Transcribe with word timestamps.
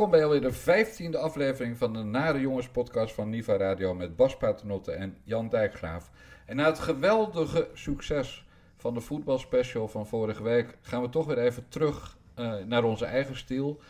Welkom 0.00 0.18
bij 0.18 0.28
alweer 0.28 0.50
de 0.50 0.52
vijftiende 0.52 1.18
aflevering 1.18 1.78
van 1.78 1.92
de 1.92 2.02
Nare 2.02 2.40
Jongens 2.40 2.68
podcast 2.68 3.14
van 3.14 3.28
Niva 3.28 3.56
Radio 3.56 3.94
met 3.94 4.16
Bas 4.16 4.36
Paternotte 4.36 4.92
en 4.92 5.16
Jan 5.24 5.48
Dijkgraaf. 5.48 6.10
En 6.46 6.56
na 6.56 6.66
het 6.66 6.78
geweldige 6.78 7.68
succes 7.74 8.46
van 8.76 8.94
de 8.94 9.00
voetbalspecial 9.00 9.88
van 9.88 10.06
vorige 10.06 10.42
week 10.42 10.78
gaan 10.80 11.02
we 11.02 11.08
toch 11.08 11.26
weer 11.26 11.38
even 11.38 11.68
terug 11.68 12.16
uh, 12.38 12.54
naar 12.66 12.84
onze 12.84 13.04
eigen 13.04 13.36
stil. 13.36 13.80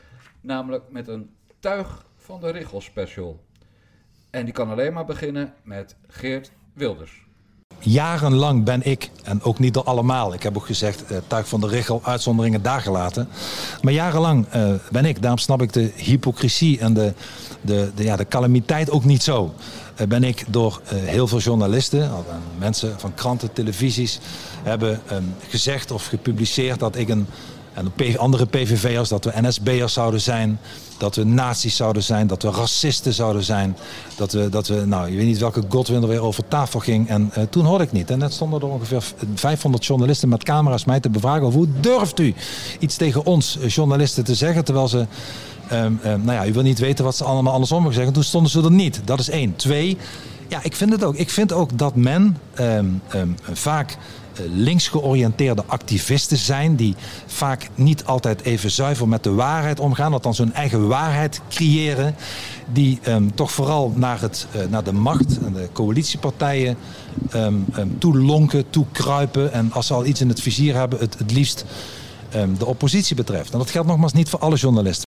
Namelijk 0.40 0.90
met 0.90 1.08
een 1.08 1.34
tuig 1.58 2.06
van 2.16 2.40
de 2.40 2.50
Richel 2.50 2.80
special. 2.80 3.40
En 4.30 4.44
die 4.44 4.54
kan 4.54 4.70
alleen 4.70 4.92
maar 4.92 5.06
beginnen 5.06 5.54
met 5.62 5.96
Geert 6.06 6.52
Wilders. 6.72 7.26
Jarenlang 7.80 8.64
ben 8.64 8.82
ik, 8.84 9.10
en 9.22 9.42
ook 9.42 9.58
niet 9.58 9.74
door 9.74 9.84
allemaal, 9.84 10.34
ik 10.34 10.42
heb 10.42 10.56
ook 10.56 10.66
gezegd, 10.66 11.04
eh, 11.04 11.16
tuig 11.26 11.48
van 11.48 11.60
de 11.60 11.66
richel, 11.66 12.00
uitzonderingen 12.04 12.62
daar 12.62 12.80
gelaten. 12.80 13.28
Maar 13.82 13.92
jarenlang 13.92 14.46
uh, 14.54 14.72
ben 14.90 15.04
ik, 15.04 15.22
daarom 15.22 15.38
snap 15.38 15.62
ik 15.62 15.72
de 15.72 15.92
hypocrisie 15.96 16.78
en 16.78 16.94
de, 16.94 17.12
de, 17.60 17.90
de, 17.94 18.04
ja, 18.04 18.16
de 18.16 18.28
calamiteit 18.28 18.90
ook 18.90 19.04
niet 19.04 19.22
zo. 19.22 19.54
Uh, 20.00 20.06
ben 20.06 20.24
ik 20.24 20.44
door 20.48 20.80
uh, 20.84 20.98
heel 21.04 21.26
veel 21.26 21.38
journalisten, 21.38 22.10
mensen 22.58 22.94
van 22.98 23.14
kranten, 23.14 23.52
televisies, 23.52 24.18
hebben 24.62 25.00
um, 25.12 25.34
gezegd 25.48 25.90
of 25.90 26.06
gepubliceerd 26.06 26.78
dat 26.78 26.96
ik 26.96 27.08
een 27.08 27.26
en 27.72 28.18
andere 28.18 28.46
PVV'ers, 28.46 29.08
dat 29.08 29.24
we 29.24 29.32
NSB'ers 29.40 29.92
zouden 29.92 30.20
zijn, 30.20 30.58
dat 30.98 31.16
we 31.16 31.24
nazi's 31.24 31.76
zouden 31.76 32.02
zijn, 32.02 32.26
dat 32.26 32.42
we 32.42 32.50
racisten 32.50 33.12
zouden 33.12 33.44
zijn. 33.44 33.76
Dat 34.16 34.32
we, 34.32 34.48
dat 34.48 34.68
we 34.68 34.84
nou, 34.86 35.10
je 35.10 35.16
weet 35.16 35.26
niet 35.26 35.38
welke 35.38 35.62
Godwin 35.68 36.02
er 36.02 36.08
weer 36.08 36.22
over 36.22 36.48
tafel 36.48 36.80
ging. 36.80 37.08
En 37.08 37.32
uh, 37.38 37.44
toen 37.50 37.64
hoorde 37.64 37.84
ik 37.84 37.92
niet. 37.92 38.10
En 38.10 38.18
net 38.18 38.32
stonden 38.32 38.60
er 38.60 38.66
ongeveer 38.66 39.02
500 39.34 39.86
journalisten 39.86 40.28
met 40.28 40.44
camera's 40.44 40.84
mij 40.84 41.00
te 41.00 41.10
bevragen 41.10 41.46
over 41.46 41.58
hoe 41.58 41.68
durft 41.80 42.18
u 42.18 42.34
iets 42.78 42.96
tegen 42.96 43.26
ons 43.26 43.58
eh, 43.58 43.68
journalisten 43.68 44.24
te 44.24 44.34
zeggen, 44.34 44.64
terwijl 44.64 44.88
ze... 44.88 45.06
Um, 45.72 46.00
um, 46.04 46.24
nou 46.24 46.32
ja, 46.32 46.46
u 46.46 46.52
wil 46.52 46.62
niet 46.62 46.78
weten 46.78 47.04
wat 47.04 47.16
ze 47.16 47.24
allemaal 47.24 47.52
andersom 47.52 47.76
hebben 47.76 47.94
zeggen. 47.94 48.12
Toen 48.12 48.22
stonden 48.22 48.50
ze 48.50 48.62
er 48.62 48.70
niet. 48.70 49.00
Dat 49.04 49.20
is 49.20 49.28
één. 49.28 49.56
Twee, 49.56 49.96
ja, 50.48 50.62
ik 50.62 50.76
vind 50.76 50.92
het 50.92 51.04
ook. 51.04 51.14
Ik 51.14 51.30
vind 51.30 51.52
ook 51.52 51.78
dat 51.78 51.94
men 51.94 52.36
um, 52.60 53.02
vaak 53.52 53.96
links 54.48 54.88
georiënteerde 54.88 55.64
activisten 55.66 56.36
zijn. 56.36 56.76
Die 56.76 56.94
vaak 57.26 57.68
niet 57.74 58.04
altijd 58.04 58.42
even 58.42 58.70
zuiver 58.70 59.08
met 59.08 59.22
de 59.22 59.32
waarheid 59.32 59.80
omgaan. 59.80 60.12
Althans 60.12 60.38
hun 60.38 60.52
eigen 60.52 60.88
waarheid 60.88 61.40
creëren. 61.48 62.14
Die 62.72 62.98
um, 63.08 63.34
toch 63.34 63.52
vooral 63.52 63.92
naar, 63.94 64.20
het, 64.20 64.46
uh, 64.56 64.62
naar 64.70 64.84
de 64.84 64.92
macht 64.92 65.38
en 65.38 65.52
de 65.52 65.68
coalitiepartijen 65.72 66.76
um, 67.34 67.66
um, 67.78 67.98
toelonken, 67.98 68.70
toekruipen. 68.70 69.52
En 69.52 69.72
als 69.72 69.86
ze 69.86 69.94
al 69.94 70.06
iets 70.06 70.20
in 70.20 70.28
het 70.28 70.40
vizier 70.40 70.74
hebben, 70.74 70.98
het, 70.98 71.18
het 71.18 71.32
liefst 71.32 71.64
de 72.58 72.66
oppositie 72.66 73.16
betreft. 73.16 73.52
En 73.52 73.58
dat 73.58 73.70
geldt 73.70 73.88
nogmaals 73.88 74.12
niet 74.12 74.28
voor 74.28 74.38
alle 74.38 74.56
journalisten. 74.56 75.06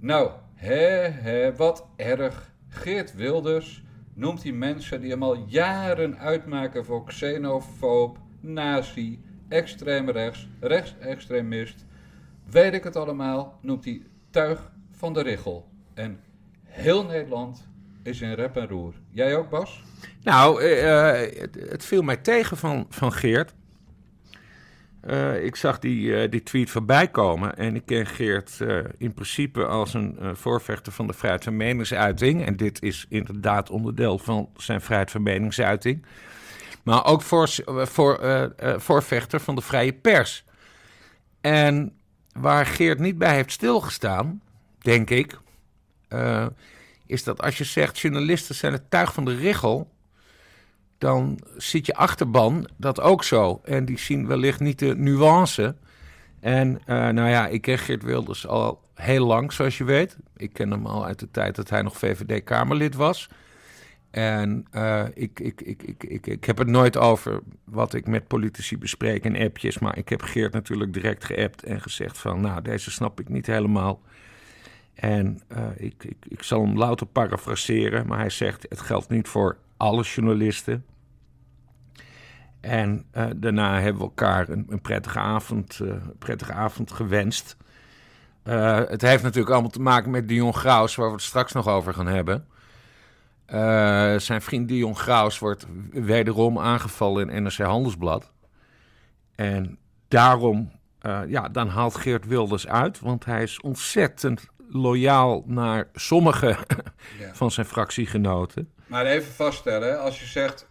Nou, 0.00 0.30
hè, 0.54 1.08
hè, 1.10 1.56
wat 1.56 1.84
erg. 1.96 2.52
Geert 2.68 3.14
Wilders 3.14 3.82
noemt 4.14 4.42
hij 4.42 4.52
mensen 4.52 5.00
die 5.00 5.10
hem 5.10 5.22
al 5.22 5.44
jaren 5.46 6.18
uitmaken 6.18 6.84
voor 6.84 7.04
xenofoob, 7.04 8.18
nazi, 8.40 9.22
extreem 9.48 10.10
rechts, 10.10 10.48
rechtsextremist. 10.60 11.84
Weet 12.50 12.74
ik 12.74 12.84
het 12.84 12.96
allemaal, 12.96 13.58
noemt 13.62 13.84
hij 13.84 14.02
tuig 14.30 14.72
van 14.90 15.12
de 15.12 15.22
richel. 15.22 15.68
En 15.94 16.20
heel 16.64 17.04
Nederland 17.04 17.68
is 18.02 18.20
in 18.20 18.32
rep 18.32 18.56
en 18.56 18.68
roer. 18.68 18.94
Jij 19.10 19.36
ook, 19.36 19.50
Bas? 19.50 19.82
Nou, 20.22 20.62
uh, 20.62 21.12
het, 21.12 21.54
het, 21.68 21.84
viel 21.84 22.02
mij 22.02 22.16
tegen 22.16 22.56
van, 22.56 22.86
van 22.88 23.12
Geert. 23.12 23.54
Uh, 25.06 25.44
ik 25.44 25.56
zag 25.56 25.78
die, 25.78 26.00
uh, 26.00 26.30
die 26.30 26.42
tweet 26.42 26.70
voorbij 26.70 27.08
komen 27.08 27.56
en 27.56 27.74
ik 27.74 27.86
ken 27.86 28.06
Geert 28.06 28.58
uh, 28.62 28.84
in 28.98 29.14
principe 29.14 29.66
als 29.66 29.94
een 29.94 30.18
voorvechter 30.32 30.92
van 30.92 31.06
de 31.06 31.12
vrijheid 31.12 31.44
van 31.44 31.56
meningsuiting. 31.56 32.46
En 32.46 32.56
dit 32.56 32.82
is 32.82 33.06
inderdaad 33.08 33.70
onderdeel 33.70 34.18
van 34.18 34.48
zijn 34.56 34.80
vrijheid 34.80 35.10
van 35.10 35.22
meningsuiting. 35.22 36.04
Maar 36.82 37.04
ook 37.04 37.22
voor, 37.22 37.48
voor, 37.66 38.20
voorvechter 38.76 39.40
van 39.40 39.54
de 39.54 39.60
vrije 39.60 39.92
pers. 39.92 40.44
En 41.40 41.92
waar 42.32 42.66
Geert 42.66 42.98
niet 42.98 43.18
bij 43.18 43.34
heeft 43.34 43.52
stilgestaan, 43.52 44.42
denk 44.78 45.10
ik, 45.10 45.38
is 47.06 47.24
dat 47.24 47.42
als 47.42 47.58
je 47.58 47.64
zegt 47.64 47.98
journalisten 47.98 48.54
zijn 48.54 48.72
het 48.72 48.90
tuig 48.90 49.14
van 49.14 49.24
de 49.24 49.34
richel 49.34 49.93
dan 51.04 51.38
ziet 51.56 51.86
je 51.86 51.94
achterban 51.94 52.68
dat 52.76 53.00
ook 53.00 53.24
zo. 53.24 53.60
En 53.64 53.84
die 53.84 53.98
zien 53.98 54.26
wellicht 54.26 54.60
niet 54.60 54.78
de 54.78 54.96
nuance. 54.96 55.74
En 56.40 56.68
uh, 56.68 57.08
nou 57.08 57.28
ja, 57.28 57.46
ik 57.46 57.62
ken 57.62 57.78
Geert 57.78 58.02
Wilders 58.02 58.46
al 58.46 58.80
heel 58.94 59.26
lang, 59.26 59.52
zoals 59.52 59.78
je 59.78 59.84
weet. 59.84 60.16
Ik 60.36 60.52
ken 60.52 60.70
hem 60.70 60.86
al 60.86 61.06
uit 61.06 61.18
de 61.18 61.30
tijd 61.30 61.54
dat 61.54 61.70
hij 61.70 61.82
nog 61.82 61.98
VVD-Kamerlid 61.98 62.94
was. 62.94 63.28
En 64.10 64.66
uh, 64.72 65.04
ik, 65.14 65.40
ik, 65.40 65.60
ik, 65.60 65.82
ik, 65.82 66.04
ik, 66.04 66.26
ik 66.26 66.44
heb 66.44 66.58
het 66.58 66.68
nooit 66.68 66.96
over 66.96 67.40
wat 67.64 67.94
ik 67.94 68.06
met 68.06 68.26
politici 68.26 68.78
bespreek 68.78 69.24
in 69.24 69.38
appjes. 69.38 69.78
Maar 69.78 69.98
ik 69.98 70.08
heb 70.08 70.22
Geert 70.22 70.52
natuurlijk 70.52 70.92
direct 70.92 71.24
geappt 71.24 71.62
en 71.62 71.80
gezegd 71.80 72.18
van... 72.18 72.40
nou, 72.40 72.62
deze 72.62 72.90
snap 72.90 73.20
ik 73.20 73.28
niet 73.28 73.46
helemaal. 73.46 74.00
En 74.94 75.40
uh, 75.56 75.66
ik, 75.76 76.04
ik, 76.04 76.16
ik 76.28 76.42
zal 76.42 76.64
hem 76.64 76.78
louter 76.78 77.06
parafraseren, 77.06 78.06
maar 78.06 78.18
hij 78.18 78.30
zegt... 78.30 78.66
het 78.68 78.80
geldt 78.80 79.08
niet 79.08 79.28
voor 79.28 79.56
alle 79.76 80.02
journalisten. 80.02 80.84
En 82.64 83.04
uh, 83.16 83.26
daarna 83.36 83.80
hebben 83.80 84.02
we 84.02 84.08
elkaar 84.08 84.48
een, 84.48 84.66
een 84.68 84.80
prettige, 84.80 85.18
avond, 85.18 85.80
uh, 85.82 85.94
prettige 86.18 86.52
avond 86.52 86.92
gewenst. 86.92 87.56
Uh, 88.44 88.80
het 88.88 89.02
heeft 89.02 89.22
natuurlijk 89.22 89.52
allemaal 89.52 89.70
te 89.70 89.80
maken 89.80 90.10
met 90.10 90.28
Dion 90.28 90.54
Graus, 90.54 90.94
waar 90.94 91.06
we 91.06 91.12
het 91.12 91.22
straks 91.22 91.52
nog 91.52 91.68
over 91.68 91.94
gaan 91.94 92.06
hebben. 92.06 92.46
zijn 94.20 94.42
vriend 94.42 94.68
Dion 94.68 94.96
Graus 94.96 95.38
wordt 95.38 95.66
wederom 95.90 96.58
aangevallen 96.58 97.28
in 97.28 97.42
NRC 97.42 97.56
Handelsblad. 97.56 98.32
En 99.34 99.78
daarom, 100.08 100.70
ja, 101.26 101.48
dan 101.48 101.68
haalt 101.68 101.94
Geert 101.94 102.26
Wilders 102.26 102.66
uit, 102.66 103.00
want 103.00 103.24
hij 103.24 103.42
is 103.42 103.60
ontzettend 103.60 104.46
loyaal 104.68 105.42
naar 105.46 105.88
sommige 105.94 106.56
ja. 107.18 107.34
van 107.40 107.50
zijn 107.50 107.66
fractiegenoten. 107.66 108.72
Maar 108.86 109.06
even 109.06 109.32
vaststellen, 109.32 110.00
als 110.00 110.20
je 110.20 110.26
zegt 110.26 110.66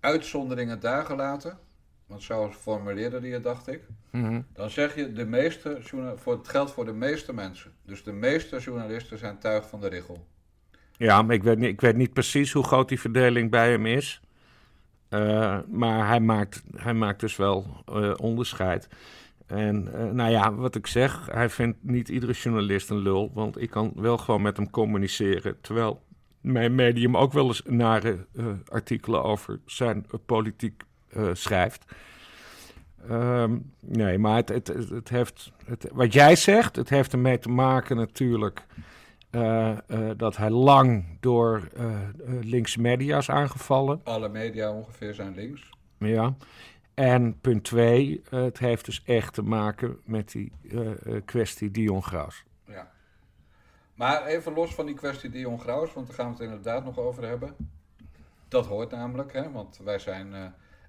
uitzonderingen 0.00 0.80
daar 0.80 1.04
gelaten, 1.04 1.58
want 2.06 2.22
zo 2.22 2.50
formuleerde 2.50 3.20
die 3.20 3.32
het, 3.32 3.42
dacht 3.42 3.68
ik, 3.68 3.82
mm 4.10 4.24
-hmm. 4.24 4.46
dan 4.52 4.70
zeg 4.70 4.94
je 4.94 5.12
de 5.12 5.26
meeste, 5.26 5.78
voor, 6.16 6.32
het 6.32 6.48
geldt 6.48 6.70
voor 6.70 6.84
de 6.84 6.92
meeste 6.92 7.32
mensen. 7.32 7.72
Dus 7.84 8.02
de 8.02 8.12
meeste 8.12 8.58
journalisten 8.58 9.18
zijn 9.18 9.38
tuig 9.38 9.68
van 9.68 9.80
de 9.80 9.88
richel. 9.88 10.26
Ja, 10.96 11.22
maar 11.22 11.34
ik 11.34 11.42
weet 11.42 11.58
niet, 11.58 11.68
ik 11.68 11.80
weet 11.80 11.96
niet 11.96 12.12
precies 12.12 12.52
hoe 12.52 12.64
groot 12.64 12.88
die 12.88 13.00
verdeling 13.00 13.50
bij 13.50 13.70
hem 13.70 13.86
is. 13.86 14.20
Uh, 15.10 15.58
maar 15.68 16.06
hij 16.06 16.20
maakt, 16.20 16.62
hij 16.74 16.94
maakt 16.94 17.20
dus 17.20 17.36
wel 17.36 17.84
uh, 17.92 18.12
onderscheid. 18.16 18.88
En 19.46 19.88
uh, 19.94 20.10
nou 20.10 20.30
ja, 20.30 20.54
wat 20.54 20.74
ik 20.74 20.86
zeg, 20.86 21.28
hij 21.32 21.50
vindt 21.50 21.78
niet 21.80 22.08
iedere 22.08 22.32
journalist 22.32 22.90
een 22.90 22.98
lul, 22.98 23.30
want 23.34 23.60
ik 23.60 23.70
kan 23.70 23.92
wel 23.94 24.18
gewoon 24.18 24.42
met 24.42 24.56
hem 24.56 24.70
communiceren. 24.70 25.60
Terwijl 25.60 26.02
mijn 26.40 26.74
medium 26.74 27.16
ook 27.16 27.32
wel 27.32 27.46
eens 27.46 27.62
nare 27.66 28.26
uh, 28.32 28.46
artikelen 28.68 29.22
over 29.22 29.60
zijn 29.66 30.06
uh, 30.06 30.20
politiek 30.26 30.82
uh, 31.16 31.28
schrijft. 31.32 31.84
Um, 33.10 33.72
nee, 33.80 34.18
maar 34.18 34.36
het, 34.36 34.48
het, 34.48 34.66
het 34.68 35.08
heeft, 35.08 35.52
het, 35.64 35.88
wat 35.92 36.12
jij 36.12 36.36
zegt, 36.36 36.76
het 36.76 36.88
heeft 36.88 37.12
ermee 37.12 37.38
te 37.38 37.48
maken 37.48 37.96
natuurlijk 37.96 38.66
dat 40.16 40.36
hij 40.36 40.50
lang 40.50 41.04
door 41.20 41.68
linkse 42.40 42.80
media 42.80 43.18
is 43.18 43.30
aangevallen. 43.30 44.00
Alle 44.04 44.28
media 44.28 44.72
ongeveer 44.72 45.14
zijn 45.14 45.34
links. 45.34 45.70
Ja. 45.98 46.34
En 46.94 47.40
punt 47.40 47.64
twee, 47.64 48.22
het 48.28 48.58
heeft 48.58 48.84
dus 48.84 49.02
echt 49.04 49.34
te 49.34 49.42
maken 49.42 49.98
met 50.04 50.32
die 50.32 50.52
kwestie 51.24 51.70
Dion 51.70 52.02
Graus. 52.02 52.44
Maar 54.00 54.26
even 54.26 54.52
los 54.52 54.74
van 54.74 54.86
die 54.86 54.94
kwestie 54.94 55.30
Dion 55.30 55.60
Graus, 55.60 55.92
want 55.92 56.06
daar 56.06 56.16
gaan 56.16 56.26
we 56.26 56.32
het 56.32 56.42
inderdaad 56.42 56.84
nog 56.84 56.98
over 56.98 57.28
hebben. 57.28 57.56
Dat 58.48 58.66
hoort 58.66 58.90
namelijk, 58.90 59.32
hè, 59.32 59.50
want 59.50 59.80
wij 59.84 59.98
zijn 59.98 60.32
uh, 60.32 60.44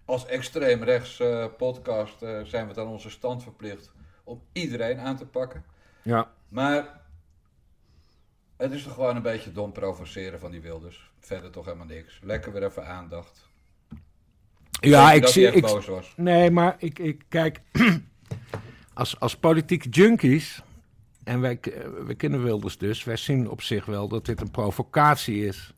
als 0.05 0.25
extreemrechts 0.25 1.19
uh, 1.19 1.45
podcast 1.57 2.23
uh, 2.23 2.41
zijn 2.43 2.67
we 2.67 2.73
dan 2.73 2.87
onze 2.87 3.09
stand 3.09 3.43
verplicht 3.43 3.91
om 4.23 4.41
iedereen 4.51 4.99
aan 4.99 5.17
te 5.17 5.25
pakken. 5.25 5.65
Ja. 6.01 6.31
Maar 6.49 7.01
het 8.57 8.71
is 8.71 8.83
toch 8.83 8.93
gewoon 8.93 9.15
een 9.15 9.21
beetje 9.21 9.51
dom 9.51 9.71
provoceren 9.71 10.39
van 10.39 10.51
die 10.51 10.61
Wilders. 10.61 11.11
Verder 11.19 11.51
toch 11.51 11.65
helemaal 11.65 11.85
niks. 11.85 12.19
Lekker 12.23 12.51
weer 12.51 12.63
even 12.63 12.87
aandacht. 12.87 13.49
Ja, 14.71 15.11
ik 15.11 15.27
zie. 15.27 15.51
Ik, 15.51 15.61
boos 15.61 15.85
was. 15.85 16.13
Nee, 16.15 16.51
maar 16.51 16.75
ik, 16.77 16.99
ik 16.99 17.23
kijk. 17.29 17.61
als, 18.93 19.19
als 19.19 19.37
politieke 19.37 19.89
junkies 19.89 20.63
en 21.31 21.41
wij, 21.41 21.59
wij 22.05 22.15
kennen 22.15 22.43
Wilders 22.43 22.77
dus. 22.77 23.03
Wij 23.03 23.17
zien 23.17 23.49
op 23.49 23.61
zich 23.61 23.85
wel 23.85 24.07
dat 24.07 24.25
dit 24.25 24.41
een 24.41 24.51
provocatie 24.51 25.45
is. 25.45 25.73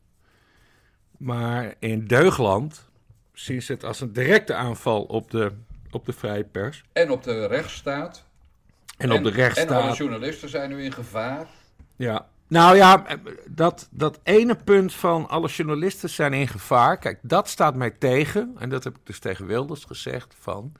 Maar 1.16 1.74
in 1.78 2.06
Deugland 2.06 2.88
zien 3.32 3.62
ze 3.62 3.72
het 3.72 3.84
als 3.84 4.00
een 4.00 4.12
directe 4.12 4.54
aanval 4.54 5.02
op 5.02 5.30
de, 5.30 5.52
op 5.90 6.06
de 6.06 6.12
vrije 6.12 6.44
pers. 6.44 6.84
En 6.92 7.10
op 7.10 7.22
de 7.22 7.46
rechtsstaat. 7.46 8.24
En, 8.96 9.12
op 9.12 9.22
de 9.22 9.30
En 9.30 9.34
alle 9.34 9.42
rechtsstaat. 9.42 9.96
journalisten 9.96 10.48
zijn 10.48 10.70
nu 10.70 10.84
in 10.84 10.92
gevaar. 10.92 11.46
Ja. 11.96 12.28
Nou 12.48 12.76
ja, 12.76 13.06
dat, 13.48 13.88
dat 13.90 14.20
ene 14.22 14.56
punt 14.56 14.94
van 14.94 15.28
alle 15.28 15.48
journalisten 15.48 16.10
zijn 16.10 16.32
in 16.32 16.48
gevaar. 16.48 16.98
Kijk, 16.98 17.18
dat 17.22 17.48
staat 17.48 17.74
mij 17.74 17.90
tegen. 17.90 18.54
En 18.58 18.68
dat 18.68 18.84
heb 18.84 18.96
ik 18.96 19.06
dus 19.06 19.18
tegen 19.18 19.46
Wilders 19.46 19.84
gezegd. 19.84 20.34
Van, 20.38 20.72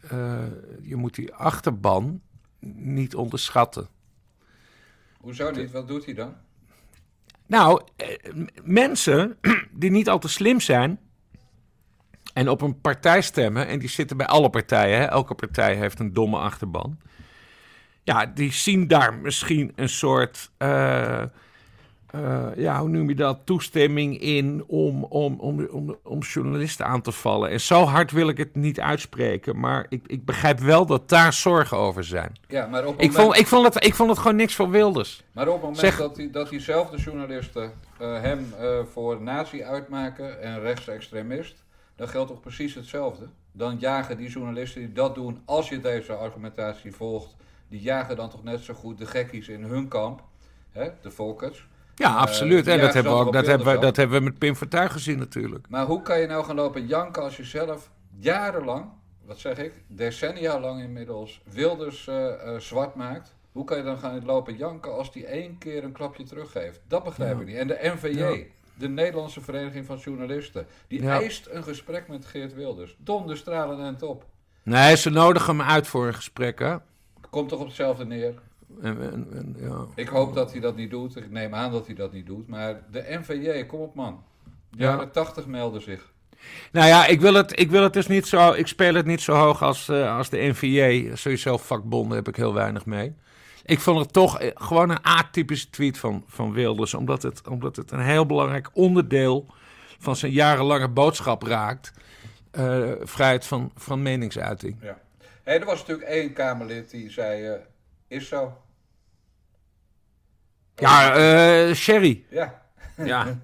eh, 0.00 0.38
je 0.82 0.96
moet 0.96 1.14
die 1.14 1.34
achterban 1.34 2.20
niet 2.60 3.14
onderschatten. 3.14 3.88
Hoezo 5.20 5.50
niet? 5.50 5.70
Wat 5.70 5.88
doet 5.88 6.04
hij 6.04 6.14
dan? 6.14 6.34
Nou, 7.46 7.82
eh, 7.96 8.06
mensen 8.62 9.38
die 9.70 9.90
niet 9.90 10.08
al 10.08 10.18
te 10.18 10.28
slim 10.28 10.60
zijn 10.60 10.98
en 12.32 12.48
op 12.48 12.60
een 12.60 12.80
partij 12.80 13.22
stemmen, 13.22 13.66
en 13.66 13.78
die 13.78 13.88
zitten 13.88 14.16
bij 14.16 14.26
alle 14.26 14.50
partijen, 14.50 14.98
hè? 14.98 15.04
elke 15.04 15.34
partij 15.34 15.76
heeft 15.76 15.98
een 15.98 16.12
domme 16.12 16.38
achterban. 16.38 16.98
Ja, 18.02 18.26
die 18.26 18.52
zien 18.52 18.86
daar 18.86 19.14
misschien 19.14 19.72
een 19.76 19.88
soort, 19.88 20.50
eh, 20.56 21.22
eh, 22.12 22.46
ja, 22.56 22.80
hoe 22.80 22.88
noem 22.88 23.08
je 23.08 23.14
dat, 23.14 23.38
toestemming 23.44 24.20
in 24.20 24.64
om, 24.66 25.04
om, 25.04 25.40
om, 25.40 25.66
om, 25.70 25.96
om 26.02 26.18
journalisten 26.20 26.86
aan 26.86 27.00
te 27.00 27.12
vallen. 27.12 27.50
En 27.50 27.60
zo 27.60 27.84
hard 27.84 28.10
wil 28.10 28.28
ik 28.28 28.36
het 28.36 28.54
niet 28.54 28.80
uitspreken, 28.80 29.60
maar 29.60 29.86
ik, 29.88 30.02
ik 30.06 30.24
begrijp 30.24 30.58
wel 30.58 30.86
dat 30.86 31.08
daar 31.08 31.32
zorgen 31.32 31.76
over 31.76 32.04
zijn. 32.04 32.32
Ja, 32.48 32.66
maar 32.66 32.86
op 32.86 33.00
Ik 33.00 33.12
vond, 33.12 33.36
ik, 33.36 33.46
vond 33.46 33.74
het, 33.74 33.84
ik 33.84 33.94
vond 33.94 34.10
het 34.10 34.18
gewoon 34.18 34.36
niks 34.36 34.54
voor 34.54 34.70
Wilders. 34.70 35.22
maar 35.32 35.46
op 35.46 35.52
het 35.52 35.62
moment 35.62 35.80
Zeg- 35.80 35.96
dat, 35.96 36.16
die, 36.16 36.30
dat 36.30 36.48
diezelfde 36.48 36.96
journalisten 36.96 37.72
eh, 37.98 38.20
hem 38.20 38.54
eh, 38.58 38.78
voor 38.92 39.22
nazi 39.22 39.62
uitmaken 39.62 40.42
en 40.42 40.60
rechtsextremist, 40.60 41.64
dan 41.96 42.08
geldt 42.08 42.30
toch 42.30 42.40
precies 42.40 42.74
hetzelfde? 42.74 43.28
Dan 43.52 43.76
jagen 43.78 44.16
die 44.16 44.28
journalisten 44.28 44.80
die 44.80 44.92
dat 44.92 45.14
doen, 45.14 45.42
als 45.44 45.68
je 45.68 45.80
deze 45.80 46.12
argumentatie 46.14 46.94
volgt, 46.94 47.36
die 47.68 47.80
jagen 47.80 48.16
dan 48.16 48.30
toch 48.30 48.42
net 48.44 48.60
zo 48.60 48.74
goed 48.74 48.98
de 48.98 49.06
gekkies 49.06 49.48
in 49.48 49.62
hun 49.62 49.88
kamp, 49.88 50.22
hè, 50.70 50.88
de 51.02 51.10
volkers. 51.10 51.68
Ja, 52.00 52.14
absoluut. 52.14 52.66
en 52.66 52.80
dat, 52.80 52.94
hebben 52.94 53.12
we, 53.12 53.18
ook, 53.18 53.32
dat, 53.32 53.46
hebben 53.46 53.74
we, 53.74 53.78
dat 53.80 53.96
hebben 53.96 54.18
we 54.18 54.24
met 54.24 54.38
Pim 54.38 54.54
Fortuyn 54.56 54.90
gezien 54.90 55.18
natuurlijk. 55.18 55.66
Maar 55.68 55.86
hoe 55.86 56.02
kan 56.02 56.20
je 56.20 56.26
nou 56.26 56.44
gaan 56.44 56.54
lopen 56.56 56.86
janken 56.86 57.22
als 57.22 57.36
je 57.36 57.44
zelf 57.44 57.90
jarenlang, 58.18 58.84
wat 59.24 59.38
zeg 59.38 59.58
ik, 59.58 59.72
decennia 59.86 60.60
lang 60.60 60.82
inmiddels, 60.82 61.40
Wilders 61.52 62.06
eh, 62.08 62.32
eh, 62.54 62.60
zwart 62.60 62.94
maakt? 62.94 63.34
Hoe 63.52 63.64
kan 63.64 63.76
je 63.76 63.82
dan 63.82 63.98
gaan 63.98 64.24
lopen 64.24 64.56
janken 64.56 64.92
als 64.96 65.12
die 65.12 65.26
één 65.26 65.58
keer 65.58 65.84
een 65.84 65.92
klapje 65.92 66.22
teruggeeft? 66.24 66.80
Dat 66.88 67.04
begrijp 67.04 67.34
Ja. 67.34 67.40
ik 67.40 67.46
niet. 67.46 67.56
En 67.56 67.66
de 67.66 67.78
NVJ, 67.94 68.18
Ja. 68.18 68.36
de 68.74 68.88
Nederlandse 68.88 69.40
Vereniging 69.40 69.86
van 69.86 69.96
Journalisten, 69.96 70.66
die 70.88 71.02
Ja. 71.02 71.20
eist 71.20 71.46
een 71.50 71.62
gesprek 71.62 72.08
met 72.08 72.24
Geert 72.26 72.54
Wilders. 72.54 72.96
Donderstralen 72.98 73.84
en 73.84 73.96
top. 73.96 74.24
Nee, 74.62 74.96
ze 74.96 75.10
nodigen 75.10 75.56
hem 75.58 75.68
uit 75.68 75.86
voor 75.86 76.06
een 76.06 76.14
gesprek, 76.14 76.58
hè? 76.58 76.76
Komt 77.30 77.48
toch 77.48 77.60
op 77.60 77.66
hetzelfde 77.66 78.06
neer? 78.06 78.34
En, 78.82 79.00
en, 79.12 79.26
en, 79.32 79.56
ja. 79.58 79.86
Ik 79.94 80.08
hoop 80.08 80.34
dat 80.34 80.52
hij 80.52 80.60
dat 80.60 80.76
niet 80.76 80.90
doet. 80.90 81.16
Ik 81.16 81.30
neem 81.30 81.54
aan 81.54 81.72
dat 81.72 81.86
hij 81.86 81.94
dat 81.94 82.12
niet 82.12 82.26
doet. 82.26 82.48
Maar 82.48 82.82
de 82.90 83.04
NVJ, 83.08 83.64
kom 83.66 83.80
op 83.80 83.94
man. 83.94 84.22
De 84.70 84.82
Ja. 84.82 84.90
jaren 84.90 85.10
80 85.12 85.46
melden 85.46 85.82
zich. 85.82 86.12
Nou 86.72 86.86
ja, 86.86 87.06
ik 87.06 87.20
wil, 87.20 87.34
het, 87.34 87.60
ik 87.60 87.70
wil 87.70 87.82
het 87.82 87.92
dus 87.92 88.06
niet 88.06 88.26
zo. 88.26 88.52
Ik 88.52 88.66
speel 88.66 88.94
het 88.94 89.06
niet 89.06 89.20
zo 89.20 89.32
hoog 89.32 89.62
als, 89.62 89.88
eh, 89.88 90.16
als 90.16 90.28
de 90.28 90.38
NVJ. 90.38 91.10
Sowieso 91.14 91.56
vakbonden 91.56 92.16
heb 92.16 92.28
ik 92.28 92.36
heel 92.36 92.54
weinig 92.54 92.86
mee. 92.86 93.14
Ik 93.64 93.80
vond 93.80 93.98
het 93.98 94.12
toch 94.12 94.38
eh, 94.40 94.50
gewoon 94.54 94.90
een 94.90 95.02
atypische 95.02 95.70
tweet 95.70 95.98
van, 95.98 96.24
van 96.26 96.52
Wilders. 96.52 96.94
Omdat 96.94 97.22
het, 97.22 97.48
omdat 97.48 97.76
het 97.76 97.90
een 97.90 98.00
heel 98.04 98.26
belangrijk 98.26 98.70
onderdeel 98.72 99.46
van 99.98 100.16
zijn 100.16 100.32
jarenlange 100.32 100.88
boodschap 100.88 101.42
raakt. 101.42 101.92
Eh, 102.50 102.90
vrijheid 103.00 103.46
van, 103.46 103.72
van 103.76 104.02
meningsuiting. 104.02 104.76
Ja. 104.82 104.98
Hé, 105.42 105.52
er 105.52 105.64
was 105.64 105.78
natuurlijk 105.80 106.08
één 106.08 106.32
Kamerlid 106.32 106.90
die 106.90 107.10
zei, 107.10 107.56
is 108.10 108.28
zo. 108.28 108.56
Ja, 110.74 111.14
eh, 111.68 111.74
Sherry. 111.74 112.24
Ja. 112.30 112.62
Ja. 112.96 113.26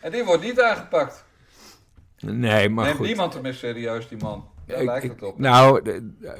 En 0.00 0.12
die 0.12 0.24
wordt 0.24 0.42
niet 0.42 0.60
aangepakt. 0.60 1.24
Nee, 2.18 2.68
maar 2.68 2.84
Neemt 2.84 2.96
goed. 2.96 3.06
niemand 3.06 3.32
hem 3.32 3.42
meer 3.42 3.54
serieus, 3.54 4.08
die 4.08 4.18
man. 4.18 4.48
Daar 4.66 4.78
Ik- 4.80 4.86
lijkt 4.86 5.08
het 5.08 5.22
op. 5.22 5.38
Nou, 5.38 5.82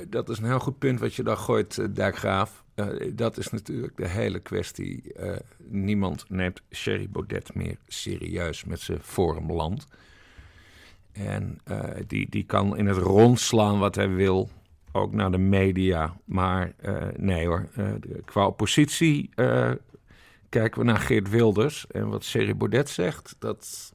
dat 0.08 0.28
is 0.28 0.38
een 0.38 0.44
heel 0.44 0.58
goed 0.58 0.78
punt 0.78 1.00
wat 1.00 1.14
je 1.14 1.22
daar 1.22 1.36
gooit, 1.36 1.78
eh, 1.78 1.86
Dijkgraaf. 1.90 2.64
Eh, 2.74 2.86
dat 3.14 3.36
is 3.38 3.50
natuurlijk 3.50 3.96
de 3.96 4.08
hele 4.08 4.38
kwestie. 4.38 5.14
Niemand 5.58 6.24
neemt 6.30 6.62
Sherry 6.72 7.08
Baudet 7.10 7.54
meer 7.54 7.76
serieus 7.86 8.64
met 8.64 8.80
zijn 8.80 9.00
forumland. 9.02 9.86
En 11.12 11.58
die, 12.06 12.30
die 12.30 12.44
kan 12.44 12.76
in 12.76 12.86
het 12.86 12.96
rond 12.98 13.40
slaan 13.40 13.78
wat 13.78 13.94
hij 13.94 14.08
wil, 14.08 14.50
ook 14.96 15.12
naar 15.12 15.30
de 15.30 15.38
media. 15.38 16.16
Maar 16.24 16.72
eh, 16.76 16.94
nee 17.16 17.46
hoor, 17.46 17.68
Eh, 17.74 17.84
qua 18.24 18.46
oppositie 18.46 19.30
eh, 19.34 19.70
kijken 20.48 20.80
we 20.80 20.86
naar 20.86 20.98
Geert 20.98 21.30
Wilders. 21.30 21.86
En 21.90 22.08
wat 22.08 22.24
Sherry 22.24 22.56
Baudet 22.56 22.88
zegt, 22.88 23.36
dat 23.38 23.92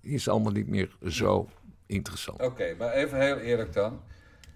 is 0.00 0.28
allemaal 0.28 0.52
niet 0.52 0.68
meer 0.68 0.96
zo 1.06 1.48
interessant. 1.86 2.42
Oké, 2.42 2.74
maar 2.78 2.92
even 2.92 3.20
heel 3.20 3.36
eerlijk 3.38 3.72
dan. 3.72 4.00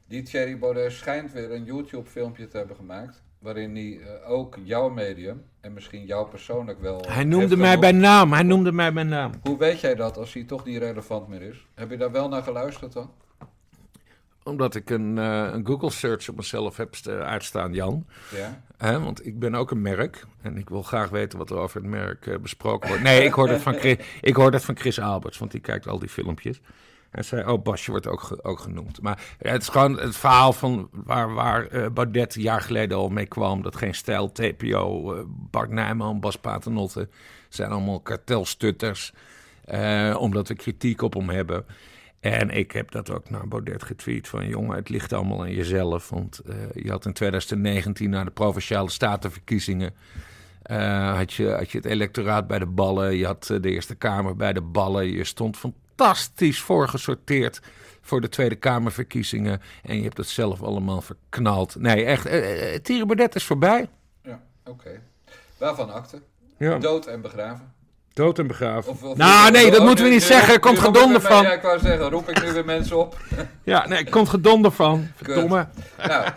Die 0.07 0.23
Thierry 0.23 0.59
Baudet 0.59 0.93
schijnt 0.93 1.33
weer 1.33 1.51
een 1.53 1.65
YouTube-filmpje 1.65 2.49
te 2.49 2.57
hebben 2.57 2.77
gemaakt. 2.77 3.23
Waarin 3.39 3.75
hij 3.77 4.01
ook 4.27 4.57
jouw 4.65 4.89
medium 4.89 5.43
en 5.61 5.73
misschien 5.73 6.05
jou 6.07 6.29
persoonlijk 6.29 6.81
wel. 6.81 7.05
Hij 7.09 7.25
noemde 7.25 7.57
mij 7.57 7.79
bij 7.79 7.93
naam. 7.93 8.33
Hij 8.33 8.43
noemde 8.43 8.73
mij 8.73 8.93
bij 8.93 9.03
naam. 9.03 9.33
Hoe 9.43 9.59
weet 9.59 9.81
jij 9.81 9.95
dat 9.95 10.17
als 10.17 10.33
hij 10.35 10.45
toch 10.45 10.65
niet 10.65 10.79
relevant 10.79 11.29
meer 11.29 11.43
is? 11.43 11.67
Heb 11.75 11.91
je 11.91 11.97
daar 11.97 12.13
wel 12.13 12.29
naar 12.29 12.43
geluisterd 12.43 12.93
dan? 12.93 13.11
Omdat 14.49 14.75
ik 14.75 14.91
een, 14.91 15.19
eh, 15.19 15.49
een 15.53 15.67
Google 15.67 15.91
search 15.91 16.29
op 16.29 16.37
mezelf 16.37 16.77
heb 16.77 16.95
st- 16.95 17.09
uitstaan, 17.09 17.73
Jan. 17.75 18.07
Ja. 18.79 19.01
Want 19.01 19.27
ik 19.27 19.39
ben 19.39 19.55
ook 19.55 19.71
een 19.71 19.83
merk. 19.83 20.25
En 20.43 20.57
ik 20.57 20.69
wil 20.69 20.83
graag 20.83 21.09
weten 21.09 21.39
wat 21.39 21.51
er 21.51 21.57
over 21.57 21.81
het 21.81 21.91
merk 21.91 22.27
eh, 22.27 22.39
besproken 22.39 22.89
wordt. 22.89 23.03
Nee, 23.03 23.25
ik 23.25 23.33
hoorde, 23.33 23.53
het 23.53 23.63
van 23.63 23.75
Chris, 23.75 23.97
ik 24.21 24.37
hoorde 24.37 24.57
het 24.57 24.65
van 24.67 24.77
Chris 24.77 25.01
Alberts, 25.01 25.39
want 25.39 25.51
die 25.51 25.61
kijkt 25.61 25.87
al 25.89 25.99
die 25.99 26.09
filmpjes. 26.09 26.61
En 27.11 27.25
zei, 27.25 27.51
oh, 27.51 27.63
Basje 27.63 27.91
wordt 27.91 28.07
ook, 28.07 28.21
ge- 28.21 28.45
ook 28.45 28.59
genoemd. 28.61 29.03
Maar 29.03 29.23
het 29.39 29.63
is 29.63 29.69
gewoon 29.69 29.99
het 29.99 30.17
verhaal 30.17 30.53
van 30.53 30.89
waar, 30.93 31.35
waar 31.35 31.67
eh, 31.67 31.87
Baudet 31.91 32.35
een 32.35 32.43
jaar 32.43 32.61
geleden 32.61 32.97
al 32.99 33.09
mee 33.09 33.27
kwam. 33.27 33.63
Dat 33.63 33.77
geen 33.77 33.95
stijl, 33.95 34.33
TPO, 34.33 35.15
eh, 35.15 35.23
Bart 35.27 35.71
Nijman, 35.71 36.21
Bas 36.21 36.37
Paternotte 36.39 37.09
zijn 37.49 37.71
allemaal 37.71 38.01
kartelstutters. 38.01 39.13
omdat 40.19 40.49
we 40.49 40.55
kritiek 40.55 41.03
op 41.03 41.15
hem 41.15 41.29
hebben. 41.29 41.65
En 42.21 42.51
ik 42.51 42.73
heb 42.73 42.91
dat 42.91 43.11
ook 43.11 43.31
naar 43.31 43.49
Baudet 43.49 43.83
getweet 43.83 44.29
van... 44.29 44.49
jongen, 44.49 44.77
het 44.77 44.89
ligt 44.89 45.13
allemaal 45.13 45.41
aan 45.41 45.55
jezelf. 45.55 46.09
Want 46.09 46.39
eh, 46.39 46.55
je 46.73 46.91
had 46.91 47.07
in 47.07 47.13
2019 47.13 48.11
na 48.11 48.25
de 48.25 48.31
Provinciale 48.31 48.91
Statenverkiezingen... 48.91 49.95
eh, 50.63 51.17
had, 51.17 51.33
je, 51.33 51.49
had 51.51 51.71
je 51.71 51.79
het 51.79 51.87
electoraat 51.87 52.47
bij 52.47 52.59
de 52.59 52.67
ballen. 52.67 53.17
Je 53.17 53.27
had 53.27 53.51
eh, 53.51 53.61
de 53.61 53.71
Eerste 53.71 53.95
Kamer 53.95 54.37
bij 54.37 54.53
de 54.53 54.61
ballen. 54.61 55.07
Je 55.07 55.25
stond 55.25 55.57
fantastisch 55.57 56.61
voorgesorteerd 56.61 57.61
voor 58.01 58.21
de 58.21 58.29
Tweede 58.29 58.57
Kamerverkiezingen. 58.57 59.61
En 59.83 59.97
je 59.97 60.03
hebt 60.03 60.17
het 60.17 60.29
zelf 60.29 60.63
allemaal 60.63 61.01
verknald. 61.01 61.77
Nee, 61.77 62.05
echt, 62.05 62.23
Thierry 62.85 63.07
Baudet 63.07 63.35
is 63.35 63.45
voorbij. 63.45 63.89
Ja, 64.23 64.43
oké. 64.65 65.01
Waarvan 65.59 65.93
akte? 65.93 66.23
Ja. 66.59 66.79
Dood 66.79 67.07
en 67.07 67.21
begraven. 67.21 67.73
Dood 68.19 68.39
en 68.39 68.47
begraven. 68.47 68.91
Of- 68.93 69.03
of- 69.03 69.17
nou, 69.17 69.51
nee, 69.51 69.71
dat 69.71 69.81
Oh, 69.81 69.87
moeten 69.87 70.05
we 70.05 70.11
niet 70.11 70.23
zeggen. 70.23 70.55
Er 70.55 70.61
komt 70.61 70.79
gedonder 70.79 71.21
van. 71.21 71.43
Ja, 71.43 71.53
ik 71.53 71.63
wou 71.63 71.79
zeggen, 71.79 72.11
roep 72.11 72.29
ik 72.29 72.43
nu 72.45 72.53
weer 72.53 72.65
mensen 72.65 72.99
op. 72.99 73.17
Ja, 73.63 73.89
nee, 73.89 73.99
er 74.05 74.11
komt 74.11 74.29
gedonder 74.29 74.71
van. 74.73 75.09
Verdomme. 75.17 75.67
Nou, 76.07 76.29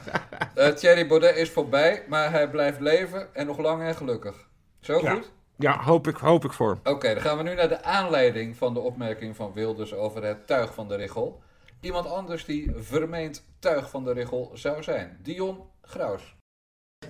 eh, 0.56 0.68
Thierry 0.68 1.08
Baudet 1.08 1.36
is 1.36 1.50
voorbij, 1.50 2.04
maar 2.08 2.32
hij 2.32 2.50
blijft 2.50 2.80
leven 2.80 3.28
en 3.34 3.46
nog 3.46 3.58
lang 3.58 3.82
en 3.84 3.96
gelukkig. 3.96 4.36
Zo 4.82 5.00
Ja. 5.02 5.12
goed? 5.12 5.32
Ja, 5.58 5.82
hoop 5.84 6.08
ik, 6.08 6.16
hoop 6.16 6.46
ik 6.46 6.54
voor. 6.54 6.78
Oké, 6.84 7.14
dan 7.14 7.22
gaan 7.24 7.38
we 7.38 7.44
nu 7.44 7.54
naar 7.56 7.70
de 7.70 7.84
aanleiding 7.84 8.58
van 8.58 8.74
de 8.74 8.80
opmerking 8.80 9.36
van 9.36 9.52
Wilders 9.54 9.94
over 9.94 10.24
het 10.24 10.48
tuig 10.48 10.74
van 10.74 10.88
de 10.88 10.96
Richel. 10.96 11.42
Iemand 11.82 12.10
anders 12.10 12.46
die 12.46 12.72
vermeend 12.80 13.44
tuig 13.60 13.90
van 13.90 14.04
de 14.04 14.14
Richel 14.14 14.52
zou 14.54 14.84
zijn. 14.84 15.18
Dion 15.24 15.58
Graus. 15.82 16.36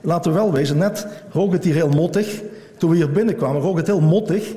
Laten 0.01 0.31
we 0.31 0.37
wel 0.37 0.51
wezen, 0.53 0.77
net 0.77 1.07
rook 1.31 1.51
het 1.51 1.63
hier 1.63 1.73
heel 1.73 1.89
mottig. 1.89 2.41
Toen 2.81 2.89
we 2.89 2.95
hier 2.95 3.11
binnenkwamen 3.11 3.61
rook 3.61 3.77
het 3.77 3.87
heel 3.87 4.01
mottig. 4.01 4.53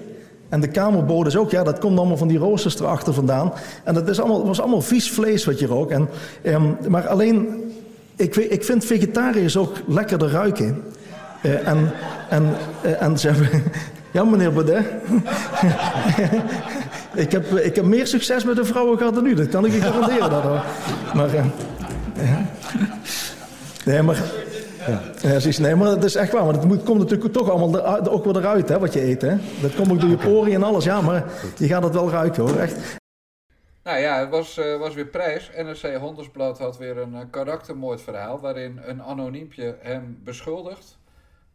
En 0.48 0.60
de 0.60 0.68
kamerbodes 0.68 1.36
ook, 1.36 1.50
ja, 1.50 1.62
dat 1.62 1.78
komt 1.78 1.98
allemaal 1.98 2.16
van 2.16 2.28
die 2.28 2.38
roosters 2.38 2.80
erachter 2.80 3.14
vandaan. 3.14 3.52
En 3.82 3.94
dat 3.94 4.08
is 4.08 4.20
allemaal, 4.20 4.46
was 4.46 4.60
allemaal 4.60 4.80
vies 4.80 5.10
vlees 5.10 5.44
wat 5.44 5.58
je 5.58 5.66
rook. 5.66 5.90
En, 5.90 6.08
ehm, 6.42 6.62
maar 6.88 7.06
alleen, 7.06 7.62
ik, 8.16 8.36
ik 8.36 8.64
vind 8.64 8.84
vegetariërs 8.84 9.56
ook 9.56 9.76
lekkerder 9.86 10.30
ruiken. 10.30 10.82
Eh, 11.42 11.68
en, 11.68 11.90
en, 12.28 12.56
eh, 12.82 13.02
en 13.02 13.18
ze 13.18 13.28
hebben... 13.28 13.48
Ja, 14.10 14.24
meneer 14.24 14.52
Baudet. 14.52 14.84
ik, 17.24 17.32
heb, 17.32 17.52
ik 17.52 17.76
heb 17.76 17.84
meer 17.84 18.06
succes 18.06 18.44
met 18.44 18.56
de 18.56 18.64
vrouwen 18.64 18.98
gehad 18.98 19.14
dan 19.14 19.26
u, 19.26 19.34
dat 19.34 19.48
kan 19.48 19.64
ik 19.64 19.72
je 19.72 19.80
garanderen. 19.80 20.30
Dat, 20.30 20.42
hoor. 20.42 20.64
Maar... 21.14 21.34
ja. 21.34 21.44
Nee, 23.84 24.02
maar... 24.02 24.22
Ja, 24.86 25.38
je, 25.38 25.56
nee, 25.60 25.74
maar 25.74 25.88
dat 25.88 26.04
is 26.04 26.14
echt 26.14 26.32
waar. 26.32 26.44
Maar 26.44 26.54
het 26.54 26.64
moet, 26.64 26.82
komt 26.82 26.98
natuurlijk 26.98 27.32
toch 27.32 27.50
allemaal 27.50 28.08
ook 28.08 28.24
weer 28.24 28.36
eruit, 28.36 28.68
hè, 28.68 28.78
wat 28.78 28.92
je 28.92 29.02
eet. 29.02 29.22
Hè? 29.22 29.36
Dat 29.60 29.74
komt 29.74 29.90
ook 29.90 30.00
door 30.00 30.10
je 30.10 30.16
poriën 30.16 30.54
en 30.54 30.62
alles. 30.62 30.84
Ja, 30.84 31.00
maar 31.00 31.24
je 31.56 31.66
gaat 31.66 31.82
het 31.82 31.94
wel 31.94 32.10
ruiken 32.10 32.42
hoor. 32.42 32.58
Echt. 32.58 32.96
Nou 33.84 33.98
ja, 33.98 34.18
het 34.18 34.30
was, 34.30 34.58
eh, 34.58 34.78
was 34.78 34.94
weer 34.94 35.06
prijs. 35.06 35.50
NRC 35.56 35.96
Hondersblad 35.96 36.58
had 36.58 36.78
weer 36.78 36.98
een 36.98 37.14
uh, 37.14 37.20
karaktermoordverhaal 37.30 38.40
waarin 38.40 38.80
een 38.84 39.02
anoniempje 39.02 39.76
hem 39.80 40.20
beschuldigt 40.24 40.98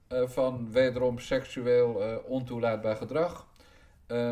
uh, 0.10 0.22
van 0.26 0.68
wederom 0.72 1.20
seksueel 1.20 2.22
ontoelaatbaar 2.28 2.96
gedrag. 2.96 3.48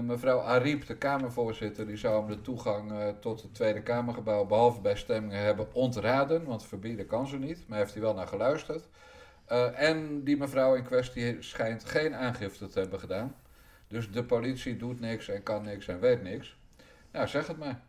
Mevrouw 0.03 0.39
Ariep, 0.39 0.86
de 0.86 0.98
Kamervoorzitter, 0.98 1.88
die 1.88 1.98
zou 1.98 2.19
hem 2.19 2.36
de 2.36 2.41
toegang 2.41 2.91
tot 3.19 3.41
het 3.41 3.53
Tweede 3.53 3.81
Kamergebouw, 3.81 4.46
behalve 4.46 4.81
bij 4.81 4.96
stemmingen, 4.96 5.39
hebben 5.39 5.74
ontraden. 5.74 6.43
Want 6.43 6.65
verbieden 6.65 7.07
kan 7.07 7.27
ze 7.27 7.38
niet, 7.38 7.67
maar 7.67 7.77
heeft 7.77 7.93
hij 7.93 8.01
wel 8.01 8.13
naar 8.13 8.27
geluisterd. 8.27 8.88
en 9.75 10.24
die 10.24 10.38
mevrouw 10.38 10.75
in 10.75 10.84
kwestie 10.84 11.38
schijnt 11.39 11.86
geen 11.86 12.15
aangifte 12.15 12.67
te 12.67 12.79
hebben 12.79 13.00
gedaan. 13.00 13.36
Dus 13.88 14.12
de 14.12 14.24
politie 14.24 14.77
doet 14.77 15.00
niks 15.00 15.29
en 15.29 15.43
kan 15.43 15.63
niks 15.63 15.88
en 15.88 16.00
weet 16.00 16.24
niks. 16.24 16.57
Nou, 17.12 17.27
zeg 17.27 17.48
het 17.48 17.57
maar. 17.57 17.81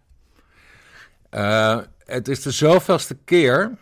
Het 2.04 2.28
is 2.28 2.42
de 2.42 2.50
zoveelste 2.50 3.16
keer 3.24 3.78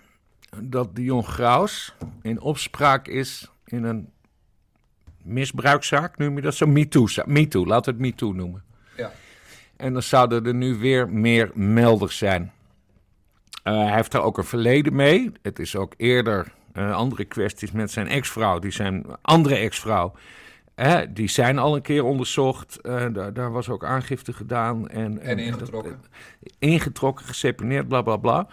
dat 0.63 0.97
Dion 0.97 1.25
Graus 1.25 1.95
in 2.23 2.41
opspraak 2.41 3.09
is 3.09 3.51
in 3.65 3.85
een 3.85 4.13
misbruikzaak, 5.27 6.19
noem 6.19 6.37
je 6.37 6.43
dat 6.43 6.55
zo? 6.55 6.67
MeToo, 6.67 7.07
MeToo 7.25 7.65
we 7.65 7.73
het 7.75 7.99
MeToo 7.99 8.33
noemen. 8.33 8.63
Ja. 8.97 9.13
En 9.77 9.93
dan 9.93 10.03
zouden 10.03 10.47
er 10.47 10.55
nu 10.55 10.75
weer 10.75 11.09
meer 11.09 11.51
melders 11.55 12.19
zijn. 12.19 12.53
Uh, 13.65 13.75
hij 13.75 13.95
heeft 13.95 14.15
er 14.15 14.23
ook 14.23 14.39
een 14.39 14.45
verleden 14.45 14.95
mee. 14.95 15.33
Het 15.43 15.59
is 15.59 15.77
ook 15.77 15.95
eerder 15.97 16.53
uh, 16.75 16.95
andere 16.95 17.25
kwesties 17.25 17.73
met 17.73 17.91
zijn 17.91 18.09
ex-vrouw, 18.09 18.59
die 18.59 18.71
zijn 18.71 19.05
andere 19.23 19.55
ex-vrouw 19.55 20.15
die 21.09 21.29
zijn 21.29 21.59
al 21.59 21.75
een 21.75 21.83
keer 21.83 22.05
onderzocht. 22.05 22.79
Uh, 22.83 23.07
daar, 23.13 23.33
daar, 23.33 23.53
was 23.53 23.69
ook 23.69 23.85
aangifte 23.85 24.33
gedaan. 24.33 24.89
En, 24.89 25.19
en, 25.19 25.39
ingetrokken. 25.39 25.99
Dat, 26.01 26.53
ingetrokken, 26.59 27.25
geseponeerd, 27.25 27.89
bla 27.89 28.03
bla 28.03 28.17
bla. 28.17 28.47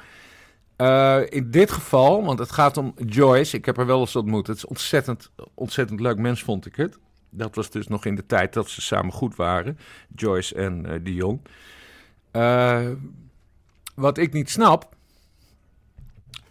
Uh, 0.77 1.19
in 1.29 1.51
dit 1.51 1.71
geval, 1.71 2.23
want 2.23 2.39
het 2.39 2.51
gaat 2.51 2.77
om 2.77 2.93
Joyce. 3.05 3.57
Ik 3.57 3.65
heb 3.65 3.75
haar 3.75 3.85
wel 3.85 3.99
eens 3.99 4.15
ontmoet. 4.15 4.47
Het 4.47 4.57
is 4.57 4.65
ontzettend, 4.65 5.31
ontzettend 5.53 5.99
leuk 5.99 6.17
mens, 6.17 6.43
vond 6.43 6.65
ik 6.65 6.75
het. 6.75 6.97
Dat 7.29 7.55
was 7.55 7.69
dus 7.69 7.87
nog 7.87 8.05
in 8.05 8.15
de 8.15 8.25
tijd 8.25 8.53
dat 8.53 8.69
ze 8.69 8.81
samen 8.81 9.13
goed 9.13 9.35
waren. 9.35 9.77
Joyce 10.15 10.55
en 10.55 10.85
uh, 10.87 10.99
Dion. 11.01 11.41
wat 13.95 14.17
ik 14.17 14.33
niet 14.33 14.49
snap. 14.49 14.95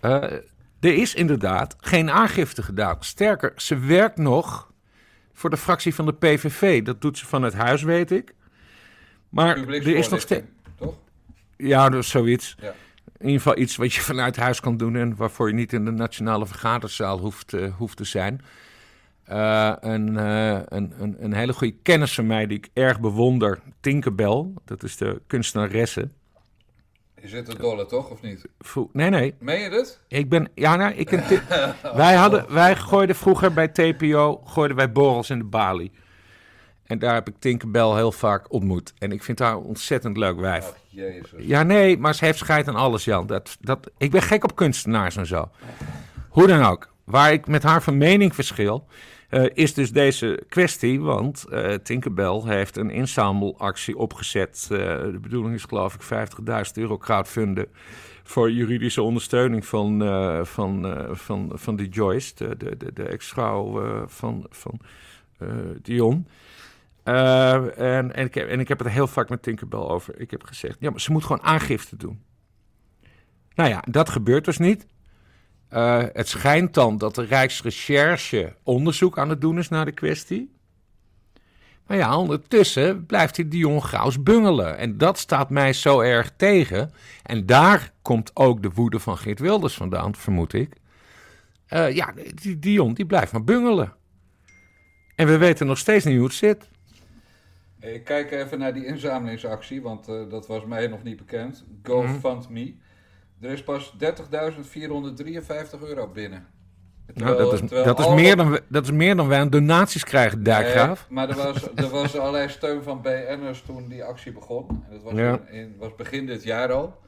er 0.01 0.43
is 0.81 1.15
inderdaad 1.15 1.77
geen 1.81 2.11
aangifte 2.11 2.63
gedaan. 2.63 2.97
Sterker, 3.01 3.53
ze 3.57 3.79
werkt 3.79 4.19
nog 4.19 4.73
voor 5.33 5.51
de 5.51 5.57
fractie 5.57 5.95
van 5.95 6.07
de 6.07 6.15
PVV. 6.15 6.83
Dat 6.83 7.01
doet 7.01 7.19
ze 7.19 7.27
van 7.27 7.43
het 7.43 7.55
huis, 7.55 7.83
weet 7.83 8.11
ik. 8.11 8.35
Maar 9.29 9.69
er 9.69 9.87
is 9.87 10.09
nog 10.09 10.21
steeds. 10.21 10.47
Toch? 10.79 10.95
Ja, 11.57 11.89
dus 11.89 12.09
zoiets. 12.09 12.55
Ja. 12.61 12.75
In 13.23 13.29
ieder 13.29 13.43
geval 13.43 13.63
iets 13.63 13.77
wat 13.77 13.93
je 13.93 14.01
vanuit 14.13 14.37
huis 14.37 14.61
kan 14.61 14.77
doen 14.77 14.97
en 14.97 15.17
waarvoor 15.17 15.49
je 15.49 15.55
niet 15.55 15.73
in 15.73 15.85
de 15.85 15.91
nationale 15.91 16.47
vergaderzaal 16.47 17.19
hoeft, 17.19 17.53
uh, 17.53 17.75
hoeft 17.77 17.97
te 17.97 18.05
zijn. 18.05 18.41
Uh, 19.31 19.73
een, 19.81 20.13
uh, 20.13 20.61
een, 20.65 20.93
een, 20.99 21.17
een, 21.19 21.33
hele 21.33 21.53
goede 21.53 21.77
kennis 21.83 22.15
van 22.15 22.27
mij 22.27 22.47
die 22.47 22.59
ik 22.59 22.69
erg 22.73 23.01
bewonder, 23.01 23.61
Tinkerbell, 23.81 24.47
dat 24.65 24.83
is 24.83 24.97
de 24.97 25.21
kunstenaresse. 25.27 26.09
Je 27.21 27.29
zit 27.29 27.49
er 27.49 27.59
dolle, 27.59 27.87
toch, 27.87 28.11
of 28.11 28.23
niet? 28.23 28.47
Nee, 28.93 29.11
nee. 29.11 29.35
Meen 29.39 29.61
je 29.61 29.71
dit? 29.71 30.01
Ik 30.09 30.29
ben, 30.29 30.51
ja, 30.55 30.77
nou, 30.77 30.95
ik 30.95 31.11
wij, 31.95 32.15
hadden, 32.15 32.53
wij 32.53 32.77
gooiden 32.77 33.17
vroeger 33.17 33.53
bij 33.53 33.69
TPO, 33.69 34.41
gooiden 34.45 34.77
wij 34.77 34.93
borrels 34.93 35.31
in 35.31 35.39
de 35.39 35.45
balie. 35.45 35.93
En 36.85 36.99
daar 36.99 37.15
heb 37.15 37.29
ik 37.29 37.35
Tinkerbell 37.39 37.95
heel 37.95 38.13
vaak 38.13 38.53
ontmoet. 38.53 38.93
En 38.99 39.13
ik 39.13 39.23
vind 39.23 39.39
haar 39.39 39.53
een 39.53 39.63
ontzettend 39.63 40.17
leuk 40.17 40.41
wijf. 40.41 40.73
Jezus. 40.89 41.31
Ja, 41.37 41.63
nee, 41.63 41.99
maar 41.99 42.15
ze 42.15 42.25
heeft 42.25 42.39
scheid 42.39 42.69
aan 42.69 42.77
alles, 42.77 43.05
Jan. 43.05 43.27
Dat, 43.27 43.57
dat, 43.61 43.91
ik 43.99 44.11
ben 44.11 44.23
gek 44.23 44.45
op 44.45 44.57
kunstenaars 44.57 45.17
en 45.17 45.27
zo. 45.27 45.51
Hoe 46.29 46.47
dan 46.47 46.63
ook. 46.63 46.91
Waar 47.05 47.33
ik 47.33 47.47
met 47.47 47.63
haar 47.63 47.83
van 47.83 47.97
mening 47.97 48.35
verschil, 48.35 48.87
uh, 49.31 49.45
is 49.53 49.75
dus 49.75 49.93
deze 49.93 50.43
kwestie. 50.49 51.01
Want 51.01 51.45
uh, 51.51 51.75
Tinkerbell 51.75 52.41
heeft 52.45 52.77
een 52.77 52.91
inzamelactie 52.91 53.97
opgezet. 53.97 54.69
Uh, 54.73 54.79
de 54.79 55.19
bedoeling 55.21 55.55
is 55.55 55.65
geloof 55.65 55.95
ik 55.95 56.31
50.000 56.67 56.73
euro 56.75 56.99
crowdfunden 56.99 57.67
voor 58.23 58.51
juridische 58.51 59.03
ondersteuning 59.03 59.67
van, 59.67 59.99
van, 60.47 60.97
van, 61.13 61.51
van 61.55 61.77
die 61.77 61.89
Joyce, 61.89 62.33
de, 62.35 62.57
de, 62.57 62.77
de, 62.77 62.93
de 62.93 63.03
ex-vrouw 63.03 63.83
van, 64.07 64.47
van 64.51 64.81
Dion. 65.83 66.27
En, 67.03 68.15
en, 68.15 68.25
ik 68.25 68.35
heb, 68.35 68.49
en 68.49 68.61
ik 68.61 68.69
heb 68.69 68.79
het 68.79 68.89
heel 68.89 69.07
vaak 69.07 69.29
met 69.29 69.43
Tinkerbell 69.43 69.81
over. 69.81 70.21
Ik 70.21 70.31
heb 70.31 70.43
gezegd, 70.43 70.77
ja, 70.81 70.91
maar 70.91 71.01
ze 71.01 71.13
moet 71.13 71.25
gewoon 71.25 71.43
aangifte 71.43 71.97
doen. 71.97 72.23
Nou 73.55 73.71
ja, 73.71 73.85
dat 73.89 74.11
gebeurt 74.11 74.45
dus 74.45 74.59
niet. 74.59 74.87
Uh, 75.73 76.03
het 76.13 76.29
schijnt 76.29 76.75
dan 76.75 76.99
dat 76.99 77.15
de 77.15 77.25
Rijksrecherche 77.25 78.57
onderzoek 78.63 79.19
aan 79.19 79.29
het 79.29 79.41
doen 79.41 79.59
is 79.59 79.69
naar 79.69 79.85
de 79.85 79.93
kwestie. 79.93 80.53
Maar 81.87 81.97
ja, 81.97 82.17
ondertussen 82.17 83.07
blijft 83.07 83.35
die 83.35 83.49
Dion 83.49 83.83
Graus 83.83 84.23
bungelen. 84.23 84.79
En 84.79 84.99
dat 84.99 85.19
staat 85.19 85.51
mij 85.51 85.73
zo 85.73 86.01
erg 86.01 86.33
tegen. 86.37 86.93
En 87.23 87.47
daar 87.47 87.93
komt 88.03 88.31
ook 88.35 88.63
de 88.63 88.71
woede 88.71 89.01
van 89.01 89.19
Geert 89.19 89.39
Wilders 89.39 89.75
vandaan, 89.75 90.15
vermoed 90.15 90.53
ik. 90.53 90.75
Uh, 91.69 91.95
ja, 91.95 92.15
die 92.35 92.59
Dion 92.59 92.95
die 92.95 93.07
blijft 93.07 93.33
maar 93.33 93.45
bungelen. 93.45 93.93
En 95.15 95.27
we 95.27 95.39
weten 95.39 95.67
nog 95.67 95.79
steeds 95.79 96.05
niet 96.05 96.17
hoe 96.17 96.25
het 96.25 96.35
zit. 96.35 96.71
Ik 97.83 98.05
kijk 98.05 98.31
even 98.31 98.59
naar 98.59 98.75
die 98.75 98.87
inzamelingsactie, 98.87 99.83
want 99.83 100.09
uh, 100.09 100.31
dat 100.31 100.47
was 100.47 100.65
mij 100.65 100.87
nog 100.87 101.03
niet 101.03 101.17
bekend. 101.17 101.65
GoFundMe. 101.83 102.61
Mm 102.61 102.67
-hmm. 102.67 102.81
Er 103.41 103.51
is 103.51 103.63
pas 103.63 103.95
30.453 103.99 104.05
euro 105.81 106.09
binnen. 106.09 106.47
nou, 107.15 107.37
dat, 107.37 107.53
is, 107.53 107.61
dat, 107.71 107.99
is 107.99 108.09
meer 108.09 108.37
dan, 108.37 108.59
dat 108.69 108.85
is 108.85 108.91
meer 108.91 109.17
dan 109.17 109.29
wij 109.29 109.41
aan 109.41 109.51
donaties 109.51 110.05
krijgen, 110.05 110.43
Dijkgraaf. 110.43 111.07
Nee, 111.09 111.15
maar 111.15 111.29
er 111.29 111.37
was, 111.37 111.69
er 111.85 111.89
was 111.89 112.19
allerlei 112.19 112.49
steun 112.49 112.83
van 112.83 113.03
BN'ers 113.03 113.63
toen 113.63 113.89
die 113.89 114.05
actie 114.05 114.33
begon. 114.33 114.69
En 114.69 114.93
dat 114.93 115.03
was, 115.03 115.13
ja. 115.13 115.41
in, 115.51 115.75
was 115.79 115.95
begin 115.95 116.27
dit 116.27 116.43
jaar 116.43 116.73
al, 116.73 117.01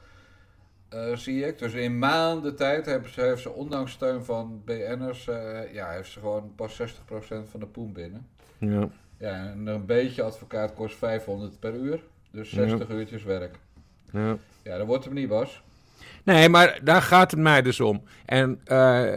uh, 0.93 1.15
zie 1.15 1.45
ik. 1.45 1.59
Dus 1.59 1.73
in 1.73 1.99
maanden 1.99 2.55
tijd 2.55 2.85
hebben 2.85 3.13
ze, 3.13 3.21
heeft 3.21 3.41
ze 3.41 3.51
ondanks 3.51 3.91
steun 3.91 4.23
van 4.23 4.61
BN'ers... 4.65 5.27
Uh, 5.27 5.73
ja, 5.73 5.89
heeft 5.89 6.11
ze 6.11 6.19
gewoon 6.19 6.51
pas 6.55 6.81
60% 6.81 6.85
van 7.49 7.59
de 7.59 7.67
poen 7.67 7.93
binnen. 7.93 8.27
Ja. 8.57 8.89
Ja, 9.19 9.51
en 9.51 9.67
een 9.67 9.85
beetje 9.85 10.23
advocaat 10.23 10.73
kost 10.73 10.97
500 10.97 11.59
per 11.59 11.73
uur. 11.73 11.99
Dus 12.31 12.49
60 12.49 12.87
ja. 12.87 12.93
uurtjes 12.93 13.23
werk. 13.23 13.59
Ja. 14.11 14.37
Ja, 14.63 14.77
dat 14.77 14.87
wordt 14.87 15.05
hem 15.05 15.13
niet, 15.13 15.27
Bas. 15.27 15.63
Nee, 16.23 16.49
maar 16.49 16.79
daar 16.83 17.01
gaat 17.01 17.31
het 17.31 17.39
mij 17.39 17.61
dus 17.61 17.79
om. 17.79 18.03
En, 18.25 18.61
uh, 18.67 19.13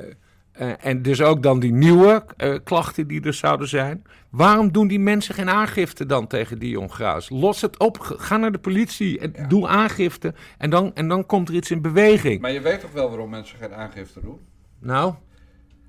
uh, 0.61 0.85
en 0.85 1.03
dus 1.03 1.23
ook 1.23 1.43
dan 1.43 1.61
die 1.61 1.73
nieuwe 1.73 2.25
uh, 2.37 2.59
klachten 2.65 3.07
die 3.07 3.23
er 3.23 3.35
zouden 3.35 3.69
zijn. 3.69 4.05
Waarom 4.31 4.73
doen 4.73 4.89
die 4.89 5.01
mensen 5.01 5.35
geen 5.35 5.49
aangifte 5.49 6.07
dan 6.07 6.27
tegen 6.27 6.59
Dion 6.59 6.91
Graus? 6.91 7.31
Los 7.31 7.61
het 7.61 7.79
op, 7.79 7.99
ga 8.01 8.37
naar 8.37 8.53
de 8.53 8.59
politie 8.59 9.19
en 9.19 9.33
ja. 9.37 9.47
doe 9.47 9.69
aangifte. 9.69 10.35
En 10.59 10.71
dan, 10.71 10.95
en 10.95 11.09
dan 11.09 11.27
komt 11.27 11.49
er 11.49 11.55
iets 11.55 11.71
in 11.71 11.83
beweging. 11.83 12.41
Maar 12.41 12.53
je 12.53 12.61
weet 12.61 12.81
toch 12.81 12.93
wel 12.93 13.09
waarom 13.09 13.31
mensen 13.31 13.59
geen 13.59 13.75
aangifte 13.75 14.21
doen? 14.21 14.41
Nou? 14.79 15.15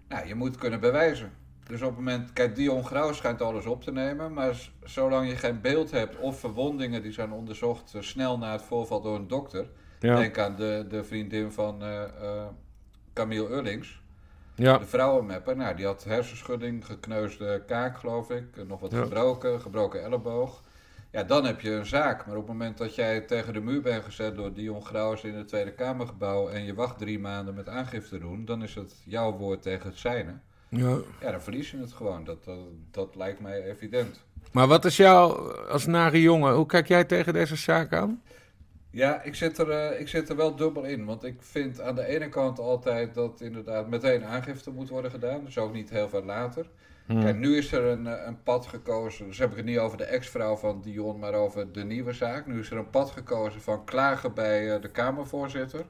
Nou, 0.08 0.28
je 0.28 0.36
moet 0.36 0.58
kunnen 0.58 0.80
bewijzen. 0.80 1.32
Dus 1.70 1.82
op 1.82 1.88
het 1.88 1.98
moment, 1.98 2.34
kijk, 2.34 2.56
Dion 2.56 2.86
Graus 2.86 3.18
schijnt 3.18 3.42
alles 3.42 3.66
op 3.66 3.84
te 3.84 3.92
nemen, 3.92 4.34
maar 4.34 4.70
zolang 4.84 5.30
je 5.30 5.36
geen 5.36 5.62
beeld 5.62 5.92
hebt 5.92 6.18
of 6.18 6.40
verwondingen 6.40 7.02
die 7.02 7.12
zijn 7.12 7.32
onderzocht 7.32 7.94
snel 8.00 8.38
na 8.38 8.52
het 8.52 8.62
voorval 8.62 9.02
door 9.02 9.16
een 9.16 9.28
dokter, 9.28 9.66
ja. 10.00 10.16
Denk 10.16 10.38
aan 10.38 10.56
de, 10.56 10.86
de 10.90 11.04
vriendin 11.04 11.52
van 11.52 11.84
uh, 11.84 12.04
uh, 12.22 12.44
Camille 13.14 13.50
Ullings. 13.50 14.02
Ja. 14.56 14.78
De 14.78 14.86
vrouwenmapper. 14.86 15.56
Nou, 15.56 15.76
die 15.76 15.86
had 15.86 16.04
hersenschudding, 16.04 16.86
gekneusde 16.86 17.64
kaak, 17.68 17.98
geloof 17.98 18.30
ik. 18.30 18.68
Nog 18.68 18.80
wat 18.80 18.92
ja. 18.92 19.02
gebroken, 19.02 19.62
gebroken 19.62 20.04
elleboog. 20.04 20.62
Ja, 21.12 21.24
dan 21.24 21.46
heb 21.46 21.62
je 21.62 21.72
een 21.72 21.86
zaak. 21.86 22.26
Maar 22.26 22.36
op 22.36 22.42
het 22.42 22.52
moment 22.52 22.78
dat 22.78 22.96
jij 22.96 23.22
tegen 23.22 23.54
de 23.54 23.62
muur 23.62 23.82
bent 23.82 24.04
gezet 24.04 24.36
door 24.36 24.54
Dion 24.54 24.86
Graus 24.86 25.24
in 25.24 25.34
het 25.34 25.48
Tweede 25.48 25.74
Kamergebouw... 25.74 26.50
en 26.50 26.64
je 26.64 26.74
wacht 26.74 26.98
drie 26.98 27.20
maanden 27.20 27.54
met 27.54 27.70
aangifte 27.70 28.20
doen... 28.20 28.46
dan 28.46 28.64
is 28.64 28.76
het 28.76 28.96
jouw 29.06 29.38
woord 29.38 29.62
tegen 29.62 29.90
het 29.90 29.98
zijne. 29.98 30.40
Ja. 30.70 30.98
ja, 31.22 31.32
dan 31.32 31.42
verlies 31.42 31.72
je 31.72 31.78
het 31.78 31.94
gewoon. 31.94 32.24
Dat, 32.24 32.44
dat, 32.44 32.58
dat 32.92 33.16
lijkt 33.16 33.40
mij 33.40 33.64
evident. 33.64 34.24
Maar 34.52 34.68
wat 34.68 34.86
is 34.86 34.98
jou 34.98 35.52
als 35.68 35.86
nare 35.86 36.22
jongen, 36.22 36.54
hoe 36.54 36.66
kijk 36.66 36.88
jij 36.88 37.04
tegen 37.04 37.34
deze 37.34 37.56
zaak 37.56 37.94
aan? 37.94 38.22
Ja, 38.92 39.22
ik 39.22 39.36
zit, 39.36 39.58
er, 39.58 39.92
uh, 39.92 40.00
ik 40.00 40.08
zit 40.08 40.30
er 40.30 40.36
wel 40.36 40.56
dubbel 40.56 40.84
in. 40.84 41.06
Want 41.06 41.24
ik 41.24 41.36
vind 41.40 41.82
aan 41.82 41.96
de 41.96 42.06
ene 42.06 42.30
kant 42.30 42.60
altijd 42.60 43.14
dat 43.14 43.42
inderdaad 43.42 43.90
meteen 43.90 44.26
aangifte 44.26 44.72
moet 44.72 44.90
worden 44.90 45.12
gedaan. 45.12 45.46
Dus 45.46 45.58
ook 45.58 45.74
niet 45.74 45.90
heel 45.90 46.10
veel 46.10 46.24
later. 46.24 46.66
Hmm. 47.06 47.22
Kijk, 47.22 47.38
nu 47.38 47.58
is 47.58 47.72
er 47.72 47.84
een, 47.84 48.06
een 48.28 48.44
pad 48.44 48.66
gekozen. 48.66 49.28
Dus 49.28 49.38
heb 49.38 49.52
ik 49.52 49.58
het 49.58 49.66
niet 49.66 49.78
over 49.78 49.98
de 49.98 50.04
ex-vrouw 50.04 50.56
van 50.56 50.82
Dion, 50.82 51.20
maar 51.20 51.34
over 51.34 51.72
de 51.72 51.84
nieuwe 51.84 52.14
zaak. 52.14 52.46
Nu 52.46 52.60
is 52.60 52.72
er 52.72 52.78
een 52.78 52.90
pad 52.90 53.12
gekozen 53.12 53.62
van 53.62 53.86
klagen 53.86 54.34
bij 54.34 54.76
uh, 54.76 54.82
de 54.82 54.92
Kamervoorzitter. 54.92 55.86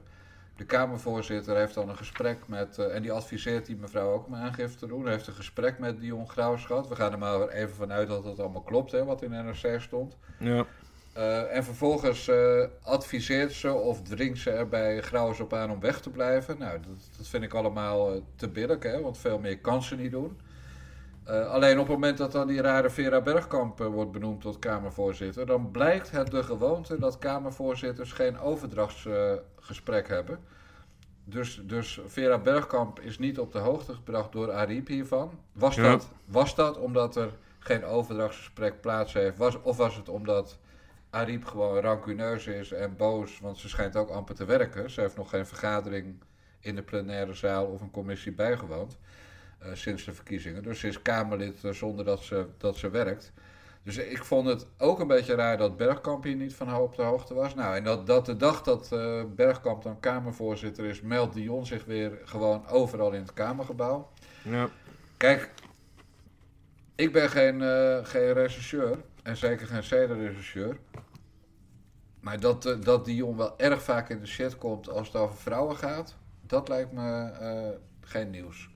De 0.60 0.66
Kamervoorzitter 0.66 1.56
heeft 1.56 1.74
dan 1.74 1.88
een 1.88 1.96
gesprek 1.96 2.38
met, 2.46 2.78
uh, 2.78 2.94
en 2.94 3.02
die 3.02 3.12
adviseert 3.12 3.66
die 3.66 3.76
mevrouw 3.76 4.12
ook 4.12 4.26
om 4.26 4.34
aangifte 4.34 4.78
te 4.78 4.86
doen. 4.86 5.02
Hij 5.02 5.12
heeft 5.12 5.26
een 5.26 5.34
gesprek 5.34 5.78
met 5.78 6.00
Dion 6.00 6.28
Graus 6.28 6.64
gehad. 6.64 6.88
We 6.88 6.96
gaan 6.96 7.12
er 7.12 7.18
maar 7.18 7.48
even 7.48 7.74
vanuit 7.74 8.08
dat 8.08 8.24
het 8.24 8.40
allemaal 8.40 8.62
klopt, 8.62 8.92
hè, 8.92 9.04
wat 9.04 9.22
in 9.22 9.30
NRC 9.30 9.80
stond. 9.80 10.16
Ja. 10.38 10.66
Eh, 11.12 11.56
en 11.56 11.64
vervolgens 11.64 12.28
uh, 12.28 12.64
adviseert 12.82 13.52
ze 13.52 13.72
of 13.72 14.02
dringt 14.02 14.38
ze 14.38 14.50
er 14.50 14.68
bij 14.68 15.00
Grauwers 15.00 15.40
op 15.40 15.52
aan 15.52 15.70
om 15.70 15.80
weg 15.80 16.00
te 16.00 16.10
blijven. 16.10 16.58
Nou, 16.58 16.80
dat, 16.80 17.10
dat 17.16 17.28
vind 17.28 17.44
ik 17.44 17.54
allemaal 17.54 18.20
te 18.36 18.48
billig, 18.48 18.82
hè, 18.82 19.00
want 19.00 19.18
veel 19.18 19.38
meer 19.38 19.58
kan 19.58 19.82
ze 19.82 19.96
niet 19.96 20.10
doen. 20.10 20.40
alleen 21.26 21.78
op 21.78 21.86
het 21.86 21.94
moment 21.94 22.18
dat 22.18 22.32
dan 22.32 22.46
die 22.46 22.62
rare 22.62 22.90
Vera 22.90 23.20
Bergkamp 23.20 23.78
wordt 23.78 24.12
benoemd 24.12 24.40
tot 24.40 24.58
Kamervoorzitter, 24.58 25.46
dan 25.46 25.70
blijkt 25.70 26.10
het 26.10 26.30
de 26.30 26.42
gewoonte 26.42 26.98
dat 26.98 27.18
Kamervoorzitters 27.18 28.12
geen 28.12 28.38
overdrachtsgesprek 29.70 30.08
hebben. 30.08 30.38
Dus, 31.24 31.60
dus 31.64 32.00
Vera 32.06 32.38
Bergkamp 32.38 33.00
is 33.00 33.18
niet 33.18 33.38
op 33.38 33.52
de 33.52 33.58
hoogte 33.58 33.94
gebracht 33.94 34.32
door 34.32 34.52
Ariep 34.52 34.86
hiervan. 34.86 35.38
Was, 35.52 35.74
Ja. 35.74 35.82
dat, 35.82 36.08
was 36.24 36.54
dat 36.54 36.78
omdat 36.78 37.16
er 37.16 37.30
geen 37.58 37.84
overdrachtsgesprek 37.84 38.80
plaats 38.80 39.12
heeft? 39.12 39.36
Was, 39.38 39.62
of 39.62 39.76
was 39.76 39.96
het 39.96 40.08
omdat 40.08 40.58
Ariep 41.10 41.44
gewoon 41.44 41.78
rancuneus 41.80 42.46
is 42.46 42.72
en 42.72 42.96
boos? 42.96 43.40
Want 43.40 43.58
ze 43.58 43.68
schijnt 43.68 43.96
ook 43.96 44.10
amper 44.10 44.34
te 44.34 44.44
werken. 44.44 44.90
Ze 44.90 45.00
heeft 45.00 45.16
nog 45.16 45.30
geen 45.30 45.46
vergadering 45.46 46.22
in 46.60 46.74
de 46.74 46.82
plenaire 46.82 47.34
zaal 47.34 47.66
of 47.66 47.80
een 47.80 47.90
commissie 47.90 48.32
bijgewoond. 48.32 48.98
eh, 49.58 49.70
sinds 49.74 50.04
de 50.04 50.12
verkiezingen. 50.12 50.62
Dus 50.62 50.80
ze 50.80 50.88
is 50.88 51.02
Kamerlid 51.02 51.64
eh, 51.64 51.70
zonder 51.72 52.04
dat 52.04 52.20
ze, 52.22 52.46
dat 52.58 52.76
ze 52.76 52.90
werkt. 52.90 53.32
Dus 53.82 53.96
ik 53.96 54.24
vond 54.24 54.46
het 54.46 54.66
ook 54.78 55.00
een 55.00 55.06
beetje 55.06 55.34
raar 55.34 55.58
dat 55.58 55.76
Bergkamp 55.76 56.24
hier 56.24 56.36
niet 56.36 56.54
van 56.54 56.76
op 56.76 56.96
de 56.96 57.02
hoogte 57.02 57.34
was. 57.34 57.54
Nou, 57.54 57.76
en 57.76 57.84
dat, 57.84 58.06
dat 58.06 58.26
de 58.26 58.36
dag 58.36 58.62
dat 58.62 58.92
eh, 58.92 59.22
Bergkamp 59.34 59.82
dan 59.82 60.00
Kamervoorzitter 60.00 60.84
is, 60.84 61.00
meldt 61.00 61.34
Dion 61.34 61.66
zich 61.66 61.84
weer 61.84 62.18
gewoon 62.24 62.66
overal 62.66 63.12
in 63.12 63.20
het 63.20 63.32
Kamergebouw. 63.32 64.10
Ja. 64.42 64.68
Kijk, 65.16 65.50
ik 66.94 67.12
ben 67.12 67.30
geen, 67.30 67.62
eh 67.62 68.04
geen 68.04 68.32
regisseur 68.32 68.98
en 69.22 69.36
zeker 69.36 69.66
geen 69.66 69.82
zedenregisseur. 69.82 70.78
Maar 72.20 72.40
dat, 72.40 72.66
eh, 72.66 72.80
dat 72.80 73.04
Dion 73.04 73.36
wel 73.36 73.58
erg 73.58 73.82
vaak 73.82 74.08
in 74.08 74.20
de 74.20 74.26
shit 74.26 74.58
komt 74.58 74.88
als 74.88 75.06
het 75.06 75.16
over 75.16 75.36
vrouwen 75.36 75.76
gaat, 75.76 76.16
dat 76.46 76.68
lijkt 76.68 76.92
me 76.92 77.78
geen 78.00 78.30
nieuws. 78.30 78.70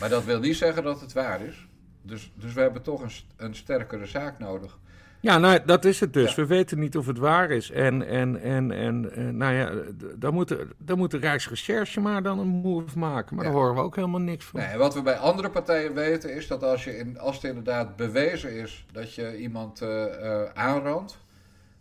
Maar 0.00 0.08
dat 0.08 0.24
wil 0.24 0.40
niet 0.40 0.56
zeggen 0.56 0.82
dat 0.82 1.00
het 1.00 1.12
waar 1.12 1.40
is. 1.40 1.67
Dus, 2.08 2.32
dus 2.34 2.52
we 2.52 2.60
hebben 2.60 2.82
toch 2.82 3.02
een, 3.02 3.10
een 3.36 3.54
sterkere 3.54 4.06
zaak 4.06 4.38
nodig. 4.38 4.78
Ja, 5.20 5.38
nou, 5.38 5.60
dat 5.64 5.84
is 5.84 6.00
het 6.00 6.12
dus. 6.12 6.34
Ja. 6.34 6.42
We 6.42 6.46
weten 6.48 6.78
niet 6.78 6.96
of 6.96 7.06
het 7.06 7.18
waar 7.18 7.50
is. 7.50 7.70
En, 7.70 8.06
en, 8.06 8.40
en, 8.40 8.70
en 8.72 9.12
eh, 9.14 9.24
nou 9.24 9.54
ja, 9.54 9.70
d- 9.70 10.20
dan 10.20 10.34
moet, 10.34 10.48
de, 10.48 10.66
dan 10.78 10.98
moet 10.98 11.10
de 11.10 11.18
Rijksrecherche 11.18 12.00
maar 12.00 12.22
dan 12.22 12.38
een 12.38 12.46
move 12.46 12.98
maken. 12.98 13.36
Maar 13.36 13.44
Ja. 13.44 13.50
daar 13.50 13.60
horen 13.60 13.74
we 13.76 13.80
ook 13.82 13.96
helemaal 13.96 14.20
niks 14.20 14.44
van. 14.44 14.60
Nee, 14.60 14.76
wat 14.76 14.94
we 14.94 15.02
bij 15.02 15.16
andere 15.16 15.50
partijen 15.50 15.94
weten 15.94 16.34
is 16.34 16.46
dat 16.46 16.62
als, 16.62 16.84
je 16.84 16.96
in, 16.98 17.18
als 17.18 17.34
het 17.36 17.44
inderdaad 17.44 17.96
bewezen 17.96 18.52
is 18.52 18.86
dat 18.92 19.14
je 19.14 19.38
iemand 19.38 19.82
eh 19.82 20.42
eh, 20.42 20.48
aanrandt 20.54 21.18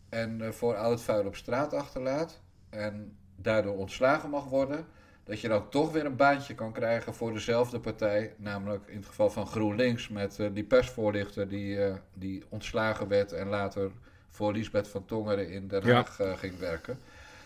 en 0.10 0.54
voor 0.54 0.76
oud 0.76 1.02
vuil 1.02 1.26
op 1.26 1.36
straat 1.36 1.74
achterlaat 1.74 2.42
en 2.70 3.16
daardoor 3.36 3.76
ontslagen 3.78 4.30
mag 4.30 4.46
worden, 4.46 4.86
dat 5.28 5.40
je 5.40 5.48
dan 5.48 5.70
toch 5.70 5.92
weer 5.92 6.06
een 6.06 6.16
baantje 6.16 6.56
kan 6.56 6.72
krijgen 6.72 7.14
voor 7.14 7.34
dezelfde 7.34 7.80
partij, 7.80 8.34
namelijk 8.38 8.88
in 8.88 8.98
het 8.98 9.06
geval 9.06 9.30
van 9.30 9.48
GroenLinks 9.48 10.08
met 10.08 10.40
eh, 10.40 10.48
die 10.54 10.64
persvoorlichter 10.64 11.48
die, 11.48 11.84
eh, 11.84 11.94
die 12.14 12.44
ontslagen 12.50 13.08
werd 13.08 13.32
en 13.32 13.48
later 13.48 13.92
voor 14.30 14.54
Lisbeth 14.54 14.88
van 14.88 15.06
Tongeren 15.06 15.50
in 15.50 15.68
Den 15.68 15.86
Ja. 15.86 15.94
Haag 15.94 16.20
eh, 16.20 16.38
ging 16.38 16.60
werken. 16.60 17.00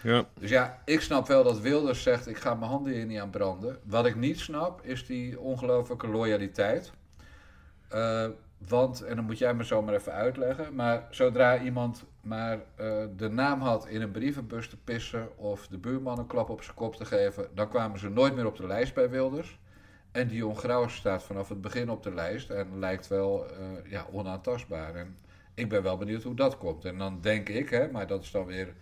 Ja. 0.03 0.25
Dus 0.39 0.50
ja, 0.50 0.81
ik 0.85 1.01
snap 1.01 1.27
wel 1.27 1.43
dat 1.43 1.59
Wilders 1.59 2.03
zegt: 2.03 2.27
ik 2.27 2.38
ga 2.38 2.55
mijn 2.55 2.71
handen 2.71 2.93
hier 2.93 3.05
niet 3.05 3.19
aan 3.19 3.29
branden. 3.29 3.79
Wat 3.83 4.05
ik 4.05 4.15
niet 4.15 4.39
snap, 4.39 4.81
is 4.83 5.05
die 5.05 5.39
ongelofelijke 5.39 6.07
loyaliteit. 6.07 6.91
Want, 8.67 9.01
en 9.01 9.15
dan 9.15 9.25
moet 9.25 9.37
jij 9.37 9.53
me 9.53 9.65
zo 9.65 9.81
maar 9.81 9.94
even 9.94 10.13
uitleggen, 10.13 10.75
maar 10.75 11.07
zodra 11.09 11.61
iemand 11.61 12.03
maar 12.22 12.60
eh, 12.75 13.03
de 13.18 13.29
naam 13.29 13.62
had 13.62 13.88
in 13.88 14.01
een 14.01 14.12
brievenbus 14.12 14.68
te 14.70 14.77
pissen 14.77 15.38
of 15.38 15.68
de 15.68 15.77
buurman 15.77 16.20
een 16.20 16.27
klap 16.27 16.50
op 16.50 16.64
zijn 16.64 16.75
kop 16.75 16.96
te 16.96 17.05
geven, 17.05 17.48
dan 17.53 17.70
kwamen 17.70 18.00
ze 18.00 18.10
nooit 18.10 18.36
meer 18.36 18.46
op 18.46 18.57
de 18.57 18.68
lijst 18.68 18.94
bij 18.94 19.10
Wilders. 19.10 19.60
En 20.12 20.27
Dion 20.27 20.57
Graus 20.57 20.96
staat 20.96 21.24
vanaf 21.24 21.50
het 21.50 21.62
begin 21.62 21.90
op 21.90 22.03
de 22.03 22.14
lijst 22.14 22.50
en 22.50 22.79
lijkt 22.79 23.07
wel 23.07 23.46
eh, 23.50 23.92
ja, 23.92 24.05
onaantastbaar. 24.12 24.96
En 24.96 25.18
ik 25.53 25.70
ben 25.70 25.84
wel 25.84 25.98
benieuwd 25.98 26.24
hoe 26.24 26.36
dat 26.36 26.57
komt. 26.57 26.86
En 26.86 26.98
dan 26.98 27.18
denk 27.22 27.50
ik, 27.50 27.70
hè, 27.70 27.92
maar 27.92 28.07
dat 28.07 28.24
is 28.24 28.31
dan 28.31 28.46
weer 28.46 28.74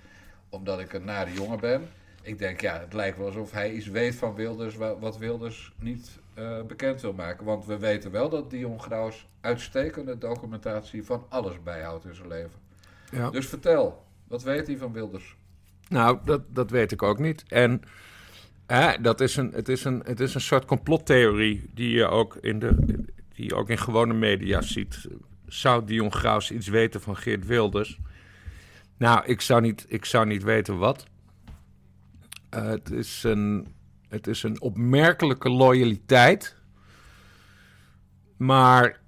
omdat 0.49 0.79
ik 0.79 0.93
een 0.93 1.05
nare 1.05 1.33
jongen 1.33 1.59
ben. 1.59 1.87
Ik 2.21 2.39
denk, 2.39 2.61
ja, 2.61 2.79
het 2.79 2.93
lijkt 2.93 3.17
wel 3.17 3.25
alsof 3.25 3.51
hij 3.51 3.71
iets 3.71 3.87
weet 3.87 4.15
van 4.15 4.35
Wilders 4.35 4.75
wa- 4.75 4.97
wat 4.99 5.17
Wilders 5.17 5.73
niet 5.79 6.19
eh, 6.33 6.61
bekend 6.61 7.01
wil 7.01 7.13
maken. 7.13 7.45
Want 7.45 7.65
we 7.65 7.77
weten 7.77 8.11
wel 8.11 8.29
dat 8.29 8.49
Dion 8.49 8.81
Graus 8.81 9.27
uitstekende 9.41 10.17
documentatie 10.17 11.05
van 11.05 11.25
alles 11.29 11.63
bijhoudt 11.63 12.05
in 12.05 12.15
zijn 12.15 12.27
leven. 12.27 12.67
Ja. 13.11 13.29
Dus 13.29 13.47
vertel, 13.47 14.05
wat 14.27 14.43
weet 14.43 14.67
hij 14.67 14.77
van 14.77 14.93
Wilders? 14.93 15.35
Nou, 15.87 16.19
dat, 16.25 16.41
dat 16.55 16.69
weet 16.69 16.91
ik 16.91 17.03
ook 17.03 17.19
niet. 17.19 17.43
En 17.47 17.81
hè, 18.65 19.01
dat 19.01 19.21
is 19.21 19.35
een, 19.35 19.51
het, 19.51 19.69
is 19.69 19.83
een, 19.83 20.01
het 20.05 20.19
is 20.19 20.33
een 20.33 20.41
soort 20.41 20.65
complottheorie 20.65 21.69
die 21.73 21.89
je 21.89 22.07
ook 22.07 22.35
in, 22.35 22.59
de, 22.59 22.75
die 23.35 23.45
je 23.45 23.55
ook 23.55 23.69
in 23.69 23.77
gewone 23.77 24.13
media 24.13 24.61
ziet. 24.61 25.07
Zou 25.45 25.85
Dion 25.85 26.13
Graus 26.13 26.51
iets 26.51 26.67
weten 26.67 27.01
van 27.01 27.17
Geert 27.17 27.45
Wilders? 27.45 27.99
Nou, 28.97 29.25
ik 29.25 29.41
zou 29.41 29.61
niet, 29.61 29.85
ik 29.87 30.05
zou 30.05 30.25
niet 30.25 30.43
weten 30.43 30.77
wat. 30.77 31.05
Eh, 32.49 32.65
het, 32.65 32.91
is 32.91 33.23
een, 33.23 33.67
het 34.07 34.27
is 34.27 34.43
een 34.43 34.61
opmerkelijke 34.61 35.49
loyaliteit. 35.49 36.55
Maar 38.37 38.99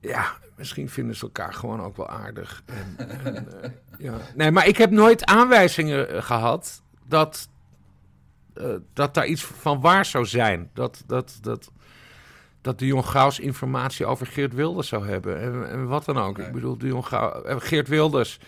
ja, 0.00 0.38
misschien 0.60 0.88
vinden 0.88 1.16
ze 1.16 1.22
elkaar 1.22 1.54
gewoon 1.54 1.82
ook 1.82 1.96
wel 1.96 2.08
aardig. 2.08 2.62
En, 2.66 2.96
en, 3.34 3.62
eh, 3.62 3.70
ja. 3.98 4.14
Nee, 4.34 4.50
maar 4.50 4.66
ik 4.66 4.76
heb 4.76 4.90
nooit 4.90 5.24
aanwijzingen 5.24 6.08
eh, 6.08 6.22
gehad 6.22 6.82
dat, 7.06 7.48
eh, 8.54 8.74
dat 8.92 9.14
daar 9.14 9.26
iets 9.26 9.44
van 9.44 9.80
waar 9.80 10.04
zou 10.04 10.26
zijn. 10.26 10.70
Dat, 10.74 11.02
dat, 11.06 11.38
dat, 11.40 11.70
dat 12.60 12.78
de 12.78 12.86
Jon 12.86 13.04
Gauws 13.04 13.38
informatie 13.38 14.06
over 14.06 14.26
Geert 14.26 14.54
Wilders 14.54 14.88
zou 14.88 15.06
hebben. 15.06 15.40
En, 15.40 15.70
en 15.70 15.86
wat 15.86 16.04
dan 16.04 16.18
ook. 16.18 16.36
Nee. 16.36 16.46
Ik 16.46 16.52
bedoel, 16.52 16.78
de 16.78 16.86
Jon 16.86 17.04
Gauw, 17.04 17.42
Geert 17.58 17.88
Wilders, 17.88 18.38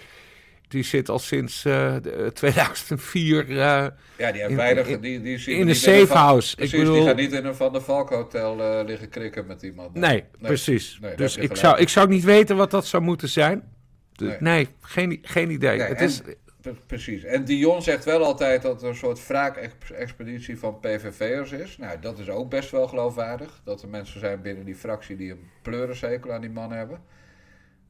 die 0.72 0.82
zit 0.82 1.08
al 1.08 1.18
sinds 1.18 1.64
eh, 1.64 1.94
de- 2.02 2.10
eh, 2.12 2.26
2004... 2.26 3.48
eh, 3.50 3.56
Ja, 3.56 4.32
die 4.32 4.42
In- 4.42 4.56
weinig... 4.56 4.86
in- 4.86 5.00
die, 5.00 5.20
die 5.22 5.44
in 5.44 5.60
een 5.60 5.66
Van- 5.66 5.74
safe 5.74 6.12
house. 6.12 6.50
Ik 6.50 6.56
Precies, 6.56 6.74
die 6.76 6.84
bedoel- 6.84 7.04
gaat 7.06 7.16
niet 7.16 7.32
in 7.32 7.44
een 7.44 7.54
Van 7.54 7.72
der 7.72 7.82
Valk 7.82 8.10
hotel 8.10 8.60
eh, 8.60 8.84
liggen 8.86 9.08
krikken 9.08 9.46
met 9.46 9.62
iemand. 9.62 9.94
Nee, 9.94 10.24
precies. 10.40 10.98
Nee, 11.00 11.08
daar 11.10 11.16
dus 11.18 11.36
ik 11.36 11.56
zou, 11.56 11.78
ik 11.78 11.88
zou 11.88 12.08
niet 12.08 12.24
weten 12.24 12.56
wat 12.56 12.70
dat 12.70 12.86
zou 12.86 13.02
moeten 13.02 13.28
zijn. 13.28 13.62
De- 14.12 14.24
Nee. 14.24 14.36
nee, 14.40 14.68
geen, 14.80 15.18
geen 15.22 15.50
idee. 15.50 15.80
Het 15.80 15.98
en- 15.98 16.04
is, 16.04 16.22
Pre- 16.60 16.74
Precies. 16.86 17.24
En 17.24 17.44
Dion 17.44 17.82
zegt 17.82 18.04
wel 18.04 18.24
altijd 18.24 18.62
dat 18.62 18.82
er 18.82 18.88
een 18.88 18.94
soort 18.94 19.26
wraakexpeditie 19.26 20.58
van 20.58 20.80
PVV'ers 20.80 21.52
is. 21.52 21.76
Nou, 21.78 21.98
dat 22.00 22.18
is 22.18 22.28
ook 22.28 22.50
best 22.50 22.70
wel 22.70 22.88
geloofwaardig. 22.88 23.60
Dat 23.64 23.82
er 23.82 23.88
mensen 23.88 24.20
zijn 24.20 24.42
binnen 24.42 24.64
die 24.64 24.74
fractie 24.74 25.16
die 25.16 25.30
een 25.30 25.48
pleurenzekel 25.62 26.32
aan 26.32 26.40
die 26.40 26.50
man 26.50 26.72
hebben. 26.72 27.00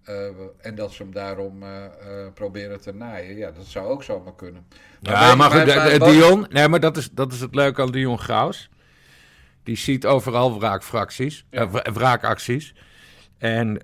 Eh, 0.04 0.14
en 0.60 0.74
dat 0.74 0.92
ze 0.92 1.02
hem 1.02 1.12
daarom 1.12 1.62
eh, 1.62 1.84
eh, 1.84 2.32
proberen 2.34 2.80
te 2.80 2.94
naaien. 2.94 3.36
Ja, 3.36 3.50
dat 3.50 3.64
zou 3.66 3.86
ook 3.88 4.02
zomaar 4.02 4.34
kunnen. 4.34 4.66
ja, 5.00 5.28
weet- 5.28 5.36
maar 5.36 5.50
goed, 5.50 6.04
Dion, 6.04 6.46
nee, 6.50 6.68
maar 6.68 6.80
dat 6.80 6.96
is, 6.96 7.10
dat 7.10 7.32
is 7.32 7.40
het 7.40 7.54
leuke 7.54 7.82
aan 7.82 7.90
Dion 7.92 8.18
Graus. 8.18 8.70
Die 9.62 9.76
ziet 9.76 10.06
overal 10.06 10.58
wraakfracties, 10.58 11.44
Ja. 11.50 11.68
wra- 11.70 11.92
wraakacties. 11.92 12.74
En 13.38 13.80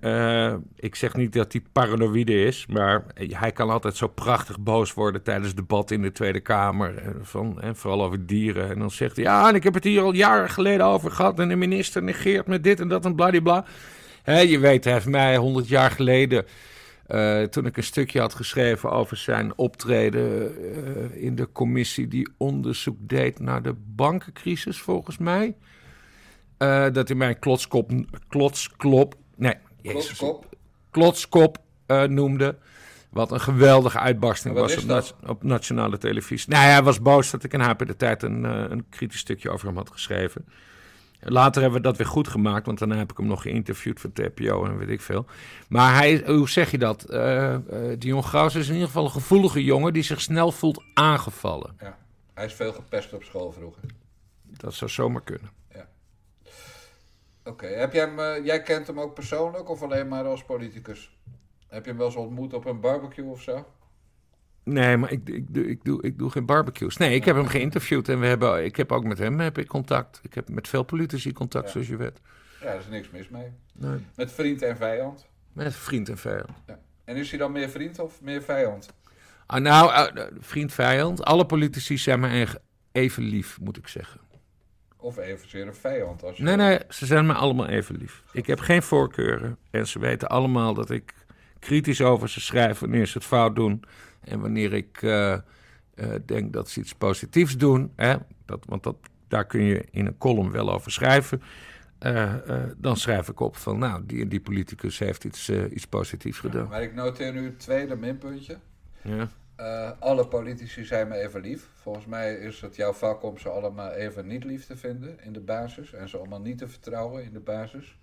ik 0.75 0.95
zeg 0.95 1.15
niet 1.15 1.33
dat 1.33 1.51
hij 1.51 1.61
paranoïde 1.71 2.43
is, 2.45 2.65
maar 2.67 3.03
hij 3.15 3.51
kan 3.51 3.69
altijd 3.69 3.95
zo 3.95 4.07
prachtig 4.07 4.59
boos 4.59 4.93
worden 4.93 5.23
tijdens 5.23 5.55
debat 5.55 5.91
in 5.91 6.01
de 6.01 6.11
Tweede 6.11 6.39
Kamer. 6.39 7.15
Van, 7.21 7.61
en 7.61 7.75
vooral 7.75 8.03
over 8.03 8.25
dieren. 8.25 8.69
En 8.69 8.79
dan 8.79 8.91
zegt 8.91 9.15
hij, 9.15 9.25
ja, 9.25 9.49
en 9.49 9.55
ik 9.55 9.63
heb 9.63 9.73
het 9.73 9.83
hier 9.83 10.01
al 10.01 10.13
jaren 10.13 10.49
geleden 10.49 10.85
over 10.85 11.11
gehad. 11.11 11.39
En 11.39 11.47
de 11.49 11.55
minister 11.55 12.03
negeert 12.03 12.47
met 12.47 12.63
dit 12.63 12.79
en 12.79 12.87
dat 12.87 13.05
en 13.05 13.15
bladibla. 13.15 13.65
Je 14.25 14.59
weet, 14.59 14.83
hij 14.83 14.93
heeft 14.93 15.05
mij 15.07 15.37
honderd 15.37 15.67
jaar 15.67 15.91
geleden, 15.91 16.45
eh, 17.07 17.41
toen 17.43 17.65
ik 17.65 17.77
een 17.77 17.83
stukje 17.83 18.19
had 18.19 18.33
geschreven 18.33 18.91
over 18.91 19.17
zijn 19.17 19.57
optreden 19.57 20.55
eh, 21.13 21.23
in 21.23 21.35
de 21.35 21.51
commissie 21.51 22.07
die 22.07 22.29
onderzoek 22.37 22.97
deed 22.99 23.39
naar 23.39 23.61
de 23.61 23.73
bankencrisis, 23.95 24.79
volgens 24.81 25.17
mij. 25.17 25.55
eh, 26.57 26.85
dat 26.91 27.07
hij 27.07 27.17
mij 27.17 27.35
klotskop, 27.35 27.91
klotsklop, 28.27 29.15
nee, 29.35 29.53
jezus, 29.81 30.17
Klotskop. 30.17 30.45
klotskop 30.91 31.57
noemde. 32.07 32.57
Wat 33.09 33.31
een 33.31 33.41
geweldige 33.41 33.99
uitbarsting 33.99 34.55
was 34.55 34.83
op, 34.83 35.15
op 35.29 35.43
nationale 35.43 35.97
televisie. 35.97 36.49
Nou, 36.49 36.63
hij 36.63 36.83
was 36.83 37.01
boos 37.01 37.31
dat 37.31 37.43
ik 37.43 37.53
in 37.53 37.59
HP 37.59 37.85
de 37.87 37.95
Tijd 37.95 38.23
een, 38.23 38.43
een 38.43 38.85
kritisch 38.89 39.19
stukje 39.19 39.49
over 39.49 39.67
hem 39.67 39.75
had 39.77 39.89
geschreven. 39.91 40.45
Later 41.19 41.61
hebben 41.61 41.81
we 41.81 41.87
dat 41.87 41.97
weer 41.97 42.07
goed 42.07 42.27
gemaakt, 42.27 42.65
want 42.65 42.79
daarna 42.79 42.95
heb 42.95 43.11
ik 43.11 43.17
hem 43.17 43.27
nog 43.27 43.41
geïnterviewd 43.41 43.99
voor 43.99 44.11
TPO 44.11 44.65
en 44.65 44.77
weet 44.77 44.89
ik 44.89 45.01
veel. 45.01 45.25
Maar 45.69 45.95
hij, 45.95 46.23
hoe 46.25 46.49
zeg 46.49 46.71
je 46.71 46.77
dat? 46.77 47.03
Eh 47.03 47.57
Dion 47.97 48.23
Graus 48.23 48.55
is 48.55 48.67
in 48.67 48.73
ieder 48.73 48.87
geval 48.87 49.03
een 49.03 49.11
gevoelige 49.11 49.63
jongen 49.63 49.93
die 49.93 50.03
zich 50.03 50.21
snel 50.21 50.51
voelt 50.51 50.83
aangevallen. 50.93 51.75
Ja. 51.79 51.97
Hij 52.33 52.45
is 52.45 52.53
veel 52.53 52.73
gepest 52.73 53.13
op 53.13 53.23
school 53.23 53.51
vroeger. 53.51 53.83
Dat 54.43 54.73
zou 54.73 54.91
zomaar 54.91 55.23
kunnen. 55.23 55.49
Oké, 57.49 57.67
heb 57.67 57.93
jij 57.93 58.05
hem, 58.05 58.19
eh, 58.19 58.45
jij 58.45 58.61
kent 58.61 58.87
hem 58.87 58.99
ook 58.99 59.13
persoonlijk 59.13 59.69
of 59.69 59.81
alleen 59.81 60.07
maar 60.07 60.25
als 60.25 60.43
politicus? 60.43 61.17
Heb 61.67 61.83
je 61.83 61.89
hem 61.89 61.97
wel 61.97 62.07
eens 62.07 62.15
ontmoet 62.15 62.53
op 62.53 62.65
een 62.65 62.79
barbecue 62.79 63.25
of 63.25 63.41
zo? 63.41 63.65
Nee, 64.63 64.97
maar 64.97 65.11
ik, 65.11 65.29
ik, 65.29 65.53
doe, 65.53 65.65
ik, 65.67 65.83
doe, 65.83 66.01
ik 66.03 66.17
doe 66.17 66.29
geen 66.31 66.45
barbecues. 66.45 66.97
Nee, 66.97 67.15
ik 67.15 67.25
heb 67.25 67.35
hem 67.35 67.47
geïnterviewd 67.47 68.09
en 68.09 68.19
we 68.19 68.25
hebben, 68.25 68.65
ik 68.65 68.75
heb 68.75 68.91
ook 68.91 69.03
met 69.03 69.17
hem 69.17 69.39
heb 69.39 69.57
ik 69.57 69.67
contact. 69.67 70.19
Ik 70.23 70.33
heb 70.33 70.49
met 70.49 70.67
veel 70.67 70.83
politici 70.83 71.33
contact, 71.33 71.65
Ja. 71.65 71.71
zoals 71.71 71.87
je 71.87 71.95
weet. 71.97 72.21
Ja, 72.59 72.65
daar 72.65 72.79
is 72.79 72.87
niks 72.89 73.09
mis 73.09 73.29
mee. 73.29 73.47
Nee. 73.73 74.05
Met 74.15 74.31
vriend 74.31 74.61
en 74.61 74.77
vijand. 74.77 75.25
Met 75.53 75.75
vriend 75.75 76.09
en 76.09 76.17
vijand. 76.17 76.49
Ja. 76.67 76.79
En 77.05 77.15
is 77.15 77.29
hij 77.29 77.39
dan 77.39 77.51
meer 77.51 77.69
vriend 77.69 77.99
of 77.99 78.21
meer 78.21 78.41
vijand? 78.41 78.93
Ah, 79.45 79.61
nou, 79.61 79.91
eh, 79.93 80.25
vriend, 80.39 80.73
vijand. 80.73 81.23
Alle 81.25 81.45
politici 81.45 81.97
zijn 81.97 82.19
me 82.19 82.47
even 82.91 83.23
lief, 83.23 83.59
moet 83.61 83.77
ik 83.77 83.87
zeggen. 83.87 84.19
Of 84.97 85.17
evenzeer 85.17 85.67
een 85.67 85.75
vijand? 85.75 86.23
Als 86.23 86.37
je... 86.37 86.43
Nee, 86.43 86.55
nee, 86.55 86.79
ze 86.89 87.05
zijn 87.05 87.25
me 87.25 87.33
allemaal 87.33 87.67
even 87.67 87.95
lief. 87.97 88.23
Ik 88.31 88.47
heb 88.47 88.59
geen 88.59 88.83
voorkeuren. 88.83 89.57
En 89.71 89.87
ze 89.87 89.99
weten 89.99 90.29
allemaal 90.29 90.73
dat 90.73 90.89
ik 90.89 91.13
kritisch 91.59 92.01
over 92.01 92.29
ze 92.29 92.41
schrijf 92.41 92.79
wanneer 92.79 93.05
ze 93.05 93.17
het 93.17 93.27
fout 93.27 93.55
doen. 93.55 93.83
En 94.19 94.39
wanneer 94.39 94.73
ik 94.73 95.01
eh, 95.01 95.33
eh, 95.33 95.41
denk 96.25 96.53
dat 96.53 96.69
ze 96.69 96.79
iets 96.79 96.95
positiefs 96.95 97.57
doen. 97.57 97.91
Hè? 97.95 98.15
Dat, 98.45 98.65
want 98.67 98.83
dat, 98.83 98.95
daar 99.27 99.45
kun 99.45 99.61
je 99.61 99.85
in 99.91 100.05
een 100.05 100.17
column 100.17 100.51
wel 100.51 100.73
over 100.73 100.91
schrijven. 100.91 101.41
Eh, 101.99 102.33
dan 102.77 102.97
schrijf 102.97 103.29
ik 103.29 103.39
op 103.39 103.55
van, 103.55 103.79
nou, 103.79 104.05
die 104.05 104.21
en 104.21 104.29
die 104.29 104.41
politicus 104.41 104.99
heeft 104.99 105.23
iets, 105.23 105.49
iets 105.49 105.87
positiefs 105.87 106.39
gedaan. 106.39 106.67
Maar 106.67 106.81
ik 106.81 106.93
noteer 106.93 107.33
nu 107.33 107.45
het 107.45 107.59
tweede 107.59 107.95
minpuntje. 107.95 108.57
Ja. 109.01 109.29
Alle 109.99 110.27
politici 110.27 110.85
zijn 110.85 111.07
me 111.07 111.15
even 111.15 111.41
lief. 111.41 111.69
Volgens 111.75 112.05
mij 112.05 112.33
is 112.33 112.61
het 112.61 112.75
jouw 112.75 112.93
vak 112.93 113.23
om 113.23 113.37
ze 113.37 113.49
allemaal 113.49 113.91
even 113.91 114.27
niet 114.27 114.43
lief 114.43 114.65
te 114.65 114.77
vinden 114.77 115.23
in 115.23 115.33
de 115.33 115.39
basis. 115.39 115.93
En 115.93 116.09
ze 116.09 116.17
allemaal 116.17 116.41
niet 116.41 116.57
te 116.57 116.67
vertrouwen 116.67 117.23
in 117.23 117.33
de 117.33 117.39
basis. 117.39 117.97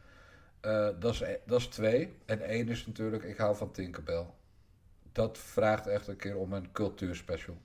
Dat, 0.99 1.13
is, 1.13 1.21
e- 1.21 1.39
dat 1.47 1.61
is 1.61 1.67
twee. 1.67 2.17
En 2.27 2.41
één 2.41 2.69
is 2.69 2.87
natuurlijk, 2.87 3.23
ik 3.23 3.37
hou 3.37 3.57
van 3.57 3.71
Tinkerbell. 3.71 4.27
Dat 5.17 5.39
vraagt 5.39 5.87
echt 5.87 6.09
een 6.09 6.17
keer 6.17 6.37
om 6.37 6.53
een 6.53 6.73
cultuurspecial. 6.73 7.57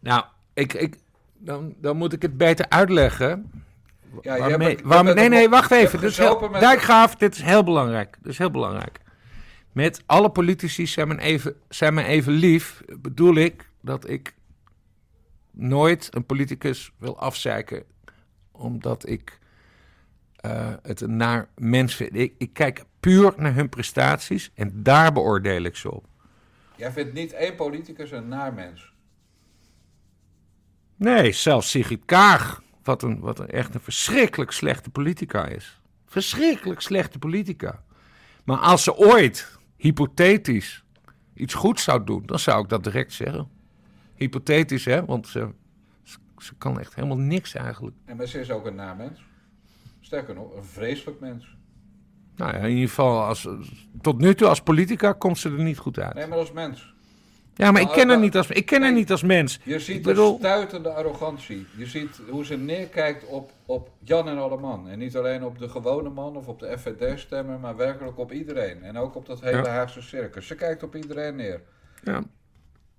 Nou, 0.00 0.24
ik, 0.54 0.72
ik, 0.72 0.96
dan, 1.38 1.74
dan 1.80 1.96
moet 1.96 2.12
ik 2.12 2.22
het 2.22 2.36
beter 2.36 2.68
uitleggen. 2.68 3.50
Ja, 4.22 4.38
Waarmee- 4.38 5.14
nee, 5.14 5.28
nee, 5.28 5.48
wacht 5.48 5.70
even. 5.70 6.00
Dit 6.00 6.10
is 6.10 6.18
heel, 6.18 6.50
Dijkgraaf, 6.50 7.14
dit 7.16 7.34
is 7.34 7.42
heel 7.42 7.64
belangrijk. 7.64 8.16
Dit 8.22 8.32
is 8.32 8.38
heel 8.38 8.50
belangrijk. 8.50 9.00
Met 9.72 10.02
alle 10.06 10.30
politici 10.30 10.86
zijn 10.86 11.08
me 11.08 11.20
even, 11.20 11.56
zijn 11.68 11.94
me 11.94 12.04
even 12.04 12.32
lief. 12.32 12.82
Bedoel 12.98 13.34
ik 13.34 13.68
dat 13.80 14.08
ik 14.08 14.34
nooit 15.50 16.08
een 16.10 16.26
politicus 16.26 16.92
wil 16.98 17.18
afzeiken. 17.18 17.84
Omdat 18.52 19.08
ik 19.08 19.38
eh, 20.36 20.74
het 20.82 21.00
een 21.00 21.16
naar 21.16 21.48
mens 21.56 21.94
vind. 21.94 22.14
Ik, 22.14 22.34
ik 22.38 22.52
kijk 22.52 22.84
puur 23.00 23.32
naar 23.36 23.54
hun 23.54 23.68
prestaties 23.68 24.50
en 24.54 24.82
daar 24.82 25.12
beoordeel 25.12 25.62
ik 25.62 25.76
ze 25.76 25.92
op. 25.92 26.10
Jij 26.82 26.92
vindt 26.92 27.12
niet 27.12 27.32
één 27.32 27.54
politicus 27.54 28.10
een 28.10 28.28
naar 28.28 28.54
mens. 28.54 28.92
Nee, 30.96 31.32
zelfs 31.32 31.70
Sigrid 31.70 32.04
Kaag, 32.04 32.62
wat, 32.82 33.02
een, 33.02 33.20
wat 33.20 33.38
een 33.38 33.48
echt 33.48 33.74
een 33.74 33.80
verschrikkelijk 33.80 34.50
slechte 34.50 34.90
politica 34.90 35.46
is. 35.46 35.80
Verschrikkelijk 36.06 36.80
slechte 36.80 37.18
politica. 37.18 37.82
Maar 38.44 38.56
als 38.56 38.82
ze 38.82 38.96
ooit, 38.96 39.58
hypothetisch, 39.76 40.84
iets 41.34 41.54
goeds 41.54 41.82
zou 41.82 42.04
doen, 42.04 42.22
dan 42.26 42.38
zou 42.38 42.62
ik 42.62 42.68
dat 42.68 42.84
direct 42.84 43.12
zeggen. 43.12 43.48
Hypothetisch, 44.14 44.84
hè, 44.84 45.04
want 45.04 45.28
ze, 45.28 45.50
ze, 46.38 46.54
kan 46.58 46.80
echt 46.80 46.94
helemaal 46.94 47.18
niks 47.18 47.54
eigenlijk. 47.54 47.96
En 48.04 48.16
maar 48.16 48.26
ze 48.26 48.40
is 48.40 48.50
ook 48.50 48.66
een 48.66 48.74
naar 48.74 48.96
mens. 48.96 49.24
Sterker 50.00 50.34
nog, 50.34 50.56
een 50.56 50.64
vreselijk 50.64 51.20
mens. 51.20 51.56
Nou 52.42 52.54
ja, 52.54 52.60
in 52.60 52.70
ieder 52.70 52.88
geval, 52.88 53.22
als, 53.24 53.48
tot 54.00 54.18
nu 54.18 54.34
toe 54.34 54.48
als 54.48 54.60
politica 54.62 55.12
komt 55.12 55.38
ze 55.38 55.48
er 55.48 55.62
niet 55.62 55.78
goed 55.78 55.98
uit. 55.98 56.14
Nee, 56.14 56.26
maar 56.26 56.38
als 56.38 56.52
mens. 56.52 56.94
Ja, 57.54 57.70
maar 57.70 57.80
ik 57.80 57.86
Maar- 57.86 57.96
ken 57.96 58.08
haar 58.08 58.18
niet 58.18 58.36
als, 58.36 58.50
ik 58.50 58.66
ken 58.66 58.82
haar 58.82 58.92
niet 58.92 59.10
als 59.10 59.22
mens. 59.22 59.60
Je 59.64 59.78
ziet 59.78 59.96
Ik 59.96 60.02
bedoel- 60.02 60.32
een 60.32 60.38
stuitende 60.38 60.88
arrogantie. 60.92 61.66
Je 61.76 61.86
ziet 61.86 62.20
hoe 62.30 62.44
ze 62.44 62.56
neerkijkt 62.56 63.24
op, 63.26 63.50
op 63.66 63.90
Jan 64.04 64.28
en 64.28 64.38
alle 64.38 64.56
man. 64.56 64.88
En 64.88 64.98
niet 64.98 65.16
alleen 65.16 65.44
op 65.44 65.58
de 65.58 65.68
gewone 65.68 66.08
man 66.08 66.36
of 66.36 66.46
op 66.46 66.58
de 66.60 66.78
FVD-stemmer, 66.78 67.58
maar 67.58 67.76
werkelijk 67.76 68.18
op 68.18 68.32
iedereen. 68.32 68.82
En 68.82 68.96
ook 68.96 69.14
op 69.16 69.26
dat 69.26 69.40
hele 69.40 69.56
Ja. 69.56 69.68
Haagse 69.68 70.02
circus. 70.02 70.46
Ze 70.46 70.54
kijkt 70.54 70.82
op 70.82 70.96
iedereen 70.96 71.36
neer. 71.36 71.60
Ja. 72.04 72.22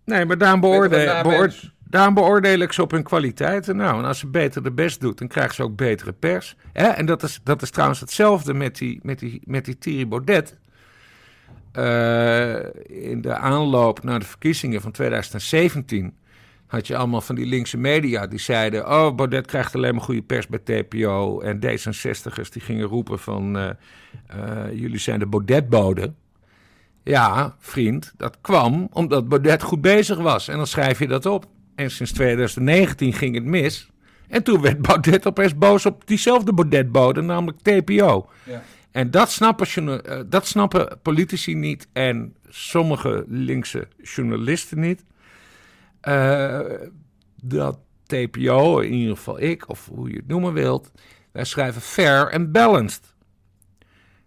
Nee, 0.05 0.25
maar 0.25 0.37
daarom, 0.37 0.59
beoordeel, 0.59 1.05
naar 1.05 1.23
beoor- 1.23 1.39
mens? 1.39 1.72
Daarom 1.93 2.13
beoordeel 2.13 2.59
ik 2.59 2.71
ze 2.71 2.81
op 2.81 2.91
hun 2.91 3.03
kwaliteiten. 3.03 3.75
Nou, 3.75 3.97
en 3.97 4.05
als 4.05 4.19
ze 4.19 4.27
beter 4.27 4.63
de 4.63 4.71
best 4.71 5.01
doet, 5.01 5.17
dan 5.17 5.27
krijgen 5.27 5.55
ze 5.55 5.63
ook 5.63 5.75
betere 5.75 6.11
pers. 6.11 6.55
Hè? 6.71 6.87
En 6.87 7.05
dat 7.05 7.23
is, 7.23 7.39
dat 7.43 7.61
is 7.61 7.69
trouwens 7.69 7.99
hetzelfde 7.99 8.53
met 8.53 8.77
die, 8.77 8.99
met 9.03 9.19
die, 9.19 9.41
met 9.45 9.65
die 9.65 9.77
Thierry 9.77 10.07
Baudet. 10.07 10.57
Eh, 11.71 12.55
in 13.09 13.21
de 13.21 13.35
aanloop 13.35 14.03
naar 14.03 14.19
de 14.19 14.25
verkiezingen 14.25 14.81
van 14.81 14.91
2017 14.91 16.15
had 16.67 16.87
je 16.87 16.97
allemaal 16.97 17.21
van 17.21 17.35
die 17.35 17.45
linkse 17.45 17.77
media 17.77 18.27
die 18.27 18.39
zeiden... 18.39 18.89
oh, 18.89 19.15
Baudet 19.15 19.47
krijgt 19.47 19.75
alleen 19.75 19.95
maar 19.95 20.03
goede 20.03 20.21
pers 20.21 20.47
bij 20.47 20.59
TPO. 20.59 21.39
En 21.39 21.59
D66'ers 21.65 22.49
die 22.49 22.61
gingen 22.61 22.87
roepen 22.87 23.19
van... 23.19 23.57
eh, 23.57 23.69
eh, 24.27 24.79
jullie 24.79 24.99
zijn 24.99 25.19
de 25.19 25.27
Baudet-boden. 25.27 26.15
Ja, 27.03 27.55
vriend, 27.59 28.13
dat 28.17 28.37
kwam 28.41 28.87
omdat 28.91 29.27
Baudet 29.27 29.63
goed 29.63 29.81
bezig 29.81 30.17
was. 30.17 30.47
En 30.47 30.57
dan 30.57 30.67
schrijf 30.67 30.99
je 30.99 31.07
dat 31.07 31.25
op. 31.25 31.51
En 31.75 31.91
sinds 31.91 32.11
2019 32.11 33.13
ging 33.13 33.35
het 33.35 33.45
mis. 33.45 33.89
En 34.27 34.43
toen 34.43 34.61
werd 34.61 34.81
Baudet 34.81 35.27
opeens 35.27 35.57
boos 35.57 35.85
op 35.85 36.07
diezelfde 36.07 36.53
Baudet-bode, 36.53 37.21
namelijk 37.21 37.59
TPO. 37.59 38.29
Ja. 38.43 38.63
En 38.91 39.11
dat 39.11 39.31
snappen, 39.31 40.03
eh, 40.05 40.19
dat 40.25 40.47
snappen 40.47 40.99
politici 41.01 41.55
niet 41.55 41.87
en 41.93 42.35
sommige 42.49 43.25
linkse 43.27 43.87
journalisten 43.97 44.79
niet. 44.79 45.03
Eh, 46.01 46.59
dat 47.41 47.79
TPO, 48.05 48.79
in 48.79 48.93
ieder 48.93 49.15
geval 49.15 49.39
ik, 49.41 49.69
of 49.69 49.89
hoe 49.93 50.09
je 50.09 50.15
het 50.15 50.27
noemen 50.27 50.53
wilt, 50.53 50.91
wij 51.31 51.43
schrijven 51.43 51.81
fair 51.81 52.27
en 52.27 52.51
balanced. 52.51 53.13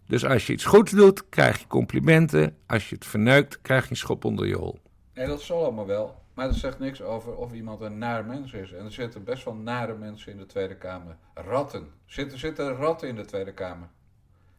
Dus 0.06 0.24
als 0.24 0.46
je 0.46 0.52
iets 0.52 0.64
goeds 0.64 0.92
doet, 0.92 1.28
krijg 1.28 1.58
je 1.58 1.66
complimenten. 1.66 2.56
Als 2.66 2.88
je 2.88 2.94
het 2.94 3.06
verneukt, 3.06 3.60
krijg 3.62 3.84
je 3.84 3.90
een 3.90 3.96
schop 3.96 4.24
onder 4.24 4.46
je 4.46 4.56
hol. 4.56 4.78
Nee, 5.14 5.26
dat 5.26 5.42
zal 5.42 5.62
allemaal 5.62 5.86
wel. 5.86 6.24
Maar 6.36 6.46
dat 6.46 6.56
zegt 6.56 6.78
niks 6.78 7.02
over 7.02 7.36
of 7.36 7.52
iemand 7.52 7.80
een 7.80 7.98
naar 7.98 8.24
mens 8.24 8.52
is. 8.52 8.72
En 8.72 8.84
er 8.84 8.92
zitten 8.92 9.24
best 9.24 9.44
wel 9.44 9.54
nare 9.54 9.94
mensen 9.94 10.32
in 10.32 10.38
de 10.38 10.46
Tweede 10.46 10.76
Kamer. 10.76 11.16
Ratten. 11.34 11.86
Zitten, 12.06 12.38
zitten 12.38 12.74
ratten 12.74 13.08
in 13.08 13.16
de 13.16 13.24
Tweede 13.24 13.52
Kamer. 13.52 13.88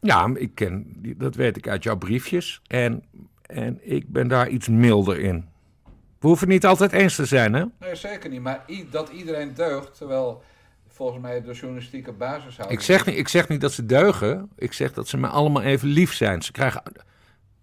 Ja, 0.00 0.30
ik 0.34 0.54
ken, 0.54 0.96
dat 1.16 1.34
weet 1.34 1.56
ik 1.56 1.68
uit 1.68 1.82
jouw 1.82 1.96
briefjes. 1.96 2.60
En, 2.66 3.04
en 3.42 3.78
ik 3.80 4.12
ben 4.12 4.28
daar 4.28 4.48
iets 4.48 4.68
milder 4.68 5.18
in. 5.20 5.48
We 6.18 6.26
hoeven 6.26 6.48
niet 6.48 6.66
altijd 6.66 6.92
eens 6.92 7.14
te 7.14 7.24
zijn, 7.24 7.52
hè? 7.54 7.64
Nee, 7.78 7.94
zeker 7.94 8.30
niet. 8.30 8.40
Maar 8.40 8.64
dat 8.90 9.08
iedereen 9.08 9.54
deugt, 9.54 9.96
terwijl 9.96 10.42
volgens 10.88 11.22
mij 11.22 11.42
de 11.42 11.52
journalistieke 11.52 12.12
basishouding... 12.12 12.80
Ik 12.80 12.86
zeg, 12.86 13.06
niet, 13.06 13.16
ik 13.16 13.28
zeg 13.28 13.48
niet 13.48 13.60
dat 13.60 13.72
ze 13.72 13.86
deugen. 13.86 14.50
Ik 14.56 14.72
zeg 14.72 14.92
dat 14.92 15.08
ze 15.08 15.16
me 15.16 15.26
allemaal 15.26 15.62
even 15.62 15.88
lief 15.88 16.14
zijn. 16.14 16.42
Ze 16.42 16.52
krijgen. 16.52 16.82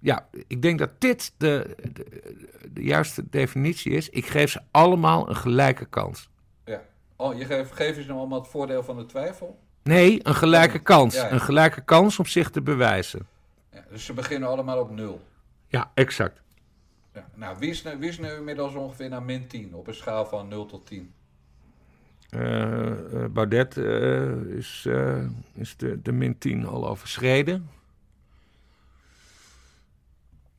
Ja, 0.05 0.27
ik 0.47 0.61
denk 0.61 0.79
dat 0.79 0.89
dit 1.01 1.33
de, 1.37 1.75
de, 1.93 2.05
de 2.71 2.83
juiste 2.83 3.23
definitie 3.29 3.91
is. 3.91 4.09
Ik 4.09 4.25
geef 4.25 4.51
ze 4.51 4.61
allemaal 4.71 5.29
een 5.29 5.35
gelijke 5.35 5.85
kans. 5.85 6.29
Ja. 6.65 6.81
Oh, 7.15 7.37
je 7.37 7.45
geeft, 7.45 7.71
geef 7.71 7.95
je 7.95 8.01
ze 8.01 8.07
nou 8.07 8.19
allemaal 8.19 8.39
het 8.39 8.49
voordeel 8.49 8.83
van 8.83 8.97
de 8.97 9.05
twijfel? 9.05 9.59
Nee, 9.83 10.19
een 10.23 10.35
gelijke 10.35 10.79
kans. 10.79 11.15
Ja, 11.15 11.25
ja. 11.25 11.31
Een 11.31 11.41
gelijke 11.41 11.81
kans 11.81 12.19
om 12.19 12.25
zich 12.25 12.49
te 12.49 12.61
bewijzen. 12.61 13.27
Ja, 13.71 13.85
dus 13.89 14.05
ze 14.05 14.13
beginnen 14.13 14.49
allemaal 14.49 14.79
op 14.79 14.91
nul. 14.91 15.21
Ja, 15.67 15.91
exact. 15.93 16.41
Ja. 17.13 17.27
Nou, 17.33 17.57
wie 17.59 17.69
is, 17.69 17.83
nu, 17.83 17.97
wie 17.97 18.09
is 18.09 18.19
nu 18.19 18.29
inmiddels 18.29 18.75
ongeveer 18.75 19.09
naar 19.09 19.23
min 19.23 19.47
10 19.47 19.73
op 19.73 19.87
een 19.87 19.93
schaal 19.93 20.25
van 20.25 20.47
0 20.47 20.65
tot 20.65 20.85
10? 20.85 21.13
Eh, 22.29 22.91
eh, 22.91 23.31
Baudet 23.31 23.77
eh, 23.77 24.57
is, 24.57 24.87
is 25.53 25.77
de, 25.77 26.01
de 26.01 26.11
min 26.11 26.37
10 26.37 26.65
al 26.65 26.87
overschreden. 26.87 27.69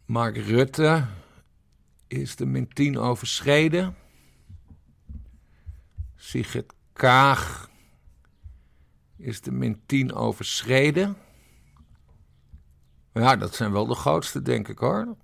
Mark 0.07 0.37
Rutte 0.37 1.07
is 2.07 2.37
de 2.37 2.47
min 2.47 2.69
10 2.69 2.99
overschreden. 2.99 3.97
Sigrid 6.17 6.73
Kaag 6.93 7.71
is 9.17 9.41
de 9.41 9.51
min 9.51 9.83
10 9.87 10.13
overschreden. 10.15 11.17
Ja, 13.13 13.37
dat 13.37 13.55
zijn 13.55 13.73
wel 13.73 13.87
de 13.87 13.95
grootste, 13.95 14.43
denk 14.43 14.69
ik 14.69 14.79
hoor. 14.79 15.17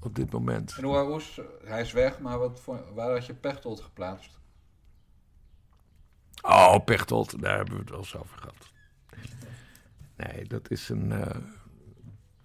Op 0.00 0.14
dit 0.14 0.32
moment. 0.32 0.74
En 0.76 0.84
hoe, 0.84 1.20
hij 1.64 1.80
is 1.80 1.92
weg, 1.92 2.18
maar 2.20 2.38
wat 2.38 2.60
voor, 2.60 2.94
waar 2.94 3.10
had 3.10 3.26
je 3.26 3.34
Pechtold 3.34 3.80
geplaatst? 3.80 4.38
Oh, 6.42 6.84
Pechtold, 6.84 7.42
daar 7.42 7.56
hebben 7.56 7.74
we 7.74 7.80
het 7.80 7.90
wel 7.90 7.98
eens 7.98 8.16
over 8.16 8.38
gehad. 8.38 8.72
Nee, 10.16 10.44
dat 10.44 10.70
is 10.70 10.88
een. 10.88 11.12
eh, 11.12 11.36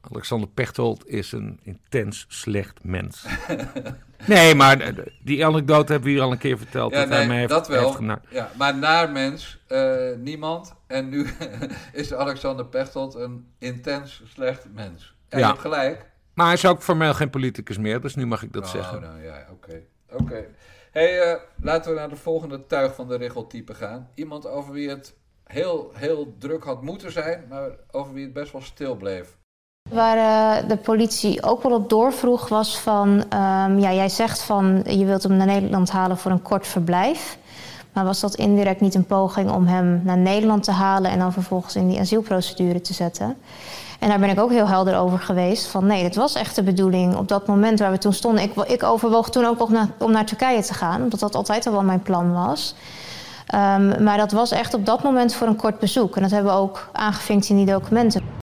Alexander 0.02 0.50
Pechtold 0.50 1.08
is 1.08 1.32
een 1.32 1.60
intens 1.64 2.26
slecht 2.30 2.84
mens. 2.84 3.26
nee, 4.28 4.56
maar 4.56 4.80
eh, 4.80 5.06
die 5.24 5.46
anekdote 5.46 5.92
hebben 5.92 6.10
we 6.10 6.16
hier 6.16 6.24
al 6.26 6.32
een 6.32 6.38
keer 6.38 6.58
verteld. 6.58 6.94
dat 6.94 7.10
hij 7.10 7.28
mij 7.28 7.38
heeft, 7.38 7.50
dat 7.50 7.68
wel. 7.68 7.98
heeft 7.98 8.20
ja, 8.30 8.52
maar 8.58 8.78
naar 8.78 9.10
mens, 9.12 9.64
eh, 9.68 10.16
niemand. 10.18 10.76
En 10.88 11.10
nu 11.10 11.28
is 11.94 12.14
Alexander 12.14 12.66
Pechtold 12.66 13.16
een 13.16 13.48
intens 13.60 14.22
slecht 14.26 14.68
mens. 14.74 15.16
Ja, 15.30 15.38
Ja. 15.38 15.44
je 15.46 15.46
hebt 15.52 15.60
gelijk. 15.62 16.10
Maar 16.34 16.46
hij 16.46 16.56
is 16.56 16.66
ook 16.66 16.82
formeel 16.82 17.14
geen 17.14 17.30
politicus 17.30 17.78
meer, 17.78 18.02
dus 18.02 18.16
nu 18.16 18.26
mag 18.26 18.44
ik 18.44 18.54
dat 18.54 18.64
Oh, 18.64 18.70
zeggen. 18.72 19.02
nou 19.02 19.24
ja, 19.24 19.48
oké. 19.52 19.82
Oké. 20.12 20.46
Hey, 20.92 21.22
eh, 21.22 21.40
laten 21.62 21.92
we 21.94 21.98
naar 22.00 22.10
de 22.10 22.16
volgende 22.16 22.66
tuig 22.68 22.96
van 22.96 23.08
de 23.08 23.16
richeltype 23.16 23.74
gaan. 23.74 24.10
Iemand 24.16 24.48
over 24.48 24.74
wie 24.74 24.90
het 24.90 25.16
heel, 25.44 25.92
heel 25.94 26.36
druk 26.40 26.64
had 26.64 26.82
moeten 26.82 27.12
zijn, 27.12 27.46
maar 27.50 27.70
over 27.92 28.14
wie 28.14 28.24
het 28.24 28.34
best 28.34 28.52
wel 28.52 28.62
stil 28.62 28.96
bleef. 28.96 29.38
Waar 29.92 30.18
eh, 30.18 30.70
de 30.70 30.78
politie 30.78 31.44
ook 31.44 31.64
wel 31.64 31.72
op 31.72 31.90
doorvroeg 31.90 32.48
was 32.48 32.80
van... 32.80 33.24
ehm, 33.30 33.80
ja, 33.80 33.94
jij 33.94 34.10
zegt 34.10 34.42
van 34.42 34.84
je 34.86 35.06
wilt 35.06 35.24
hem 35.24 35.36
naar 35.36 35.48
Nederland 35.48 35.92
halen 35.92 36.18
voor 36.18 36.32
een 36.32 36.42
kort 36.42 36.68
verblijf. 36.68 37.38
Maar 37.94 38.06
was 38.06 38.20
dat 38.20 38.36
indirect 38.36 38.82
niet 38.82 38.96
een 38.96 39.06
poging 39.06 39.52
om 39.52 39.68
hem 39.68 40.02
naar 40.04 40.18
Nederland 40.18 40.64
te 40.64 40.72
halen... 40.72 41.12
en 41.12 41.20
dan 41.20 41.34
vervolgens 41.34 41.76
in 41.76 41.88
die 41.88 42.00
asielprocedure 42.00 42.82
te 42.82 42.94
zetten? 42.94 43.38
En 44.00 44.10
daar 44.10 44.20
ben 44.20 44.30
ik 44.30 44.40
ook 44.40 44.52
heel 44.52 44.68
helder 44.68 44.98
over 44.98 45.20
geweest. 45.20 45.68
Van 45.68 45.86
nee, 45.86 46.04
het 46.04 46.16
was 46.16 46.36
echt 46.36 46.56
de 46.56 46.64
bedoeling 46.64 47.16
op 47.16 47.28
dat 47.28 47.48
moment 47.48 47.80
waar 47.80 47.92
we 47.92 47.98
toen 47.98 48.14
stonden. 48.14 48.44
Ik, 48.44 48.56
ik 48.56 48.84
overwoog 48.84 49.30
toen 49.30 49.46
ook 49.46 49.62
om 49.62 49.72
naar, 49.72 49.88
om 50.00 50.12
naar 50.12 50.26
Turkije 50.26 50.62
te 50.62 50.74
gaan, 50.74 51.02
omdat 51.02 51.20
dat 51.20 51.36
altijd 51.36 51.66
al 51.66 51.72
wel 51.72 51.84
mijn 51.84 52.02
plan 52.02 52.34
was. 52.34 52.76
Ehm, 53.48 54.04
maar 54.04 54.18
dat 54.18 54.32
was 54.32 54.52
echt 54.52 54.74
op 54.74 54.86
dat 54.86 55.04
moment 55.04 55.34
voor 55.34 55.48
een 55.48 55.56
kort 55.56 55.80
bezoek. 55.80 56.16
En 56.16 56.22
dat 56.22 56.32
hebben 56.32 56.54
we 56.54 56.60
ook 56.60 56.90
aangevinkt 56.92 57.50
in 57.50 57.56
die 57.56 57.66
documenten. 57.66 58.41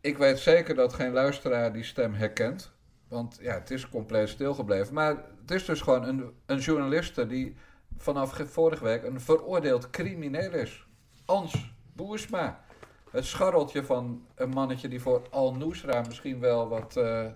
Ik 0.00 0.18
weet 0.18 0.38
zeker 0.38 0.74
dat 0.74 0.92
geen 0.92 1.12
luisteraar 1.12 1.72
die 1.72 1.84
stem 1.84 2.14
herkent. 2.14 2.72
Want 3.08 3.38
ja, 3.40 3.54
het 3.54 3.70
is 3.70 3.88
compleet 3.88 4.28
stilgebleven. 4.28 4.94
Maar 4.94 5.16
het 5.40 5.50
is 5.50 5.64
dus 5.64 5.80
gewoon 5.80 6.04
een, 6.04 6.32
een 6.46 6.58
journaliste 6.58 7.26
die 7.26 7.56
vanaf 7.96 8.30
ge- 8.30 8.46
vorige 8.46 8.84
week 8.84 9.02
een 9.02 9.20
veroordeeld 9.20 9.90
crimineel 9.90 10.52
is. 10.52 10.86
Ans 11.24 11.72
Boersma. 11.92 12.64
Het 13.10 13.24
scharreltje 13.24 13.84
van 13.84 14.26
een 14.34 14.48
mannetje 14.48 14.88
die 14.88 15.00
voor 15.00 15.26
Al-Nusra 15.30 16.02
misschien 16.06 16.40
wel 16.40 16.68
wat 16.68 16.96
eh, 16.96 17.26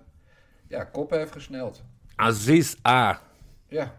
ja, 0.69 0.85
kop 0.85 1.11
heeft 1.11 1.33
gesneld. 1.33 1.83
Aziz 2.17 2.75
A. 2.89 3.21
Ja. 3.67 3.95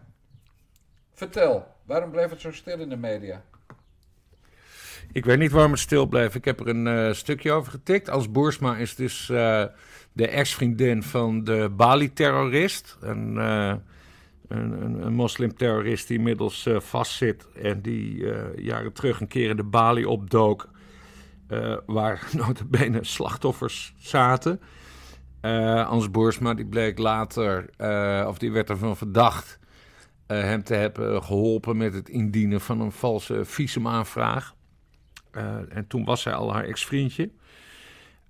Vertel, 1.13 1.67
waarom 1.85 2.11
bleef 2.11 2.29
het 2.29 2.41
zo 2.41 2.51
stil 2.51 2.79
in 2.79 2.89
de 2.89 2.97
media? 2.97 3.43
Ik 5.13 5.25
weet 5.25 5.39
niet 5.39 5.51
waarom 5.51 5.71
het 5.71 5.79
stil 5.79 6.05
bleef. 6.05 6.35
Ik 6.35 6.45
heb 6.45 6.59
er 6.59 6.67
een 6.67 6.87
eh, 6.87 7.13
stukje 7.13 7.51
over 7.51 7.71
getikt. 7.71 8.09
Als 8.09 8.31
Boersma 8.31 8.77
is 8.77 8.95
dus 8.95 9.29
eh, 9.29 9.63
de 10.13 10.27
ex-vriendin 10.27 11.03
van 11.03 11.43
de 11.43 11.69
Bali-terrorist. 11.75 12.97
Een, 13.01 13.37
eh, 13.37 13.73
een, 14.47 15.03
een, 15.05 15.13
moslimterrorist 15.13 16.07
die 16.07 16.17
inmiddels 16.17 16.69
vastzit. 16.77 17.47
En 17.61 17.81
die 17.81 18.25
jaren 18.55 18.93
terug 18.93 19.19
een 19.19 19.27
keer 19.27 19.49
in 19.49 19.55
de 19.55 19.63
Bali 19.63 20.05
opdook. 20.05 20.69
waar 21.85 22.27
notabene 22.37 23.03
slachtoffers 23.03 23.93
zaten. 23.97 24.59
Hans 25.85 26.11
Boersma 26.11 26.53
die 26.53 26.65
bleek 26.65 26.97
later, 26.97 27.69
of 28.27 28.37
die 28.37 28.51
werd 28.51 28.69
ervan 28.69 28.97
verdacht... 28.97 29.59
hem 30.27 30.63
te 30.63 30.73
hebben 30.73 31.23
geholpen 31.23 31.77
met 31.77 31.93
het 31.93 32.09
indienen 32.09 32.61
van 32.61 32.81
een 32.81 32.91
valse 32.91 33.45
visumaanvraag. 33.45 34.53
Eh, 35.33 35.55
en 35.69 35.87
toen 35.87 36.03
was 36.05 36.21
zij 36.21 36.33
al 36.33 36.53
haar 36.53 36.63
ex-vriendje. 36.63 37.29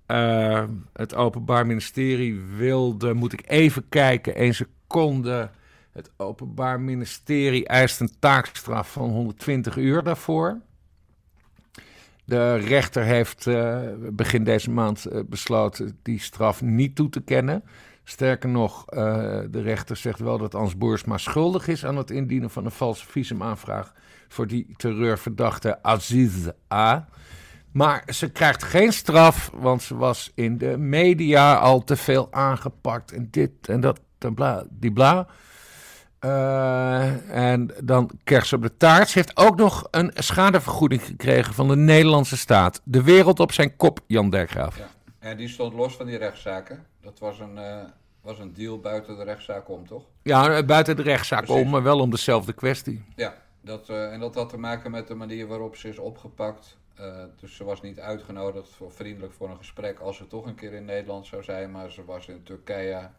Eh, 0.06 0.64
het 0.92 1.14
Openbaar 1.14 1.66
Ministerie 1.66 2.40
wilde, 2.56 3.14
moet 3.14 3.32
ik 3.32 3.42
even 3.46 3.88
kijken, 3.88 4.34
één 4.34 4.54
seconde. 4.54 5.50
Het 5.92 6.10
Openbaar 6.16 6.80
Ministerie 6.80 7.66
eist 7.66 8.00
een 8.00 8.18
taakstraf 8.18 8.92
van 8.92 9.10
120 9.10 9.76
uur 9.76 10.02
daarvoor. 10.02 10.60
De 12.24 12.54
rechter 12.54 13.02
heeft 13.02 13.46
eh, 13.46 13.80
begin 13.98 14.44
deze 14.44 14.70
maand 14.70 15.06
besloten 15.26 15.98
die 16.02 16.20
straf 16.20 16.62
niet 16.62 16.96
toe 16.96 17.08
te 17.08 17.20
kennen. 17.20 17.64
Sterker 18.04 18.48
nog, 18.48 18.84
de 18.84 19.60
rechter 19.62 19.96
zegt 19.96 20.18
wel 20.18 20.38
dat 20.38 20.54
Ans 20.54 20.76
Boersma 20.76 21.18
schuldig 21.18 21.68
is 21.68 21.84
aan 21.84 21.96
het 21.96 22.10
indienen 22.10 22.50
van 22.50 22.64
een 22.64 22.70
valse 22.70 23.06
visumaanvraag 23.06 23.92
voor 24.28 24.46
die 24.46 24.74
terreurverdachte 24.76 25.82
Aziz 25.82 26.48
A. 26.72 27.08
Maar 27.72 28.02
ze 28.06 28.30
krijgt 28.30 28.62
geen 28.62 28.92
straf, 28.92 29.50
want 29.54 29.82
ze 29.82 29.96
was 29.96 30.32
in 30.34 30.58
de 30.58 30.78
media 30.78 31.54
al 31.54 31.84
te 31.84 31.96
veel 31.96 32.28
aangepakt. 32.30 33.12
En 33.12 33.28
dit 33.30 33.50
en 33.68 33.80
dat 33.80 34.00
en 34.24 34.34
bla, 34.34 34.64
die 34.70 34.92
bla. 34.92 35.26
Eh, 36.18 37.46
en 37.46 37.70
dan 37.82 38.10
ze 38.24 38.54
op 38.54 38.62
de 38.62 38.76
taart. 38.76 39.08
Ze 39.08 39.18
heeft 39.18 39.36
ook 39.36 39.56
nog 39.56 39.88
een 39.90 40.10
schadevergoeding 40.14 41.02
gekregen 41.02 41.54
van 41.54 41.68
de 41.68 41.76
Nederlandse 41.76 42.36
staat. 42.36 42.80
De 42.84 43.02
wereld 43.02 43.40
op 43.40 43.52
zijn 43.52 43.76
kop, 43.76 44.00
Jan 44.06 44.30
Dergraaf. 44.30 44.78
Ja. 44.78 44.88
En 45.18 45.36
die 45.36 45.48
stond 45.48 45.72
los 45.74 45.94
van 45.94 46.06
die 46.06 46.18
rechtszaken. 46.18 46.86
Dat 47.00 47.18
was 47.18 47.38
een, 47.38 47.58
eh, 47.58 47.76
was 48.20 48.38
een 48.38 48.52
deal 48.52 48.80
buiten 48.80 49.16
de 49.16 49.24
rechtszaak 49.24 49.68
om, 49.68 49.86
toch? 49.86 50.02
Ja, 50.22 50.62
buiten 50.62 50.96
de 50.96 51.02
rechtszaak 51.02 51.44
Precies. 51.44 51.64
om, 51.64 51.70
maar 51.70 51.82
wel 51.82 51.98
om 51.98 52.10
dezelfde 52.10 52.52
kwestie. 52.52 53.04
Ja, 53.16 53.34
dat, 53.64 53.88
eh, 53.88 54.12
en 54.12 54.20
dat 54.20 54.34
had 54.34 54.48
te 54.48 54.58
maken 54.58 54.90
met 54.90 55.06
de 55.06 55.14
manier 55.14 55.46
waarop 55.46 55.76
ze 55.76 55.88
is 55.88 55.98
opgepakt. 55.98 56.76
Eh, 56.94 57.24
dus 57.40 57.56
ze 57.56 57.64
was 57.64 57.82
niet 57.82 58.00
uitgenodigd 58.00 58.68
voor 58.68 58.92
vriendelijk 58.92 59.32
voor 59.32 59.50
een 59.50 59.56
gesprek 59.56 59.98
als 59.98 60.16
ze 60.16 60.26
toch 60.26 60.46
een 60.46 60.54
keer 60.54 60.72
in 60.72 60.84
Nederland 60.84 61.26
zou 61.26 61.42
zijn. 61.42 61.70
Maar 61.70 61.90
ze 61.90 62.04
was 62.04 62.28
in 62.28 62.42
Turkije 62.42 63.10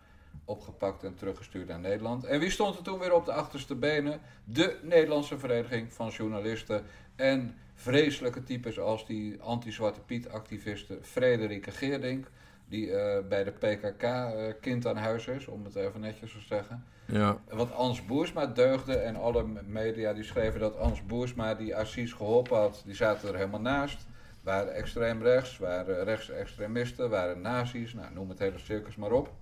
opgepakt 0.46 1.04
en 1.04 1.16
teruggestuurd 1.16 1.68
naar 1.68 1.80
Nederland. 1.80 2.24
En 2.24 2.40
wie 2.40 2.50
stond 2.50 2.78
er 2.78 2.84
toen 2.84 3.00
weer 3.00 3.14
op 3.14 3.26
de 3.26 3.34
achterste 3.34 3.76
benen? 3.76 4.22
De 4.44 4.80
Nederlandse 4.82 5.40
Vereniging 5.40 5.94
van 5.94 6.10
Journalisten. 6.10 6.86
En 7.16 7.58
vreselijke 7.74 8.44
types 8.44 8.80
als 8.80 9.06
die 9.06 9.42
anti-Zwarte 9.42 10.00
Piet-activiste 10.00 10.98
Frederike 11.02 11.72
Geerdink. 11.72 12.28
Die 12.70 12.92
eh, 12.92 13.28
bij 13.28 13.44
de 13.44 13.52
PKK 13.52 14.04
eh, 14.04 14.54
kind 14.62 14.88
aan 14.88 14.98
huis 14.98 15.28
is, 15.28 15.48
om 15.48 15.64
het 15.66 15.76
even 15.76 16.00
netjes 16.00 16.32
te 16.32 16.40
zeggen. 16.40 16.86
Ja. 17.06 17.38
Wat 17.50 17.72
Ans 17.72 18.06
Boersma 18.06 18.46
deugde 18.46 18.96
en 18.96 19.16
alle 19.16 19.46
media 19.68 20.14
die 20.14 20.24
schreven 20.24 20.60
dat 20.60 20.78
Ans 20.78 21.06
Boersma 21.06 21.56
die 21.56 21.76
Assis 21.76 22.14
geholpen 22.14 22.58
had, 22.58 22.82
die 22.86 22.96
zaten 22.96 23.30
er 23.30 23.36
helemaal 23.36 23.62
naast. 23.62 24.06
Waren 24.44 24.74
extreem 24.74 25.22
rechts, 25.22 25.58
waren 25.58 26.04
rechtsextremisten, 26.04 27.10
waren 27.10 27.42
nazi's, 27.42 27.94
nou, 27.94 28.14
noem 28.14 28.30
het 28.30 28.40
hele 28.40 28.60
circus 28.60 28.96
maar 28.96 29.12
op. 29.12 29.34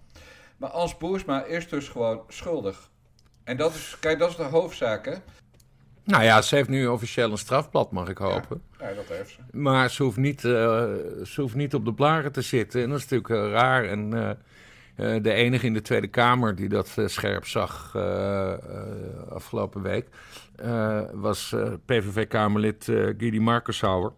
Maar 0.58 0.70
Ans 0.70 0.98
Boersma 0.98 1.44
is 1.44 1.70
dus 1.70 1.90
gewoon 1.90 2.24
schuldig. 2.28 2.90
En 3.44 3.58
dat 3.58 3.74
is, 3.74 3.98
kijk, 4.00 4.20
dat 4.20 4.30
is 4.30 4.36
de 4.36 4.44
hoofdzaak, 4.44 5.06
hè? 5.06 5.16
Nou 6.04 6.24
ja, 6.24 6.42
ze 6.42 6.56
heeft 6.56 6.70
nu 6.70 6.88
officieel 6.88 7.32
een 7.32 7.38
strafblad, 7.38 7.92
mag 7.92 8.10
ik 8.10 8.18
hopen. 8.18 8.62
Ja, 8.80 8.94
dat 8.94 9.08
heeft 9.08 9.30
ze. 9.30 9.58
Maar 9.58 9.90
ze 9.90 10.04
hoeft, 10.04 10.18
niet, 10.18 10.46
eh, 10.46 10.52
ze 11.24 11.42
hoeft 11.42 11.56
niet 11.56 11.74
op 11.74 11.86
de 11.86 11.94
blaren 11.94 12.32
te 12.32 12.42
zitten. 12.42 12.82
En 12.82 12.90
dat 12.90 12.98
is 12.98 13.08
natuurlijk 13.08 13.46
eh, 13.46 13.52
raar. 13.52 13.86
En 13.86 14.14
eh, 14.96 15.16
de 15.22 15.34
enige 15.34 15.66
in 15.66 15.74
de 15.74 15.82
Tweede 15.82 16.08
Kamer 16.08 16.56
die 16.56 16.70
dat 16.70 16.98
scherp 17.06 17.46
zag 17.46 17.96
afgelopen 19.30 19.82
week... 19.82 20.08
was 21.14 21.56
PVV-Kamerlid 21.86 22.84
Gidi 23.18 23.40
Markenshauer. 23.40 24.14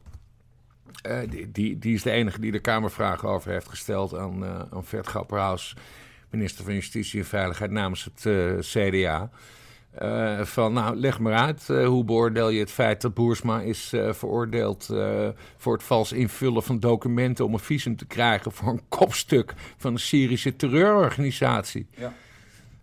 Eh, 1.02 1.20
die, 1.30 1.52
die, 1.52 1.80
die 1.80 1.94
is 1.94 2.04
de 2.04 2.12
enige 2.12 2.40
die 2.40 2.52
de 2.52 2.60
Kamervragen 2.60 3.30
over 3.30 3.52
heeft 3.52 3.70
gesteld 3.70 4.16
aan, 4.16 4.46
aan 4.72 4.86
Vert 4.86 5.08
Grapperhaus... 5.08 5.76
minister 6.30 6.64
van 6.64 6.74
Justitie 6.74 7.20
en 7.20 7.26
Veiligheid 7.26 7.72
namens 7.72 8.04
het 8.14 8.28
CDA... 8.66 9.30
Eh, 9.96 10.42
van, 10.42 10.74
nou, 10.74 10.96
leg 10.96 11.20
maar 11.20 11.34
uit. 11.34 11.70
eh, 11.70 11.88
hoe 11.88 12.04
beoordeel 12.04 12.50
je 12.50 12.60
het 12.60 12.72
feit 12.72 13.02
dat 13.02 13.14
Boersma 13.14 13.62
is 13.62 13.94
eh, 13.94 14.14
veroordeeld 14.14 14.90
voor 15.58 15.74
het 15.74 15.84
vals 15.84 16.12
invullen 16.12 16.64
van 16.64 16.80
documenten 16.80 17.46
om 17.46 17.54
een 17.54 17.60
visum 17.60 17.96
te 17.96 18.06
krijgen 18.06 18.52
voor 18.52 18.68
een 18.72 18.82
kopstuk 18.88 19.54
van 19.78 19.94
een 19.94 20.00
Syrische 20.00 20.56
terreurorganisatie? 20.56 21.88
Ja. 21.98 22.14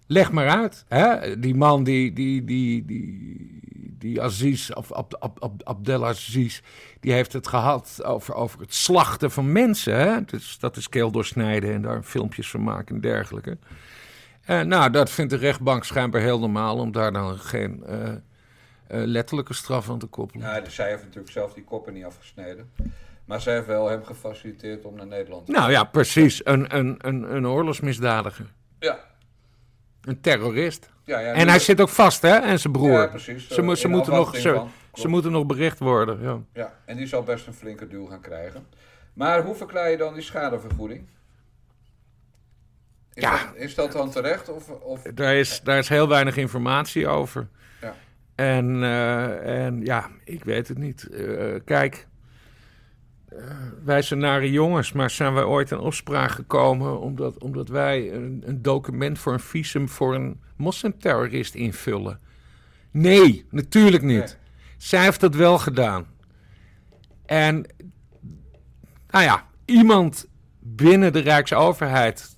Leg 0.07 0.33
maar 0.33 0.48
uit. 0.48 0.85
Hè? 0.88 1.38
Die 1.38 1.55
man, 1.55 1.85
die, 1.85 2.12
die, 2.12 2.44
die, 2.44 2.85
die, 2.85 3.61
die 3.98 4.22
Aziz, 4.22 4.70
of 4.70 4.92
Ab, 4.92 5.14
Ab, 5.18 5.37
Ab, 5.40 5.62
Abdelaziz, 5.64 6.61
die 7.01 7.12
heeft 7.12 7.33
het 7.33 7.46
gehad 7.46 8.01
over, 8.05 8.35
over 8.35 8.61
het 8.61 8.75
slachten 8.75 9.31
van 9.31 9.53
mensen. 9.53 9.96
Hè? 9.96 10.25
Dus 10.25 10.59
dat 10.59 10.77
is 10.77 10.88
keel 10.88 11.11
doorsnijden 11.11 11.72
en 11.72 11.83
daar 11.83 12.03
filmpjes 12.03 12.51
van 12.51 12.62
maken 12.62 12.94
en 12.94 13.01
dergelijke. 13.01 13.59
Eh, 14.45 14.61
nou, 14.61 14.91
dat 14.91 15.11
vindt 15.11 15.31
de 15.31 15.37
rechtbank 15.37 15.85
schijnbaar 15.85 16.21
heel 16.21 16.39
normaal 16.39 16.77
om 16.79 16.93
daar 16.93 17.13
dan 17.13 17.39
geen 17.39 17.85
eh, 17.85 18.09
eh, 18.09 18.17
letterlijke 18.87 19.55
straf 19.55 19.91
aan 19.91 19.99
te 19.99 20.07
koppelen. 20.07 20.47
Ja, 20.47 20.61
dus 20.61 20.75
zij 20.75 20.89
heeft 20.89 21.03
natuurlijk 21.03 21.33
zelf 21.33 21.53
die 21.53 21.65
koppen 21.65 21.93
niet 21.93 22.05
afgesneden. 22.05 22.71
Maar 23.25 23.41
zij 23.41 23.55
heeft 23.55 23.67
wel 23.67 23.89
hem 23.89 24.05
gefaciliteerd 24.05 24.85
om 24.85 24.95
naar 24.97 25.07
Nederland 25.07 25.47
te 25.47 25.53
Nou 25.53 25.71
ja, 25.71 25.85
precies. 25.85 26.47
Een, 26.47 26.77
een, 26.77 26.95
een, 26.99 27.35
een 27.35 27.47
oorlogsmisdadiger. 27.47 28.47
Ja. 28.79 28.99
Een 30.03 30.21
terrorist. 30.21 30.91
Ja, 31.05 31.19
ja, 31.19 31.33
En 31.33 31.49
hij 31.49 31.59
zit 31.59 31.81
ook 31.81 31.89
vast, 31.89 32.23
hè? 32.23 32.35
En 32.37 32.59
zijn 32.59 32.73
broer. 32.73 32.91
Ja, 33.01 33.07
precies. 33.07 33.49
Ze, 33.49 33.63
mo- 33.63 33.75
ze, 33.75 33.89
moeten 33.89 34.13
nog, 34.13 34.37
ze, 34.37 34.65
ze 34.95 35.09
moeten 35.09 35.33
nog 35.33 35.47
bericht 35.47 35.79
worden. 35.79 36.23
Ja. 36.23 36.39
Ja, 36.53 36.73
en 36.85 36.97
die 36.97 37.07
zal 37.07 37.23
best 37.23 37.47
een 37.47 37.55
flinke 37.55 37.89
duw 37.89 38.07
gaan 38.07 38.21
krijgen. 38.21 38.67
Maar 39.13 39.43
hoe 39.43 39.55
verklaar 39.55 39.91
je 39.91 39.97
dan 39.97 40.15
die 40.15 40.23
schadevergoeding? 40.23 41.07
Is, 43.14 43.22
Ja. 43.22 43.31
dat, 43.31 43.57
is 43.57 43.75
dat 43.75 43.92
dan 43.92 44.11
terecht? 44.11 44.48
Of, 44.48 44.68
of... 44.68 45.03
Daar, 45.03 45.35
is, 45.35 45.61
daar 45.64 45.79
is 45.79 45.88
heel 45.88 46.09
weinig 46.09 46.37
informatie 46.37 47.09
over. 47.09 47.48
Ja. 47.81 47.94
En, 48.35 48.83
eh, 48.83 49.64
en 49.64 49.85
ja, 49.85 50.09
ik 50.25 50.44
weet 50.44 50.68
het 50.68 50.79
niet. 50.79 51.09
Eh, 51.09 51.55
kijk, 51.64 52.07
wij 53.85 54.03
zijn 54.03 54.20
nare 54.20 54.51
jongens, 54.51 54.92
maar 54.92 55.11
zijn 55.11 55.35
wij 55.35 55.42
ooit 55.44 55.70
in 55.70 55.79
opspraak 55.79 56.31
gekomen 56.31 57.01
omdat, 57.01 57.38
omdat 57.38 57.68
wij 57.68 58.12
een, 58.12 58.42
een 58.46 58.62
document 58.62 59.18
voor 59.18 59.33
een 59.33 59.40
visum 59.40 59.88
voor 59.88 60.14
een 60.14 60.40
moslimterrorist 60.57 61.55
invullen? 61.55 62.20
Nee, 62.90 63.46
natuurlijk 63.51 64.03
niet. 64.03 64.18
Nee. 64.18 64.35
Zij 64.77 65.03
heeft 65.03 65.20
dat 65.20 65.35
wel 65.35 65.59
gedaan. 65.59 66.07
En, 67.27 67.66
nou 69.11 69.25
ja, 69.25 69.46
iemand 69.64 70.27
binnen 70.59 71.12
de 71.12 71.18
Rijksoverheid, 71.18 72.37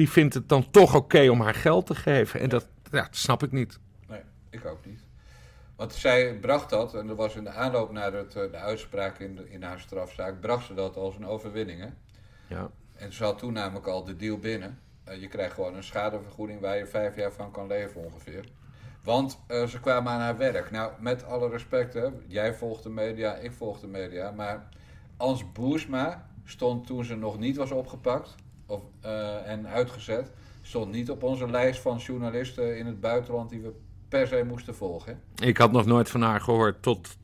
die 0.00 0.10
vindt 0.10 0.34
het 0.34 0.48
dan 0.48 0.70
toch 0.70 0.94
oké 0.94 1.28
om 1.28 1.40
haar 1.40 1.54
geld 1.54 1.86
te 1.86 1.94
geven. 1.94 2.40
En 2.40 2.48
dat, 2.48 2.66
ja, 2.90 3.02
dat 3.02 3.16
snap 3.16 3.42
ik 3.42 3.52
niet. 3.52 3.78
Nee, 4.08 4.20
ik 4.50 4.64
ook 4.66 4.86
niet. 4.86 5.00
Want 5.76 5.94
zij 5.94 6.34
bracht 6.34 6.70
dat, 6.70 6.94
en 6.94 7.06
dat 7.06 7.16
was 7.16 7.36
in 7.36 7.44
de 7.44 7.50
aanloop 7.50 7.92
naar 7.92 8.12
het, 8.12 8.36
eh, 8.36 8.50
de 8.50 8.56
uitspraak 8.56 9.18
in, 9.18 9.36
de, 9.36 9.50
in 9.50 9.62
haar 9.62 9.80
strafzaak, 9.80 10.40
bracht 10.40 10.66
ze 10.66 10.74
dat 10.74 10.96
als 10.96 11.16
een 11.16 11.26
overwinning. 11.26 11.80
Hè? 11.80 11.88
Ja. 12.54 12.70
En 12.96 13.12
ze 13.12 13.24
had 13.24 13.38
toen 13.38 13.52
namelijk 13.52 13.86
al 13.86 14.04
de 14.04 14.16
deal 14.16 14.38
binnen. 14.38 14.78
Eh, 15.04 15.20
je 15.20 15.28
krijgt 15.28 15.54
gewoon 15.54 15.74
een 15.74 15.84
schadevergoeding 15.84 16.60
waar 16.60 16.76
je 16.76 16.86
vijf 16.86 17.16
jaar 17.16 17.32
van 17.32 17.50
kan 17.50 17.66
leven 17.66 18.04
ongeveer. 18.04 18.44
Want 19.02 19.38
eh, 19.46 19.66
ze 19.66 19.80
kwamen 19.80 20.12
aan 20.12 20.20
haar 20.20 20.36
werk. 20.36 20.70
Nou, 20.70 20.92
met 20.98 21.24
alle 21.24 21.48
respect, 21.48 21.94
hè, 21.94 22.08
jij 22.26 22.54
volgt 22.54 22.82
de 22.82 22.90
media, 22.90 23.34
ik 23.34 23.52
volg 23.52 23.80
de 23.80 23.86
media. 23.86 24.30
Maar 24.30 24.68
Ans 25.16 25.52
Boersma 25.52 26.28
stond 26.44 26.86
toen 26.86 27.04
ze 27.04 27.16
nog 27.16 27.38
niet 27.38 27.56
was 27.56 27.70
opgepakt 27.70 28.34
of, 28.70 28.82
eh, 29.00 29.50
en 29.50 29.66
uitgezet, 29.66 30.30
stond 30.62 30.92
niet 30.92 31.10
op 31.10 31.22
onze 31.22 31.50
lijst 31.50 31.80
van 31.80 31.96
journalisten 31.96 32.78
in 32.78 32.86
het 32.86 33.00
buitenland 33.00 33.50
die 33.50 33.60
we 33.60 33.72
per 34.08 34.26
se 34.26 34.44
moesten 34.46 34.74
volgen. 34.74 35.20
Ik 35.42 35.56
had 35.56 35.72
nog 35.72 35.86
nooit 35.86 36.10
van 36.10 36.22
haar 36.22 36.40
gehoord 36.40 36.82
tot, 36.82 37.16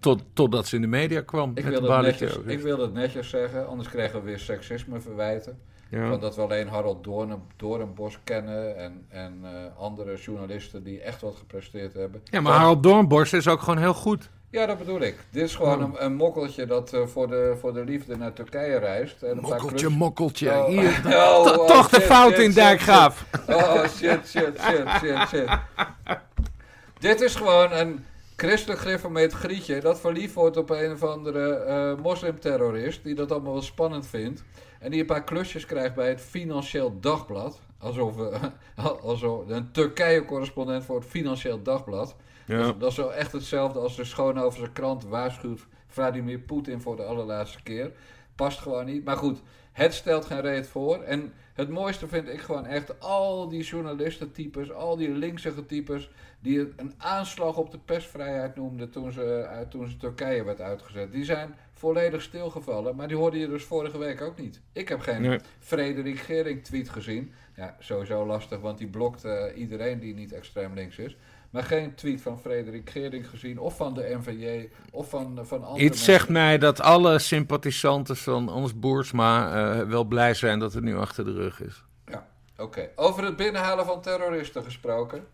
tot, 0.00 0.22
totdat 0.32 0.66
ze 0.66 0.76
in 0.76 0.82
de 0.82 0.88
media 0.88 1.20
kwam. 1.20 1.50
Ik 1.54 1.64
wilde, 1.64 1.86
de 1.86 1.92
het 1.92 2.02
netjes, 2.02 2.36
ik 2.46 2.60
wilde 2.60 2.82
het 2.82 2.92
netjes 2.92 3.28
zeggen, 3.28 3.68
anders 3.68 3.88
kregen 3.88 4.18
we 4.18 4.26
weer 4.26 4.38
seksisme 4.38 5.00
verwijten. 5.00 5.58
Ja. 5.90 6.08
Want 6.08 6.22
dat 6.22 6.36
we 6.36 6.42
alleen 6.42 6.68
Harold 6.68 7.04
Doorn, 7.04 7.42
Doornbos 7.56 8.18
kennen 8.24 8.76
en, 8.76 9.04
en 9.08 9.38
eh, 9.42 9.78
andere 9.78 10.16
journalisten 10.16 10.82
die 10.82 11.00
echt 11.00 11.20
wat 11.20 11.36
gepresteerd 11.36 11.92
hebben. 11.92 12.20
ja, 12.24 12.40
maar 12.40 12.52
Harold 12.52 12.82
Doornborst 12.82 13.34
is 13.34 13.48
ook 13.48 13.60
gewoon 13.60 13.78
heel 13.78 13.94
goed. 13.94 14.30
Ja, 14.50 14.66
dat 14.66 14.78
bedoel 14.78 15.00
ik. 15.00 15.16
Dit 15.30 15.42
is 15.44 15.54
gewoon 15.54 15.78
Ja. 15.78 15.84
een, 15.84 16.04
een 16.04 16.14
mokkeltje 16.14 16.66
dat 16.66 16.92
eh, 16.92 17.06
voor, 17.06 17.28
de, 17.28 17.56
voor 17.60 17.72
de 17.72 17.84
liefde 17.84 18.16
naar 18.16 18.32
Turkije 18.32 18.78
reist. 18.78 19.22
En 19.22 19.30
een 19.30 19.40
paar 19.40 19.50
Mokkeltje, 19.50 19.86
klus- 19.86 19.96
mokkeltje. 19.98 20.50
Oh, 20.50 20.66
Hier. 20.66 21.00
oh, 21.06 21.46
To- 21.46 21.60
oh, 21.62 21.66
toch 21.66 21.88
de 21.88 22.00
fout 22.00 22.32
shit, 22.32 22.42
in 22.44 22.52
Dijkgraaf. 22.52 23.24
Oh, 23.48 23.82
shit, 23.88 24.20
shit, 24.28 24.58
shit, 24.60 24.88
shit, 25.00 25.28
shit. 25.28 25.48
Dit 26.98 27.20
is 27.20 27.34
gewoon 27.34 27.72
een 27.72 28.04
christelijk 28.36 28.80
gereformeerd 28.80 29.32
grietje 29.32 29.80
dat 29.80 30.00
verliefd 30.00 30.34
wordt 30.34 30.56
op 30.56 30.70
een 30.70 30.92
of 30.92 31.02
andere 31.02 31.54
eh, 31.54 31.92
moslimterrorist 32.02 33.04
die 33.04 33.14
dat 33.14 33.32
allemaal 33.32 33.52
wel 33.52 33.62
spannend 33.62 34.06
vindt. 34.06 34.44
En 34.80 34.90
die 34.90 35.00
een 35.00 35.06
paar 35.06 35.24
klusjes 35.24 35.66
krijgt 35.66 35.94
bij 35.94 36.08
het 36.08 36.20
Financieel 36.20 36.96
Dagblad. 37.00 37.60
Alsof, 37.78 38.14
we, 38.14 38.30
alsof 39.02 39.48
een 39.48 39.68
Turkije-correspondent 39.72 40.84
voor 40.84 40.96
het 40.96 41.08
Financieel 41.08 41.62
Dagblad. 41.62 42.16
Dat, 42.48 42.58
Ja. 42.60 42.66
is, 42.72 42.78
dat 42.78 42.90
is 42.90 42.96
wel 42.96 43.14
echt 43.14 43.32
hetzelfde 43.32 43.78
als 43.78 43.96
de 43.96 44.04
Schoonoverse 44.04 44.72
krant 44.72 45.04
waarschuwt 45.04 45.66
Vladimir 45.86 46.38
Poetin 46.38 46.80
voor 46.80 46.96
de 46.96 47.02
allerlaatste 47.04 47.62
keer. 47.62 47.92
Past 48.36 48.58
gewoon 48.58 48.84
niet. 48.86 49.04
Maar 49.04 49.16
goed, 49.16 49.42
het 49.72 49.94
stelt 49.94 50.24
geen 50.24 50.40
reet 50.40 50.66
voor. 50.66 51.02
En 51.02 51.32
het 51.54 51.68
mooiste 51.68 52.08
vind 52.08 52.28
ik 52.28 52.40
gewoon 52.40 52.66
echt 52.66 53.00
al 53.00 53.48
die 53.48 53.62
journalistentypes, 53.62 54.72
al 54.72 54.96
die 54.96 55.08
linkse 55.10 55.66
types, 55.66 56.10
die 56.40 56.58
het 56.58 56.72
een 56.76 56.92
aanslag 56.98 57.56
op 57.56 57.70
de 57.70 57.78
persvrijheid 57.78 58.56
noemden 58.56 58.90
toen 58.90 59.12
ze, 59.12 59.24
eh, 59.24 59.60
toen 59.68 59.88
ze 59.88 59.96
Turkije 59.96 60.44
werd 60.44 60.60
uitgezet. 60.60 61.12
Die 61.12 61.24
zijn 61.24 61.54
volledig 61.72 62.22
stilgevallen, 62.22 62.96
maar 62.96 63.08
die 63.08 63.16
hoorde 63.16 63.38
je 63.38 63.48
dus 63.48 63.64
vorige 63.64 63.98
week 63.98 64.20
ook 64.20 64.38
niet. 64.38 64.60
Ik 64.72 64.88
heb 64.88 65.00
geen 65.00 65.22
Nee. 65.22 65.38
Frederik 65.58 66.18
Gering 66.18 66.64
tweet 66.64 66.88
gezien. 66.88 67.32
Ja, 67.56 67.76
sowieso 67.78 68.26
lastig, 68.26 68.60
want 68.60 68.78
die 68.78 68.86
blokt 68.88 69.24
eh, 69.24 69.44
iedereen 69.54 69.98
die 70.00 70.14
niet 70.14 70.32
extreem 70.32 70.74
links 70.74 70.98
is. 70.98 71.16
Maar 71.50 71.62
geen 71.62 71.94
tweet 71.94 72.20
van 72.20 72.38
Frederik 72.40 72.90
Gering 72.90 73.28
gezien, 73.28 73.58
of 73.58 73.76
van 73.76 73.94
de 73.94 74.16
NVJ, 74.18 74.70
of 74.90 75.08
van, 75.08 75.46
van 75.46 75.64
andere 75.64 75.84
Iets 75.84 75.96
mensen. 75.96 76.04
zegt 76.04 76.28
mij 76.28 76.58
dat 76.58 76.80
alle 76.80 77.18
sympathisanten 77.18 78.16
van 78.16 78.48
Anders 78.48 78.78
Boersma 78.78 79.54
eh, 79.54 79.88
wel 79.88 80.04
blij 80.04 80.34
zijn 80.34 80.58
dat 80.58 80.72
het 80.72 80.84
nu 80.84 80.96
achter 80.96 81.24
de 81.24 81.32
rug 81.32 81.60
is. 81.60 81.84
Ja, 82.06 82.28
oké. 82.56 82.88
Over 82.96 83.24
het 83.24 83.36
binnenhalen 83.36 83.84
van 83.84 84.00
terroristen 84.00 84.62
gesproken. 84.62 85.26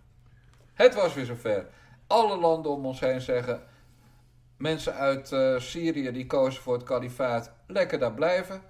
Het 0.72 0.94
was 0.94 1.14
weer 1.14 1.24
zover. 1.24 1.66
Alle 2.06 2.38
landen 2.38 2.72
om 2.72 2.86
ons 2.86 3.00
heen 3.00 3.20
zeggen... 3.20 3.62
Mensen 4.56 4.94
uit 4.94 5.32
eh, 5.32 5.58
Syrië 5.58 6.12
die 6.12 6.26
kozen 6.26 6.62
voor 6.62 6.74
het 6.74 6.82
kalifaat, 6.82 7.52
lekker 7.66 7.98
daar 7.98 8.14
blijven. 8.14 8.62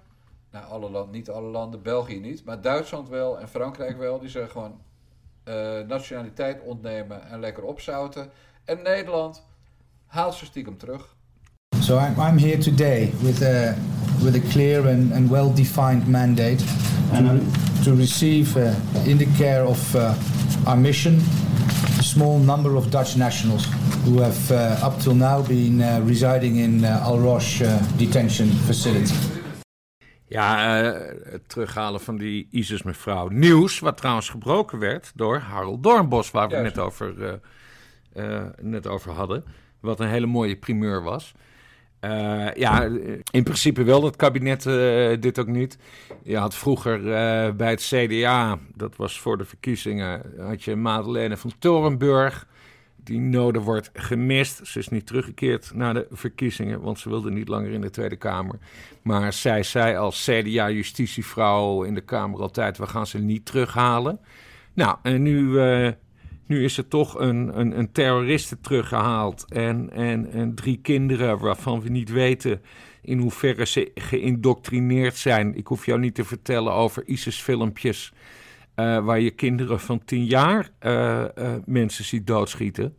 Nou, 0.51 0.65
alle 0.65 0.89
landen, 0.89 1.11
niet 1.11 1.29
alle 1.29 1.47
landen, 1.47 1.81
België 1.81 2.19
niet. 2.19 2.45
Maar 2.45 2.61
Duitsland 2.61 3.09
wel 3.09 3.39
en 3.39 3.49
Frankrijk 3.49 3.97
wel. 3.97 4.19
Die 4.19 4.29
zeggen 4.29 4.51
gewoon 4.51 4.81
eh, 5.45 5.87
nationaliteit 5.87 6.61
ontnemen 6.61 7.29
en 7.29 7.39
lekker 7.39 7.63
opzouten. 7.63 8.29
En 8.65 8.79
Nederland 8.83 9.43
haalt 10.05 10.33
ze 10.33 10.45
stiekem 10.45 10.77
terug. 10.77 11.15
So 11.79 11.97
I'm, 11.97 12.19
I'm 12.19 12.37
here 12.37 12.57
today 12.57 13.13
with 13.21 13.41
a, 13.41 13.75
with 14.23 14.35
a 14.35 14.49
clear 14.51 14.87
and, 14.87 15.13
and 15.13 15.29
well-defined 15.29 16.07
mandate 16.07 16.63
to, 17.11 17.39
to 17.83 17.95
receive 17.95 18.59
uh, 18.59 19.07
in 19.07 19.17
the 19.17 19.27
care 19.37 19.65
of 19.65 19.95
uh, 19.95 20.13
our 20.65 20.77
mission 20.77 21.21
a 21.99 22.03
small 22.03 22.39
number 22.39 22.75
of 22.75 22.89
Dutch 22.89 23.17
nationals 23.17 23.65
who 24.05 24.21
have 24.21 24.51
uh, 24.51 24.87
up 24.87 24.99
till 24.99 25.15
now 25.15 25.41
been 25.41 25.81
uh, 25.81 25.99
residing 26.03 26.57
in 26.57 26.83
uh, 26.83 26.99
Al 27.03 27.19
Rosh 27.19 27.61
uh, 27.61 27.79
detention 27.97 28.49
facility. 28.67 29.13
Ja, 30.27 30.81
eh, 30.83 31.31
het 31.31 31.49
terughalen 31.49 32.01
van 32.01 32.17
die 32.17 32.47
ISIS-mevrouw. 32.51 33.27
Nieuws, 33.27 33.79
wat 33.79 33.97
trouwens 33.97 34.29
gebroken 34.29 34.79
werd 34.79 35.11
door 35.15 35.37
Harold 35.37 35.83
Doornbos, 35.83 36.31
waar 36.31 36.47
we 36.47 36.55
Juist. 36.55 36.75
net 36.75 36.85
over, 36.85 37.23
eh, 37.23 37.33
eh, 38.35 38.43
net 38.61 38.87
over 38.87 39.11
hadden. 39.11 39.43
Wat 39.79 39.99
een 39.99 40.07
hele 40.07 40.25
mooie 40.25 40.55
primeur 40.55 41.03
was. 41.03 41.33
Ja, 42.55 42.89
in 43.31 43.43
principe 43.43 43.83
wel 43.83 44.01
dat 44.01 44.15
kabinet 44.15 44.63
dit 45.21 45.39
ook 45.39 45.47
niet. 45.47 45.77
Je 46.23 46.37
had 46.37 46.55
vroeger 46.55 47.01
bij 47.55 47.69
het 47.69 47.81
CDA, 47.81 48.59
dat 48.73 48.95
was 48.95 49.19
voor 49.19 49.37
de 49.37 49.45
verkiezingen, 49.45 50.33
had 50.39 50.63
je 50.63 50.75
Madeleine 50.75 51.37
van 51.37 51.51
Torenburg. 51.59 52.47
Die 53.05 53.19
node 53.19 53.59
wordt 53.59 53.89
gemist. 53.93 54.67
Ze 54.67 54.79
is 54.79 54.87
niet 54.87 55.07
teruggekeerd 55.07 55.71
naar 55.73 55.93
de 55.93 56.07
verkiezingen, 56.11 56.81
want 56.81 56.99
ze 56.99 57.09
wilde 57.09 57.31
niet 57.31 57.47
langer 57.47 57.71
in 57.71 57.81
de 57.81 57.89
Tweede 57.89 58.15
Kamer. 58.15 58.59
Maar 59.01 59.33
zij 59.33 59.63
zei 59.63 59.95
als 59.95 60.29
CDA-justitievrouw 60.29 61.83
in 61.83 61.93
de 61.93 62.01
Kamer 62.01 62.41
altijd: 62.41 62.77
we 62.77 62.87
gaan 62.87 63.07
ze 63.07 63.17
niet 63.17 63.45
terughalen. 63.45 64.19
Nou, 64.73 64.97
en 65.01 65.21
nu, 65.21 65.59
eh, 65.59 65.91
nu 66.45 66.63
is 66.63 66.77
er 66.77 66.87
toch 66.87 67.19
een, 67.19 67.59
een, 67.59 67.79
een 67.79 67.91
terroriste 67.91 68.61
teruggehaald. 68.61 69.45
En, 69.49 69.89
en, 69.91 70.31
en 70.31 70.55
drie 70.55 70.79
kinderen 70.81 71.39
waarvan 71.39 71.81
we 71.81 71.89
niet 71.89 72.11
weten 72.11 72.61
in 73.01 73.19
hoeverre 73.19 73.65
ze 73.65 73.91
geïndoctrineerd 73.95 75.15
zijn. 75.15 75.55
Ik 75.55 75.67
hoef 75.67 75.85
jou 75.85 75.99
niet 75.99 76.15
te 76.15 76.25
vertellen 76.25 76.73
over 76.73 77.03
ISIS-filmpjes. 77.05 78.13
Eh, 78.75 79.05
waar 79.05 79.19
je 79.19 79.31
kinderen 79.31 79.79
van 79.79 80.05
tien 80.05 80.25
jaar 80.25 80.69
eh, 80.79 81.23
eh, 81.23 81.53
mensen 81.65 82.03
ziet 82.03 82.27
doodschieten. 82.27 82.97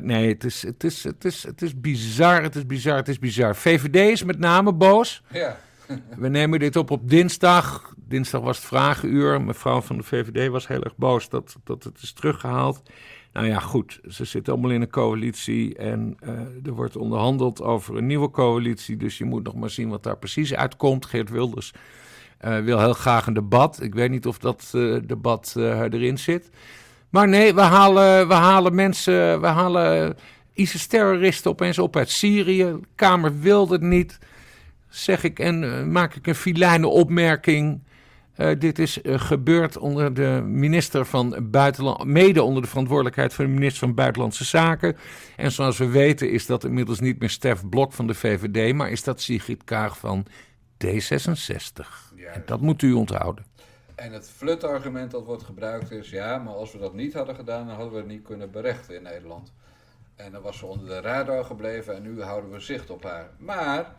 Nee, 0.00 0.28
het 0.28 0.44
is, 0.44 0.62
het, 0.62 0.84
is, 0.84 1.04
het, 1.04 1.24
is, 1.24 1.42
het 1.42 1.62
is 1.62 1.80
bizar, 1.80 2.42
het 2.42 2.56
is 2.56 2.66
bizar, 2.66 2.96
het 2.96 3.08
is 3.08 3.18
bizar. 3.18 3.56
VVD 3.56 4.10
is 4.10 4.24
met 4.24 4.38
name 4.38 4.72
boos. 4.72 5.22
Ja, 5.32 5.56
We 6.18 6.28
nemen 6.28 6.58
dit 6.58 6.76
op 6.76 6.90
op 6.90 7.10
dinsdag. 7.10 7.94
Dinsdag 7.96 8.40
was 8.40 8.56
het 8.56 8.66
vragenuur. 8.66 9.42
Mevrouw 9.42 9.80
van 9.80 9.96
de 9.96 10.02
VVD 10.02 10.48
was 10.48 10.68
heel 10.68 10.82
erg 10.82 10.96
boos 10.96 11.28
dat, 11.28 11.56
dat 11.64 11.84
het 11.84 12.02
is 12.02 12.12
teruggehaald. 12.12 12.82
Nou 13.32 13.46
ja, 13.46 13.58
goed. 13.58 14.00
Ze 14.08 14.24
zitten 14.24 14.52
allemaal 14.52 14.70
in 14.70 14.80
een 14.80 14.90
coalitie. 14.90 15.76
En 15.76 16.16
er 16.64 16.72
wordt 16.72 16.96
onderhandeld 16.96 17.62
over 17.62 17.96
een 17.96 18.06
nieuwe 18.06 18.30
coalitie. 18.30 18.96
Dus 18.96 19.18
je 19.18 19.24
moet 19.24 19.44
nog 19.44 19.54
maar 19.54 19.70
zien 19.70 19.88
wat 19.88 20.02
daar 20.02 20.18
precies 20.18 20.54
uitkomt. 20.54 21.06
Geert 21.06 21.30
Wilders 21.30 21.72
wil 22.42 22.80
heel 22.80 22.92
graag 22.92 23.26
een 23.26 23.34
debat. 23.34 23.82
Ik 23.82 23.94
weet 23.94 24.10
niet 24.10 24.26
of 24.26 24.38
dat 24.38 24.70
eh, 24.74 24.96
debat 25.04 25.54
eh, 25.56 25.80
erin 25.80 26.18
zit. 26.18 26.50
Maar 27.10 27.28
nee, 27.28 27.54
we 27.54 27.60
halen, 27.60 28.28
we 28.28 28.34
halen 28.34 28.74
mensen, 28.74 29.40
we 29.40 29.46
halen 29.46 30.16
ISIS-terroristen 30.54 31.50
opeens 31.50 31.78
op 31.78 31.96
uit 31.96 32.10
Syrië. 32.10 32.64
De 32.64 32.80
Kamer 32.94 33.40
wilde 33.40 33.72
het 33.72 33.82
niet 33.82 34.18
zeg 34.88 35.24
ik 35.24 35.38
en 35.38 35.64
eh, 35.64 35.84
maak 35.84 36.14
ik 36.14 36.26
een 36.26 36.34
filijne 36.34 36.86
opmerking. 36.86 37.80
Eh, 38.32 38.58
dit 38.58 38.78
is 38.78 39.02
eh, 39.02 39.20
gebeurd 39.20 39.78
onder 39.78 40.14
de 40.14 40.42
minister 40.46 41.06
van 41.06 41.48
Buitenland, 41.50 42.04
mede 42.04 42.42
onder 42.42 42.62
de 42.62 42.68
verantwoordelijkheid 42.68 43.34
van 43.34 43.44
de 43.44 43.50
minister 43.50 43.78
van 43.78 43.94
Buitenlandse 43.94 44.44
Zaken. 44.44 44.96
En 45.36 45.52
zoals 45.52 45.78
we 45.78 45.88
weten 45.88 46.30
is 46.30 46.46
dat 46.46 46.64
inmiddels 46.64 47.00
niet 47.00 47.18
meer 47.18 47.30
Stef 47.30 47.68
Blok 47.68 47.92
van 47.92 48.06
de 48.06 48.14
VVD, 48.14 48.74
maar 48.74 48.90
is 48.90 49.02
dat 49.02 49.20
Sigrid 49.20 49.64
Kaag 49.64 49.98
van 49.98 50.26
D66. 50.84 52.14
En 52.32 52.42
dat 52.46 52.60
moet 52.60 52.82
u 52.82 52.92
onthouden. 52.92 53.44
En 53.94 54.12
het 54.12 54.30
flutargument 54.30 55.10
dat 55.10 55.24
wordt 55.24 55.42
gebruikt 55.42 55.90
is, 55.90 56.10
ja, 56.10 56.38
maar 56.38 56.54
als 56.54 56.72
we 56.72 56.78
dat 56.78 56.94
niet 56.94 57.14
hadden 57.14 57.34
gedaan, 57.34 57.66
dan 57.66 57.74
hadden 57.74 57.92
we 57.92 57.98
het 57.98 58.08
niet 58.08 58.22
kunnen 58.22 58.50
berechten 58.50 58.94
in 58.94 59.02
Nederland. 59.02 59.52
En 60.16 60.32
dan 60.32 60.42
was 60.42 60.58
ze 60.58 60.66
onder 60.66 60.88
de 60.88 61.00
radar 61.00 61.44
gebleven 61.44 61.94
en 61.94 62.02
nu 62.02 62.22
houden 62.22 62.50
we 62.50 62.60
zicht 62.60 62.90
op 62.90 63.02
haar. 63.02 63.30
Maar 63.38 63.94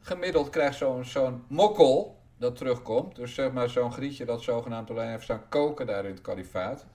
gemiddeld 0.00 0.50
krijgt 0.50 0.76
zo'n 0.76 1.04
zo'n 1.04 1.44
mokkel 1.48 2.18
dat 2.36 2.56
terugkomt. 2.56 3.16
Dus 3.16 3.34
zeg 3.34 3.52
maar 3.52 3.68
zo'n 3.68 3.92
grietje 3.92 4.24
dat 4.24 4.42
zogenaamd 4.42 4.90
alleen 4.90 5.08
heeft 5.08 5.22
staan 5.22 5.48
koken 5.48 5.86
daar 5.86 6.04
in 6.04 6.10
het 6.10 6.20
kalifaat. 6.20 6.86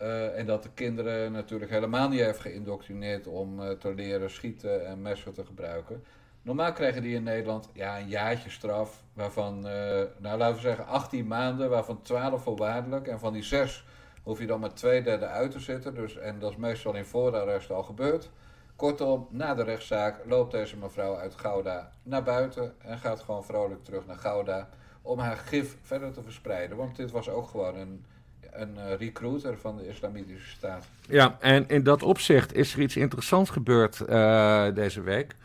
Uh, 0.00 0.38
en 0.38 0.46
dat 0.46 0.62
de 0.62 0.70
kinderen 0.74 1.32
natuurlijk 1.32 1.70
helemaal 1.70 2.08
niet 2.08 2.20
heeft 2.20 2.40
geïndoctrineerd 2.40 3.26
om 3.26 3.60
uh, 3.60 3.70
te 3.70 3.94
leren 3.94 4.30
schieten 4.30 4.86
en 4.86 5.02
messen 5.02 5.32
te 5.32 5.44
gebruiken. 5.44 6.04
Normaal 6.42 6.72
krijgen 6.72 7.02
die 7.02 7.14
in 7.14 7.22
Nederland 7.22 7.68
ja, 7.72 7.98
een 7.98 8.08
jaartje 8.08 8.50
straf, 8.50 9.02
waarvan, 9.12 9.56
uh, 9.56 9.72
nou 10.18 10.38
laten 10.38 10.54
we 10.54 10.60
zeggen 10.60 10.86
18 10.86 11.26
maanden, 11.26 11.70
waarvan 11.70 12.02
12 12.02 12.42
voorwaardelijk. 12.42 13.06
En 13.06 13.18
van 13.18 13.32
die 13.32 13.42
6 13.42 13.84
hoef 14.22 14.38
je 14.38 14.46
dan 14.46 14.60
met 14.60 14.76
twee 14.76 15.02
derde 15.02 15.26
uit 15.26 15.50
te 15.50 15.60
zitten. 15.60 15.94
Dus, 15.94 16.16
en 16.16 16.38
dat 16.38 16.50
is 16.50 16.56
meestal 16.56 16.94
in 16.94 17.04
voorarrest 17.04 17.70
al 17.70 17.82
gebeurd. 17.82 18.30
Kortom, 18.76 19.26
na 19.30 19.54
de 19.54 19.62
rechtszaak 19.62 20.20
loopt 20.26 20.52
deze 20.52 20.76
mevrouw 20.76 21.16
uit 21.16 21.34
Gouda 21.34 21.90
naar 22.02 22.22
buiten 22.22 22.74
en 22.78 22.98
gaat 22.98 23.20
gewoon 23.20 23.44
vrolijk 23.44 23.84
terug 23.84 24.06
naar 24.06 24.18
Gouda 24.18 24.68
om 25.02 25.18
haar 25.18 25.36
gif 25.36 25.76
verder 25.82 26.12
te 26.12 26.22
verspreiden. 26.22 26.76
Want 26.76 26.96
dit 26.96 27.10
was 27.10 27.28
ook 27.28 27.48
gewoon 27.48 27.76
een, 27.76 28.04
een 28.50 28.74
uh, 28.76 28.94
recruiter 28.94 29.58
van 29.58 29.76
de 29.76 29.88
Islamitische 29.88 30.50
Staat. 30.50 30.86
Ja, 31.08 31.36
en 31.40 31.68
in 31.68 31.82
dat 31.82 32.02
opzicht 32.02 32.54
is 32.54 32.74
er 32.74 32.80
iets 32.80 32.96
interessants 32.96 33.50
gebeurd 33.50 34.02
uh, 34.08 34.74
deze 34.74 35.00
week. 35.00 35.36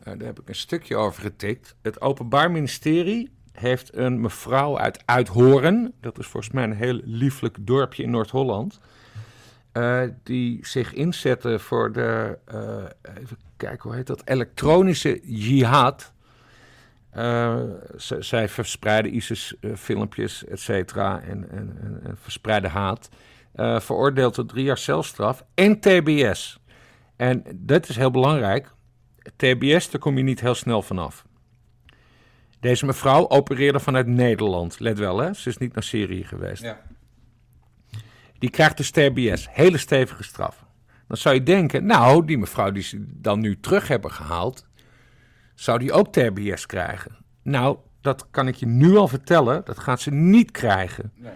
Uh, 0.00 0.04
daar 0.04 0.26
heb 0.26 0.40
ik 0.40 0.48
een 0.48 0.54
stukje 0.54 0.96
over 0.96 1.22
getikt. 1.22 1.74
Het 1.82 2.00
Openbaar 2.00 2.50
Ministerie 2.50 3.30
heeft 3.52 3.96
een 3.96 4.20
mevrouw 4.20 4.78
uit 4.78 5.02
Uithoren, 5.04 5.92
dat 6.00 6.18
is 6.18 6.26
volgens 6.26 6.52
mij 6.52 6.64
een 6.64 6.72
heel 6.72 7.00
lieflijk 7.04 7.56
dorpje 7.60 8.02
in 8.02 8.10
Noord-Holland, 8.10 8.80
uh, 9.72 10.02
die 10.22 10.66
zich 10.66 10.92
inzette 10.92 11.58
voor 11.58 11.92
de, 11.92 12.38
uh, 12.54 13.14
even 13.20 13.38
kijken 13.56 13.82
hoe 13.82 13.94
heet 13.94 14.06
dat, 14.06 14.22
elektronische 14.24 15.20
jihad. 15.22 16.12
Zij 18.18 18.48
verspreiden 18.48 19.16
ISIS-filmpjes, 19.16 20.44
et 20.44 20.60
cetera, 20.60 21.20
en, 21.20 21.50
en, 21.50 21.78
en, 21.82 22.00
en 22.04 22.16
verspreiden 22.20 22.70
haat. 22.70 23.08
veroordeeld 23.54 24.34
tot 24.34 24.48
drie 24.48 24.64
jaar 24.64 24.78
celstraf 24.78 25.44
en 25.54 25.80
TBS. 25.80 26.60
En 27.16 27.44
dat 27.54 27.88
is 27.88 27.96
heel 27.96 28.10
belangrijk. 28.10 28.72
TBS, 29.36 29.90
daar 29.90 30.00
kom 30.00 30.16
je 30.16 30.22
niet 30.22 30.40
heel 30.40 30.54
snel 30.54 30.82
vanaf. 30.82 31.24
Deze 32.60 32.86
mevrouw 32.86 33.28
opereerde 33.28 33.80
vanuit 33.80 34.06
Nederland. 34.06 34.80
Let 34.80 34.98
wel, 34.98 35.18
hè? 35.18 35.34
ze 35.34 35.48
is 35.48 35.56
niet 35.56 35.74
naar 35.74 35.82
Syrië 35.82 36.24
geweest. 36.24 36.62
Ja. 36.62 36.80
Die 38.38 38.50
krijgt 38.50 38.76
dus 38.76 38.90
TBS, 38.90 39.48
hele 39.50 39.78
stevige 39.78 40.22
straf. 40.22 40.64
Dan 41.08 41.16
zou 41.16 41.34
je 41.34 41.42
denken, 41.42 41.86
nou, 41.86 42.24
die 42.24 42.38
mevrouw 42.38 42.70
die 42.70 42.82
ze 42.82 43.04
dan 43.06 43.40
nu 43.40 43.60
terug 43.60 43.88
hebben 43.88 44.12
gehaald, 44.12 44.66
zou 45.54 45.78
die 45.78 45.92
ook 45.92 46.12
TBS 46.12 46.66
krijgen? 46.66 47.16
Nou, 47.42 47.78
dat 48.00 48.26
kan 48.30 48.48
ik 48.48 48.54
je 48.54 48.66
nu 48.66 48.96
al 48.96 49.08
vertellen, 49.08 49.64
dat 49.64 49.78
gaat 49.78 50.00
ze 50.00 50.10
niet 50.10 50.50
krijgen. 50.50 51.12
Nee. 51.14 51.32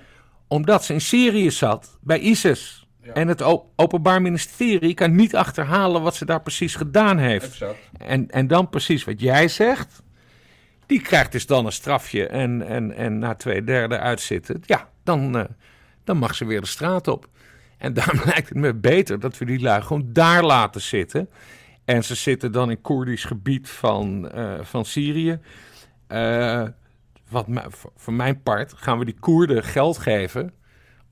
Omdat 0.48 0.84
ze 0.84 0.92
in 0.92 1.00
Syrië 1.00 1.50
zat, 1.50 1.98
bij 2.00 2.18
ISIS. 2.18 2.83
Ja. 3.04 3.12
En 3.12 3.28
het 3.28 3.42
Openbaar 3.76 4.22
Ministerie 4.22 4.94
kan 4.94 5.14
niet 5.14 5.36
achterhalen 5.36 6.02
wat 6.02 6.14
ze 6.14 6.24
daar 6.24 6.42
precies 6.42 6.74
gedaan 6.74 7.18
heeft. 7.18 7.46
Exact. 7.46 7.90
En, 7.98 8.30
en 8.30 8.46
dan 8.46 8.68
precies 8.68 9.04
wat 9.04 9.20
jij 9.20 9.48
zegt. 9.48 10.02
Die 10.86 11.00
krijgt 11.00 11.32
dus 11.32 11.46
dan 11.46 11.66
een 11.66 11.72
strafje 11.72 12.26
en, 12.26 12.66
en, 12.66 12.96
en 12.96 13.18
na 13.18 13.34
twee 13.34 13.64
derde 13.64 13.98
uitzitten. 13.98 14.60
Ja, 14.62 14.88
dan, 15.02 15.36
uh, 15.36 15.44
dan 16.04 16.16
mag 16.16 16.34
ze 16.34 16.44
weer 16.44 16.60
de 16.60 16.66
straat 16.66 17.08
op. 17.08 17.28
En 17.78 17.94
daarom 17.98 18.20
lijkt 18.24 18.48
het 18.48 18.58
me 18.58 18.74
beter 18.74 19.20
dat 19.20 19.38
we 19.38 19.44
die 19.44 19.60
lui 19.60 19.82
gewoon 19.82 20.08
daar 20.12 20.44
laten 20.44 20.80
zitten. 20.80 21.28
En 21.84 22.04
ze 22.04 22.14
zitten 22.14 22.52
dan 22.52 22.70
in 22.70 22.80
Koerdisch 22.80 23.24
gebied 23.24 23.70
van, 23.70 24.30
uh, 24.34 24.54
van 24.60 24.84
Syrië. 24.84 25.38
Uh, 26.08 26.62
wat, 27.28 27.46
voor 27.96 28.12
mijn 28.12 28.42
part 28.42 28.72
gaan 28.76 28.98
we 28.98 29.04
die 29.04 29.18
Koerden 29.20 29.64
geld 29.64 29.98
geven 29.98 30.52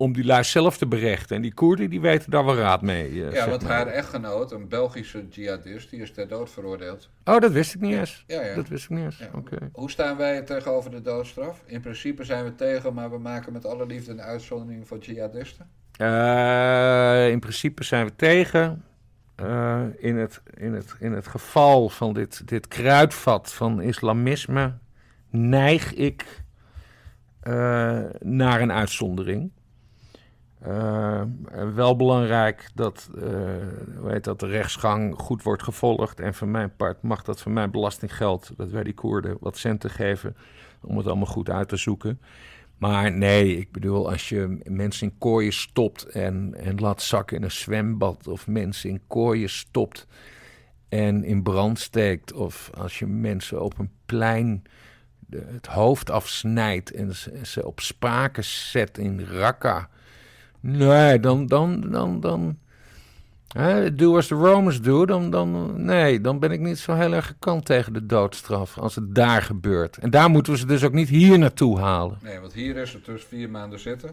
om 0.02 0.12
die 0.12 0.24
lui 0.24 0.44
zelf 0.44 0.78
te 0.78 0.86
berechten. 0.86 1.36
En 1.36 1.42
die 1.42 1.54
Koerden 1.54 1.90
die 1.90 2.00
weten 2.00 2.30
daar 2.30 2.44
wel 2.44 2.56
raad 2.56 2.82
mee. 2.82 3.10
Uh, 3.10 3.32
ja, 3.32 3.48
want 3.48 3.62
haar 3.62 3.86
echtgenoot, 3.86 4.52
een 4.52 4.68
Belgische 4.68 5.28
jihadist, 5.28 5.90
die 5.90 6.00
is 6.00 6.12
ter 6.12 6.28
dood 6.28 6.50
veroordeeld. 6.50 7.08
Oh, 7.24 7.40
dat 7.40 7.52
wist 7.52 7.74
ik 7.74 7.80
niet 7.80 7.94
eens. 7.94 8.24
Ja, 8.26 8.42
ja. 8.42 8.54
Dat 8.54 8.68
wist 8.68 8.84
ik 8.84 8.90
niet 8.90 9.04
eens. 9.04 9.18
Ja. 9.18 9.28
Oké. 9.34 9.56
Hoe 9.72 9.90
staan 9.90 10.16
wij 10.16 10.42
tegenover 10.42 10.90
de 10.90 11.02
doodstraf? 11.02 11.62
In 11.66 11.80
principe 11.80 12.24
zijn 12.24 12.44
we 12.44 12.54
tegen, 12.54 12.94
maar 12.94 13.10
we 13.10 13.18
maken 13.18 13.52
met 13.52 13.66
alle 13.66 13.86
liefde 13.86 14.10
een 14.10 14.22
uitzondering 14.22 14.86
voor 14.86 14.98
jihadisten. 14.98 15.66
Uh, 15.98 17.28
in 17.30 17.40
principe 17.40 17.84
zijn 17.84 18.06
we 18.06 18.16
tegen. 18.16 18.84
Uh, 19.42 19.82
in, 19.98 20.16
het, 20.16 20.40
in, 20.54 20.72
het, 20.72 20.94
in 20.98 21.12
het 21.12 21.26
geval 21.26 21.88
van 21.88 22.12
dit, 22.12 22.48
dit 22.48 22.68
kruidvat 22.68 23.52
van 23.52 23.80
islamisme 23.80 24.72
neig 25.30 25.94
ik 25.94 26.40
naar 28.20 28.60
een 28.60 28.72
uitzondering. 28.72 29.50
Uh, 30.66 31.22
wel 31.74 31.96
belangrijk 31.96 32.70
dat, 32.74 33.10
uh, 34.04 34.16
dat 34.20 34.40
de 34.40 34.46
rechtsgang 34.46 35.14
goed 35.18 35.42
wordt 35.42 35.62
gevolgd. 35.62 36.20
En 36.20 36.34
van 36.34 36.50
mijn 36.50 36.76
part 36.76 37.02
mag 37.02 37.22
dat 37.22 37.40
van 37.40 37.52
mijn 37.52 37.70
belastinggeld, 37.70 38.52
dat 38.56 38.70
wij 38.70 38.82
die 38.82 38.94
Koerden 38.94 39.36
wat 39.40 39.56
centen 39.56 39.90
geven, 39.90 40.36
om 40.80 40.96
het 40.96 41.06
allemaal 41.06 41.26
goed 41.26 41.50
uit 41.50 41.68
te 41.68 41.76
zoeken. 41.76 42.20
Maar 42.78 43.12
nee, 43.12 43.56
ik 43.56 43.72
bedoel, 43.72 44.10
als 44.10 44.28
je 44.28 44.60
mensen 44.64 45.08
in 45.08 45.18
kooien 45.18 45.52
stopt 45.52 46.04
en, 46.04 46.54
en 46.54 46.80
laat 46.80 47.02
zakken 47.02 47.36
in 47.36 47.42
een 47.42 47.50
zwembad, 47.50 48.28
of 48.28 48.46
mensen 48.46 48.90
in 48.90 49.00
kooien 49.06 49.50
stopt 49.50 50.06
en 50.88 51.24
in 51.24 51.42
brand 51.42 51.78
steekt, 51.78 52.32
of 52.32 52.70
als 52.74 52.98
je 52.98 53.06
mensen 53.06 53.62
op 53.62 53.78
een 53.78 53.90
plein 54.06 54.62
het 55.30 55.66
hoofd 55.66 56.10
afsnijdt 56.10 56.92
en 56.92 57.14
ze, 57.14 57.38
ze 57.42 57.66
op 57.66 57.80
spaken 57.80 58.44
zet 58.44 58.98
in 58.98 59.20
Raqqa. 59.20 59.88
Nee, 60.62 61.20
dan, 61.20 61.46
dan, 61.46 61.80
dan, 61.90 62.20
dan, 62.20 62.58
hè, 63.48 63.94
do 63.94 64.16
as 64.16 64.26
the 64.26 64.34
Romans 64.34 64.80
do, 64.80 65.06
dan, 65.06 65.30
dan, 65.30 65.72
nee, 65.84 66.20
dan 66.20 66.38
ben 66.38 66.50
ik 66.50 66.60
niet 66.60 66.78
zo 66.78 66.94
heel 66.94 67.12
erg 67.12 67.26
gekant 67.26 67.64
tegen 67.64 67.92
de 67.92 68.06
doodstraf 68.06 68.78
als 68.78 68.94
het 68.94 69.14
daar 69.14 69.42
gebeurt. 69.42 69.96
En 69.96 70.10
daar 70.10 70.30
moeten 70.30 70.52
we 70.52 70.58
ze 70.58 70.66
dus 70.66 70.84
ook 70.84 70.92
niet 70.92 71.08
hier 71.08 71.38
naartoe 71.38 71.78
halen. 71.80 72.18
Nee, 72.22 72.38
want 72.38 72.52
hier 72.52 72.76
is 72.76 72.92
het 72.92 73.04
dus 73.04 73.24
vier 73.24 73.50
maanden 73.50 73.78
zitten 73.78 74.10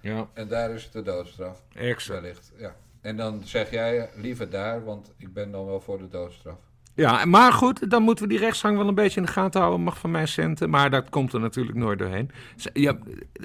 Ja, 0.00 0.26
en 0.32 0.48
daar 0.48 0.70
is 0.70 0.84
het 0.84 0.92
de 0.92 1.02
doodstraf. 1.02 1.62
exact. 1.74 2.20
Wellicht, 2.20 2.52
ja. 2.58 2.74
En 3.00 3.16
dan 3.16 3.42
zeg 3.44 3.70
jij 3.70 4.08
liever 4.16 4.50
daar, 4.50 4.84
want 4.84 5.12
ik 5.16 5.32
ben 5.32 5.50
dan 5.50 5.66
wel 5.66 5.80
voor 5.80 5.98
de 5.98 6.08
doodstraf. 6.08 6.58
Ja, 6.98 7.24
maar 7.24 7.52
goed, 7.52 7.90
dan 7.90 8.02
moeten 8.02 8.24
we 8.24 8.30
die 8.30 8.38
rechtsgang 8.38 8.76
wel 8.76 8.88
een 8.88 8.94
beetje 8.94 9.20
in 9.20 9.26
de 9.26 9.32
gaten 9.32 9.60
houden. 9.60 9.82
Mag 9.82 9.98
van 9.98 10.10
mijn 10.10 10.28
centen, 10.28 10.70
maar 10.70 10.90
dat 10.90 11.08
komt 11.08 11.32
er 11.32 11.40
natuurlijk 11.40 11.76
nooit 11.76 11.98
doorheen. 11.98 12.30
Ja, 12.72 12.98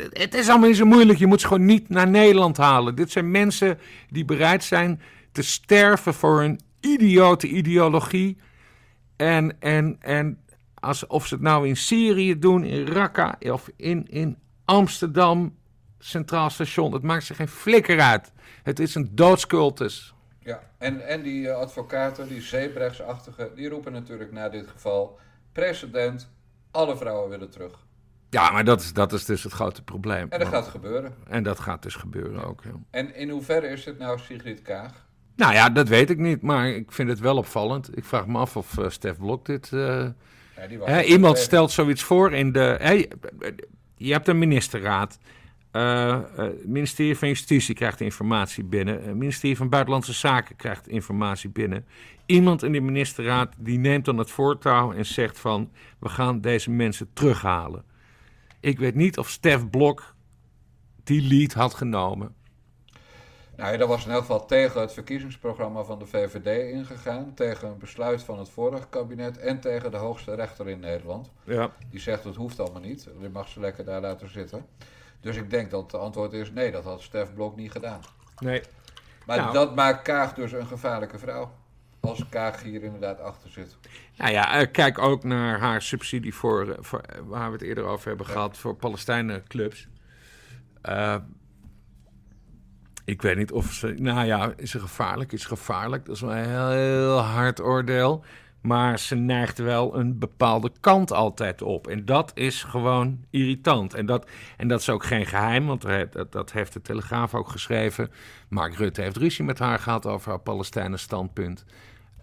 het 0.09 0.33
is 0.33 0.49
allemaal 0.49 0.67
niet 0.67 0.77
zo 0.77 0.85
moeilijk. 0.85 1.19
Je 1.19 1.27
moet 1.27 1.41
ze 1.41 1.47
gewoon 1.47 1.65
niet 1.65 1.89
naar 1.89 2.07
Nederland 2.07 2.57
halen. 2.57 2.95
Dit 2.95 3.11
zijn 3.11 3.31
mensen 3.31 3.79
die 4.09 4.25
bereid 4.25 4.63
zijn 4.63 5.01
te 5.31 5.41
sterven 5.41 6.13
voor 6.13 6.41
een 6.41 6.59
idiote 6.79 7.47
ideologie. 7.47 8.37
En, 9.15 9.59
en, 9.59 9.95
en 9.99 10.37
als, 10.73 11.07
of 11.07 11.27
ze 11.27 11.33
het 11.33 11.43
nou 11.43 11.67
in 11.67 11.77
Syrië 11.77 12.39
doen, 12.39 12.63
in 12.63 12.87
Raqqa 12.87 13.35
of 13.39 13.69
in, 13.75 14.07
in 14.09 14.37
Amsterdam, 14.65 15.55
Centraal 15.99 16.49
Station. 16.49 16.93
Het 16.93 17.03
maakt 17.03 17.23
ze 17.23 17.33
geen 17.33 17.47
flikker 17.47 17.99
uit. 17.99 18.31
Het 18.63 18.79
is 18.79 18.95
een 18.95 19.09
doodscultus. 19.11 20.12
Ja, 20.43 20.63
en, 20.77 21.07
en 21.07 21.21
die 21.21 21.45
uh, 21.45 21.55
advocaten, 21.55 22.27
die 22.27 22.41
zeebrechtsachtigen, 22.41 23.55
die 23.55 23.69
roepen 23.69 23.91
natuurlijk 23.91 24.31
na 24.31 24.49
dit 24.49 24.67
geval... 24.67 25.19
President, 25.51 26.29
alle 26.71 26.97
vrouwen 26.97 27.29
willen 27.29 27.49
terug. 27.49 27.85
Ja, 28.29 28.51
maar 28.51 28.63
dat 28.63 28.81
is, 28.81 28.93
dat 28.93 29.13
is 29.13 29.25
dus 29.25 29.43
het 29.43 29.53
grote 29.53 29.83
probleem. 29.83 30.27
En 30.29 30.39
dat 30.39 30.47
gaat 30.47 30.67
gebeuren. 30.67 31.13
En 31.27 31.43
dat 31.43 31.59
gaat 31.59 31.83
dus 31.83 31.95
gebeuren 31.95 32.45
ook. 32.45 32.63
Ja. 32.63 32.71
En 32.89 33.15
in 33.15 33.29
hoeverre 33.29 33.67
is 33.67 33.83
dit 33.83 33.97
nou 33.97 34.19
Sigrid 34.19 34.61
Kaag? 34.61 35.05
Nou 35.35 35.53
ja, 35.53 35.69
dat 35.69 35.87
weet 35.87 36.09
ik 36.09 36.17
niet, 36.17 36.41
maar 36.41 36.67
ik 36.67 36.91
vind 36.91 37.09
het 37.09 37.19
wel 37.19 37.37
opvallend. 37.37 37.97
Ik 37.97 38.05
vraag 38.05 38.27
me 38.27 38.37
af 38.37 38.57
of 38.57 38.77
uh, 38.77 38.89
Stef 38.89 39.17
Blok 39.17 39.45
dit... 39.45 39.71
Uh, 39.73 40.07
ja, 40.55 40.67
die 40.67 40.77
was 40.77 40.89
hè, 40.89 41.01
iemand 41.01 41.37
stelt 41.37 41.71
zoiets 41.71 42.03
voor 42.03 42.33
in 42.33 42.51
de... 42.51 42.77
Hè, 42.79 43.05
je 43.95 44.11
hebt 44.11 44.27
een 44.27 44.39
ministerraad. 44.39 45.17
Uh, 45.73 46.19
het 46.35 46.65
ministerie 46.65 47.17
van 47.17 47.27
Justitie 47.27 47.75
krijgt 47.75 48.01
informatie 48.01 48.63
binnen. 48.63 49.03
Het 49.03 49.15
ministerie 49.15 49.57
van 49.57 49.69
Buitenlandse 49.69 50.13
Zaken 50.13 50.55
krijgt 50.55 50.87
informatie 50.87 51.49
binnen. 51.49 51.85
Iemand 52.25 52.63
in 52.63 52.71
de 52.71 52.79
ministerraad 52.79 53.53
die 53.57 53.77
neemt 53.77 54.05
dan 54.05 54.17
het 54.17 54.31
voortouw 54.31 54.93
en 54.93 55.05
zegt 55.05 55.39
van... 55.39 55.71
we 55.99 56.09
gaan 56.09 56.41
deze 56.41 56.71
mensen 56.71 57.09
terughalen. 57.13 57.83
Ik 58.59 58.79
weet 58.79 58.95
niet 58.95 59.17
of 59.17 59.29
Stef 59.29 59.69
Blok 59.69 60.15
die 61.03 61.27
lead 61.27 61.53
had 61.53 61.73
genomen. 61.73 62.35
Nou 63.55 63.71
ja, 63.71 63.77
dat 63.77 63.87
was 63.87 64.05
in 64.05 64.11
elk 64.11 64.21
geval 64.21 64.45
tegen 64.45 64.81
het 64.81 64.93
verkiezingsprogramma 64.93 65.83
van 65.83 65.99
de 65.99 66.05
VVD 66.05 66.73
ingegaan. 66.73 67.33
Tegen 67.33 67.67
een 67.67 67.77
besluit 67.77 68.23
van 68.23 68.39
het 68.39 68.49
vorige 68.49 68.87
kabinet 68.89 69.37
en 69.37 69.59
tegen 69.59 69.91
de 69.91 69.97
hoogste 69.97 70.35
rechter 70.35 70.69
in 70.69 70.79
Nederland. 70.79 71.31
Ja. 71.43 71.71
Die 71.89 71.99
zegt 71.99 72.23
het 72.23 72.35
hoeft 72.35 72.59
allemaal 72.59 72.81
niet. 72.81 73.07
Je 73.21 73.29
mag 73.29 73.47
ze 73.47 73.59
lekker 73.59 73.85
daar 73.85 74.01
laten 74.01 74.29
zitten. 74.29 74.65
Dus 75.23 75.35
ik 75.35 75.49
denk 75.49 75.71
dat 75.71 75.91
het 75.91 76.01
antwoord 76.01 76.33
is 76.33 76.51
nee, 76.51 76.71
dat 76.71 76.83
had 76.83 77.01
Stef 77.01 77.33
Blok 77.33 77.55
niet 77.55 77.71
gedaan. 77.71 77.99
Nee. 78.39 78.61
Maar 79.25 79.37
Nou. 79.37 79.53
dat 79.53 79.75
maakt 79.75 80.01
Kaag 80.01 80.33
dus 80.33 80.51
een 80.51 80.67
gevaarlijke 80.67 81.19
vrouw. 81.19 81.51
Als 81.99 82.29
Kaag 82.29 82.63
hier 82.63 82.83
inderdaad 82.83 83.19
achter 83.19 83.49
zit. 83.49 83.77
Nou 84.17 84.31
ja, 84.31 84.59
eh, 84.59 84.71
kijk 84.71 84.99
ook 84.99 85.23
naar 85.23 85.59
haar 85.59 85.81
subsidie 85.81 86.33
voor, 86.33 86.69
eh, 86.69 86.77
voor 86.79 86.99
eh, 86.99 87.19
waar 87.25 87.47
we 87.47 87.53
het 87.53 87.61
eerder 87.61 87.83
over 87.83 88.07
hebben 88.07 88.25
gehad, 88.25 88.57
voor 88.57 88.75
Palestijnenclubs. 88.75 89.87
Eh 90.81 91.15
ik 93.05 93.21
weet 93.21 93.37
niet 93.37 93.51
of 93.51 93.71
ze, 93.71 93.87
nou 93.87 94.25
ja, 94.25 94.53
is 94.55 94.71
ze 94.71 94.79
gevaarlijk? 94.79 95.31
Is 95.31 95.45
gevaarlijk? 95.45 96.05
Dat 96.05 96.15
is 96.15 96.21
wel 96.21 96.31
een 96.31 96.49
heel, 96.49 96.69
heel 96.69 97.17
hard 97.17 97.61
oordeel. 97.61 98.23
Maar 98.63 98.99
ze 98.99 99.15
neigt 99.15 99.57
wel 99.57 99.97
een 99.97 100.19
bepaalde 100.19 100.71
kant 100.79 101.11
altijd 101.11 101.61
op. 101.61 101.87
En 101.87 102.05
dat 102.05 102.31
is 102.35 102.63
gewoon 102.63 103.25
irritant. 103.29 103.93
En 103.93 104.05
dat, 104.05 104.29
en 104.57 104.67
dat 104.67 104.79
is 104.79 104.89
ook 104.89 105.03
geen 105.03 105.25
geheim, 105.25 105.65
want 105.65 105.81
dat, 106.11 106.31
dat 106.31 106.51
heeft 106.51 106.73
de 106.73 106.81
Telegraaf 106.81 107.35
ook 107.35 107.49
geschreven. 107.49 108.11
Mark 108.47 108.75
Rutte 108.75 109.01
heeft 109.01 109.17
ruzie 109.17 109.45
met 109.45 109.59
haar 109.59 109.79
gehad 109.79 110.05
over 110.05 110.29
haar 110.29 110.39
Palestijnen 110.39 110.99
standpunt. 110.99 111.65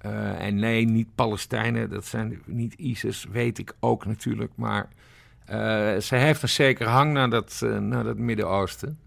Eh, 0.00 0.46
en 0.46 0.54
nee, 0.54 0.84
niet 0.84 1.14
Palestijnen, 1.14 1.90
dat 1.90 2.04
zijn 2.04 2.42
niet 2.46 2.74
ISIS, 2.74 3.26
weet 3.30 3.58
ik 3.58 3.72
ook 3.80 4.06
natuurlijk. 4.06 4.52
Maar 4.54 4.88
eh, 5.44 5.96
ze 5.96 6.14
heeft 6.16 6.42
een 6.42 6.48
zekere 6.48 6.88
hang 6.88 7.12
naar 7.12 7.30
dat, 7.30 7.60
eh, 7.64 7.78
naar 7.78 8.04
dat 8.04 8.16
Midden-Oosten. 8.16 8.98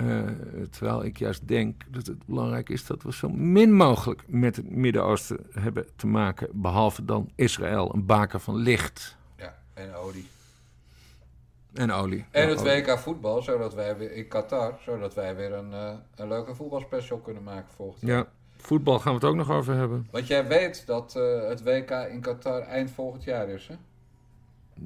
Eh, 0.00 0.62
terwijl 0.70 1.04
ik 1.04 1.18
juist 1.18 1.48
denk 1.48 1.82
dat 1.88 2.06
het 2.06 2.26
belangrijk 2.26 2.68
is 2.68 2.86
dat 2.86 3.02
we 3.02 3.12
zo 3.12 3.28
min 3.28 3.72
mogelijk 3.74 4.22
met 4.26 4.56
het 4.56 4.70
Midden-Oosten 4.70 5.46
hebben 5.50 5.86
te 5.96 6.06
maken. 6.06 6.48
Behalve 6.52 7.04
dan 7.04 7.30
Israël, 7.34 7.94
een 7.94 8.06
baker 8.06 8.40
van 8.40 8.54
licht 8.56 9.16
Ja, 9.36 9.58
en 9.74 9.94
olie. 9.94 10.28
en 11.74 11.92
olie. 11.92 12.24
En 12.30 12.42
Ja, 12.42 12.48
het 12.48 12.58
olie. 12.60 12.82
WK 12.84 12.98
voetbal, 12.98 13.42
zodat 13.42 13.74
wij 13.74 13.96
weer 13.96 14.12
in 14.12 14.28
Qatar, 14.28 14.78
zodat 14.84 15.14
wij 15.14 15.36
weer 15.36 15.52
een, 15.52 15.72
eh, 15.72 15.92
een 16.14 16.28
leuke 16.28 16.54
voetbalspecial 16.54 17.18
kunnen 17.18 17.42
maken 17.42 17.72
volgend 17.74 18.00
jaar. 18.02 18.16
Ja, 18.18 18.26
voetbal 18.56 18.98
gaan 18.98 19.12
we 19.14 19.18
het 19.18 19.28
ook 19.28 19.36
nog 19.36 19.50
over 19.50 19.74
hebben. 19.74 20.08
Want 20.10 20.26
jij 20.26 20.46
weet 20.46 20.86
dat 20.86 21.16
eh, 21.16 21.48
het 21.48 21.62
WK 21.62 21.90
in 21.90 22.20
Qatar 22.20 22.60
eind 22.62 22.90
volgend 22.90 23.24
jaar 23.24 23.48
is, 23.48 23.66
hè? 23.68 23.74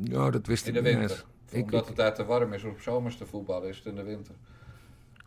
Ja, 0.02 0.30
dat 0.30 0.46
wist 0.46 0.66
In 0.66 0.74
ik 0.76 0.82
de 0.82 0.88
niet 0.88 0.98
winter. 0.98 1.16
eens. 1.16 1.24
Ik- 1.50 1.64
Omdat 1.64 1.80
ik- 1.80 1.86
het 1.86 1.96
daar 1.96 2.14
te 2.14 2.24
warm 2.24 2.52
is 2.52 2.64
om 2.64 2.74
zomers 2.78 3.16
te 3.16 3.26
voetballen, 3.26 3.68
is 3.68 3.76
het 3.76 3.86
in 3.86 3.94
de 3.94 4.02
winter. 4.02 4.34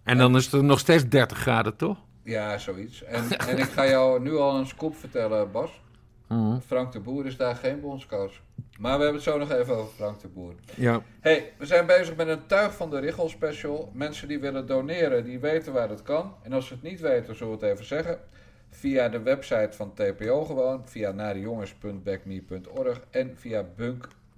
En 0.07 0.17
dan 0.17 0.35
is 0.35 0.51
het 0.51 0.61
nog 0.61 0.79
steeds 0.79 1.07
30 1.09 1.37
graden, 1.37 1.75
toch? 1.75 1.97
Ja, 2.23 2.57
zoiets. 2.57 3.03
En, 3.03 3.29
en 3.49 3.57
ik 3.57 3.69
ga 3.69 3.87
jou 3.87 4.21
nu 4.21 4.35
al 4.35 4.57
een 4.57 4.67
scoop 4.67 4.95
vertellen, 4.95 5.51
Bas. 5.51 5.81
Mhm. 6.27 6.59
Frank 6.59 6.91
de 6.91 6.99
Boer 6.99 7.25
is 7.25 7.37
daar 7.37 7.55
geen 7.55 7.79
bondscoach. 7.79 8.31
Maar 8.79 8.97
we 8.97 9.03
hebben 9.03 9.21
het 9.21 9.31
zo 9.31 9.37
nog 9.37 9.51
even 9.51 9.75
over 9.75 9.93
Frank 9.95 10.19
de 10.19 10.27
Boer. 10.27 10.53
Ja. 10.75 11.01
hey, 11.19 11.53
we 11.57 11.65
zijn 11.65 11.85
bezig 11.85 12.15
met 12.15 12.27
een 12.27 12.45
Tuig 12.47 12.75
van 12.75 12.89
de 12.89 12.99
Richel 12.99 13.29
special. 13.29 13.91
Mensen 13.93 14.27
die 14.27 14.39
willen 14.39 14.67
doneren, 14.67 15.23
die 15.23 15.39
weten 15.39 15.73
waar 15.73 15.89
het 15.89 16.01
kan. 16.01 16.33
En 16.41 16.53
als 16.53 16.67
ze 16.67 16.73
het 16.73 16.83
niet 16.83 16.99
weten, 16.99 17.35
zullen 17.35 17.59
we 17.59 17.65
het 17.65 17.73
even 17.73 17.85
zeggen. 17.85 18.19
Via 18.69 19.09
de 19.09 19.21
website 19.21 19.71
van 19.71 19.93
TPO 19.93 20.45
gewoon. 20.45 20.81
Via 20.85 21.11
narejongens.backme.org 21.11 23.01
en 23.09 23.37
via 23.37 23.65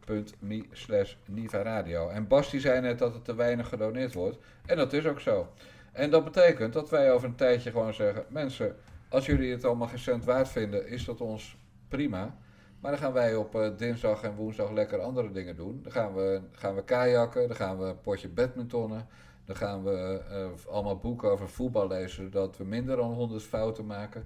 bunk.me 0.09 0.65
slash 0.71 1.15
Niva 1.25 1.61
Radio. 1.61 2.09
En 2.09 2.27
Bas 2.27 2.49
die 2.49 2.59
zei 2.59 2.81
net 2.81 2.99
dat 2.99 3.13
het 3.13 3.25
te 3.25 3.35
weinig 3.35 3.67
gedoneerd 3.67 4.13
wordt. 4.13 4.37
En 4.65 4.77
dat 4.77 4.93
is 4.93 5.05
ook 5.05 5.19
zo. 5.19 5.47
En 5.91 6.09
dat 6.09 6.23
betekent 6.23 6.73
dat 6.73 6.89
wij 6.89 7.11
over 7.11 7.27
een 7.27 7.35
tijdje 7.35 7.71
gewoon 7.71 7.93
zeggen... 7.93 8.25
Mensen, 8.29 8.75
als 9.09 9.25
jullie 9.25 9.51
het 9.51 9.65
allemaal 9.65 9.87
geen 9.87 10.23
waard 10.23 10.49
vinden, 10.49 10.87
is 10.87 11.05
dat 11.05 11.21
ons 11.21 11.57
prima. 11.87 12.37
Maar 12.79 12.91
dan 12.91 12.99
gaan 12.99 13.13
wij 13.13 13.35
op 13.35 13.55
eh, 13.55 13.69
dinsdag 13.77 14.23
en 14.23 14.35
woensdag 14.35 14.71
lekker 14.71 14.99
andere 14.99 15.31
dingen 15.31 15.55
doen. 15.55 15.79
Dan 15.83 15.91
gaan 15.91 16.13
we, 16.13 16.41
gaan 16.51 16.75
we 16.75 16.83
kajakken, 16.83 17.47
dan 17.47 17.57
gaan 17.57 17.79
we 17.79 17.85
een 17.85 18.01
potje 18.01 18.29
badmintonnen. 18.29 19.07
Dan 19.45 19.55
gaan 19.55 19.83
we 19.83 20.21
eh, 20.29 20.71
allemaal 20.73 20.97
boeken 20.97 21.31
over 21.31 21.49
voetbal 21.49 21.87
lezen, 21.87 22.23
zodat 22.23 22.57
we 22.57 22.63
minder 22.63 22.95
dan 22.95 23.13
100 23.13 23.43
fouten 23.43 23.85
maken. 23.85 24.25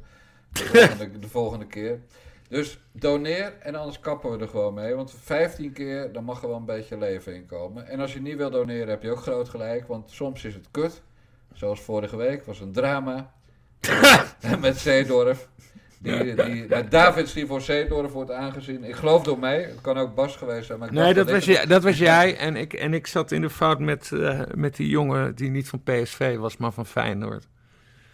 De 1.19 1.27
volgende 1.27 1.67
keer. 1.67 1.99
Dus 2.49 2.79
doneer 2.91 3.53
en 3.59 3.75
anders 3.75 3.99
kappen 3.99 4.31
we 4.31 4.43
er 4.43 4.47
gewoon 4.47 4.73
mee. 4.73 4.93
Want 4.95 5.13
15 5.23 5.73
keer, 5.73 6.11
dan 6.11 6.23
mag 6.23 6.41
er 6.41 6.47
wel 6.47 6.57
een 6.57 6.65
beetje 6.65 6.97
leven 6.97 7.35
in 7.35 7.45
komen. 7.45 7.87
En 7.87 7.99
als 7.99 8.13
je 8.13 8.21
niet 8.21 8.37
wil 8.37 8.49
doneren, 8.49 8.87
heb 8.87 9.03
je 9.03 9.11
ook 9.11 9.21
groot 9.21 9.49
gelijk. 9.49 9.87
Want 9.87 10.11
soms 10.11 10.43
is 10.43 10.53
het 10.53 10.67
kut. 10.71 11.01
Zoals 11.53 11.81
vorige 11.81 12.15
week, 12.15 12.45
was 12.45 12.59
een 12.59 12.71
drama. 12.71 13.33
met 14.59 14.77
Zeedorf. 14.77 15.49
Die, 15.99 16.35
die, 16.35 16.65
met 16.67 16.91
Davids 16.91 17.33
die 17.33 17.45
voor 17.45 17.61
Zeedorf 17.61 18.11
wordt 18.11 18.31
aangezien. 18.31 18.83
Ik 18.83 18.95
geloof 18.95 19.23
door 19.23 19.39
mij. 19.39 19.61
Het 19.61 19.81
kan 19.81 19.97
ook 19.97 20.15
Bas 20.15 20.35
geweest 20.35 20.65
zijn. 20.65 20.79
Maar 20.79 20.87
ik 20.87 20.93
Nee, 20.93 21.13
dat 21.13 21.31
was, 21.31 21.65
dat 21.67 21.83
was 21.83 21.97
jij. 21.97 22.37
En 22.37 22.55
ik, 22.55 22.73
en 22.73 22.93
ik 22.93 23.07
zat 23.07 23.31
in 23.31 23.41
de 23.41 23.49
fout 23.49 23.79
met, 23.79 24.11
eh, 24.11 24.41
met 24.55 24.75
die 24.75 24.89
jongen 24.89 25.35
die 25.35 25.49
niet 25.49 25.69
van 25.69 25.83
PSV 25.83 26.37
was, 26.37 26.57
maar 26.57 26.71
van 26.71 26.85
Feyenoord. 26.85 27.47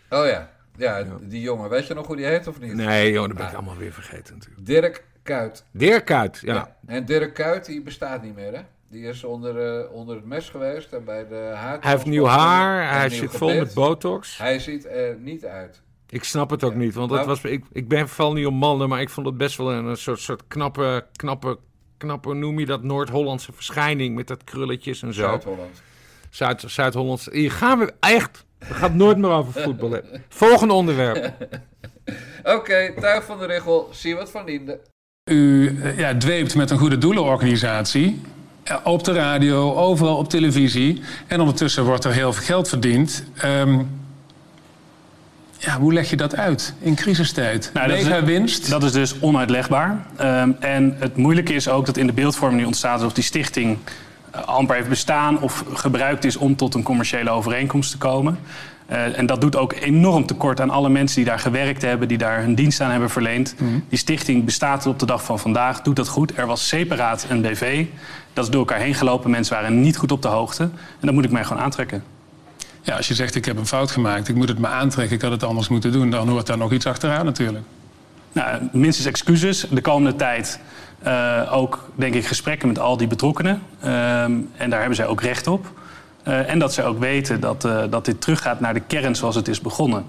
Oh 0.10 0.26
ja. 0.26 0.50
Ja, 0.80 1.06
die 1.22 1.42
jongen. 1.42 1.70
Weet 1.70 1.88
je 1.88 1.94
nog 1.94 2.08
hoe 2.08 2.16
die 2.16 2.26
heet 2.26 2.48
of 2.48 2.60
niet? 2.60 2.74
Nee, 2.74 3.12
joh, 3.12 3.28
dat 3.28 3.36
ben 3.38 3.46
ik 3.46 3.52
Ah. 3.52 3.58
allemaal 3.58 3.78
weer 3.78 3.94
vergeten 3.94 4.34
natuurlijk. 4.38 4.66
Dirk 4.66 5.04
Kuyt. 5.24 5.64
Dirk 5.72 6.06
Kuyt, 6.06 6.40
ja. 6.42 6.54
Ja. 6.54 6.76
En 6.86 7.06
Dirk 7.06 7.34
Kuyt, 7.34 7.66
die 7.66 7.82
bestaat 7.82 8.24
niet 8.24 8.36
meer, 8.36 8.54
hè? 8.54 8.62
Die 8.90 9.04
is 9.04 9.24
onder, 9.24 9.80
eh, 9.80 9.92
onder 9.94 10.16
het 10.16 10.26
mes 10.26 10.50
geweest 10.50 10.94
en 10.94 11.04
bij 11.04 11.28
de 11.28 11.52
haar. 11.56 11.78
Hij 11.82 11.92
heeft 11.92 12.06
nieuw 12.06 12.26
haar, 12.26 12.90
hij 12.98 13.10
zit 13.10 13.32
vol 13.32 13.56
met 13.56 13.74
botox. 13.74 14.38
Hij 14.38 14.60
ziet 14.60 14.86
er 14.86 15.16
niet 15.20 15.46
uit. 15.46 15.82
Ik 16.10 16.24
snap 16.24 16.50
het 16.50 16.64
ook 16.64 16.72
Ja. 16.72 16.78
niet, 16.78 16.94
want 16.94 17.10
dat 17.10 17.18
Nou- 17.18 17.30
was, 17.30 17.44
ik, 17.52 17.66
ik 17.72 17.88
ben 17.88 18.08
vooral 18.10 18.34
niet 18.34 18.46
om 18.46 18.54
mannen, 18.56 18.90
maar 18.90 19.02
ik 19.02 19.10
vond 19.10 19.26
het 19.28 19.38
best 19.38 19.58
wel 19.58 19.72
een, 19.72 19.98
soort, 19.98 20.20
soort 20.20 20.44
knappe, 20.48 21.06
knappe, 21.16 21.58
knappe, 21.98 22.34
noem 22.34 22.60
je 22.60 22.66
dat, 22.66 22.84
Noord-Hollandse 22.84 23.52
verschijning 23.54 24.16
met 24.16 24.28
dat 24.28 24.44
krulletjes 24.44 25.02
en 25.02 25.14
zo. 25.14 25.22
Zuid-Holland. 25.22 25.82
Zuid- 26.30 26.64
Zuid-Hollands. 26.68 27.26
Hier 27.32 27.52
gaan 27.52 27.80
we 27.80 27.94
echt, 28.00 28.46
we 28.60 28.74
gaan 28.74 28.90
het 28.90 28.96
nooit 28.96 29.18
meer 29.18 29.30
over 29.30 29.62
voetbal 29.62 29.92
hebben. 29.92 30.24
Volgende 30.30 30.74
onderwerp. 30.74 31.34
Oké, 32.56 32.94
tuig 33.00 33.24
van 33.26 33.40
de 33.40 33.46
Richel, 33.46 33.90
Siewert 33.92 34.30
van 34.32 34.46
Linden. 34.46 34.80
U 35.32 35.68
eh, 35.84 35.98
ja, 35.98 36.16
dweept 36.18 36.56
met 36.56 36.70
een 36.70 36.78
goede 36.78 36.98
doelenorganisatie. 36.98 38.22
eh, 38.64 38.76
Op 38.84 39.04
de 39.04 39.12
radio, 39.14 39.74
overal 39.76 40.18
op 40.18 40.30
televisie. 40.30 41.02
En 41.28 41.40
ondertussen 41.40 41.84
wordt 41.84 42.04
er 42.04 42.12
heel 42.12 42.34
veel 42.34 42.44
geld 42.44 42.70
verdiend. 42.70 43.24
Ehm, 43.38 43.80
ja, 45.58 45.78
hoe 45.80 45.94
leg 45.94 46.10
je 46.10 46.16
dat 46.16 46.36
uit 46.36 46.74
in 46.80 46.96
crisistijd? 46.96 47.70
Nou, 47.74 47.88
dat 47.88 47.98
is- 47.98 48.04
Mega 48.04 48.24
winst. 48.24 48.70
Dat 48.70 48.84
is 48.84 48.92
dus 48.92 49.20
onuitlegbaar. 49.20 50.06
Ehm, 50.18 50.52
en 50.60 50.96
het 51.00 51.16
moeilijke 51.18 51.54
is 51.54 51.68
ook 51.70 51.86
dat 51.86 51.98
in 51.98 52.08
de 52.08 52.14
beeldvorming 52.14 52.60
nu 52.62 52.66
ontstaat 52.68 52.98
alsof 52.98 53.14
die 53.14 53.24
stichting 53.24 53.78
amper 54.32 54.76
heeft 54.76 54.90
bestaan 54.90 55.42
of 55.42 55.64
gebruikt 55.74 56.26
is 56.26 56.38
om 56.38 56.56
tot 56.56 56.74
een 56.74 56.84
commerciële 56.84 57.30
overeenkomst 57.30 57.92
te 57.92 57.98
komen. 57.98 58.40
Eh, 58.86 59.18
en 59.18 59.26
dat 59.26 59.42
doet 59.42 59.56
ook 59.56 59.74
enorm 59.74 60.26
tekort 60.26 60.62
aan 60.62 60.70
alle 60.70 60.90
mensen 60.90 61.16
die 61.16 61.26
daar 61.26 61.40
gewerkt 61.40 61.82
hebben, 61.82 62.08
die 62.08 62.18
daar 62.18 62.42
hun 62.42 62.56
dienst 62.56 62.82
aan 62.82 62.92
hebben 62.92 63.10
verleend. 63.10 63.56
Die 63.90 63.98
stichting 63.98 64.46
bestaat 64.46 64.82
tot 64.82 64.94
op 64.94 65.00
de 65.00 65.06
dag 65.06 65.24
van 65.24 65.40
vandaag, 65.40 65.82
doet 65.82 65.96
dat 65.96 66.08
goed. 66.08 66.38
Er 66.38 66.46
was 66.46 66.68
separaat 66.68 67.26
een 67.30 67.42
BV. 67.42 67.86
Dat 68.34 68.44
is 68.44 68.50
door 68.50 68.60
elkaar 68.60 68.80
heen 68.80 68.96
gelopen. 68.96 69.30
Mensen 69.30 69.56
waren 69.56 69.82
niet 69.82 69.98
goed 69.98 70.12
op 70.12 70.22
de 70.22 70.28
hoogte. 70.28 70.64
En 70.64 70.72
dat 71.00 71.14
moet 71.14 71.26
ik 71.26 71.32
mij 71.32 71.44
gewoon 71.44 71.64
aantrekken. 71.64 72.04
Ja, 72.82 72.96
als 72.96 73.08
je 73.08 73.14
zegt 73.14 73.36
ik 73.36 73.46
heb 73.46 73.58
een 73.58 73.68
fout 73.68 73.92
gemaakt, 73.92 74.28
ik 74.28 74.36
moet 74.36 74.50
het 74.50 74.60
me 74.60 74.68
aantrekken, 74.68 75.16
ik 75.16 75.22
had 75.22 75.32
het 75.32 75.44
anders 75.44 75.68
moeten 75.68 75.92
doen, 75.92 76.10
dan 76.10 76.30
hoort 76.30 76.48
daar 76.48 76.58
nog 76.58 76.72
iets 76.72 76.86
achteraan 76.86 77.26
natuurlijk. 77.26 77.66
Nou, 78.32 78.70
minstens 78.72 79.08
excuses. 79.08 79.66
De 79.70 79.82
komende 79.82 80.16
tijd 80.16 80.60
eh, 81.04 81.50
ook, 81.54 81.90
denk 81.96 82.14
ik, 82.14 82.26
gesprekken 82.26 82.68
met 82.68 82.80
al 82.80 82.98
die 82.98 83.08
betrokkenen. 83.08 83.62
Ehm, 83.82 84.42
en 84.58 84.70
daar 84.70 84.80
hebben 84.80 84.96
zij 84.96 85.08
ook 85.08 85.22
recht 85.22 85.48
op. 85.48 85.72
Eh, 86.24 86.50
en 86.50 86.60
dat 86.60 86.74
zij 86.74 86.86
ook 86.86 87.00
weten 87.00 87.40
dat, 87.40 87.66
eh, 87.66 87.84
dat 87.90 88.06
dit 88.06 88.22
teruggaat 88.22 88.60
naar 88.60 88.74
de 88.74 88.80
kern 88.80 89.16
zoals 89.16 89.36
het 89.36 89.48
is 89.48 89.62
begonnen. 89.62 90.06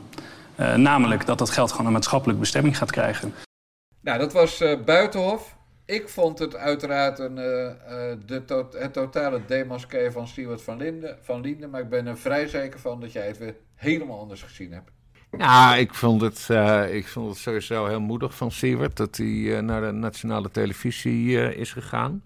Namelijk 0.76 1.26
dat 1.26 1.38
dat 1.38 1.51
geld 1.51 1.70
gewoon 1.70 1.86
een 1.86 1.93
maatschappelijke 1.93 2.41
bestemming 2.41 2.76
gaat 2.76 2.91
krijgen. 2.91 3.34
Nou, 4.01 4.18
dat 4.18 4.32
was 4.32 4.62
Buitenhof. 4.84 5.57
Ik 5.84 6.09
vond 6.09 6.38
het 6.38 6.57
uiteraard 6.57 7.18
een, 7.18 7.34
de 7.34 8.66
het 8.78 8.93
totale 8.93 9.41
demasqué 9.47 10.12
van 10.12 10.28
Siewert 10.28 10.62
van 10.62 10.76
Linden, 10.76 11.18
van 11.22 11.41
Linden. 11.41 11.70
Maar 11.70 11.80
ik 11.80 11.88
ben 11.88 12.07
er 12.07 12.18
vrij 12.18 12.49
zeker 12.49 12.80
van 12.80 13.01
dat 13.01 13.12
jij 13.12 13.26
het 13.26 13.38
weer 13.38 13.55
helemaal 13.74 14.20
anders 14.20 14.43
gezien 14.43 14.72
hebt. 14.72 14.91
Nou, 15.31 15.78
ik 15.78 15.95
vond, 15.95 16.20
het, 16.20 16.47
eh, 16.51 16.95
ik 16.95 17.09
vond 17.09 17.28
het 17.28 17.39
sowieso 17.39 17.87
heel 17.87 18.01
moedig 18.01 18.35
van 18.35 18.51
Siewert 18.51 18.97
dat 18.97 19.16
hij 19.16 19.57
eh, 19.57 19.62
naar 19.62 19.81
de 19.81 19.91
nationale 19.91 20.51
televisie 20.51 21.41
eh, 21.41 21.59
is 21.59 21.72
gegaan. 21.72 22.22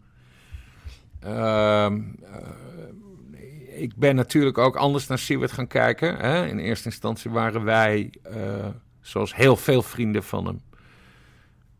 Ehm, 1.20 2.02
eh, 2.22 3.82
ik 3.82 3.96
ben 3.96 4.14
natuurlijk 4.16 4.58
ook 4.58 4.76
anders 4.76 5.06
naar 5.06 5.18
Siewert 5.18 5.52
gaan 5.52 5.66
kijken. 5.66 6.16
Hè? 6.16 6.46
In 6.46 6.58
eerste 6.58 6.88
instantie 6.88 7.30
waren 7.30 7.64
wij, 7.64 8.10
zoals 9.00 9.34
heel 9.34 9.56
veel 9.56 9.82
vrienden 9.82 10.22
van 10.22 10.60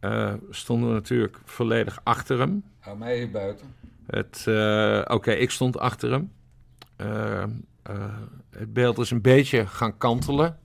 hem, 0.00 0.40
stonden 0.50 0.88
we 0.88 0.94
natuurlijk 0.94 1.38
volledig 1.44 2.00
achter 2.02 2.38
hem. 2.38 2.64
Hou 2.78 2.98
mij 2.98 3.16
hier 3.16 3.30
buiten. 3.30 3.66
Het, 4.06 4.46
Oké, 5.08 5.30
ik 5.30 5.50
stond 5.50 5.78
achter 5.78 6.10
hem. 6.10 6.30
Eh, 6.96 7.42
eh, 7.42 7.48
het 8.50 8.72
beeld 8.72 8.98
is 8.98 9.10
een 9.10 9.20
beetje 9.20 9.66
gaan 9.66 9.98
kantelen, 9.98 10.58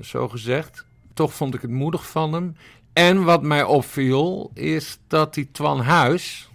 zo 0.00 0.28
gezegd. 0.28 0.86
Toch 1.14 1.34
vond 1.34 1.54
ik 1.54 1.60
het 1.60 1.70
moedig 1.70 2.10
van 2.10 2.32
hem. 2.32 2.56
En 2.92 3.24
wat 3.24 3.42
mij 3.42 3.62
opviel, 3.62 4.50
is 4.54 4.98
dat 5.06 5.34
die 5.34 5.50
Twan 5.50 5.80
Huis 5.80 6.50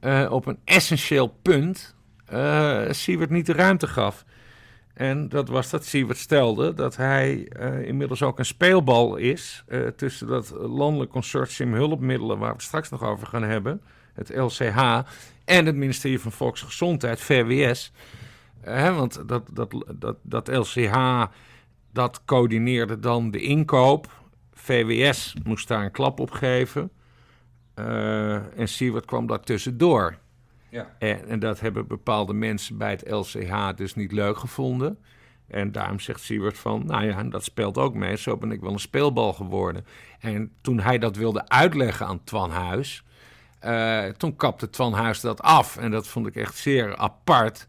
eh, 0.00 0.26
op 0.30 0.46
een 0.46 0.58
essentieel 0.64 1.36
punt 1.42 1.94
uh, 2.32 2.82
Siewert 2.90 3.30
niet 3.30 3.46
de 3.46 3.52
ruimte 3.52 3.86
gaf. 3.86 4.24
En 4.94 5.28
dat 5.28 5.48
was 5.48 5.70
dat 5.70 5.84
Siewert 5.84 6.18
stelde 6.18 6.74
dat 6.74 6.96
hij 6.96 7.48
inmiddels 7.84 8.22
ook 8.22 8.38
een 8.38 8.44
speelbal 8.44 9.16
is 9.16 9.64
tussen 9.96 10.26
dat 10.26 10.50
landelijk 10.50 11.10
consortium 11.10 11.74
hulpmiddelen, 11.74 12.38
waar 12.38 12.48
we 12.48 12.54
het 12.54 12.62
straks 12.62 12.88
nog 12.88 13.02
over 13.02 13.26
gaan 13.26 13.42
hebben, 13.42 13.82
het 14.14 14.36
LCH, 14.36 14.78
en 15.44 15.66
het 15.66 15.74
ministerie 15.76 16.20
van 16.20 16.32
Volksgezondheid, 16.32 17.20
VWS. 17.20 17.92
Want 18.64 19.28
dat, 19.28 19.48
dat, 19.52 19.84
dat, 19.94 20.16
dat 20.22 20.48
LCH 20.48 21.24
dat 21.96 22.24
coördineerde 22.24 22.98
dan 22.98 23.30
de 23.30 23.40
inkoop. 23.40 24.10
VWS 24.52 25.34
moest 25.44 25.68
daar 25.68 25.84
een 25.84 25.90
klap 25.90 26.20
op 26.20 26.30
geven. 26.30 26.90
en 27.74 28.68
Siewert 28.68 29.04
kwam 29.04 29.26
daar 29.26 29.40
tussendoor. 29.40 30.18
Ja. 30.68 30.96
En, 30.98 31.28
en, 31.28 31.38
dat 31.38 31.60
hebben 31.60 31.86
bepaalde 31.86 32.32
mensen 32.32 32.78
bij 32.78 32.90
het 32.90 33.10
LCH 33.10 33.76
dus 33.76 33.94
niet 33.94 34.12
leuk 34.12 34.38
gevonden. 34.38 34.98
En 35.46 35.72
daarom 35.72 36.00
zegt 36.00 36.20
Siewert 36.20 36.58
van, 36.58 36.86
nou 36.86 37.04
ja, 37.04 37.22
dat 37.22 37.44
speelt 37.44 37.78
ook 37.78 37.94
mee. 37.94 38.16
Zo 38.16 38.36
ben 38.36 38.50
ik 38.50 38.60
wel 38.60 38.72
een 38.72 38.78
speelbal 38.78 39.32
geworden. 39.32 39.86
En 40.20 40.52
toen 40.60 40.80
hij 40.80 40.98
dat 40.98 41.16
wilde 41.16 41.48
uitleggen 41.48 42.06
aan 42.06 42.24
Twan 42.24 42.50
Huis... 42.50 43.04
Uh, 43.64 44.04
toen 44.04 44.36
kapte 44.36 44.70
Twan 44.70 44.92
Huis 44.92 45.20
dat 45.20 45.42
af. 45.42 45.76
En 45.76 45.90
dat 45.90 46.06
vond 46.06 46.26
ik 46.26 46.36
echt 46.36 46.56
zeer 46.56 46.96
apart. 46.96 47.66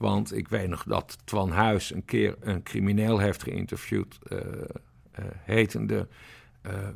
Want 0.00 0.36
ik 0.36 0.48
weet 0.48 0.68
nog 0.68 0.82
dat 0.82 1.18
Twan 1.24 1.50
Huis 1.50 1.94
een 1.94 2.04
keer 2.04 2.36
een 2.40 2.62
crimineel 2.62 3.18
heeft 3.18 3.42
geïnterviewd... 3.42 4.18
Uh, 4.32 4.38
uh, 4.38 5.24
hetende 5.44 6.08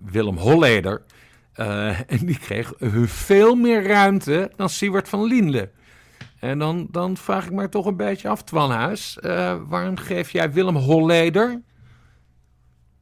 Willem 0.04 0.36
Holleder... 0.36 1.02
En 2.06 2.18
die 2.26 2.38
kreeg 2.38 2.72
veel 3.06 3.54
meer 3.54 3.86
ruimte 3.86 4.50
dan 4.56 4.68
Siewert 4.68 5.08
van 5.08 5.24
Lienle. 5.24 5.70
En 6.38 6.58
dan, 6.58 6.88
dan 6.90 7.16
vraag 7.16 7.44
ik 7.44 7.52
me 7.52 7.68
toch 7.68 7.86
een 7.86 7.96
beetje 7.96 8.28
af, 8.28 8.42
Twanhuis. 8.42 9.18
Uh, 9.20 9.56
waarom 9.66 9.96
geef 9.96 10.30
jij 10.30 10.52
Willem 10.52 10.76
Holleder, 10.76 11.62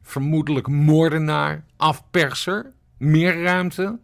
vermoedelijk 0.03 0.69
moordenaar, 0.69 1.65
afperser, 1.77 2.73
meer 2.99 3.43
ruimte 3.43 3.99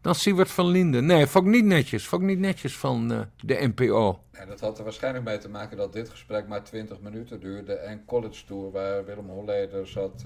dan 0.00 0.14
Siewert 0.14 0.50
van 0.50 0.66
Linden? 0.66 1.06
Nee, 1.06 1.26
vond 1.26 1.46
niet 1.46 1.64
netjes. 1.64 2.06
Vond 2.06 2.22
ik 2.22 2.28
niet 2.28 2.38
netjes 2.38 2.76
van 2.76 3.08
de 3.36 3.72
NPO. 3.74 4.22
Ja, 4.38 4.44
dat 4.46 4.60
had 4.60 4.78
er 4.78 4.84
waarschijnlijk 4.84 5.24
mee 5.24 5.38
te 5.38 5.48
maken 5.48 5.76
dat 5.76 5.92
dit 5.92 6.08
gesprek 6.08 6.46
maar 6.48 6.64
20 6.64 7.00
minuten 7.00 7.40
duurde. 7.40 7.74
En 7.74 8.04
College 8.04 8.44
Tour, 8.44 8.70
waar 8.70 9.04
Willem 9.04 9.28
Holleder 9.28 9.86
zat, 9.86 10.24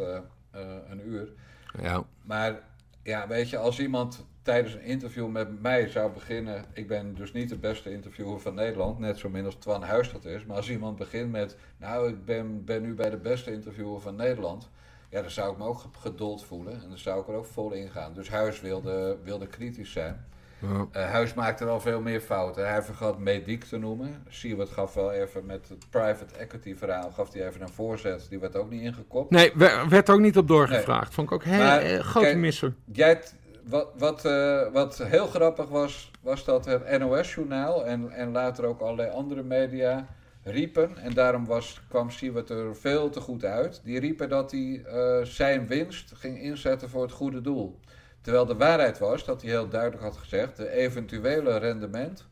een 0.89 1.07
uur. 1.07 1.33
Ja. 1.81 2.05
Maar 2.23 2.61
ja, 3.03 3.29
weet 3.29 3.51
je, 3.51 3.57
als 3.57 3.81
iemand 3.81 4.25
tijdens 4.43 4.75
een 4.75 4.83
interview 4.83 5.29
met 5.29 5.63
mij 5.63 5.89
zou 5.89 6.13
beginnen. 6.13 6.65
Ik 6.73 6.89
ben 6.89 7.15
dus 7.15 7.33
niet 7.33 7.49
de 7.49 7.57
beste 7.57 7.93
interviewer 7.93 8.41
van 8.41 8.55
Nederland, 8.55 8.99
net 8.99 9.19
zo 9.19 9.29
min 9.29 9.45
als 9.45 9.55
Twan 9.55 9.83
Huis 9.83 10.13
dat 10.13 10.25
is. 10.25 10.45
Maar 10.45 10.57
als 10.57 10.71
iemand 10.71 10.97
begint 10.97 11.31
met. 11.31 11.57
Nou, 11.77 12.09
ik 12.09 12.25
ben, 12.25 12.65
ben 12.65 12.83
nu 12.83 12.95
bij 12.95 13.11
de 13.11 13.17
beste 13.17 13.53
interviewer 13.53 14.01
van 14.01 14.17
Nederland. 14.17 14.71
Ja, 15.11 15.21
dan 15.21 15.31
zou 15.31 15.53
ik 15.53 15.59
me 15.59 15.65
ook 15.65 15.85
geduld 15.99 16.45
voelen 16.45 16.83
en 16.83 16.89
dan 16.89 16.99
zou 16.99 17.21
ik 17.21 17.29
er 17.29 17.35
ook 17.35 17.47
vol 17.47 17.73
in 17.73 17.91
gaan. 17.91 18.15
Dus 18.15 18.29
Huis 18.29 18.61
wilde, 18.61 19.19
wilde 19.23 19.47
kritisch 19.47 19.93
zijn. 19.93 20.27
Ja. 20.63 21.01
Uh, 21.01 21.11
Huis 21.11 21.35
maakte 21.35 21.65
al 21.65 21.81
veel 21.81 22.01
meer 22.01 22.21
fouten. 22.21 22.69
Hij 22.69 22.83
vergat 22.83 23.19
Mediek 23.19 23.65
te 23.65 23.79
noemen. 23.79 24.25
Siewert 24.29 24.71
gaf 24.71 24.95
wel 24.95 25.13
even 25.13 25.47
met 25.47 25.69
het 25.69 25.91
private 25.91 26.35
equity 26.39 26.75
verhaal 26.77 27.11
gaf 27.11 27.33
hij 27.33 27.47
even 27.47 27.61
een 27.61 27.69
voorzet. 27.69 28.27
Die 28.29 28.39
werd 28.39 28.57
ook 28.57 28.71
niet 28.71 28.83
ingekopt. 28.83 29.31
Nee, 29.31 29.53
werd 29.89 30.11
ook 30.11 30.21
niet 30.21 30.37
op 30.37 30.49
doorgevraagd. 30.49 31.15
Vond 31.15 31.27
ik 31.27 31.35
ook 31.35 31.45
heel 31.45 31.61
eh, 31.61 31.99
grote 31.99 32.35
misser. 32.35 32.75
Jij, 32.93 33.23
wat, 33.65 33.89
wat, 33.99 34.25
uh, 34.25 34.73
wat 34.73 34.99
heel 34.99 35.27
grappig 35.27 35.69
was, 35.69 36.11
was 36.21 36.45
dat 36.45 36.65
het 36.65 36.99
NOS-journaal 36.99 37.87
en, 37.87 38.11
en 38.11 38.33
later 38.33 38.65
ook 38.65 38.81
allerlei 38.81 39.11
andere 39.11 39.43
media 39.43 40.07
riepen, 40.45 40.99
en 40.99 41.13
daarom 41.13 41.47
was, 41.47 41.81
kwam 41.89 42.11
Siewert 42.11 42.51
er 42.51 42.77
veel 42.77 43.11
te 43.11 43.21
goed 43.21 43.45
uit, 43.45 43.81
die 43.85 44.01
riepen 44.01 44.29
dat 44.29 44.51
hij 44.51 44.85
uh, 44.87 45.25
zijn 45.25 45.67
winst 45.67 46.13
ging 46.15 46.43
inzetten 46.43 46.91
voor 46.91 47.03
het 47.03 47.13
goede 47.13 47.41
doel. 47.41 47.81
Terwijl 48.23 48.47
de 48.47 48.57
waarheid 48.57 48.99
was 48.99 49.25
dat 49.25 49.43
hij 49.43 49.51
heel 49.51 49.69
duidelijk 49.69 50.03
had 50.03 50.17
gezegd: 50.17 50.57
de 50.57 50.71
eventuele 50.71 51.57
rendement 51.57 52.27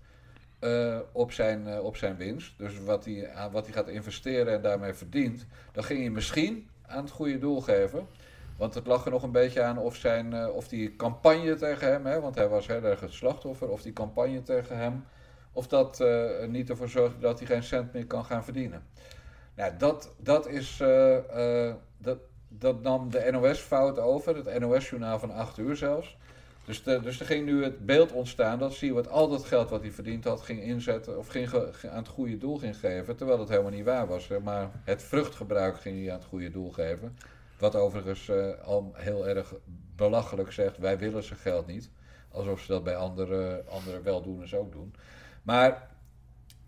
uh, 0.61 0.99
op, 1.12 1.32
zijn, 1.32 1.66
uh, 1.66 1.84
op 1.84 1.97
zijn 1.97 2.16
winst, 2.16 2.59
dus 2.59 2.80
wat 2.80 3.05
hij, 3.05 3.30
wat 3.53 3.64
hij 3.64 3.74
gaat 3.74 3.88
investeren 3.88 4.53
en 4.53 4.62
daarmee 4.62 4.93
verdient, 4.93 5.47
dan 5.72 5.84
ging 5.84 6.01
hij 6.01 6.11
misschien 6.11 6.68
aan 6.86 7.03
het 7.03 7.11
goede 7.11 7.38
doel 7.38 7.61
geven. 7.61 8.07
Want 8.57 8.74
het 8.74 8.86
lag 8.86 9.05
er 9.05 9.11
nog 9.11 9.22
een 9.22 9.32
beetje 9.32 9.62
aan 9.62 9.78
of, 9.78 9.97
zijn, 9.97 10.34
uh, 10.34 10.49
of 10.55 10.68
die 10.68 10.97
campagne 10.97 11.55
tegen 11.55 11.93
hem, 11.93 12.07
hè, 12.07 12.20
want 12.20 12.34
hij 12.34 12.49
was 12.49 12.66
heel 12.66 12.82
erg 12.82 13.01
het 13.01 13.12
slachtoffer, 13.12 13.68
of 13.68 13.82
die 13.82 13.93
campagne 13.93 14.43
tegen 14.43 14.76
hem, 14.76 15.05
of 15.53 15.66
dat 15.66 16.05
niet 16.49 16.70
ervoor 16.70 16.88
zorgde 16.88 17.18
dat 17.18 17.38
hij 17.38 17.47
geen 17.47 17.62
cent 17.62 17.93
meer 17.93 18.07
kan 18.07 18.24
gaan 18.24 18.45
verdienen. 18.45 18.82
Nou, 19.55 19.72
dat, 19.78 20.14
dat 20.18 20.47
is. 20.47 20.82
dat, 21.99 22.18
dat 22.59 22.82
nam 22.82 23.11
de 23.11 23.28
NOS 23.30 23.59
fout 23.59 23.98
over, 23.98 24.36
het 24.36 24.59
NOS-journaal 24.59 25.18
van 25.18 25.30
8 25.30 25.59
uur 25.59 25.76
zelfs. 25.76 26.16
Dus, 26.64 26.82
de, 26.82 27.01
dus 27.01 27.20
er 27.20 27.26
ging 27.26 27.44
nu 27.44 27.64
het 27.64 27.86
beeld 27.86 28.12
ontstaan 28.12 28.59
dat 28.59 28.72
zie 28.72 28.94
wat 28.94 29.09
al 29.09 29.28
dat 29.28 29.44
geld 29.44 29.70
wat 29.70 29.80
hij 29.80 29.90
verdiend 29.90 30.24
had 30.24 30.40
ging 30.40 30.62
inzetten 30.62 31.18
of 31.18 31.28
ging 31.28 31.55
aan 31.90 31.96
het 31.96 32.09
goede 32.09 32.38
doel 32.38 32.59
ging 32.59 32.76
geven, 32.76 33.16
terwijl 33.16 33.38
dat 33.38 33.48
helemaal 33.48 33.70
niet 33.70 33.84
waar 33.84 34.07
was. 34.07 34.28
Maar 34.42 34.70
het 34.84 35.03
vruchtgebruik 35.03 35.80
ging 35.80 35.98
hij 35.98 36.12
aan 36.12 36.18
het 36.18 36.28
goede 36.28 36.51
doel 36.51 36.70
geven. 36.70 37.16
Wat 37.59 37.76
overigens 37.76 38.28
uh, 38.28 38.46
al 38.64 38.92
heel 38.94 39.28
erg 39.28 39.55
belachelijk 39.96 40.53
zegt, 40.53 40.78
wij 40.78 40.98
willen 40.98 41.22
zijn 41.22 41.38
geld 41.38 41.66
niet. 41.66 41.90
Alsof 42.32 42.61
ze 42.61 42.72
dat 42.72 42.84
bij 42.84 42.96
andere, 42.96 43.64
andere 43.68 44.03
weldoeners 44.03 44.55
ook 44.55 44.72
doen. 44.72 44.94
Maar 45.42 45.90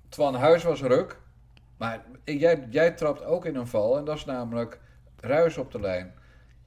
Twan 0.09 0.35
Huis 0.35 0.63
was 0.63 0.83
ruk. 0.83 1.21
Maar 1.77 2.05
jij, 2.25 2.67
jij 2.71 2.91
trapt 2.91 3.25
ook 3.25 3.45
in 3.45 3.57
een 3.57 3.67
val 3.67 3.99
en 3.99 4.05
dat 4.05 4.17
is 4.17 4.25
namelijk 4.25 4.81
ruis 5.23 5.59
op 5.59 5.73
de 5.73 5.81
lijn. 5.81 6.15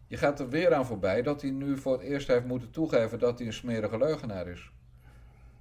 Je 0.08 0.18
gaat 0.18 0.39
er 0.39 0.49
weer 0.49 0.74
aan 0.74 0.86
voorbij 0.86 1.22
dat 1.22 1.41
hij 1.41 1.51
nu 1.51 1.78
voor 1.78 1.93
het 1.93 2.01
eerst 2.01 2.28
heeft 2.28 2.45
moeten 2.45 2.72
toegeven 2.72 3.20
dat 3.20 3.38
hij 3.38 3.47
een 3.47 3.53
smerige 3.53 3.97
leugenaar 3.97 4.47
is. 4.47 4.72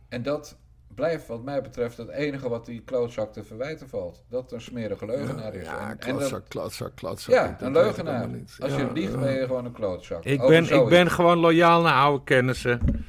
En 0.09 0.23
dat 0.23 0.59
blijft 0.95 1.27
wat 1.27 1.43
mij 1.43 1.63
betreft 1.63 1.97
het 1.97 2.09
enige 2.09 2.49
wat 2.49 2.67
die 2.67 2.83
klootzak 2.83 3.33
te 3.33 3.45
verwijten 3.45 3.89
valt. 3.89 4.25
Dat 4.29 4.53
een 4.53 4.61
smerige 4.61 5.07
leugenaar 5.07 5.55
is. 5.55 5.67
Ja, 5.67 5.91
en, 5.91 5.99
klootzak, 5.99 6.31
dat, 6.31 6.49
klootzak, 6.49 6.93
klootzak. 6.95 7.35
Ja, 7.35 7.57
een 7.61 7.73
leugenaar. 7.73 8.29
Als 8.59 8.75
je 8.75 8.93
liegt 8.93 9.21
ben 9.21 9.33
je 9.33 9.47
gewoon 9.47 9.65
een 9.65 9.73
klootzak. 9.73 10.25
Ik 10.25 10.41
ben, 10.41 10.73
ik 10.73 10.89
ben 10.89 11.11
gewoon 11.11 11.39
loyaal 11.39 11.83
naar 11.83 11.95
oude 11.95 12.25
kennissen. 12.25 13.05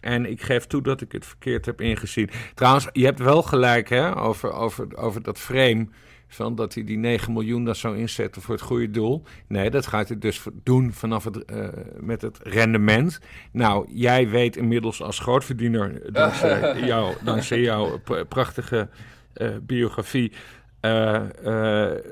En 0.00 0.26
ik 0.30 0.42
geef 0.42 0.66
toe 0.66 0.82
dat 0.82 1.00
ik 1.00 1.12
het 1.12 1.26
verkeerd 1.26 1.66
heb 1.66 1.80
ingezien. 1.80 2.30
Trouwens, 2.54 2.88
je 2.92 3.04
hebt 3.04 3.18
wel 3.18 3.42
gelijk 3.42 3.88
hè, 3.88 4.16
over, 4.20 4.52
over, 4.52 4.96
over 4.96 5.22
dat 5.22 5.38
frame 5.38 5.88
van 6.34 6.54
dat 6.54 6.74
hij 6.74 6.84
die 6.84 6.98
9 6.98 7.32
miljoen 7.32 7.64
dat 7.64 7.76
zou 7.76 7.96
inzetten 7.96 8.42
voor 8.42 8.54
het 8.54 8.64
goede 8.64 8.90
doel. 8.90 9.22
Nee, 9.46 9.70
dat 9.70 9.86
gaat 9.86 10.08
hij 10.08 10.18
dus 10.18 10.42
doen 10.62 10.92
vanaf 10.92 11.24
het, 11.24 11.42
uh, 11.52 11.68
met 12.00 12.22
het 12.22 12.38
rendement. 12.42 13.20
Nou, 13.52 13.86
jij 13.92 14.28
weet 14.28 14.56
inmiddels 14.56 15.02
als 15.02 15.18
grootverdiener, 15.18 16.12
dankzij, 16.12 16.78
jou, 16.86 17.14
dankzij 17.24 17.60
jouw 17.60 18.00
prachtige 18.28 18.88
uh, 19.36 19.48
biografie, 19.62 20.32
uh, 20.80 21.22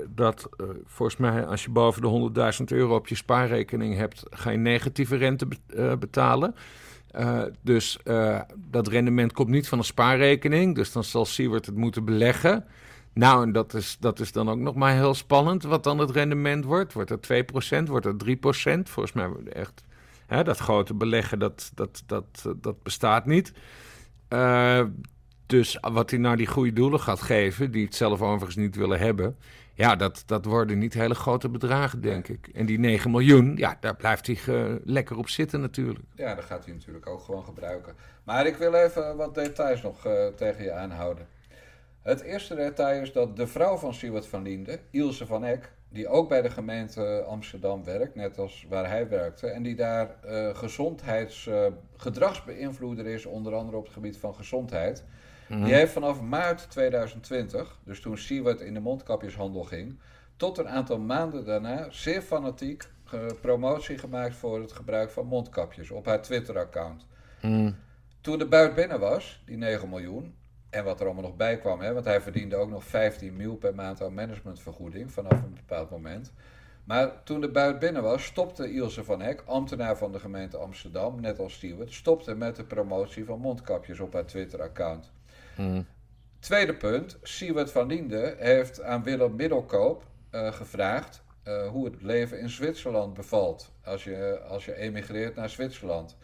dat 0.09 0.49
volgens 0.85 1.17
mij 1.17 1.45
als 1.45 1.63
je 1.63 1.69
boven 1.69 2.01
de 2.01 2.31
100.000 2.59 2.63
euro 2.65 2.95
op 2.95 3.07
je 3.07 3.15
spaarrekening 3.15 3.95
hebt, 3.95 4.23
ga 4.29 4.49
je 4.49 4.57
negatieve 4.57 5.15
rente 5.15 5.47
betalen. 5.99 6.55
dus 7.61 7.99
dat 8.55 8.87
rendement 8.87 9.33
komt 9.33 9.49
niet 9.49 9.67
van 9.67 9.77
een 9.77 9.83
spaarrekening. 9.83 10.75
Dus 10.75 10.91
dan 10.91 11.03
zal 11.03 11.25
Siewert 11.25 11.65
het 11.65 11.75
moeten 11.75 12.05
beleggen. 12.05 12.65
Nou, 13.13 13.43
en 13.43 13.51
dat 13.51 13.73
is, 13.73 13.97
dat 13.99 14.19
is 14.19 14.31
dan 14.31 14.49
ook 14.49 14.57
nog 14.57 14.75
maar 14.75 14.93
heel 14.93 15.13
spannend 15.13 15.63
wat 15.63 15.83
dan 15.83 15.99
het 15.99 16.11
rendement 16.11 16.65
wordt. 16.65 16.93
Wordt 16.93 17.09
het 17.09 17.27
2%, 17.83 17.83
wordt 17.83 18.05
het 18.05 18.23
3%? 18.23 18.89
Volgens 18.89 19.13
mij 19.13 19.29
echt... 19.53 19.83
Hè, 20.27 20.43
dat 20.43 20.57
grote 20.57 20.93
beleggen, 20.93 21.39
dat, 21.39 21.71
dat, 21.75 22.03
dat, 22.05 22.45
dat 22.57 22.83
bestaat 22.83 23.25
niet. 23.25 23.53
Uh, 24.29 24.83
dus 25.45 25.77
wat 25.81 26.09
hij 26.09 26.19
nou 26.19 26.35
die 26.35 26.47
goede 26.47 26.73
doelen 26.73 26.99
gaat 26.99 27.21
geven, 27.21 27.71
die 27.71 27.85
het 27.85 27.95
zelf 27.95 28.21
overigens 28.21 28.55
niet 28.55 28.75
willen 28.75 28.99
hebben... 28.99 29.37
Ja, 29.75 29.95
dat, 29.95 30.23
dat 30.25 30.45
worden 30.45 30.77
niet 30.77 30.93
hele 30.93 31.15
grote 31.15 31.49
bedragen, 31.49 32.01
denk 32.01 32.27
ik. 32.27 32.47
En 32.53 32.65
die 32.65 32.79
9 32.79 33.11
miljoen, 33.11 33.55
ja, 33.55 33.77
daar 33.79 33.95
blijft 33.95 34.27
hij 34.27 34.39
uh, 34.47 34.75
lekker 34.83 35.17
op 35.17 35.29
zitten 35.29 35.61
natuurlijk. 35.61 36.05
Ja, 36.15 36.35
dat 36.35 36.45
gaat 36.45 36.65
hij 36.65 36.73
natuurlijk 36.73 37.07
ook 37.07 37.21
gewoon 37.21 37.43
gebruiken. 37.43 37.95
Maar 38.23 38.45
ik 38.45 38.55
wil 38.55 38.73
even 38.73 39.15
wat 39.15 39.35
details 39.35 39.81
nog 39.81 40.05
uh, 40.07 40.27
tegen 40.27 40.63
je 40.63 40.71
aanhouden. 40.71 41.27
Het 42.03 42.21
eerste 42.21 42.55
detail 42.55 43.01
is 43.01 43.11
dat 43.11 43.35
de 43.35 43.47
vrouw 43.47 43.77
van 43.77 43.93
Siewert 43.93 44.27
van 44.27 44.41
Liende, 44.41 44.79
Ilse 44.89 45.25
van 45.25 45.43
Eck, 45.43 45.73
die 45.89 46.07
ook 46.07 46.29
bij 46.29 46.41
de 46.41 46.49
gemeente 46.49 47.23
Amsterdam 47.27 47.83
werkt, 47.83 48.15
net 48.15 48.39
als 48.39 48.65
waar 48.69 48.87
hij 48.87 49.09
werkte, 49.09 49.47
en 49.47 49.63
die 49.63 49.75
daar 49.75 50.15
uh, 50.25 50.55
gezondheidsgedragsbeïnvloeder 50.55 53.05
uh, 53.05 53.13
is, 53.13 53.25
onder 53.25 53.53
andere 53.53 53.77
op 53.77 53.83
het 53.83 53.93
gebied 53.93 54.17
van 54.17 54.35
gezondheid. 54.35 55.03
Mhm. 55.47 55.63
Die 55.63 55.73
heeft 55.73 55.91
vanaf 55.91 56.21
maart 56.21 56.69
2020, 56.69 57.79
dus 57.83 58.01
toen 58.01 58.17
Siewert 58.17 58.61
in 58.61 58.73
de 58.73 58.79
mondkapjeshandel 58.79 59.63
ging, 59.63 59.99
tot 60.37 60.57
een 60.57 60.69
aantal 60.69 60.99
maanden 60.99 61.45
daarna 61.45 61.87
zeer 61.89 62.21
fanatiek 62.21 62.91
promotie 63.41 63.97
gemaakt 63.97 64.35
voor 64.35 64.61
het 64.61 64.71
gebruik 64.71 65.09
van 65.09 65.25
mondkapjes 65.25 65.91
op 65.91 66.05
haar 66.05 66.21
Twitter-account. 66.21 67.05
Mhm. 67.41 67.71
Toen 68.21 68.37
de 68.37 68.47
buit 68.47 68.75
binnen 68.75 68.99
was, 68.99 69.43
die 69.45 69.57
9 69.57 69.89
miljoen, 69.89 70.35
En 70.73 70.83
wat 70.83 70.99
er 70.99 71.05
allemaal 71.05 71.23
nog 71.23 71.35
bij 71.35 71.57
kwam, 71.57 71.79
hè? 71.79 71.93
want 71.93 72.05
hij 72.05 72.21
verdiende 72.21 72.55
ook 72.55 72.69
nog 72.69 72.83
15 72.83 73.35
mil 73.35 73.55
per 73.55 73.75
maand 73.75 74.01
aan 74.01 74.13
managementvergoeding 74.13 75.11
vanaf 75.11 75.31
een 75.43 75.53
bepaald 75.53 75.89
moment. 75.89 76.31
Maar 76.83 77.23
toen 77.23 77.41
de 77.41 77.49
buit 77.49 77.79
binnen 77.79 78.03
was, 78.03 78.23
stopte 78.23 78.73
Ilse 78.73 79.03
van 79.03 79.21
Hek, 79.21 79.43
ambtenaar 79.45 79.97
van 79.97 80.11
de 80.11 80.19
gemeente 80.19 80.57
Amsterdam, 80.57 81.21
net 81.21 81.39
als 81.39 81.53
Stewart, 81.53 81.93
stopte 81.93 82.35
met 82.35 82.55
de 82.55 82.63
promotie 82.63 83.25
van 83.25 83.39
mondkapjes 83.39 83.99
op 83.99 84.13
haar 84.13 84.25
Twitter-account. 84.25 85.11
Tweede 86.39 86.75
punt, 86.75 87.17
Siewert 87.21 87.71
van 87.71 87.87
Liende 87.87 88.35
heeft 88.37 88.81
aan 88.81 89.03
Willem 89.03 89.35
Middelkoop 89.35 90.03
eh, 90.29 90.53
gevraagd 90.53 91.23
eh, 91.43 91.67
hoe 91.67 91.85
het 91.85 92.01
leven 92.01 92.39
in 92.39 92.49
Zwitserland 92.49 93.13
bevalt 93.13 93.71
als 93.83 94.03
je, 94.03 94.41
als 94.47 94.65
je 94.65 94.75
emigreert 94.75 95.35
naar 95.35 95.49
Zwitserland. 95.49 96.17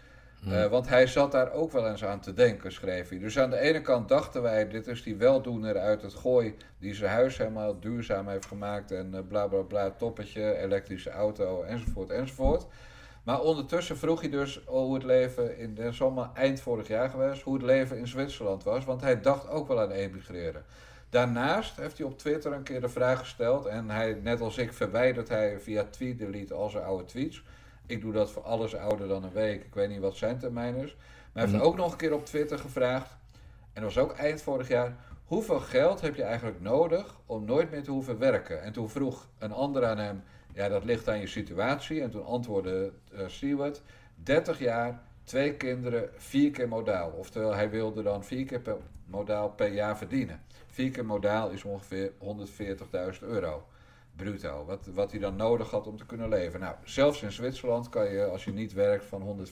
Eh, 0.47 0.65
want 0.65 0.89
hij 0.89 1.07
zat 1.07 1.31
daar 1.31 1.51
ook 1.51 1.71
wel 1.71 1.87
eens 1.87 2.05
aan 2.05 2.19
te 2.19 2.33
denken, 2.33 2.71
schreef 2.71 3.09
hij. 3.09 3.19
Dus 3.19 3.39
aan 3.39 3.49
de 3.49 3.59
ene 3.59 3.81
kant 3.81 4.07
dachten 4.07 4.41
wij, 4.41 4.67
dit 4.67 4.87
is 4.87 5.03
die 5.03 5.15
weldoener 5.15 5.77
uit 5.77 6.01
het 6.01 6.13
gooi... 6.13 6.55
die 6.79 6.93
zijn 6.93 7.11
huis 7.11 7.37
helemaal 7.37 7.79
duurzaam 7.79 8.27
heeft 8.27 8.45
gemaakt... 8.45 8.91
en 8.91 9.11
uh, 9.13 9.19
bla 9.27 9.47
bla 9.47 9.61
bla, 9.61 9.91
toppetje, 9.91 10.57
elektrische 10.57 11.09
auto, 11.09 11.63
enzovoort, 11.63 12.09
enzovoort. 12.09 12.65
Maar 13.23 13.41
ondertussen 13.41 13.97
vroeg 13.97 14.21
hij 14.21 14.29
dus 14.29 14.61
hoe 14.65 14.93
het 14.93 15.03
leven... 15.03 15.57
in 15.57 15.75
de 15.75 15.91
zomer 15.91 16.29
eind 16.33 16.61
vorig 16.61 16.87
jaar 16.87 17.09
geweest... 17.09 17.41
hoe 17.41 17.53
het 17.53 17.63
leven 17.63 17.97
in 17.97 18.07
Zwitserland 18.07 18.63
was. 18.63 18.85
Want 18.85 19.01
hij 19.01 19.21
dacht 19.21 19.49
ook 19.49 19.67
wel 19.67 19.79
aan 19.79 19.91
emigreren. 19.91 20.63
Daarnaast 21.09 21.77
heeft 21.77 21.97
hij 21.97 22.07
op 22.07 22.17
Twitter 22.17 22.53
een 22.53 22.63
keer 22.63 22.81
de 22.81 22.89
vraag 22.89 23.19
gesteld... 23.19 23.65
en 23.65 23.89
hij, 23.89 24.19
net 24.23 24.41
als 24.41 24.57
ik, 24.57 24.73
verwijdert 24.73 25.29
hij 25.29 25.59
via 25.59 25.83
tweet 25.83 26.51
al 26.51 26.69
zijn 26.69 26.83
oude 26.83 27.05
tweets... 27.05 27.43
Ik 27.89 28.01
doe 28.01 28.13
dat 28.13 28.31
voor 28.31 28.43
alles 28.43 28.75
ouder 28.75 29.07
dan 29.07 29.23
een 29.23 29.31
week. 29.31 29.63
Ik 29.63 29.73
weet 29.73 29.89
niet 29.89 29.99
wat 29.99 30.15
zijn 30.15 30.37
termijn 30.39 30.75
is. 30.75 30.95
Maar 30.95 31.03
hij 31.33 31.41
heeft 31.43 31.53
Mhm. 31.55 31.63
ook 31.63 31.75
nog 31.75 31.91
een 31.91 31.97
keer 31.97 32.13
op 32.13 32.25
Twitter 32.25 32.59
gevraagd. 32.59 33.17
En 33.73 33.81
dat 33.81 33.93
was 33.93 34.03
ook 34.03 34.11
eind 34.13 34.41
vorig 34.41 34.67
jaar. 34.67 34.95
Hoeveel 35.25 35.59
geld 35.59 36.01
heb 36.01 36.15
je 36.15 36.23
eigenlijk 36.23 36.61
nodig 36.61 37.15
om 37.25 37.45
nooit 37.45 37.71
meer 37.71 37.83
te 37.83 37.91
hoeven 37.91 38.17
werken? 38.17 38.61
En 38.63 38.71
toen 38.73 38.89
vroeg 38.89 39.27
een 39.37 39.51
ander 39.51 39.85
aan 39.85 39.97
hem. 39.97 40.23
Ja, 40.53 40.69
dat 40.69 40.83
ligt 40.83 41.07
aan 41.09 41.19
je 41.19 41.27
situatie. 41.27 42.01
En 42.01 42.09
toen 42.11 42.25
antwoordde 42.25 42.91
uh, 43.13 43.19
Stewart. 43.27 43.81
30 44.15 44.59
jaar, 44.59 45.01
twee 45.23 45.53
kinderen, 45.53 46.09
vier 46.15 46.51
keer 46.51 46.67
modaal. 46.67 47.11
Oftewel, 47.11 47.53
hij 47.53 47.69
wilde 47.69 48.03
dan 48.03 48.23
vier 48.23 48.45
keer 48.45 48.59
per 48.59 48.77
modaal 49.05 49.49
per 49.49 49.73
jaar 49.73 49.97
verdienen. 49.97 50.41
Vier 50.67 50.91
keer 50.91 51.05
modaal 51.05 51.49
is 51.49 51.63
ongeveer 51.63 52.11
140.000 52.17 53.23
euro 53.23 53.63
bruto. 54.24 54.65
Wat, 54.65 54.88
wat 54.93 55.11
hij 55.11 55.20
dan 55.20 55.36
nodig 55.36 55.70
had 55.72 55.88
om 55.88 55.97
te 55.97 56.05
kunnen 56.05 56.30
leven. 56.30 56.59
Nou, 56.59 56.76
zelfs 56.84 57.22
in 57.22 57.32
Zwitserland 57.32 57.89
kan 57.89 58.09
je, 58.11 58.26
als 58.26 58.43
je 58.43 58.51
niet 58.51 58.74
werkt, 58.74 59.05
van 59.05 59.47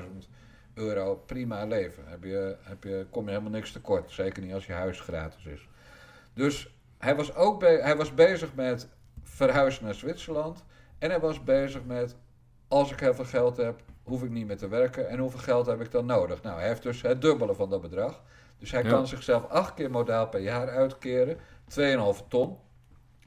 140.000 0.00 0.06
euro 0.74 1.14
prima 1.26 1.64
leven. 1.64 2.02
Heb 2.06 2.24
je, 2.24 2.56
heb 2.62 2.84
je, 2.84 3.06
kom 3.10 3.24
je 3.24 3.30
helemaal 3.30 3.50
niks 3.50 3.72
tekort. 3.72 4.10
Zeker 4.10 4.42
niet 4.42 4.52
als 4.54 4.66
je 4.66 4.72
huis 4.72 5.00
gratis 5.00 5.44
is. 5.44 5.68
Dus 6.34 6.74
hij 6.98 7.16
was 7.16 7.34
ook 7.34 7.60
be 7.60 7.66
hij 7.82 7.96
was 7.96 8.14
bezig 8.14 8.54
met 8.54 8.88
verhuizen 9.22 9.84
naar 9.84 9.94
Zwitserland. 9.94 10.64
En 10.98 11.10
hij 11.10 11.20
was 11.20 11.44
bezig 11.44 11.84
met, 11.84 12.16
als 12.68 12.92
ik 12.92 13.00
heel 13.00 13.14
veel 13.14 13.24
geld 13.24 13.56
heb, 13.56 13.80
hoef 14.02 14.22
ik 14.22 14.30
niet 14.30 14.46
meer 14.46 14.56
te 14.56 14.68
werken. 14.68 15.08
En 15.08 15.18
hoeveel 15.18 15.40
geld 15.40 15.66
heb 15.66 15.80
ik 15.80 15.90
dan 15.90 16.06
nodig? 16.06 16.42
Nou, 16.42 16.58
hij 16.58 16.68
heeft 16.68 16.82
dus 16.82 17.02
het 17.02 17.20
dubbele 17.22 17.54
van 17.54 17.70
dat 17.70 17.80
bedrag. 17.80 18.22
Dus 18.58 18.70
hij 18.70 18.82
Ja. 18.82 18.88
kan 18.88 19.06
zichzelf 19.06 19.48
acht 19.48 19.74
keer 19.74 19.90
modaal 19.90 20.28
per 20.28 20.40
jaar 20.40 20.68
uitkeren. 20.70 21.38
2,5 21.68 22.28
ton 22.28 22.58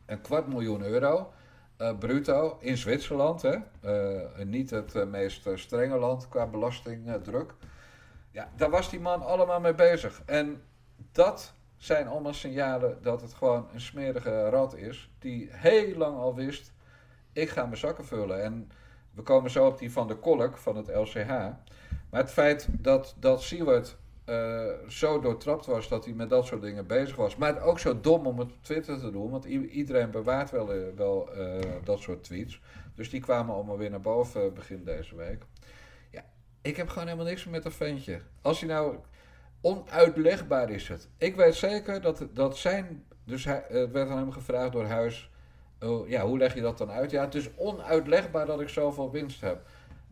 een 0.06 0.22
kwart 0.22 0.48
miljoen 0.48 0.84
euro 0.84 1.34
uh, 1.78 1.98
bruto 1.98 2.58
in 2.60 2.78
Zwitserland. 2.78 3.42
Hè? 3.42 3.56
Uh, 3.84 4.46
niet 4.46 4.70
het 4.70 4.96
uh, 4.96 5.06
meest 5.06 5.48
strenge 5.56 5.98
land 5.98 6.28
qua 6.28 6.46
belastingdruk. 6.48 7.54
Ja, 8.32 8.50
daar 8.56 8.70
was 8.70 8.90
die 8.90 9.00
man 9.00 9.22
allemaal 9.22 9.60
mee 9.60 9.76
bezig. 9.76 10.22
En 10.26 10.62
dat 11.12 11.54
zijn 11.78 12.08
allemaal 12.08 12.34
signalen 12.34 12.98
dat 13.02 13.22
het 13.22 13.34
gewoon 13.34 13.68
een 13.74 13.82
smerige 13.82 14.50
rat 14.50 14.76
is. 14.76 15.10
Die 15.20 15.50
heel 15.52 15.98
lang 15.98 16.18
al 16.18 16.36
wist, 16.36 16.74
ik 17.34 17.50
ga 17.50 17.66
mijn 17.66 17.78
zakken 17.78 18.06
vullen. 18.06 18.44
En 18.44 18.72
we 19.12 19.22
komen 19.22 19.52
zo 19.52 19.68
op 19.68 19.80
die 19.80 19.92
van 19.92 20.08
de 20.08 20.16
Kolk 20.16 20.58
van 20.58 20.76
het 20.76 20.88
LCH. 20.88 21.28
Maar 22.10 22.22
het 22.22 22.32
feit 22.32 22.68
dat, 22.72 23.16
dat 23.20 23.42
Seward 23.42 23.98
uh, 24.26 24.72
zo 24.88 25.20
doortrapt 25.20 25.66
was 25.66 25.88
dat 25.88 26.06
hij 26.06 26.14
met 26.14 26.30
dat 26.30 26.46
soort 26.46 26.62
dingen 26.62 26.88
bezig 26.88 27.16
was. 27.16 27.36
Maar 27.36 27.62
ook 27.62 27.80
zo 27.80 28.00
dom 28.00 28.28
om 28.28 28.40
het 28.40 28.52
op 28.52 28.64
Twitter 28.64 29.00
te 29.00 29.12
doen, 29.12 29.32
want 29.32 29.46
iedereen 29.46 30.12
bewaart 30.12 30.52
wel, 30.52 30.76
uh, 30.76 30.84
wel 30.96 31.30
uh, 31.38 31.60
dat 31.84 32.00
soort 32.00 32.24
tweets. 32.24 32.62
Dus 32.96 33.10
die 33.10 33.22
kwamen 33.22 33.56
allemaal 33.56 33.78
weer 33.78 33.90
naar 33.90 34.02
boven 34.02 34.54
begin 34.54 34.84
deze 34.84 35.16
week. 35.16 35.44
Ja, 36.12 36.26
ik 36.62 36.76
heb 36.76 36.88
gewoon 36.88 37.08
helemaal 37.08 37.28
niks 37.28 37.46
met 37.46 37.64
dat 37.64 37.74
ventje. 37.74 38.22
Als 38.42 38.60
hij 38.60 38.70
nou. 38.70 38.98
Onuitlegbaar 39.62 40.70
is 40.70 40.88
het. 40.88 41.10
Ik 41.18 41.36
weet 41.36 41.56
zeker 41.56 42.02
dat, 42.02 42.28
dat 42.34 42.58
zijn. 42.58 43.04
Dus 43.24 43.46
hij, 43.46 43.66
het 43.68 43.92
werd 43.92 44.10
aan 44.10 44.18
hem 44.18 44.32
gevraagd 44.32 44.72
door 44.72 44.86
huis. 44.86 45.30
Oh, 45.80 46.10
ja, 46.10 46.26
hoe 46.26 46.38
leg 46.38 46.54
je 46.54 46.62
dat 46.62 46.78
dan 46.78 46.92
uit? 46.92 47.12
Ja, 47.12 47.24
het 47.24 47.36
is 47.36 47.50
onuitlegbaar 47.56 48.46
dat 48.46 48.62
ik 48.62 48.70
zoveel 48.70 49.12
winst 49.12 49.42
heb. 49.42 49.62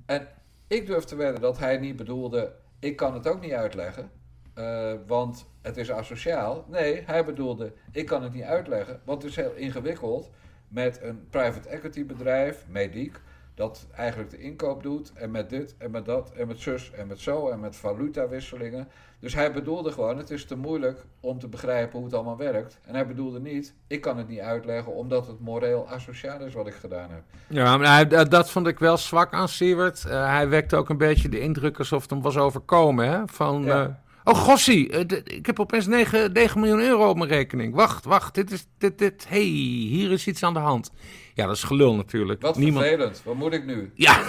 En 0.06 0.28
ik 0.68 0.86
durf 0.86 1.04
te 1.04 1.16
wedden 1.16 1.42
dat 1.42 1.58
hij 1.58 1.78
niet 1.78 1.96
bedoelde 1.96 2.54
ik 2.84 2.96
kan 2.96 3.14
het 3.14 3.28
ook 3.28 3.42
niet 3.42 3.52
uitleggen, 3.52 4.12
uh, 4.58 4.94
want 5.08 5.46
het 5.62 5.78
is 5.78 5.92
asociaal. 5.92 6.66
Nee, 6.70 7.04
hij 7.06 7.26
bedoelde, 7.26 7.74
ik 7.92 8.06
kan 8.06 8.24
het 8.24 8.34
niet 8.34 8.44
uitleggen, 8.44 9.02
want 9.04 9.22
het 9.22 9.32
is 9.32 9.38
heel 9.38 9.56
ingewikkeld 9.56 10.30
met 10.68 11.02
een 11.02 11.28
private 11.30 11.70
equity 11.70 12.06
bedrijf, 12.06 12.66
Mediek, 12.68 13.20
dat 13.56 13.88
eigenlijk 13.96 14.30
de 14.30 14.40
inkoop 14.40 14.84
doet 14.84 15.14
en 15.14 15.32
met 15.32 15.50
dit 15.50 15.76
en 15.78 15.92
met 15.92 16.06
dat 16.06 16.32
en 16.32 16.48
met 16.48 16.60
zus 16.60 16.92
en 16.92 17.08
met 17.08 17.20
zo 17.20 17.50
en 17.50 17.60
met 17.60 17.76
valutawisselingen. 17.76 18.88
Dus 19.20 19.34
hij 19.34 19.54
bedoelde 19.54 19.92
gewoon, 19.92 20.18
het 20.18 20.30
is 20.30 20.46
te 20.46 20.58
moeilijk 20.58 21.06
om 21.20 21.40
te 21.40 21.48
begrijpen 21.48 21.96
hoe 21.96 22.06
het 22.06 22.16
allemaal 22.16 22.38
werkt. 22.38 22.80
En 22.86 22.94
hij 22.94 23.08
bedoelde 23.08 23.40
niet, 23.40 23.74
ik 23.88 24.02
kan 24.02 24.18
het 24.18 24.28
niet 24.28 24.40
uitleggen 24.40 24.94
omdat 24.94 25.28
het 25.28 25.40
moreel 25.40 25.90
asociaal 25.90 26.40
is 26.40 26.54
wat 26.54 26.68
ik 26.68 26.74
gedaan 26.74 27.10
heb. 27.10 27.24
Ja, 27.48 27.78
maar 27.78 27.94
hij, 27.94 28.28
dat 28.28 28.50
vond 28.50 28.68
ik 28.68 28.80
wel 28.80 28.98
zwak 28.98 29.34
aan 29.34 29.48
Siewert. 29.48 30.04
Uh, 30.08 30.28
hij 30.28 30.50
wekte 30.50 30.76
ook 30.76 30.90
een 30.90 30.98
beetje 30.98 31.30
de 31.30 31.40
indruk 31.40 31.80
alsof 31.80 32.02
het 32.02 32.10
hem 32.10 32.22
was 32.22 32.38
overkomen. 32.38 33.10
Hè? 33.10 33.22
Van, 33.26 33.64
ja. 33.64 33.84
uh, 33.84 33.90
oh 34.24 34.36
gossie, 34.36 34.92
uh, 34.92 35.20
ik 35.24 35.46
heb 35.46 35.60
opeens 35.60 35.88
9, 35.88 36.32
9 36.32 36.60
miljoen 36.60 36.80
euro 36.80 37.10
op 37.10 37.18
mijn 37.18 37.30
rekening. 37.30 37.76
Wacht, 37.76 38.06
wacht, 38.06 38.36
dit 38.36 38.52
is, 38.52 38.68
dit, 38.78 38.98
dit, 38.98 39.26
hey, 39.28 39.42
hier 39.42 40.12
is 40.12 40.28
iets 40.28 40.44
aan 40.44 40.54
de 40.54 40.60
hand. 40.60 40.92
Ja, 41.34 41.46
dat 41.46 41.56
is 41.56 41.64
gelul 41.64 41.96
natuurlijk. 41.96 42.42
Wat 42.42 42.58
Niemand... 42.58 42.86
vervelend, 42.86 43.22
wat 43.24 43.36
moet 43.36 43.54
ik 43.54 43.66
nu? 43.66 43.92
Ja. 43.94 44.22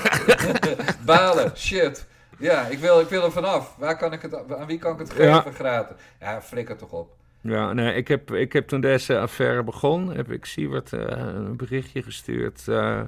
Balen, 1.07 1.53
shit. 1.57 2.07
Ja, 2.39 2.67
ik 2.67 2.79
wil, 2.79 3.01
ik 3.01 3.09
wil 3.09 3.25
er 3.25 3.33
vanaf. 3.33 3.75
Waar 3.79 3.97
kan 3.97 4.13
ik 4.13 4.23
het, 4.23 4.35
aan 4.35 4.67
wie 4.67 4.79
kan 4.79 4.93
ik 4.93 4.99
het 4.99 5.11
geven 5.11 5.27
Ja. 5.27 5.45
gratis? 5.55 5.97
Ja, 6.21 6.43
flikker 6.43 6.77
toch 6.77 6.91
op. 6.91 7.17
Ja, 7.41 7.73
nee, 7.73 7.95
ik 7.95 8.09
heb, 8.09 8.33
ik 8.33 8.53
heb 8.53 8.69
toen 8.69 8.81
deze 8.81 9.19
affaire 9.19 9.63
begon, 9.63 10.15
heb 10.15 10.31
ik 10.31 10.45
Siewert 10.45 10.93
uh, 10.93 11.01
een 11.07 11.57
berichtje 11.57 12.03
gestuurd. 12.03 12.65
Uh, 12.69 13.01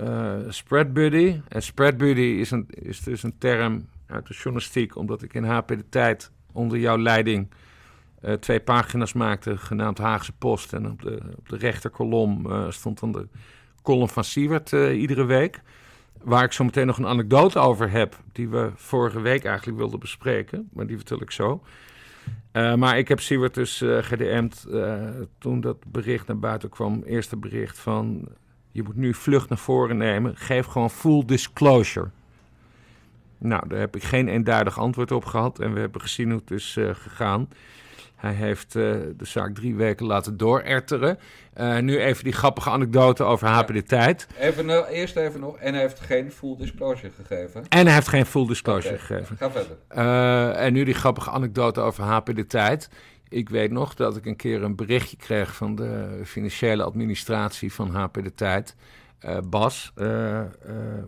uh, 0.00 0.34
spread 0.48 0.92
buddy. 0.92 1.40
En 1.48 1.62
spread 1.62 1.96
buddy 1.96 2.20
is, 2.20 2.50
een, 2.50 2.66
is 2.68 3.00
dus 3.00 3.22
een 3.22 3.38
term 3.38 3.88
uit 4.12 4.26
de 4.26 4.34
journalistiek, 4.34 4.96
omdat 4.96 5.22
ik 5.22 5.34
in 5.34 5.44
HP 5.44 5.68
de 5.68 5.88
Tijd 5.88 6.30
onder 6.52 6.78
jouw 6.78 6.98
leiding 6.98 7.48
uh, 8.22 8.32
twee 8.32 8.60
pagina's 8.60 9.12
maakte, 9.12 9.56
genaamd 9.56 9.98
Haagse 9.98 10.32
Post. 10.32 10.72
En 10.72 10.90
op 10.90 11.02
de, 11.02 11.20
op 11.36 11.48
de 11.48 11.56
rechterkolom 11.56 12.46
uh, 12.46 12.70
stond 12.70 13.00
dan 13.00 13.12
de 13.12 13.28
column 13.82 14.08
van 14.08 14.24
Siewert 14.24 14.72
uh, 14.72 15.00
iedere 15.00 15.24
week. 15.24 15.60
Waar 16.22 16.44
ik 16.44 16.52
zo 16.52 16.64
meteen 16.64 16.86
nog 16.86 16.98
een 16.98 17.06
anekdote 17.06 17.58
over 17.58 17.90
heb, 17.90 18.20
die 18.32 18.48
we 18.48 18.70
vorige 18.74 19.20
week 19.20 19.44
eigenlijk 19.44 19.78
wilden 19.78 20.00
bespreken. 20.00 20.68
Maar 20.72 20.86
die 20.86 20.96
vertel 20.96 21.22
ik 21.22 21.30
zo. 21.30 21.62
Maar 22.52 22.98
ik 22.98 23.08
heb 23.08 23.20
Siewert 23.20 23.54
dus 23.54 23.84
gedM'd 24.00 24.66
toen 25.38 25.60
dat 25.60 25.76
bericht 25.86 26.26
naar 26.26 26.38
buiten 26.38 26.68
kwam. 26.68 27.02
Eerste 27.02 27.36
bericht 27.36 27.78
van, 27.78 28.28
je 28.70 28.82
moet 28.82 28.96
nu 28.96 29.14
vlucht 29.14 29.48
naar 29.48 29.58
voren 29.58 29.96
nemen. 29.96 30.36
Geef 30.36 30.66
gewoon 30.66 30.90
full 30.90 31.24
disclosure. 31.24 32.10
Nou, 33.42 33.68
daar 33.68 33.78
heb 33.78 33.96
ik 33.96 34.02
geen 34.02 34.28
eenduidig 34.28 34.78
antwoord 34.78 35.12
op 35.12 35.24
gehad. 35.24 35.58
En 35.58 35.74
we 35.74 35.80
hebben 35.80 36.00
gezien 36.00 36.30
hoe 36.30 36.40
het 36.40 36.50
is 36.50 36.76
uh, 36.78 36.90
gegaan. 36.94 37.48
Hij 38.16 38.32
heeft 38.32 38.74
uh, 38.74 38.82
de 39.16 39.24
zaak 39.24 39.54
drie 39.54 39.74
weken 39.74 40.06
laten 40.06 40.36
doorerteren. 40.36 41.18
Uh, 41.60 41.78
nu 41.78 41.98
even 41.98 42.24
die 42.24 42.32
grappige 42.32 42.70
anekdote 42.70 43.22
over 43.22 43.46
HP 43.46 43.72
de 43.72 43.82
Tijd. 43.82 44.26
Even, 44.38 44.88
eerst 44.88 45.16
even 45.16 45.40
nog. 45.40 45.56
En 45.56 45.72
hij 45.72 45.82
heeft 45.82 46.00
geen 46.00 46.32
full 46.32 46.56
disclosure 46.56 47.10
gegeven. 47.10 47.64
En 47.68 47.86
hij 47.86 47.94
heeft 47.94 48.08
geen 48.08 48.26
full 48.26 48.46
disclosure 48.46 48.94
okay, 48.94 49.06
gegeven. 49.06 49.36
Ga 49.36 49.50
verder. 49.50 49.76
Uh, 49.96 50.64
en 50.64 50.72
nu 50.72 50.84
die 50.84 50.94
grappige 50.94 51.30
anekdote 51.30 51.80
over 51.80 52.04
HP 52.04 52.34
de 52.34 52.46
Tijd. 52.46 52.88
Ik 53.28 53.48
weet 53.48 53.70
nog 53.70 53.94
dat 53.94 54.16
ik 54.16 54.26
een 54.26 54.36
keer 54.36 54.62
een 54.62 54.76
berichtje 54.76 55.16
kreeg 55.16 55.54
van 55.54 55.74
de 55.74 56.20
financiële 56.24 56.82
administratie 56.82 57.72
van 57.72 57.90
HP 57.90 58.14
de 58.22 58.34
Tijd. 58.34 58.76
Uh, 59.24 59.38
Bas, 59.48 59.92
uh, 59.96 60.42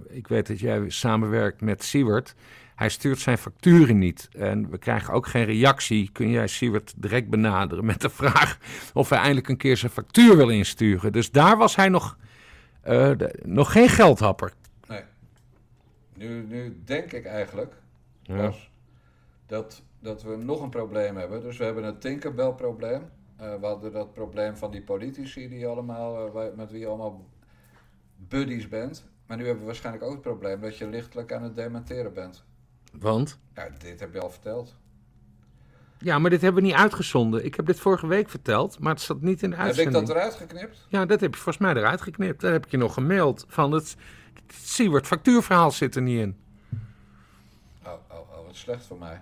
ik 0.08 0.28
weet 0.28 0.46
dat 0.46 0.60
jij 0.60 0.90
samenwerkt 0.90 1.60
met 1.60 1.84
Siewert. 1.84 2.34
Hij 2.74 2.88
stuurt 2.88 3.18
zijn 3.18 3.38
facturen 3.38 3.98
niet. 3.98 4.28
En 4.32 4.70
we 4.70 4.78
krijgen 4.78 5.14
ook 5.14 5.26
geen 5.26 5.44
reactie. 5.44 6.10
Kun 6.12 6.30
jij 6.30 6.46
Siewert 6.46 6.94
direct 6.96 7.28
benaderen 7.28 7.84
met 7.84 8.00
de 8.00 8.10
vraag 8.10 8.58
of 8.94 9.08
hij 9.08 9.18
eindelijk 9.18 9.48
een 9.48 9.56
keer 9.56 9.76
zijn 9.76 9.92
factuur 9.92 10.36
wil 10.36 10.48
insturen. 10.48 11.12
Dus 11.12 11.30
daar 11.30 11.56
was 11.56 11.76
hij 11.76 11.88
nog, 11.88 12.18
de, 12.82 13.40
nog 13.44 13.72
geen 13.72 13.88
geldhapper. 13.88 14.52
Nee. 14.88 15.02
Nu, 16.14 16.46
nu 16.48 16.80
denk 16.84 17.12
ik 17.12 17.24
eigenlijk, 17.24 17.74
ja. 18.22 18.52
Dat, 19.46 19.82
dat 20.00 20.22
we 20.22 20.36
nog 20.36 20.62
een 20.62 20.70
probleem 20.70 21.16
hebben. 21.16 21.40
Dus 21.40 21.56
we 21.56 21.64
hebben 21.64 21.84
het 21.84 22.00
Tinkerbell-probleem. 22.00 23.02
Eh, 23.36 23.54
we 23.60 23.66
hadden 23.66 23.92
dat 23.92 24.12
probleem 24.12 24.56
van 24.56 24.70
die 24.70 24.82
politici 24.82 25.48
die 25.48 25.66
allemaal, 25.66 26.36
eh, 26.36 26.56
met 26.56 26.70
wie 26.70 26.86
allemaal 26.86 27.24
buddies 28.16 28.68
bent. 28.68 29.04
Maar 29.26 29.36
nu 29.36 29.42
hebben 29.42 29.60
we 29.60 29.66
waarschijnlijk 29.66 30.04
ook 30.04 30.12
het 30.12 30.20
probleem 30.20 30.60
dat 30.60 30.76
je 30.78 30.88
lichtelijk 30.88 31.32
aan 31.32 31.42
het 31.42 31.56
dementeren 31.56 32.12
bent. 32.12 32.44
Want? 32.92 33.38
Ja, 33.54 33.68
dit 33.78 34.00
heb 34.00 34.12
je 34.12 34.20
al 34.20 34.30
verteld. 34.30 34.74
Ja, 35.98 36.18
maar 36.18 36.30
dit 36.30 36.40
hebben 36.40 36.62
we 36.62 36.68
niet 36.68 36.76
uitgezonden. 36.76 37.44
Ik 37.44 37.54
heb 37.54 37.66
dit 37.66 37.80
vorige 37.80 38.06
week 38.06 38.28
verteld, 38.28 38.78
maar 38.78 38.92
het 38.92 39.02
zat 39.02 39.20
niet 39.20 39.42
in 39.42 39.50
de 39.50 39.56
Heb 39.56 39.64
ik 39.64 39.70
uitzending. 39.70 40.06
dat 40.06 40.16
eruit 40.16 40.34
geknipt? 40.34 40.86
Ja, 40.88 41.06
dat 41.06 41.20
heb 41.20 41.34
je 41.34 41.40
volgens 41.40 41.64
mij 41.64 41.74
eruit 41.74 42.00
geknipt. 42.00 42.40
Daar 42.40 42.52
heb 42.52 42.64
ik 42.64 42.70
je 42.70 42.76
nog 42.76 42.94
gemaild. 42.94 43.44
Van 43.48 43.72
het, 43.72 43.96
het 44.92 45.06
factuurverhaal 45.06 45.70
zit 45.70 45.94
er 45.96 46.02
niet 46.02 46.18
in. 46.20 46.36
Oh, 47.86 47.92
oh, 48.10 48.16
oh, 48.18 48.46
wat 48.46 48.56
slecht 48.56 48.84
voor 48.86 48.98
mij. 48.98 49.20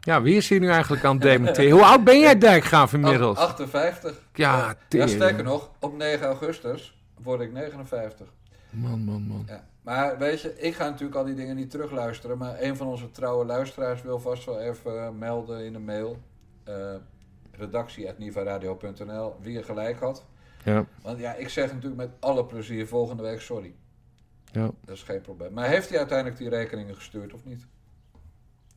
Ja, 0.00 0.22
wie 0.22 0.36
is 0.36 0.48
hier 0.48 0.60
nu 0.60 0.68
eigenlijk 0.70 1.04
aan 1.04 1.14
het 1.14 1.22
dementeren? 1.22 1.70
Hoe 1.70 1.84
oud 1.84 2.04
ben 2.04 2.20
jij, 2.20 2.38
Dijkgraaf, 2.38 2.92
inmiddels? 2.92 3.38
Ach- 3.38 3.48
58. 3.50 4.22
Ja, 4.34 4.76
ja, 4.88 5.06
sterker 5.06 5.44
nog, 5.44 5.70
op 5.78 5.96
9 5.96 6.26
augustus 6.26 6.98
word 7.22 7.40
ik 7.40 7.52
59. 7.52 8.32
Man, 8.70 9.04
man, 9.04 9.22
man. 9.22 9.44
Ja. 9.48 9.66
Maar 9.82 10.18
weet 10.18 10.40
je, 10.40 10.58
ik 10.60 10.74
ga 10.74 10.84
natuurlijk 10.84 11.16
al 11.18 11.24
die 11.24 11.34
dingen 11.34 11.56
niet 11.56 11.70
terugluisteren. 11.70 12.38
Maar 12.38 12.60
een 12.62 12.76
van 12.76 12.86
onze 12.86 13.10
trouwe 13.10 13.44
luisteraars 13.44 14.02
wil 14.02 14.18
vast 14.18 14.44
wel 14.44 14.60
even 14.60 14.98
eh, 15.04 15.10
melden 15.10 15.64
in 15.64 15.74
een 15.74 15.84
mail. 15.84 16.18
eh 16.64 16.94
redactie.nivaradio.nl 17.56 19.36
wie 19.40 19.58
er 19.58 19.64
gelijk 19.64 19.98
had. 20.00 20.24
Ja, 20.64 20.86
Want 21.02 21.18
ja, 21.18 21.34
ik 21.34 21.48
zeg 21.48 21.72
natuurlijk 21.72 21.96
met 21.96 22.10
alle 22.20 22.44
plezier 22.46 22.86
volgende 22.86 23.22
week 23.22 23.40
sorry. 23.40 23.74
ja. 24.52 24.70
Dat 24.84 24.96
is 24.96 25.02
geen 25.02 25.20
probleem. 25.20 25.52
Maar 25.52 25.68
heeft 25.68 25.88
hij 25.88 25.98
uiteindelijk 25.98 26.38
die 26.38 26.48
rekeningen 26.48 26.94
gestuurd 26.94 27.34
of 27.34 27.44
niet? 27.44 27.66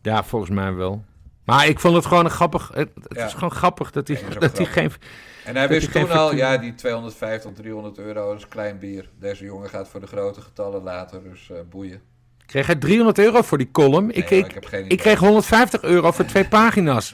ja, 0.02 0.24
volgens 0.24 0.52
mij 0.52 0.74
wel. 0.74 1.04
Maar 1.48 1.68
ik 1.68 1.80
vond 1.80 1.96
het 1.96 2.06
gewoon 2.06 2.26
een 2.26 2.32
grappig... 2.32 2.72
Het, 2.74 2.90
het 2.96 3.18
Ja. 3.18 3.26
is 3.26 3.34
gewoon 3.34 3.52
grappig 3.52 3.92
dat 3.92 4.08
hij, 4.08 4.20
dat 4.40 4.58
hij 4.58 4.66
geen... 4.66 4.92
En 5.46 5.56
hij 5.56 5.68
wist 5.68 5.92
toen 5.92 6.12
al, 6.12 6.36
ja, 6.36 6.58
die 6.58 6.76
250, 6.76 7.52
300 7.54 7.98
euro 7.98 8.34
is 8.34 8.48
klein 8.48 8.80
bier. 8.80 9.10
Deze 9.20 9.44
jongen 9.46 9.70
gaat 9.70 9.88
voor 9.90 10.00
de 10.00 10.08
grote 10.08 10.42
getallen 10.42 10.84
later, 10.84 11.24
dus 11.24 11.50
eh, 11.50 11.58
boeien. 11.70 12.02
Kreeg 12.46 12.66
hij 12.66 12.76
300 12.76 13.20
euro 13.20 13.42
voor 13.42 13.58
die 13.58 13.72
column? 13.72 14.10
ik, 14.10 14.30
ik, 14.30 14.46
ik 14.46 14.54
heb 14.54 14.66
geen 14.66 14.90
ik 14.90 14.98
kreeg 14.98 15.20
150 15.20 15.82
euro 15.82 16.12
voor 16.12 16.26
twee 16.26 16.48
pagina's. 16.58 17.14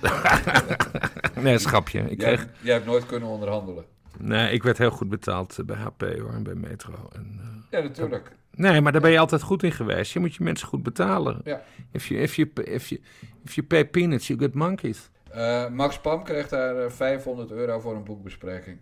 nee, 1.41 1.57
schapje. 1.57 1.99
Ik 1.99 2.21
Jij, 2.21 2.35
kreeg... 2.35 2.47
jij 2.61 2.73
hebt 2.73 2.85
nooit 2.85 3.05
kunnen 3.05 3.29
onderhandelen. 3.29 3.85
Nee, 4.17 4.51
ik 4.53 4.63
werd 4.63 4.77
heel 4.77 4.91
goed 4.91 5.09
betaald 5.09 5.57
eh, 5.59 5.65
bij 5.65 5.75
HP 5.77 6.01
hoor, 6.01 6.33
en 6.33 6.43
bij 6.43 6.55
Metro. 6.55 7.09
En, 7.13 7.39
eh, 7.39 7.79
Ja, 7.79 7.87
natuurlijk. 7.87 8.31
Nee, 8.55 8.81
maar 8.81 8.91
daar 8.91 9.01
ben 9.01 9.11
je 9.11 9.19
altijd 9.19 9.41
goed 9.41 9.63
in 9.63 9.71
geweest. 9.71 10.13
Je 10.13 10.19
moet 10.19 10.35
je 10.35 10.43
mensen 10.43 10.67
goed 10.67 10.83
betalen. 10.83 11.41
Ja. 11.43 11.61
If 11.91 12.07
you, 12.07 12.21
if 12.21 12.35
you, 12.35 12.49
if 12.63 12.87
you, 12.87 13.01
if 13.45 13.53
you 13.55 13.67
pay 13.67 13.85
peanuts, 13.85 14.27
you 14.27 14.39
get 14.39 14.53
monkeys. 14.53 15.09
Eh, 15.31 15.67
Max 15.69 15.99
Pam 15.99 16.23
kreeg 16.23 16.47
daar 16.47 16.77
eh, 16.77 16.89
500 16.91 17.51
euro 17.51 17.79
voor 17.79 17.95
een 17.95 18.03
boekbespreking. 18.03 18.77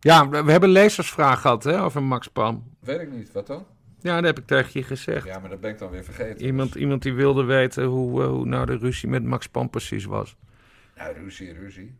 Ja, 0.00 0.28
we 0.28 0.36
hebben 0.36 0.62
een 0.62 0.74
lezersvraag 0.74 1.40
gehad 1.40 1.64
hè, 1.64 1.82
over 1.82 2.02
Max 2.02 2.28
Pam. 2.28 2.64
Weet 2.80 3.00
ik 3.00 3.10
niet, 3.12 3.32
wat 3.32 3.46
dan? 3.46 3.66
Ja, 4.00 4.14
dat 4.14 4.24
heb 4.24 4.38
ik 4.38 4.46
tegen 4.46 4.70
je 4.72 4.82
gezegd. 4.82 5.26
Ja, 5.26 5.38
maar 5.38 5.50
dat 5.50 5.60
ben 5.60 5.70
ik 5.70 5.78
dan 5.78 5.90
weer 5.90 6.04
vergeten. 6.04 6.44
Iemand, 6.46 6.74
iemand 6.74 7.02
die 7.02 7.14
wilde 7.14 7.44
weten 7.44 7.84
hoe, 7.84 8.22
eh, 8.22 8.28
hoe 8.28 8.46
nou 8.46 8.66
de 8.66 8.76
ruzie 8.76 9.08
met 9.08 9.24
Max 9.24 9.46
Pam 9.48 9.70
precies 9.70 10.04
was. 10.04 10.36
Nou, 10.96 11.14
ruzie, 11.14 11.52
ruzie. 11.52 11.94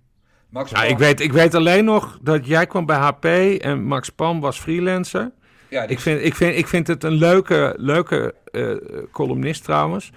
Max 0.48 0.72
Pam, 0.72 0.82
ik, 0.82 0.98
weet, 0.98 1.20
ik 1.20 1.32
weet 1.32 1.54
alleen 1.54 1.84
nog 1.84 2.18
dat 2.22 2.46
jij 2.46 2.66
kwam 2.66 2.86
bij 2.86 2.96
HP 2.96 3.24
en 3.60 3.82
Max 3.84 4.08
Pam 4.10 4.40
was 4.40 4.60
freelancer. 4.60 5.30
ja, 5.68 5.80
die- 5.86 5.96
Ik 5.96 6.02
vind, 6.02 6.20
ik 6.24 6.34
vind, 6.34 6.56
ik 6.56 6.66
vind 6.66 6.86
het 6.86 7.04
een 7.04 7.12
leuke, 7.12 7.74
leuke 7.76 8.34
eh, 8.44 8.76
columnist 9.12 9.64
trouwens. 9.64 10.10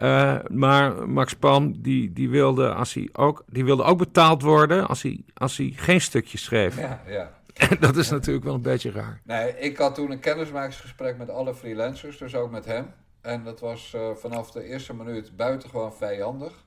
Eh, 0.00 0.38
maar 0.48 1.08
Max 1.08 1.34
Pam, 1.34 1.82
die, 1.82 2.12
die, 2.12 2.28
wilde 2.30 2.74
als 2.74 2.94
hij 2.94 3.08
ook, 3.12 3.44
die 3.46 3.64
wilde 3.64 3.82
ook 3.82 3.98
betaald 3.98 4.42
worden 4.42 4.86
als 4.88 5.02
hij, 5.02 5.24
als 5.34 5.56
hij 5.56 5.72
geen 5.76 6.00
stukjes 6.00 6.44
schreef. 6.44 6.78
ja, 6.78 7.02
ja. 7.06 7.38
En 7.54 7.76
dat 7.80 7.96
is 7.96 8.10
natuurlijk 8.10 8.44
wel 8.44 8.54
een 8.54 8.62
beetje 8.62 8.90
raar. 8.90 9.20
Nee, 9.24 9.58
ik 9.58 9.76
had 9.76 9.94
toen 9.94 10.10
een 10.10 10.20
kennismakingsgesprek 10.20 11.18
met 11.18 11.30
alle 11.30 11.54
freelancers, 11.54 12.18
dus 12.18 12.34
ook 12.34 12.50
met 12.50 12.64
hem. 12.64 12.86
En 13.20 13.44
dat 13.44 13.60
was 13.60 13.94
eh, 13.94 14.10
vanaf 14.14 14.50
de 14.50 14.64
eerste 14.64 14.94
minuut 14.94 15.36
buitengewoon 15.36 15.92
vijandig. 15.94 16.64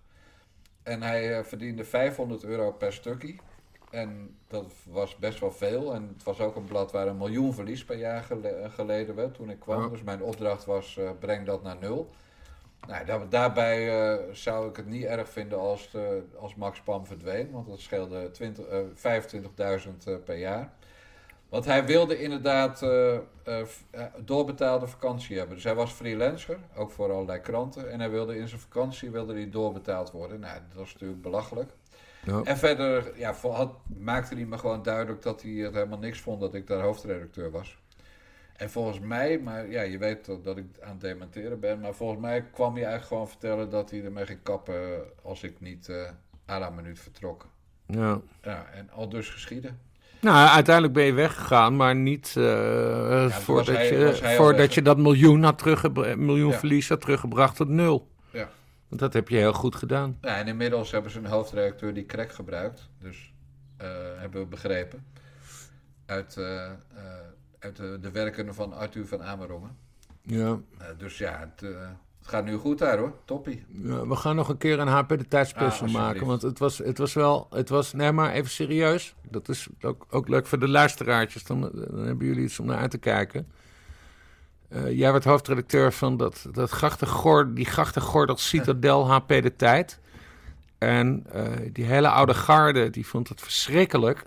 En 0.84 1.02
hij 1.02 1.38
eh, 1.38 1.44
verdiende 1.44 1.84
500 1.84 2.44
euro 2.44 2.72
per 2.72 2.94
stukje. 2.94 3.36
En 3.90 4.36
dat 4.48 4.74
was 4.86 5.16
best 5.16 5.40
wel 5.40 5.52
veel. 5.52 5.94
En 5.94 6.10
het 6.14 6.24
was 6.24 6.40
ook 6.40 6.56
een 6.56 6.66
blad 6.66 6.92
waar 6.92 7.08
een 7.08 7.18
miljoen 7.18 7.54
verlies 7.54 7.86
per 7.86 7.98
jaar 7.98 8.24
gele- 8.24 8.70
geleden 8.74 9.16
werd 9.16 9.34
toen 9.34 9.50
ik 9.50 9.60
kwam. 9.60 9.90
Dus 9.90 10.04
mijn 10.04 10.22
opdracht 10.22 10.66
was, 10.66 11.00
breng 11.20 11.46
dat 11.46 11.64
naar 11.64 11.78
nul. 11.80 12.10
Nou, 12.88 13.06
daar- 13.06 13.30
daarbij 13.30 14.12
eh, 14.12 14.20
zou 14.34 14.70
ik 14.70 14.76
het 14.76 14.88
niet 14.88 15.04
erg 15.04 15.30
vinden 15.30 15.60
als, 15.60 15.92
de, 15.92 16.24
als 16.40 16.56
Max 16.56 16.82
Pam 16.82 17.06
verdween. 17.06 17.52
Want 17.52 17.68
dat 17.68 17.80
scheelde 17.80 18.32
20, 18.32 18.66
eh, 18.66 18.80
25.000 18.94 20.08
eh, 20.08 20.16
per 20.26 20.38
jaar. 20.38 20.72
Want 21.50 21.66
hij 21.66 21.86
wilde 21.86 22.22
inderdaad 22.22 22.82
eh, 22.82 23.16
eh, 23.16 23.22
eh, 23.44 24.04
doorbetaalde 24.20 24.88
vakantie 24.88 25.38
hebben. 25.38 25.56
Dus 25.56 25.64
hij 25.64 25.76
was 25.76 25.92
freelancer, 25.92 26.58
ook 26.76 26.92
voor 26.92 27.12
allerlei 27.12 27.40
kranten. 27.40 27.92
En 27.92 28.00
hij 28.00 28.10
wilde 28.10 28.38
in 28.38 28.48
zijn 28.48 28.62
vakantie 28.62 29.12
wilde 29.12 29.34
hij 29.34 29.50
doorbetaald 29.50 30.12
worden. 30.12 30.40
Nou, 30.40 30.54
dat 30.70 30.78
was 30.78 30.94
natuurlijk 30.94 31.22
belachelijk. 31.22 31.72
Ja. 32.26 32.42
En 32.44 32.58
verder 32.58 33.12
ja, 33.18 33.34
had, 33.42 33.72
maakte 33.98 34.36
hij 34.36 34.46
me 34.46 34.58
gewoon 34.58 34.84
duidelijk 34.84 35.22
dat 35.22 35.42
hij 35.42 35.52
het 35.52 35.74
helemaal 35.74 35.98
niks 36.00 36.20
vond 36.20 36.40
dat 36.42 36.54
ik 36.54 36.68
daar 36.68 36.82
hoofdredacteur 36.82 37.52
was. 37.52 37.78
En 38.54 38.70
volgens 38.70 39.00
mij, 39.00 39.40
maar 39.40 39.70
ja, 39.70 39.82
je 39.82 39.98
weet 39.98 40.26
dat, 40.26 40.44
dat 40.44 40.58
ik 40.58 40.66
aan 40.82 40.92
het 40.92 41.02
dementeren 41.02 41.60
ben. 41.60 41.80
Maar 41.80 41.94
volgens 41.94 42.20
mij 42.22 42.42
kwam 42.52 42.72
hij 42.74 42.82
eigenlijk 42.84 43.08
gewoon 43.08 43.28
vertellen 43.30 43.70
dat 43.70 43.92
hij 43.92 44.04
ermee 44.04 44.26
ging 44.26 44.40
kappen 44.44 45.04
als 45.24 45.44
ik 45.44 45.60
niet 45.60 45.90
eh 45.90 46.10
à 46.50 46.60
la 46.60 46.70
minuut 46.70 47.00
vertrok. 47.00 47.48
Ja. 47.88 48.22
Ja, 48.42 48.66
en 48.74 48.90
al 48.92 49.10
dus 49.10 49.30
geschieden. 49.30 49.80
Nou, 50.22 50.48
uiteindelijk 50.50 50.94
ben 50.94 51.04
je 51.04 51.14
weggegaan, 51.14 51.76
maar 51.76 51.96
niet 51.96 52.34
eh, 52.38 53.30
voordat, 53.30 53.76
hij- 53.76 53.98
je, 53.98 54.34
voordat 54.38 54.74
je 54.74 54.82
dat 54.82 54.98
miljoen, 54.98 55.44
had 55.44 55.64
miljoen 56.18 56.52
Ja. 56.52 56.58
verlies 56.58 56.90
had 56.90 57.02
teruggebracht 57.02 57.56
tot 57.56 57.68
nul. 57.68 58.12
Ja. 58.32 58.50
Want 58.88 59.02
dat 59.02 59.14
heb 59.14 59.30
je 59.30 59.38
heel 59.38 59.54
goed 59.54 59.76
gedaan. 59.76 60.18
Ja, 60.22 60.38
en 60.38 60.48
inmiddels 60.48 60.92
hebben 60.92 61.12
ze 61.12 61.18
een 61.20 61.26
hoofdredacteur 61.26 61.94
die 61.94 62.06
crack 62.06 62.32
gebruikt. 62.32 62.90
Dus 63.00 63.34
eh, 63.78 63.88
hebben 64.18 64.42
we 64.42 64.48
begrepen. 64.48 65.06
Uit, 66.06 66.38
uit 67.64 67.76
de, 67.76 67.98
de 68.02 68.12
werken 68.12 68.54
van 68.54 68.74
Arthur 68.74 69.08
van 69.08 69.24
Amerongen. 69.24 69.78
Ja. 70.22 70.60
Eh, 70.78 70.88
dus 70.98 71.18
ja, 71.18 71.40
het, 71.40 71.70
eh, 71.72 71.88
het 72.20 72.28
gaat 72.28 72.46
nu 72.46 72.56
goed 72.56 72.78
daar 72.78 72.98
hoor. 72.98 73.14
Toppie. 73.26 73.66
Ja, 73.68 74.08
we 74.08 74.16
gaan 74.16 74.36
nog 74.36 74.50
een 74.50 74.58
keer 74.58 74.80
een 74.80 74.88
HP 74.88 75.10
de 75.10 75.28
tijdspecial 75.28 75.88
Ah, 75.88 75.94
maken. 75.94 76.26
Want 76.26 76.42
het 76.42 76.60
was, 76.60 76.78
het 76.78 76.98
was 76.98 77.14
wel. 77.14 77.48
Het 77.50 77.70
was, 77.70 77.94
nee, 77.94 78.12
maar 78.12 78.32
even 78.32 78.52
serieus. 78.52 79.16
Dat 79.30 79.50
is 79.50 79.68
ook, 79.82 80.06
ook 80.10 80.28
leuk 80.28 80.48
voor 80.48 80.60
de 80.60 80.68
luisteraartjes. 80.68 81.44
Dan, 81.44 81.62
dan 81.62 82.06
hebben 82.06 82.28
jullie 82.28 82.44
iets 82.44 82.60
om 82.60 82.66
naar 82.66 82.78
uit 82.78 82.92
te 82.92 82.98
kijken. 82.98 83.48
Eh, 84.74 84.98
jij 84.98 85.12
werd 85.12 85.24
hoofdredacteur 85.24 85.94
van 85.94 86.18
dat, 86.18 86.46
dat 86.52 86.70
grachtengordel, 86.70 87.54
die 87.54 87.66
grachtengordel 87.66 88.38
Citadel 88.52 89.12
HP 89.12 89.28
de 89.28 89.56
Tijd. 89.56 90.00
En 90.78 91.26
eh, 91.32 91.44
die 91.72 91.86
hele 91.86 92.10
oude 92.10 92.34
garde, 92.34 92.90
die 92.90 93.08
vond 93.08 93.30
het 93.30 93.42
verschrikkelijk. 93.42 94.24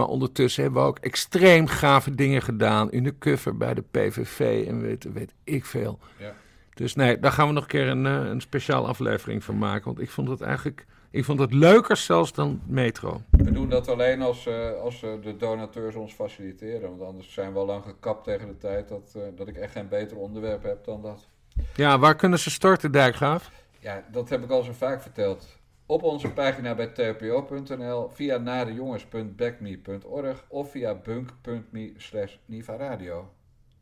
Maar 0.00 0.08
ondertussen 0.08 0.62
hebben 0.62 0.82
we 0.82 0.88
ook 0.88 0.98
extreem 0.98 1.66
gave 1.66 2.14
dingen 2.14 2.42
gedaan. 2.42 2.90
In 2.90 3.04
de 3.04 3.18
cover 3.18 3.56
bij 3.56 3.74
de 3.74 3.82
PVV 3.90 4.64
en 4.68 4.80
weet, 4.80 5.12
weet 5.12 5.34
ik 5.44 5.64
veel. 5.64 5.98
Ja. 6.18 6.32
Dus 6.74 6.94
nee, 6.94 7.18
daar 7.18 7.32
gaan 7.32 7.46
we 7.46 7.52
nog 7.52 7.62
een 7.62 7.68
keer 7.68 7.88
een, 7.88 8.06
eh, 8.06 8.28
een 8.28 8.40
speciaal 8.40 8.88
aflevering 8.88 9.44
van 9.44 9.58
maken. 9.58 9.84
Want 9.84 10.00
ik 10.00 10.10
vond 10.10 10.28
het 10.28 10.40
eigenlijk 10.40 10.86
ik 11.10 11.24
vond 11.24 11.38
het 11.38 11.52
leuker 11.52 11.96
zelfs 11.96 12.32
dan 12.32 12.60
Metro. 12.66 13.22
We 13.30 13.50
doen 13.50 13.68
dat 13.68 13.88
alleen 13.88 14.22
als, 14.22 14.46
eh, 14.46 14.72
als 14.82 15.02
eh, 15.02 15.10
de 15.22 15.36
donateurs 15.36 15.94
ons 15.94 16.12
faciliteren. 16.12 16.88
Want 16.88 17.02
anders 17.02 17.32
zijn 17.32 17.52
we 17.52 17.58
al 17.58 17.66
lang 17.66 17.84
gekapt 17.84 18.24
tegen 18.24 18.46
de 18.46 18.56
tijd 18.56 18.88
dat, 18.88 19.18
dat 19.36 19.48
ik 19.48 19.56
echt 19.56 19.72
geen 19.72 19.88
beter 19.88 20.16
onderwerp 20.16 20.62
heb 20.62 20.84
dan 20.84 21.02
dat. 21.02 21.28
Ja, 21.74 21.98
waar 21.98 22.16
kunnen 22.16 22.38
ze 22.38 22.50
storten, 22.50 22.92
Dijkgraaf? 22.92 23.50
Ja, 23.78 24.04
dat 24.12 24.28
heb 24.28 24.44
ik 24.44 24.50
al 24.50 24.62
zo 24.62 24.72
vaak 24.72 25.02
verteld. 25.02 25.58
Op 25.90 26.02
onze 26.02 26.32
pagina 26.32 26.74
bij 26.74 26.86
tpo.nl, 26.86 28.08
via 28.08 28.36
nadejongens.backme.org 28.36 30.44
of 30.48 30.70
via 30.70 30.94
bunk.me 30.94 31.92
slash 31.96 32.34
nivaradio. 32.44 33.32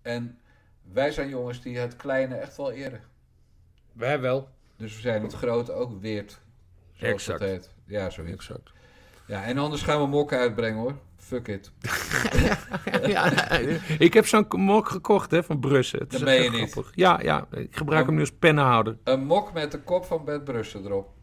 En 0.02 0.38
wij 0.92 1.11
zijn 1.11 1.28
jongens 1.28 1.62
die 1.62 1.78
het 1.78 1.96
kleine 1.96 2.34
echt 2.34 2.56
wel 2.56 2.72
eren. 2.72 3.00
Wij 3.92 4.20
wel. 4.20 4.48
Dus 4.76 4.94
we 4.94 5.00
zijn 5.00 5.22
het 5.22 5.32
grote 5.32 5.72
ook 5.72 6.00
weert. 6.00 6.40
Exact. 6.98 7.40
heet. 7.40 7.74
Ja, 7.86 8.11
zoiets. 8.11 8.32
Exact. 8.32 8.72
Ja, 9.26 9.44
en 9.44 9.59
anders 9.59 9.82
gaan 9.82 10.00
we 10.00 10.06
mokken 10.06 10.38
uitbrengen 10.38 10.80
hoor. 10.80 10.94
Fuck 11.16 11.48
it. 11.48 11.72
ja, 13.14 13.50
ik 13.98 14.14
heb 14.14 14.26
zo'n 14.26 14.46
mok 14.48 14.88
gekocht 14.88 15.30
hè, 15.30 15.42
van 15.42 15.61
Brussen. 15.61 15.98
Het 15.98 16.11
Dat 16.11 16.20
meen 16.20 16.42
je 16.42 16.50
niet. 16.50 16.82
Ja, 16.94 17.20
ja, 17.22 17.46
ik 17.50 17.76
gebruik 17.76 18.06
hem 18.06 18.14
nu 18.14 18.20
als 18.20 18.32
pennenhouder. 18.32 18.96
Een 19.04 19.24
mok 19.24 19.52
met 19.52 19.72
de 19.72 19.80
kop 19.80 20.04
van 20.04 20.24
Bert 20.24 20.44
Brussen 20.44 20.84
erop. 20.84 21.16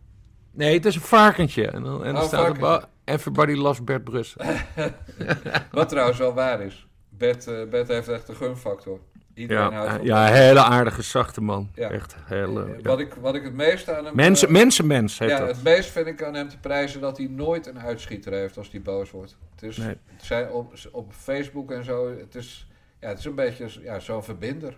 Nee, 0.55 0.73
het 0.73 0.85
is 0.85 0.95
een 0.95 1.01
varkentje. 1.01 1.67
En 1.67 1.83
dan, 1.83 2.03
en 2.05 2.13
dan 2.13 2.21
Oh, 2.21 2.27
staat 2.27 2.47
er 2.47 2.59
bo- 2.59 2.81
Everybody 3.03 3.53
loves 3.53 3.83
Bert 3.83 4.03
Brussen. 4.03 4.41
Wat 5.71 5.89
trouwens 5.89 6.17
wel 6.17 6.33
waar 6.33 6.61
is. 6.61 6.87
Bert, 7.09 7.47
eh, 7.47 7.63
Bert 7.69 7.87
heeft 7.87 8.07
echt 8.07 8.27
een 8.29 8.35
gunfactor. 8.35 8.99
Iedereen 9.33 9.71
Ja, 9.71 9.85
houdt 9.87 10.03
ja, 10.03 10.25
hele 10.25 10.63
aardige, 10.63 11.01
zachte 11.01 11.41
man. 11.41 11.69
Ja. 11.75 11.89
Echt 11.89 12.15
heel... 12.25 12.61
eh, 12.61 12.67
ja. 12.77 12.81
Wat, 12.81 12.99
ik, 12.99 13.13
wat 13.13 13.35
ik 13.35 13.43
het 13.43 13.53
meeste 13.53 13.95
aan 13.97 14.05
hem... 14.05 14.15
Mensen, 14.15 14.47
eh, 14.47 14.53
mensenmens 14.53 15.19
heet 15.19 15.29
ja, 15.29 15.39
dat. 15.39 15.47
het 15.47 15.63
meest 15.63 15.89
vind 15.89 16.07
ik 16.07 16.23
aan 16.23 16.33
hem 16.33 16.49
te 16.49 16.57
prijzen 16.57 17.01
dat 17.01 17.17
hij 17.17 17.27
nooit 17.27 17.67
een 17.67 17.79
uitschieter 17.79 18.33
heeft 18.33 18.57
als 18.57 18.71
hij 18.71 18.81
boos 18.81 19.11
wordt. 19.11 19.37
Het 19.55 19.63
is, 19.63 19.77
Nee. 19.77 19.87
het 20.05 20.23
zijn 20.23 20.49
op, 20.51 20.73
op 20.91 21.13
Facebook 21.13 21.71
en 21.71 21.83
zo, 21.83 22.17
het 22.19 22.35
is, 22.35 22.67
ja, 22.99 23.07
het 23.07 23.19
is 23.19 23.25
een 23.25 23.35
beetje 23.35 23.67
ja, 23.81 23.99
zo'n 23.99 24.23
verbinder. 24.23 24.73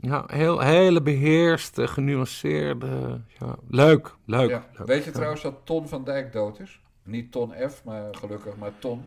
Ja, 0.00 0.24
heel, 0.26 0.60
hele 0.60 1.02
beheerste, 1.02 1.88
genuanceerde. 1.88 3.20
Ja, 3.38 3.56
leuk, 3.68 4.14
leuk. 4.24 4.50
Ja. 4.50 4.64
leuk. 4.78 4.86
Weet 4.86 5.00
je 5.04 5.10
Ja. 5.10 5.14
trouwens 5.16 5.42
dat 5.42 5.54
Ton 5.64 5.88
van 5.88 6.04
Dijk 6.04 6.32
dood 6.32 6.60
is? 6.60 6.80
Niet 7.04 7.32
Ton 7.32 7.52
F, 7.70 7.84
maar 7.84 8.14
gelukkig, 8.14 8.56
maar 8.56 8.70
Ton. 8.78 9.04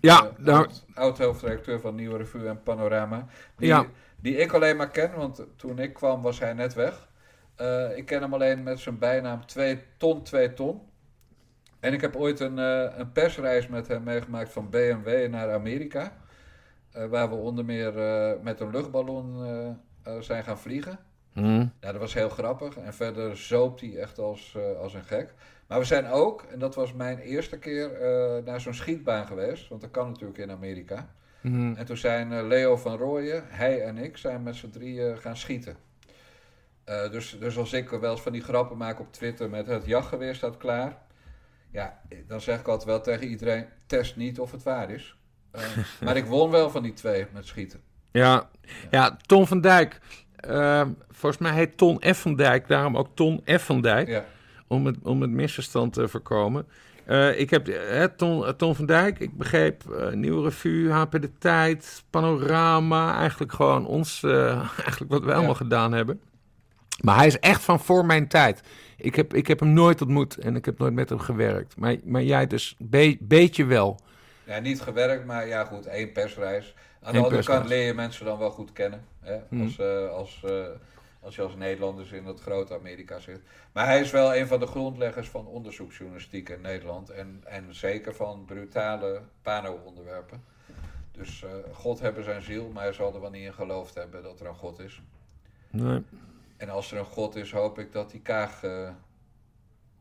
Ja, 0.00 0.30
daar- 0.38 0.54
oud, 0.56 0.84
oud 0.94 1.18
hoofdredacteur 1.18 1.80
van 1.80 1.94
Nieuwe 1.94 2.16
Revue 2.16 2.48
en 2.48 2.62
Panorama. 2.62 3.26
Die, 3.56 3.68
Ja. 3.68 3.86
die 4.20 4.36
ik 4.36 4.52
alleen 4.52 4.76
maar 4.76 4.90
ken, 4.90 5.10
want 5.16 5.44
toen 5.56 5.78
ik 5.78 5.92
kwam 5.94 6.22
was 6.22 6.38
hij 6.38 6.52
net 6.52 6.74
weg. 6.74 7.08
Eh, 7.54 7.96
ik 7.96 8.06
ken 8.06 8.20
hem 8.22 8.34
alleen 8.34 8.62
met 8.62 8.78
zijn 8.78 8.98
bijnaam 8.98 9.46
2 9.46 9.78
ton, 9.96 10.22
2 10.22 10.54
ton. 10.54 10.80
En 11.80 11.92
ik 11.92 12.00
heb 12.00 12.16
ooit 12.16 12.40
een, 12.40 12.58
eh, 12.58 12.98
een 12.98 13.12
persreis 13.12 13.66
met 13.68 13.88
hem 13.88 14.02
meegemaakt 14.02 14.52
van 14.52 14.70
BMW 14.70 15.28
naar 15.30 15.52
Amerika. 15.52 16.12
Waar 17.10 17.28
we 17.28 17.34
onder 17.34 17.64
meer 17.64 17.92
met 18.42 18.60
een 18.60 18.70
luchtballon 18.70 19.36
zijn 20.20 20.44
gaan 20.44 20.58
vliegen. 20.58 20.98
Hm. 21.32 21.66
Ja, 21.80 21.92
dat 21.92 21.96
was 21.96 22.14
heel 22.14 22.28
grappig. 22.28 22.76
En 22.76 22.94
verder 22.94 23.36
zoopt 23.36 23.80
hij 23.80 23.96
echt 23.96 24.18
als, 24.18 24.54
eh, 24.56 24.78
als 24.78 24.94
een 24.94 25.04
gek. 25.04 25.34
Maar 25.66 25.78
we 25.78 25.84
zijn 25.84 26.06
ook, 26.06 26.42
en 26.42 26.58
dat 26.58 26.74
was 26.74 26.92
mijn 26.92 27.18
eerste 27.18 27.58
keer, 27.58 27.92
eh, 27.92 28.44
naar 28.44 28.60
zo'n 28.60 28.74
schietbaan 28.74 29.26
geweest. 29.26 29.68
Want 29.68 29.80
dat 29.80 29.90
kan 29.90 30.08
natuurlijk 30.08 30.38
in 30.38 30.50
Amerika. 30.50 31.10
Hm. 31.40 31.74
En 31.74 31.84
toen 31.84 31.96
zijn 31.96 32.32
eh, 32.32 32.46
Leo 32.46 32.76
van 32.76 32.96
Rooyen, 32.96 33.44
hij 33.46 33.82
en 33.82 33.98
ik, 33.98 34.16
zijn 34.16 34.42
met 34.42 34.56
z'n 34.56 34.70
drieën 34.70 35.18
gaan 35.18 35.36
schieten. 35.36 35.76
Eh, 36.84 37.10
dus, 37.10 37.38
dus 37.38 37.56
als 37.56 37.72
ik 37.72 37.88
wel 37.88 38.10
eens 38.10 38.20
van 38.20 38.32
die 38.32 38.42
grappen 38.42 38.76
maak 38.76 39.00
op 39.00 39.12
Twitter 39.12 39.50
met 39.50 39.66
het 39.66 39.86
jachtgeweer 39.86 40.34
staat 40.34 40.56
klaar. 40.56 40.98
Ja, 41.70 42.00
dan 42.26 42.40
zeg 42.40 42.60
ik 42.60 42.68
altijd 42.68 42.88
wel 42.88 43.00
tegen 43.00 43.28
iedereen, 43.28 43.66
test 43.86 44.16
niet 44.16 44.40
of 44.40 44.50
het 44.50 44.62
waar 44.62 44.90
is. 44.90 45.16
Eh, 45.50 45.62
maar 46.04 46.16
ik 46.16 46.26
won 46.26 46.50
wel 46.50 46.70
van 46.70 46.82
die 46.82 46.92
twee 46.92 47.26
met 47.32 47.46
schieten. 47.46 47.82
Ja, 48.10 48.48
ja, 48.90 49.16
Ton 49.26 49.46
van 49.46 49.60
Dijk. 49.60 50.00
eh, 50.36 50.82
volgens 51.10 51.42
mij 51.42 51.52
heet 51.52 51.76
Ton 51.76 52.02
F. 52.14 52.20
van 52.20 52.36
Dijk, 52.36 52.68
daarom 52.68 52.96
ook 52.96 53.08
Ton 53.14 53.40
F. 53.58 53.64
van 53.64 53.80
Dijk. 53.80 54.08
Ja. 54.08 54.24
Om, 54.66 54.86
het, 54.86 54.96
om 55.02 55.20
het 55.20 55.30
misverstand 55.30 55.92
te 55.92 56.08
voorkomen. 56.08 56.66
Eh, 57.04 57.40
ik 57.40 57.50
heb 57.50 57.66
Ton, 58.16 58.46
eh, 58.46 58.52
Ton 58.52 58.74
van 58.74 58.86
Dijk, 58.86 59.18
ik 59.18 59.36
begreep 59.36 59.82
Nieuwe 60.12 60.42
Revue, 60.42 60.90
HP 60.90 61.10
De 61.20 61.30
Tijd, 61.38 62.04
Panorama. 62.10 63.16
Eigenlijk 63.18 63.52
gewoon 63.52 63.86
ons, 63.86 64.22
eigenlijk 64.78 65.10
wat 65.10 65.24
wij 65.24 65.34
allemaal 65.34 65.54
gedaan 65.54 65.92
hebben. 65.92 66.20
Maar 67.02 67.16
hij 67.16 67.26
is 67.26 67.38
echt 67.38 67.62
van 67.62 67.80
voor 67.80 68.06
mijn 68.06 68.28
tijd. 68.28 68.60
Ik 68.96 69.14
heb, 69.14 69.34
ik 69.34 69.46
heb 69.46 69.60
hem 69.60 69.72
nooit 69.72 70.00
ontmoet 70.02 70.38
en 70.38 70.56
ik 70.56 70.64
heb 70.64 70.78
nooit 70.78 70.92
met 70.94 71.08
hem 71.08 71.18
gewerkt. 71.18 71.76
Maar, 71.76 71.96
maar 72.04 72.22
jij 72.22 72.46
dus 72.46 72.74
be- 72.78 73.16
beetje 73.20 73.64
wel. 73.64 74.00
Ja, 74.44 74.58
niet 74.58 74.80
gewerkt, 74.80 75.26
maar 75.26 75.46
ja 75.46 75.64
goed, 75.64 75.86
één 75.86 76.12
persreis. 76.12 76.74
Aan 77.02 77.12
de 77.12 77.22
andere 77.22 77.44
kant 77.44 77.68
leer 77.68 77.86
je 77.86 77.94
mensen 77.94 78.24
dan 78.24 78.38
wel 78.38 78.50
goed 78.50 78.72
kennen. 78.72 79.04
Hè? 79.20 79.38
Hmm. 79.48 79.62
Als, 79.62 79.78
eh, 79.78 80.10
als, 80.10 80.42
eh, 80.44 80.66
als 81.20 81.36
je 81.36 81.42
als 81.42 81.54
Nederlanders 81.54 82.12
in 82.12 82.24
het 82.24 82.40
grote 82.40 82.74
Amerika 82.74 83.18
zit. 83.18 83.40
Maar 83.72 83.86
hij 83.86 84.00
is 84.00 84.10
wel 84.10 84.36
een 84.36 84.46
van 84.46 84.60
de 84.60 84.66
grondleggers 84.66 85.28
van 85.28 85.46
onderzoeksjournalistiek 85.46 86.48
in 86.48 86.60
Nederland. 86.60 87.10
En, 87.10 87.42
en 87.44 87.74
zeker 87.74 88.14
van 88.14 88.44
brutale 88.44 89.22
pano-onderwerpen. 89.42 90.44
Dus 91.12 91.42
eh, 91.42 91.50
God 91.72 92.00
hebben 92.00 92.24
zijn 92.24 92.42
ziel, 92.42 92.68
maar 92.68 92.82
hij 92.82 92.92
zal 92.92 93.14
er 93.14 93.20
wel 93.20 93.30
niet 93.30 93.44
in 93.44 93.54
geloofd 93.54 93.94
hebben 93.94 94.22
dat 94.22 94.40
er 94.40 94.46
een 94.46 94.54
God 94.54 94.78
is. 94.78 95.02
Nee. 95.70 96.02
En 96.56 96.68
als 96.68 96.92
er 96.92 96.98
een 96.98 97.04
God 97.04 97.36
is, 97.36 97.52
hoop 97.52 97.78
ik 97.78 97.92
dat 97.92 98.10
die 98.10 98.20
Kaag 98.20 98.60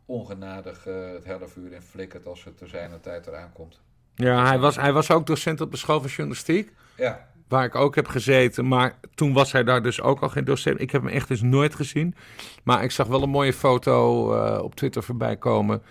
ongenadig 0.06 0.84
het 0.84 1.24
hele 1.24 1.48
vuur 1.48 1.74
in 1.74 1.82
flikkert 1.82 2.26
als 2.26 2.44
het 2.44 2.58
te 2.58 2.68
zijn 2.68 3.00
tijd 3.00 3.28
eraan 3.28 3.54
komt. 3.54 3.80
Ja, 4.18 4.46
hij 4.48 4.60
was, 4.60 4.76
hij 4.76 4.94
was 4.94 5.12
ook 5.12 5.26
docent 5.28 5.62
op 5.62 5.72
de 5.72 5.78
school 5.78 6.00
van 6.02 6.10
journalistiek. 6.10 6.72
Ja, 6.96 7.26
Waar 7.48 7.66
ik 7.66 7.76
ook 7.76 7.96
heb 7.96 8.08
gezeten. 8.08 8.68
Maar 8.68 8.96
toen 9.16 9.34
was 9.34 9.52
hij 9.52 9.64
daar 9.64 9.82
dus 9.84 10.02
ook 10.02 10.20
al 10.20 10.30
geen 10.30 10.44
docent. 10.44 10.82
Ik 10.82 10.92
heb 10.92 11.02
hem 11.02 11.12
echt 11.12 11.28
dus 11.28 11.42
nooit 11.42 11.76
gezien. 11.76 12.16
Maar 12.64 12.84
ik 12.84 12.92
zag 12.92 13.08
wel 13.08 13.24
een 13.24 13.30
mooie 13.30 13.54
foto 13.54 14.34
eh, 14.34 14.64
op 14.64 14.76
Twitter 14.76 15.04
voorbij 15.04 15.38
komen. 15.38 15.82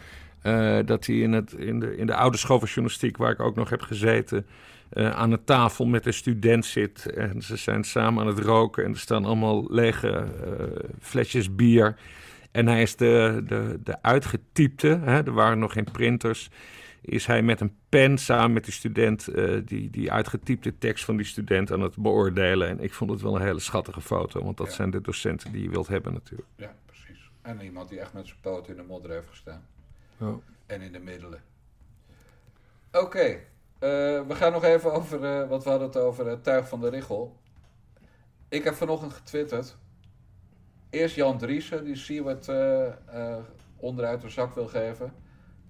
eh, 0.43 0.79
dat 0.85 1.07
hij 1.07 1.17
in, 1.17 1.33
het, 1.33 1.53
in, 1.53 1.81
de, 1.81 1.97
in 1.97 2.07
de 2.07 2.15
oude 2.15 2.37
school 2.37 2.59
van 2.59 2.69
journalistiek, 2.69 3.17
waar 3.17 3.31
ik 3.31 3.41
ook 3.41 3.57
nog 3.57 3.71
heb 3.71 3.81
gezeten. 3.83 4.47
eh, 4.91 5.11
aan 5.11 5.33
een 5.33 5.45
tafel 5.45 5.87
met 5.87 6.07
een 6.07 6.13
student 6.15 6.65
zit. 6.67 7.07
En 7.15 7.43
ze 7.43 7.57
zijn 7.57 7.85
samen 7.85 8.21
aan 8.23 8.29
het 8.29 8.39
roken. 8.39 8.85
En 8.85 8.91
er 8.93 8.99
staan 8.99 9.25
allemaal 9.25 9.65
lege 9.69 10.27
flesjes 11.01 11.55
bier. 11.55 11.97
En 12.53 12.67
hij 12.69 12.83
is 12.83 12.97
de, 12.97 13.43
de, 13.47 13.79
de 13.85 14.03
uitgetypte. 14.03 14.99
Hè, 15.03 15.23
er 15.25 15.33
waren 15.33 15.59
nog 15.59 15.73
geen 15.73 15.89
printers 15.93 16.49
is 17.07 17.27
hij 17.27 17.43
met 17.43 17.61
een 17.61 17.77
pen 17.89 18.19
samen 18.19 18.53
met 18.53 18.65
die 18.65 18.73
student 18.73 19.29
eh, 19.29 19.61
die, 19.65 19.91
die 19.91 20.13
uitgetypte 20.13 20.79
tekst 20.79 21.05
van 21.05 21.17
die 21.17 21.27
student 21.27 21.73
aan 21.73 21.81
het 21.81 21.97
beoordelen. 21.97 22.69
En 22.69 22.81
ik 22.81 22.95
vond 22.95 23.11
het 23.11 23.21
wel 23.21 23.37
een 23.37 23.43
hele 23.43 23.61
schattige 23.61 24.01
foto, 24.01 24.43
want 24.45 24.57
dat 24.57 24.67
Ja. 24.67 24.73
zijn 24.73 24.91
de 24.91 25.01
docenten 25.01 25.53
die 25.53 25.63
je 25.63 25.71
wilt 25.71 25.87
hebben 25.89 26.13
natuurlijk. 26.13 26.49
ja, 26.57 26.75
precies. 26.87 27.31
En 27.43 27.61
iemand 27.61 27.89
die 27.89 28.01
echt 28.01 28.13
met 28.13 28.27
zijn 28.27 28.39
poot 28.41 28.69
in 28.69 28.77
de 28.77 28.83
modder 28.83 29.11
heeft 29.11 29.29
gestaan. 29.29 29.67
En 30.67 30.81
in 30.81 30.93
de 30.93 30.99
middelen. 30.99 31.41
Oké, 32.93 33.19
eh, 33.19 33.39
we 34.27 34.35
gaan 34.35 34.53
nog 34.53 34.65
even 34.65 34.93
over, 34.93 35.25
eh 35.25 35.49
want 35.49 35.65
we 35.65 35.71
hadden 35.71 35.89
het 35.89 35.97
over 35.97 36.27
het 36.27 36.45
tuig 36.45 36.69
van 36.69 36.81
de 36.81 36.89
Richel. 36.89 37.37
Ik 38.49 38.65
heb 38.65 38.75
vanochtend 38.75 39.13
getwitterd. 39.13 39.77
Eerst 40.91 41.15
Jan 41.15 41.39
Driessen, 41.39 41.85
die 41.85 41.97
Siewert 41.97 42.51
onderuit 43.77 44.21
de 44.21 44.29
zak 44.29 44.55
wil 44.55 44.67
geven. 44.69 45.13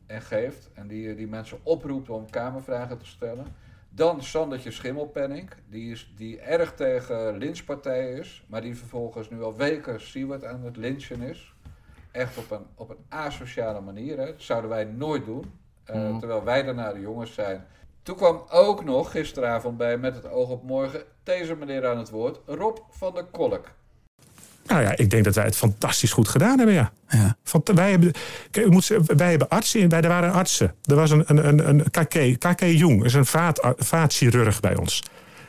En 0.06 0.22
geeft. 0.22 0.70
En 0.74 0.86
die, 0.86 1.14
die 1.14 1.26
mensen 1.28 1.58
oproept 1.62 2.10
om 2.10 2.30
kamervragen 2.30 2.98
te 2.98 3.06
stellen. 3.06 3.46
Dan 3.88 4.22
Sandertje 4.22 4.70
Schimmelpenning, 4.70 5.50
die, 5.68 5.90
is, 5.90 6.12
die 6.16 6.38
erg 6.40 6.74
tegen 6.74 7.36
lynchpartij 7.36 8.12
is. 8.12 8.44
Maar 8.48 8.60
die 8.60 8.76
vervolgens 8.76 9.30
nu 9.30 9.42
al 9.42 9.56
weken 9.56 10.00
Siewert 10.00 10.44
aan 10.44 10.64
het 10.64 10.76
lynchen 10.76 11.20
is. 11.22 11.54
Echt 12.12 12.38
op 12.38 12.50
een, 12.50 12.66
op 12.74 12.90
een 12.90 13.04
asociale 13.08 13.80
manier. 13.80 14.18
Hè. 14.18 14.26
Dat 14.26 14.42
zouden 14.42 14.70
wij 14.70 14.84
nooit 14.84 15.24
doen. 15.24 15.44
eh, 15.84 15.94
Mhm. 15.96 16.18
Terwijl 16.18 16.44
wij 16.44 16.62
daarna 16.62 16.92
de 16.92 17.00
jongens 17.00 17.34
zijn. 17.34 17.66
Toen 18.02 18.16
kwam 18.16 18.42
ook 18.50 18.84
nog 18.84 19.10
gisteravond 19.10 19.76
bij 19.76 19.98
Met 19.98 20.14
het 20.14 20.28
oog 20.30 20.50
op 20.50 20.62
morgen 20.62 21.02
deze 21.22 21.56
meneer 21.56 21.86
aan 21.86 21.98
het 21.98 22.10
woord. 22.10 22.40
Rob 22.46 22.76
van 22.90 23.14
der 23.14 23.24
Kolk. 23.24 23.64
Nou 24.66 24.82
ja, 24.82 24.96
ik 24.96 25.10
denk 25.10 25.24
dat 25.24 25.34
wij 25.34 25.44
het 25.44 25.56
fantastisch 25.56 26.12
goed 26.12 26.28
gedaan 26.28 26.58
hebben, 26.58 26.74
ja. 26.74 26.92
Ja. 27.08 27.36
Want 27.50 27.68
wij 27.74 27.90
hebben, 27.90 28.12
kijk, 28.50 28.70
moet, 28.70 28.86
wij 29.06 29.30
hebben 29.30 29.48
artsen, 29.48 29.88
wij, 29.88 30.00
er 30.00 30.08
waren 30.08 30.32
artsen. 30.32 30.74
Er 30.84 30.94
was 30.94 31.10
een, 31.10 31.24
een, 31.26 31.48
een, 31.48 31.68
een 31.68 31.90
KK, 31.90 32.38
KK 32.38 32.60
Jung, 32.60 33.04
is 33.04 33.14
een 33.14 33.26
vaat, 33.26 33.74
vaatchirurg 33.76 34.60
bij 34.60 34.76
ons. 34.76 35.02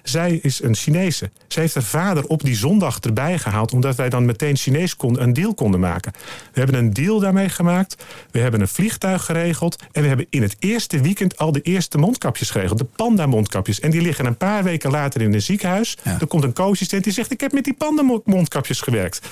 Zij 0.10 0.40
is 0.42 0.64
een 0.64 0.76
Chinese. 0.76 1.32
Ze 1.48 1.60
heeft 1.60 1.74
haar 1.74 1.84
vader 1.84 2.26
op 2.26 2.44
die 2.44 2.56
zondag 2.56 3.00
erbij 3.00 3.38
gehaald... 3.38 3.74
omdat 3.74 3.96
wij 3.96 4.10
dan 4.10 4.26
meteen 4.26 4.56
Chinees 4.56 4.96
konden, 4.96 5.24
een 5.24 5.34
deal 5.34 5.54
konden 5.54 5.80
maken. 5.80 6.12
We 6.54 6.60
hebben 6.60 6.76
een 6.76 6.94
deal 6.94 7.20
daarmee 7.20 7.50
gemaakt. 7.50 8.04
We 8.32 8.40
hebben 8.40 8.62
een 8.62 8.68
vliegtuig 8.68 9.26
geregeld. 9.26 9.84
En 9.92 10.02
we 10.02 10.08
hebben 10.08 10.26
in 10.30 10.42
het 10.42 10.56
eerste 10.60 11.02
weekend 11.02 11.38
al 11.38 11.52
de 11.52 11.62
eerste 11.62 11.98
mondkapjes 11.98 12.50
geregeld. 12.50 12.78
De 12.78 12.86
panda-mondkapjes. 12.86 13.80
En 13.80 13.92
die 13.92 14.02
liggen 14.02 14.26
een 14.26 14.38
paar 14.38 14.64
weken 14.64 14.92
later 14.92 15.22
in 15.22 15.34
een 15.34 15.42
ziekenhuis. 15.42 15.98
Ja. 16.04 16.18
Er 16.20 16.28
komt 16.28 16.44
een 16.44 16.54
co-assistent 16.54 17.04
die 17.04 17.14
zegt... 17.14 17.32
ik 17.32 17.42
heb 17.42 17.52
met 17.52 17.64
die 17.64 17.76
panda-mondkapjes 17.78 18.82
gewerkt. 18.82 19.28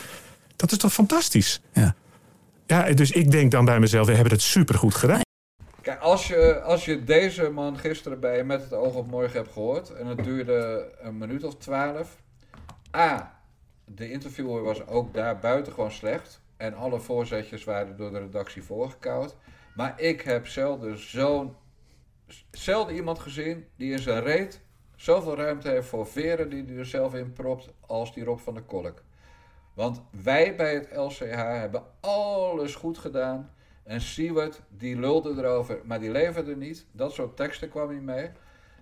Dat 0.56 0.72
is 0.72 0.78
toch 0.78 0.94
fantastisch? 0.94 1.62
Ja. 1.74 1.96
Ja, 2.68 2.92
dus 2.94 3.12
ik 3.12 3.32
denk 3.32 3.52
dan 3.52 3.66
bij 3.66 3.80
mezelf... 3.80 4.08
we 4.08 4.14
hebben 4.14 4.34
het 4.34 4.42
supergoed 4.42 4.96
gedaan. 4.96 5.25
Kijk, 5.86 6.00
als 6.00 6.28
je, 6.28 6.62
als 6.62 6.86
je 6.86 7.04
deze 7.04 7.50
man 7.50 7.78
gisteren 7.78 8.20
bij 8.20 8.44
Met 8.44 8.62
het 8.62 8.74
oog 8.74 8.96
op 8.96 9.08
morgen 9.08 9.38
hebt 9.38 9.52
gehoord... 9.52 9.94
en 9.94 10.06
het 10.06 10.24
duurde 10.24 10.92
een 11.00 11.18
minuut 11.18 11.44
of 11.44 11.56
twaalf... 11.56 12.22
A, 12.96 13.40
de 13.86 14.12
interviewer 14.12 14.64
was 14.64 14.88
ook 14.88 15.14
daar 15.14 15.40
buitengewoon 15.40 15.92
slecht... 15.92 16.42
en 16.58 16.74
alle 16.74 17.00
voorzetjes 17.00 17.64
waren 17.64 17.98
door 17.98 18.12
de 18.12 18.20
redactie 18.20 18.64
voorgekoud. 18.64 19.38
Maar 19.76 20.02
ik 20.02 20.22
heb 20.22 20.48
zelden 20.48 20.98
zo'n... 20.98 21.56
zelden 22.52 22.96
iemand 22.96 23.20
gezien 23.20 23.68
die 23.76 23.92
in 23.92 24.00
zijn 24.00 24.24
reet... 24.24 24.62
zoveel 24.96 25.36
ruimte 25.36 25.70
heeft 25.70 25.88
voor 25.88 26.08
veren 26.08 26.50
die 26.50 26.66
hij 26.66 26.76
er 26.76 26.86
zelf 26.86 27.14
in 27.14 27.34
propt... 27.34 27.70
als 27.80 28.14
die 28.14 28.24
Rob 28.24 28.40
van 28.40 28.54
der 28.54 28.64
Kolk. 28.64 29.04
Want 29.74 30.02
wij 30.24 30.56
bij 30.56 30.74
het 30.74 30.96
LCH 30.96 31.36
hebben 31.36 31.84
alles 32.00 32.76
goed 32.76 32.98
gedaan... 32.98 33.54
En 33.86 34.02
Siewert, 34.02 34.62
die 34.70 35.00
lulde 35.00 35.34
erover, 35.38 35.80
maar 35.84 36.00
die 36.00 36.12
leverde 36.12 36.56
niet. 36.56 36.86
Dat 36.92 37.14
soort 37.14 37.36
teksten 37.36 37.70
kwam 37.70 37.94
niet 37.94 38.02
mee. 38.02 38.30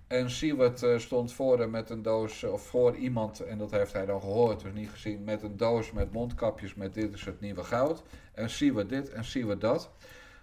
En 0.07 0.29
Siewert 0.29 0.83
eh, 0.83 0.97
stond 0.97 1.33
voor 1.33 1.69
met 1.69 1.89
een 1.89 2.01
doos, 2.01 2.43
of 2.43 2.61
voor 2.61 2.95
iemand, 2.95 3.39
en 3.39 3.57
dat 3.57 3.71
heeft 3.71 3.93
hij 3.93 4.05
dan 4.05 4.21
gehoord, 4.21 4.61
dus 4.61 4.73
niet 4.73 4.89
gezien, 4.89 5.23
met 5.23 5.43
een 5.43 5.57
doos 5.57 5.91
met 5.91 6.11
mondkapjes 6.11 6.75
met 6.75 6.93
dit 6.93 7.13
is 7.13 7.25
het 7.25 7.39
nieuwe 7.39 7.63
goud. 7.63 8.03
En 8.33 8.49
Siewert 8.49 8.89
dit 8.89 9.09
en 9.09 9.23
Siewert 9.23 9.61
dat. 9.61 9.91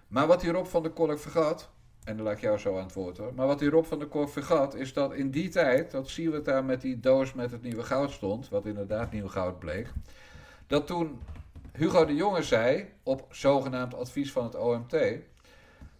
Maar 0.07 0.27
wat 0.27 0.41
die 0.41 0.51
Rob 0.51 0.65
van 0.65 0.83
der 0.83 0.91
Kolk 0.91 1.19
vergat, 1.19 1.69
En 2.03 2.15
dan 2.15 2.25
laat 2.25 2.35
ik 2.35 2.41
jou 2.41 2.57
zo 2.57 2.77
aan 2.77 2.83
het 2.83 2.93
woord 2.93 3.17
hoor. 3.17 3.33
Maar 3.33 3.47
wat 3.47 3.59
die 3.59 3.69
Rob 3.69 3.85
van 3.85 3.99
der 3.99 4.07
Korf 4.07 4.31
vergat, 4.31 4.75
is 4.75 4.93
dat 4.93 5.13
in 5.13 5.31
die 5.31 5.49
tijd, 5.49 5.91
dat 5.91 6.15
we 6.15 6.41
daar 6.43 6.63
met 6.63 6.81
die 6.81 6.99
doos 6.99 7.33
met 7.33 7.51
het 7.51 7.61
nieuwe 7.61 7.83
goud 7.83 8.11
stond, 8.11 8.49
wat 8.49 8.65
inderdaad 8.65 9.11
nieuw 9.11 9.27
goud 9.27 9.59
bleek, 9.59 9.87
dat 10.67 10.87
toen 10.87 11.19
Hugo 11.73 12.05
de 12.05 12.15
Jonge 12.15 12.43
zei, 12.43 12.93
op 13.03 13.25
zogenaamd 13.29 13.95
advies 13.95 14.31
van 14.31 14.43
het 14.43 14.55
OMT, 14.55 14.95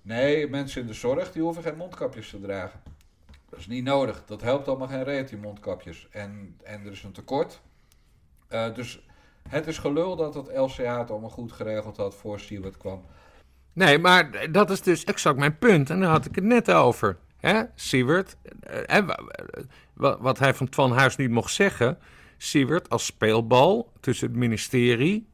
nee, 0.02 0.50
mensen 0.50 0.82
in 0.82 0.88
de 0.88 0.94
zorg, 0.94 1.32
die 1.32 1.42
hoeven 1.42 1.64
geen 1.64 1.78
mondkapjes 1.78 2.30
te 2.30 2.40
dragen. 2.40 2.80
Dat 3.50 3.60
is 3.60 3.68
niet 3.68 3.84
nodig. 3.84 4.24
Dat 4.26 4.42
helpt 4.42 4.68
allemaal 4.68 4.88
geen 4.88 5.04
reet, 5.04 5.30
die 5.30 5.38
mondkapjes. 5.38 6.08
En, 6.12 6.58
en 6.64 6.86
er 6.86 6.92
is 6.92 7.04
een 7.04 7.12
tekort. 7.12 7.62
Uh, 8.50 8.74
dus 8.74 9.06
het 9.50 9.68
is 9.68 9.78
gelul 9.78 10.16
dat 10.16 10.34
het 10.34 10.52
LCA 10.56 11.00
het 11.00 11.12
allemaal 11.12 11.30
goed 11.30 11.52
geregeld 11.52 11.98
had 11.98 12.16
voor 12.16 12.40
Siewert 12.40 12.78
kwam. 12.78 13.06
Nee, 13.74 14.00
maar 14.00 14.52
dat 14.52 14.70
is 14.70 14.82
dus 14.82 15.04
exact 15.04 15.38
mijn 15.38 15.58
punt. 15.58 15.90
En 15.90 16.00
daar 16.00 16.10
had 16.10 16.26
ik 16.26 16.36
het 16.36 16.44
net 16.44 16.72
over. 16.72 17.18
Hè? 17.38 17.64
Siewert, 17.76 18.38
eh, 18.88 19.08
wat 19.96 20.40
hij 20.40 20.54
van 20.54 20.70
Twan 20.70 20.92
Huis 20.92 21.16
niet 21.16 21.30
mocht 21.30 21.54
zeggen. 21.54 21.98
Siewert 22.38 22.90
als 22.90 23.06
speelbal 23.06 23.92
tussen 24.00 24.28
het 24.28 24.38
ministerie 24.38 25.31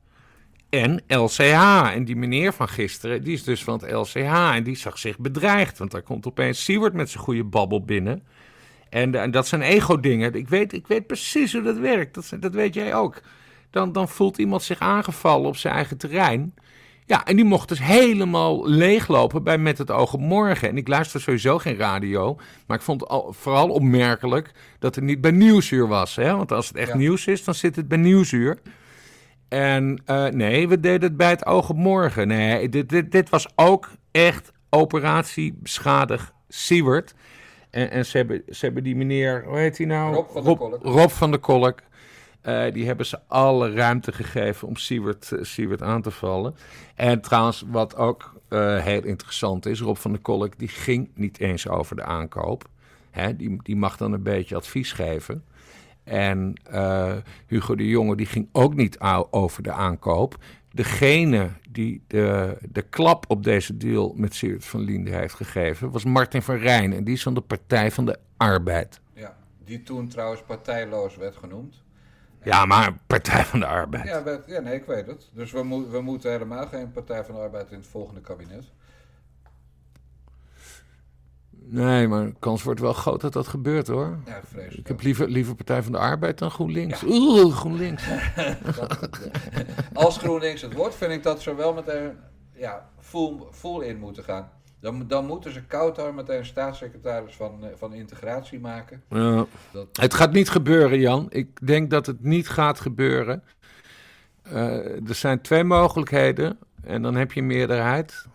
en 0.70 1.04
LCH. 1.08 1.92
En 1.94 2.06
die 2.06 2.16
meneer 2.16 2.54
van 2.54 2.68
gisteren, 2.68 3.24
die 3.24 3.34
is 3.34 3.44
dus 3.44 3.64
van 3.64 3.80
het 3.82 3.92
LCH. 3.92 4.54
En 4.56 4.64
die 4.64 4.78
zag 4.78 4.98
zich 4.98 5.20
bedreigd. 5.20 5.78
Want 5.78 5.92
daar 5.92 6.02
komt 6.02 6.28
opeens 6.28 6.64
Siewert 6.64 6.94
met 6.94 7.10
zijn 7.10 7.24
goede 7.24 7.44
babbel 7.44 7.86
binnen. 7.86 8.24
En, 8.90 9.16
en 9.16 9.32
dat 9.32 9.48
zijn 9.48 9.62
ego-dingen. 9.62 10.34
Ik 10.34 10.50
weet, 10.50 10.74
ik 10.74 10.88
weet 10.88 11.08
precies 11.08 11.54
hoe 11.54 11.62
dat 11.62 11.78
werkt. 11.78 12.16
Dat, 12.16 12.42
dat 12.42 12.54
weet 12.54 12.74
jij 12.74 12.96
ook. 12.96 13.22
Dan, 13.70 13.92
dan 13.92 14.10
voelt 14.10 14.38
iemand 14.38 14.64
zich 14.64 14.80
aangevallen 14.80 15.48
op 15.48 15.58
zijn 15.58 15.74
eigen 15.74 15.98
terrein. 15.98 16.54
Ja, 17.06 17.26
en 17.26 17.36
die 17.36 17.46
mocht 17.46 17.70
dus 17.70 17.80
helemaal 17.80 18.68
leeglopen 18.70 19.44
bij 19.44 19.58
Met 19.58 19.78
het 19.78 19.92
Oog 19.92 20.14
op 20.14 20.20
Morgen. 20.20 20.70
En 20.70 20.78
ik 20.78 20.88
luister 20.88 21.22
sowieso 21.22 21.58
geen 21.58 21.78
radio. 21.78 22.38
Maar 22.66 22.78
ik 22.78 22.84
vond 22.84 23.04
vooral 23.30 23.70
opmerkelijk 23.70 24.52
dat 24.80 24.96
het 24.96 25.04
niet 25.04 25.22
bij 25.22 25.32
Nieuwsuur 25.32 25.88
was. 25.88 26.16
Hè? 26.16 26.36
Want 26.36 26.52
als 26.52 26.68
het 26.68 26.78
echt 26.78 26.94
nieuws 26.94 27.28
is, 27.28 27.44
dan 27.44 27.54
zit 27.56 27.76
het 27.76 27.88
bij 27.88 27.98
Nieuwsuur. 27.98 28.60
En 29.48 30.02
uh, 30.06 30.26
nee, 30.26 30.68
we 30.68 30.80
deden 30.80 31.10
het 31.10 31.18
bij 31.18 31.30
het 31.30 31.46
Oog 31.46 31.70
op 31.70 31.76
Morgen. 31.76 32.28
Nee, 32.28 32.70
dit, 32.70 32.90
dit, 32.90 33.12
dit 33.12 33.30
was 33.30 33.48
ook 33.56 33.90
echt 34.12 34.52
operatie 34.70 35.58
beschadig 35.62 36.34
Siewert. 36.48 37.14
En, 37.70 37.92
en 37.92 38.06
ze, 38.06 38.18
hebben, 38.18 38.44
ze 38.50 38.66
hebben 38.66 38.84
die 38.84 38.96
meneer, 38.96 39.44
hoe 39.46 39.58
heet 39.58 39.78
hij 39.78 39.88
nou? 39.88 40.16
Rob 40.16 40.30
van 40.32 40.44
der 40.44 40.80
Kolk. 40.80 40.84
Rob 40.84 41.10
van 41.10 41.32
der 41.32 41.40
Kolk. 41.40 41.80
Uh, 42.44 42.74
die 42.74 42.86
hebben 42.86 43.06
ze 43.06 43.20
alle 43.28 43.72
ruimte 43.72 44.12
gegeven 44.12 44.68
om 44.68 44.76
Siewert, 44.76 45.32
uh, 45.58 45.74
aan 45.78 46.02
te 46.02 46.12
vallen. 46.12 46.56
En 46.96 47.22
trouwens, 47.22 47.64
wat 47.68 47.96
ook 47.96 48.34
uh, 48.50 48.84
heel 48.84 49.04
interessant 49.04 49.66
is, 49.66 49.80
Rob 49.80 49.96
van 49.96 50.12
der 50.12 50.22
Kolk, 50.22 50.58
die 50.58 50.68
ging 50.68 51.10
niet 51.14 51.40
eens 51.40 51.68
over 51.68 51.96
de 51.96 52.04
aankoop. 52.04 52.64
Hè, 53.12 53.36
die, 53.36 53.60
die 53.64 53.76
mag 53.76 53.98
dan 53.98 54.14
een 54.14 54.24
beetje 54.24 54.56
advies 54.56 54.92
geven. 54.92 55.44
En 56.08 56.54
Hugo 57.48 57.76
de 57.76 57.88
Jonge, 57.88 58.16
die 58.16 58.26
ging 58.26 58.50
ook 58.52 58.74
niet 58.76 59.00
over 59.30 59.64
de 59.64 59.72
aankoop. 59.72 60.38
Degene 60.72 61.50
die 61.70 62.04
de, 62.08 62.58
de 62.70 62.82
klap 62.82 63.26
op 63.28 63.44
deze 63.44 63.78
deal 63.78 64.14
met 64.16 64.36
Siewert 64.36 64.66
van 64.66 64.80
Liende 64.80 65.12
heeft 65.12 65.34
gegeven, 65.34 65.92
was 65.92 66.04
Martin 66.04 66.42
van 66.42 66.56
Rijn. 66.56 66.94
En 66.94 67.04
die 67.04 67.14
is 67.14 67.24
van 67.24 67.34
de 67.34 67.42
Partij 67.42 67.92
van 67.92 68.06
de 68.06 68.20
Arbeid. 68.38 69.00
Ja, 69.14 69.38
die 69.66 69.84
toen 69.84 70.08
trouwens 70.08 70.42
partijloos 70.42 71.18
werd 71.18 71.36
genoemd. 71.36 71.84
Ja, 72.44 72.66
maar 72.66 72.98
Partij 73.08 73.46
van 73.46 73.60
de 73.60 73.66
Arbeid. 73.66 74.06
Ja, 74.06 74.42
ja 74.48 74.60
nee, 74.60 74.76
ik 74.76 74.86
weet 74.86 75.08
het. 75.08 75.30
Dus 75.34 75.52
we, 75.52 75.64
mo 75.64 75.90
we 75.90 76.02
moeten 76.02 76.32
helemaal 76.32 76.68
geen 76.68 76.92
Partij 76.92 77.24
van 77.24 77.36
de 77.36 77.42
Arbeid 77.42 77.72
in 77.72 77.78
het 77.78 77.88
volgende 77.88 78.22
kabinet. 78.22 78.72
Nee, 81.70 82.08
maar 82.08 82.26
de 82.26 82.34
kans 82.40 82.64
wordt 82.64 82.80
wel 82.80 82.94
groot 82.94 83.22
dat 83.22 83.34
dat 83.34 83.48
gebeurt 83.48 83.88
hoor. 83.88 84.18
Ja, 84.26 84.42
vrees 84.44 84.76
ik 84.76 84.88
heb 84.88 85.02
liever, 85.02 85.28
liever 85.28 85.56
Partij 85.56 85.84
van 85.84 85.92
de 85.92 85.98
Arbeid 85.98 86.38
dan 86.38 86.52
GroenLinks. 86.52 87.02
Ja. 87.02 87.08
Oeh, 87.08 87.56
GroenLinks. 87.56 88.04
Als 89.94 90.18
GroenLinks 90.18 90.62
het 90.62 90.74
wordt, 90.74 90.96
vind 90.96 91.12
ik 91.12 91.24
dat 91.24 91.42
ze 91.42 91.56
wel 91.56 91.74
meteen 91.74 92.12
ja, 92.54 92.90
full, 93.00 93.34
full 93.52 93.84
in 93.84 93.98
moeten 93.98 94.24
gaan. 94.24 94.50
Dan, 94.80 95.08
dan 95.08 95.26
moeten 95.26 95.54
ze 95.54 95.64
koud 95.64 95.96
daar 95.96 96.14
meteen 96.14 96.46
staatssecretaris 96.46 97.36
van, 97.36 97.64
eh, 97.64 97.70
van 97.76 97.94
integratie 97.94 98.60
maken. 98.60 99.04
Ja. 99.10 99.46
Dat... 99.72 99.88
Het 99.92 100.14
gaat 100.14 100.32
niet 100.32 100.50
gebeuren, 100.50 101.00
Jan. 101.00 101.26
Ik 101.30 101.68
denk 101.68 101.90
dat 101.90 102.06
het 102.06 102.24
niet 102.24 102.50
gaat 102.50 102.80
gebeuren. 102.80 103.44
Uh, 104.48 105.10
er 105.10 105.16
zijn 105.16 105.42
twee 105.42 105.64
mogelijkheden 105.64 106.60
en 106.84 107.02
dan 107.02 107.16
heb 107.16 107.32
je 107.32 107.44
meerderheid. 107.44 108.26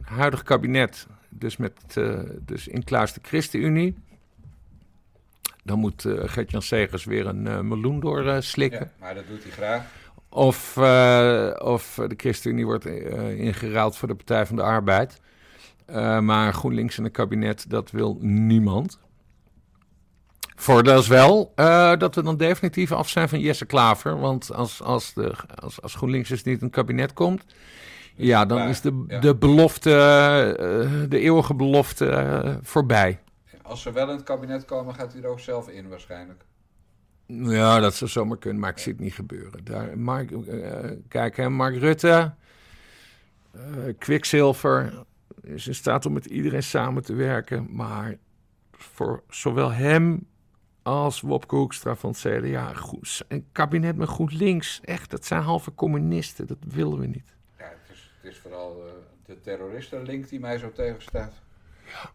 Huidig 0.00 0.42
kabinet, 0.42 1.06
dus, 1.38 1.56
met, 1.56 1.72
uh, 1.98 2.20
dus 2.40 2.68
in 2.68 2.84
Klaas 2.84 3.12
de 3.12 3.20
ChristenUnie. 3.22 3.96
Dan 5.64 5.78
moet 5.78 6.04
uh, 6.04 6.22
Gert-Jan 6.24 6.62
Segers 6.62 7.04
weer 7.04 7.26
een 7.26 7.68
meloen 7.68 8.00
doorslikken. 8.00 8.80
Ja, 8.80 8.90
maar 9.00 9.14
dat 9.14 9.24
doet 9.28 9.42
hij 9.42 9.52
graag. 9.52 9.84
Of, 10.28 10.76
of 11.58 11.94
de 12.08 12.14
ChristenUnie 12.16 12.64
wordt 12.64 12.86
ingeruild 13.36 13.96
voor 13.96 14.08
de 14.08 14.14
Partij 14.14 14.46
van 14.46 14.56
de 14.56 14.62
Arbeid. 14.62 15.20
Uh, 15.90 16.20
maar 16.20 16.52
GroenLinks 16.52 16.98
in 16.98 17.04
het 17.04 17.12
kabinet, 17.12 17.70
dat 17.70 17.90
wil 17.90 18.18
niemand. 18.20 18.98
Voordeel 20.56 20.98
is 20.98 21.08
wel 21.08 21.52
dat 21.98 22.14
we 22.14 22.22
dan 22.22 22.36
definitief 22.36 22.92
af 22.92 23.08
zijn 23.08 23.28
van 23.28 23.40
Jesse 23.40 23.66
Klaver. 23.66 24.20
Want 24.20 24.52
als, 24.52 24.82
als, 24.82 25.12
de, 25.12 25.34
als, 25.54 25.82
als 25.82 25.94
GroenLinks 25.94 26.28
dus 26.28 26.42
niet 26.42 26.58
in 26.58 26.64
het 26.64 26.74
kabinet 26.74 27.12
komt... 27.12 27.44
Ja, 28.16 28.44
dan 28.44 28.68
is 28.68 28.80
de, 28.80 29.04
ja. 29.08 29.20
de 29.20 29.36
belofte, 29.36 29.90
uh, 29.90 31.10
de 31.10 31.18
eeuwige 31.18 31.54
belofte 31.54 32.58
voorbij. 32.62 33.20
Als 33.62 33.82
ze 33.82 33.92
wel 33.92 34.08
in 34.08 34.16
het 34.16 34.24
kabinet 34.24 34.64
komen, 34.64 34.94
gaat 34.94 35.12
hij 35.12 35.22
er 35.22 35.28
ook 35.28 35.40
zelf 35.40 35.68
in 35.68 35.88
waarschijnlijk. 35.88 36.44
Ja, 37.26 37.80
dat 37.80 37.94
zou 37.94 38.10
zomaar 38.10 38.38
kunnen, 38.38 38.60
maar 38.60 38.70
ik 38.70 38.78
zie 38.78 38.92
het 38.92 39.00
niet 39.00 39.14
gebeuren. 39.14 39.64
Daar, 39.64 39.98
Mark, 39.98 40.32
kijk, 41.08 41.36
hè, 41.36 41.48
Mark 41.48 41.76
Rutte, 41.76 42.34
Quicksilver 43.98 45.04
is 45.42 45.66
in 45.66 45.74
staat 45.74 46.06
om 46.06 46.12
met 46.12 46.26
iedereen 46.26 46.62
samen 46.62 47.02
te 47.02 47.14
werken. 47.14 47.66
Maar 47.70 48.16
voor 48.72 49.22
zowel 49.28 49.72
hem 49.72 50.26
als 50.82 51.20
Wopke 51.20 51.56
Hoekstra 51.56 51.94
van 51.94 52.10
het 52.10 52.18
CDA, 52.18 52.72
een 53.28 53.46
kabinet 53.52 53.96
met 53.96 54.08
GroenLinks, 54.08 54.80
echt, 54.84 55.10
dat 55.10 55.24
zijn 55.24 55.42
halve 55.42 55.74
communisten. 55.74 56.46
Dat 56.46 56.58
willen 56.68 56.98
we 56.98 57.06
niet. 57.06 57.35
Is, 58.26 58.38
vooral 58.38 58.84
uh, 58.86 58.92
de 59.24 59.40
terroristenlink 59.40 60.28
die 60.28 60.40
mij 60.40 60.58
zo 60.58 60.72
tegenstaat. 60.72 61.32
Ja, 61.84 62.10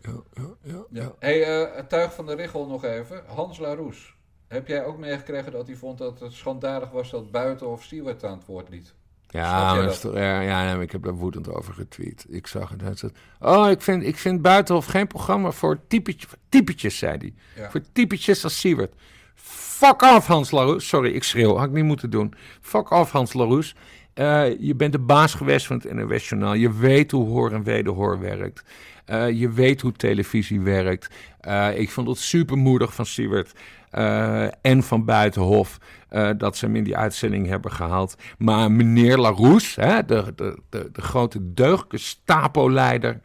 ja, 0.00 0.22
ja. 0.32 0.54
ja, 0.62 0.84
ja. 0.90 1.14
hey, 1.18 1.62
uh, 1.62 1.76
het 1.76 1.88
tuig 1.88 2.14
van 2.14 2.26
de 2.26 2.34
Richel 2.34 2.66
nog 2.66 2.84
even. 2.84 3.22
Hans 3.26 3.58
Laroes. 3.58 4.16
Heb 4.48 4.66
jij 4.66 4.84
ook 4.84 4.98
meegekregen 4.98 5.52
dat 5.52 5.66
hij 5.66 5.76
vond 5.76 5.98
dat 5.98 6.20
het 6.20 6.32
schandalig 6.32 6.90
was 6.90 7.10
dat 7.10 7.30
Buitenhof 7.30 7.82
Stewart 7.82 8.24
aan 8.24 8.38
het 8.38 8.46
woord 8.46 8.68
liet? 8.68 8.94
Ja, 9.32 9.74
maar 9.74 10.18
ja, 10.20 10.40
ja 10.40 10.80
ik 10.80 10.92
heb 10.92 11.02
daar 11.02 11.14
woedend 11.14 11.48
over 11.48 11.74
getweet. 11.74 12.26
Ik 12.28 12.46
zag 12.46 12.74
het. 12.76 13.12
oh, 13.40 13.70
ik 13.70 13.80
vind, 13.80 14.02
ik 14.02 14.16
vind 14.16 14.42
Buitenhof 14.42 14.86
geen 14.86 15.06
programma 15.06 15.50
voor 15.50 15.80
typetjes, 15.86 16.30
typetjes 16.48 16.98
zei 16.98 17.16
hij. 17.18 17.34
Ja. 17.56 17.70
Voor 17.70 17.80
typetjes 17.92 18.44
als 18.44 18.60
Siewert. 18.60 18.94
Fuck 19.82 20.02
off, 20.02 20.26
Hans 20.26 20.50
Laroes. 20.50 20.88
Sorry, 20.88 21.12
ik 21.12 21.22
schreeuw. 21.22 21.56
Had 21.56 21.66
ik 21.66 21.72
niet 21.72 21.84
moeten 21.84 22.10
doen. 22.10 22.34
Fuck 22.60 22.90
off, 22.90 23.12
Hans 23.12 23.32
Laroes. 23.32 23.74
Uh, 24.14 24.58
je 24.58 24.74
bent 24.74 24.92
de 24.92 24.98
baas 24.98 25.34
geweest 25.34 25.66
van 25.66 25.76
het 25.76 25.94
NOS. 25.94 26.28
Je 26.60 26.72
weet 26.72 27.10
hoe 27.10 27.28
hoor 27.28 27.52
en 27.52 27.62
wederhoor 27.62 28.20
werkt. 28.20 28.64
Uh, 29.06 29.30
je 29.30 29.50
weet 29.50 29.80
hoe 29.80 29.92
televisie 29.92 30.60
werkt. 30.60 31.14
Uh, 31.48 31.78
ik 31.78 31.90
vond 31.90 32.08
het 32.08 32.18
supermoedig 32.18 32.94
van 32.94 33.06
Siewert 33.06 33.52
en 34.60 34.82
van 34.82 35.04
Buitenhof 35.04 35.78
dat 36.36 36.56
ze 36.56 36.64
hem 36.64 36.76
in 36.76 36.84
die 36.84 36.96
uitzending 36.96 37.46
hebben 37.46 37.72
gehaald. 37.72 38.16
Maar 38.38 38.72
meneer 38.72 39.18
Larousse, 39.18 39.80
hè, 39.80 40.04
de, 40.04 40.32
de, 40.36 40.58
de, 40.92 41.02
grote 41.02 41.54
deugdgestapo-leider... 41.54 43.20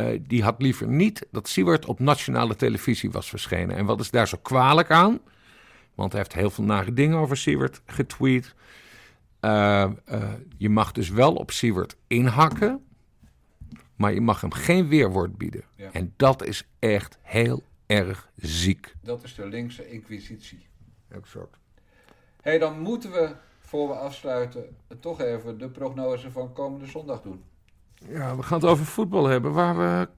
Uh, 0.00 0.06
die 0.26 0.42
had 0.42 0.54
liever 0.58 0.88
niet 0.88 1.26
dat 1.30 1.48
Siewert 1.48 1.86
op 1.86 1.98
nationale 1.98 2.56
televisie 2.56 3.10
was 3.10 3.28
verschenen. 3.28 3.76
En 3.76 3.84
wat 3.84 4.00
is 4.00 4.10
daar 4.10 4.28
zo 4.28 4.38
kwalijk 4.42 4.90
aan? 4.90 5.18
Want 5.94 6.12
hij 6.12 6.20
heeft 6.20 6.34
heel 6.34 6.50
veel 6.50 6.64
nare 6.64 6.92
dingen 6.92 7.18
over 7.18 7.36
Siewert 7.36 7.80
getweet. 7.86 8.54
Uh, 9.40 9.90
je 10.56 10.68
mag 10.68 10.92
dus 10.92 11.08
wel 11.08 11.34
op 11.34 11.50
Siewert 11.50 11.96
inhakken... 12.06 12.84
maar 13.96 14.12
je 14.12 14.20
mag 14.20 14.40
hem 14.40 14.52
geen 14.52 14.88
weerwoord 14.88 15.38
bieden. 15.38 15.64
Ja. 15.76 15.92
En 15.92 16.14
dat 16.16 16.44
is 16.44 16.68
echt 16.78 17.18
heel 17.22 17.62
erg 17.86 18.30
ziek. 18.36 18.94
Dat 19.02 19.22
is 19.22 19.34
de 19.34 19.46
linkse 19.46 19.90
inquisitie. 19.90 20.66
Exact 21.08 21.60
hey, 22.40 22.58
dan 22.58 22.80
moeten 22.80 23.10
we, 23.10 23.30
voor 23.58 23.88
we 23.88 23.94
afsluiten, 23.94 24.76
toch 25.00 25.20
even 25.20 25.58
de 25.58 25.68
prognose 25.68 26.30
van 26.30 26.52
komende 26.52 26.86
zondag 26.86 27.22
doen. 27.22 27.44
Ja, 27.94 28.36
we 28.36 28.42
gaan 28.42 28.60
het 28.60 28.68
over 28.68 28.84
voetbal 28.84 29.26
hebben, 29.26 29.52
waar 29.52 29.78
we 29.78 30.08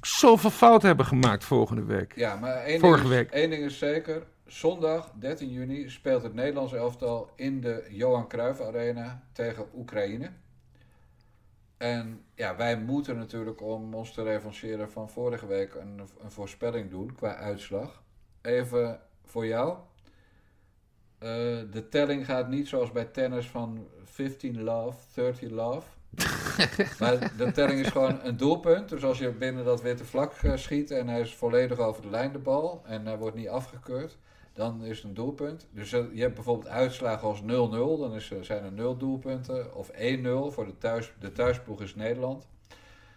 zoveel 0.00 0.50
fout 0.50 0.82
hebben 0.82 1.06
gemaakt 1.06 1.44
volgende 1.44 1.84
week. 1.84 2.12
Ja, 2.16 2.36
maar 2.36 2.56
één 2.56 2.80
Vorige 2.80 3.02
ding 3.02 3.12
is, 3.12 3.18
week. 3.18 3.30
één 3.30 3.50
ding 3.50 3.64
is 3.64 3.78
zeker. 3.78 4.22
Zondag 4.52 5.12
13 5.18 5.50
juni 5.50 5.88
speelt 5.88 6.22
het 6.22 6.34
Nederlands 6.34 6.72
elftal 6.72 7.30
in 7.36 7.60
de 7.60 7.86
Johan 7.90 8.28
Cruijff 8.28 8.60
Arena 8.60 9.22
tegen 9.32 9.66
Oekraïne. 9.74 10.30
En 11.76 12.24
ja, 12.34 12.56
wij 12.56 12.78
moeten 12.78 13.16
natuurlijk 13.16 13.60
om 13.60 13.94
ons 13.94 14.12
te 14.12 14.22
revancheren 14.22 14.90
van 14.90 15.10
vorige 15.10 15.46
week 15.46 15.74
een, 15.74 16.00
een 16.22 16.30
voorspelling 16.30 16.90
doen 16.90 17.14
qua 17.14 17.34
uitslag. 17.34 18.02
Even 18.42 19.00
voor 19.24 19.46
jou. 19.46 19.78
Eh, 21.18 21.28
de 21.70 21.86
telling 21.90 22.24
gaat 22.24 22.48
niet 22.48 22.68
zoals 22.68 22.92
bij 22.92 23.04
tennis 23.04 23.48
van 23.48 23.86
15 24.04 24.62
love, 24.62 24.98
30 25.14 25.50
love. 25.50 25.88
maar 27.00 27.36
de 27.36 27.52
telling 27.52 27.80
is 27.80 27.88
gewoon 27.88 28.20
een 28.22 28.36
doelpunt. 28.36 28.88
Dus 28.88 29.04
als 29.04 29.18
je 29.18 29.30
binnen 29.30 29.64
dat 29.64 29.82
witte 29.82 30.04
vlak 30.04 30.32
eh, 30.32 30.56
schiet 30.56 30.90
en 30.90 31.08
hij 31.08 31.20
is 31.20 31.34
volledig 31.34 31.78
over 31.78 32.02
de 32.02 32.10
lijn 32.10 32.32
de 32.32 32.38
bal 32.38 32.82
en 32.86 33.06
hij 33.06 33.18
wordt 33.18 33.36
niet 33.36 33.48
afgekeurd, 33.48 34.18
dan 34.52 34.84
is 34.84 34.96
het 34.96 35.04
een 35.06 35.14
doelpunt. 35.14 35.66
Dus 35.70 35.92
eh, 35.92 36.04
je 36.12 36.20
hebt 36.20 36.34
bijvoorbeeld 36.34 36.68
uitslagen 36.68 37.28
als 37.28 37.40
0-0, 37.42 37.44
dan 38.00 38.14
is, 38.14 38.30
er- 38.30 38.44
zijn 38.44 38.64
er 38.64 38.72
0 38.72 38.96
doelpunten. 38.96 39.74
Of 39.76 39.90
1-0 39.90 39.92
voor 40.48 40.66
de, 40.66 40.78
thuis, 40.78 41.12
de 41.20 41.32
thuisploeg 41.32 41.82
is 41.82 41.94
Nederland. 41.94 42.48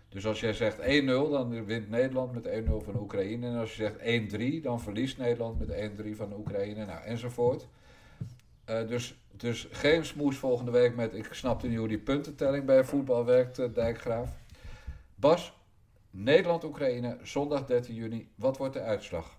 Dus 0.10 0.26
als 0.26 0.40
jij 0.40 0.54
zegt 0.54 0.80
1-0, 0.80 1.06
dan 1.06 1.66
wint 1.66 1.90
Nederland 1.90 2.34
met 2.34 2.48
1-0 2.48 2.70
van 2.84 3.00
Oekraïne. 3.00 3.48
En 3.48 3.56
als 3.56 3.76
je 3.76 3.84
zegt 3.84 4.60
1-3, 4.60 4.62
dan 4.64 4.82
verliest 4.82 5.18
Nederland 5.18 5.60
met 5.60 5.92
1-3 6.02 6.16
van 6.16 6.34
Oekraïne. 6.34 6.86
Nou, 6.86 7.04
enzovoort. 7.04 7.68
Eh, 8.66 8.88
dus, 8.88 9.16
dus 9.32 9.68
geen 9.72 10.06
smoes 10.06 10.38
volgende 10.38 10.72
week 10.72 10.96
met... 10.96 11.14
Ik 11.14 11.28
snapte 11.34 11.68
niet 11.68 11.78
hoe 11.78 11.88
die 11.88 11.98
puntentelling 11.98 12.66
bij 12.66 12.84
voetbal 12.84 13.26
werkt, 13.26 13.60
eh, 13.60 13.74
Dijkgraaf. 13.74 14.30
Bas, 15.16 15.54
Nederland-Oekraïne, 16.12 17.18
zondag 17.24 17.66
13 17.66 17.96
juni. 17.96 18.30
Wat 18.36 18.58
wordt 18.58 18.74
de 18.74 18.82
uitslag? 18.82 19.35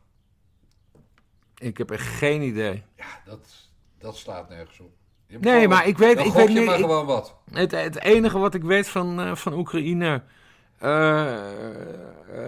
Ik 1.59 1.79
heb 1.79 1.91
echt 1.91 2.07
geen 2.07 2.43
idee. 2.43 2.83
Ja, 2.97 3.05
dat, 3.25 3.69
dat 3.99 4.17
slaat 4.17 4.49
nergens 4.49 4.81
op. 4.81 4.91
Nee, 5.29 5.39
gewoon- 5.55 5.69
maar 5.69 5.87
ik 5.87 5.99
weet- 5.99 6.19
ik 6.19 6.33
weet 6.33 6.49
niet- 6.49 6.65
maar 6.65 6.79
gewoon 6.79 7.07
wat. 7.07 7.35
Het, 7.53 7.71
het 7.71 8.01
enige 8.03 8.39
wat 8.39 8.55
ik 8.55 8.63
weet 8.63 8.89
van, 8.89 9.21
eh, 9.21 9.35
van 9.35 9.53
Oekraïne. 9.55 10.23
eh, 10.79 11.35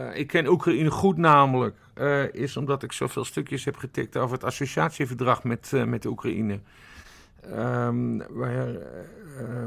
eh, 0.09 0.16
ik 0.16 0.26
ken 0.26 0.47
Oekraïne 0.47 0.90
goed 0.90 1.16
namelijk. 1.16 1.76
is 2.32 2.56
omdat 2.56 2.82
ik 2.82 2.93
zoveel 2.93 3.24
stukjes 3.24 3.64
heb 3.64 3.76
getikt 3.76 4.16
over 4.16 4.35
het 4.35 4.44
associatieverdrag 4.44 5.44
met, 5.44 5.72
met 5.86 6.05
Oekraïne. 6.05 6.60
Waar, 8.28 8.74
eh, 8.74 9.64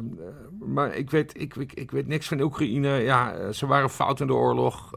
maar 0.59 0.95
ik 0.95 1.09
weet, 1.11 1.41
ik, 1.41 1.55
ik, 1.55 1.73
ik 1.73 1.91
weet 1.91 2.07
niks 2.07 2.27
van 2.27 2.41
Oekraïne. 2.41 2.87
Ja, 2.89 3.51
ze 3.51 3.65
waren 3.67 3.89
fout 3.89 4.19
in 4.19 4.27
de 4.27 4.33
oorlog. 4.33 4.91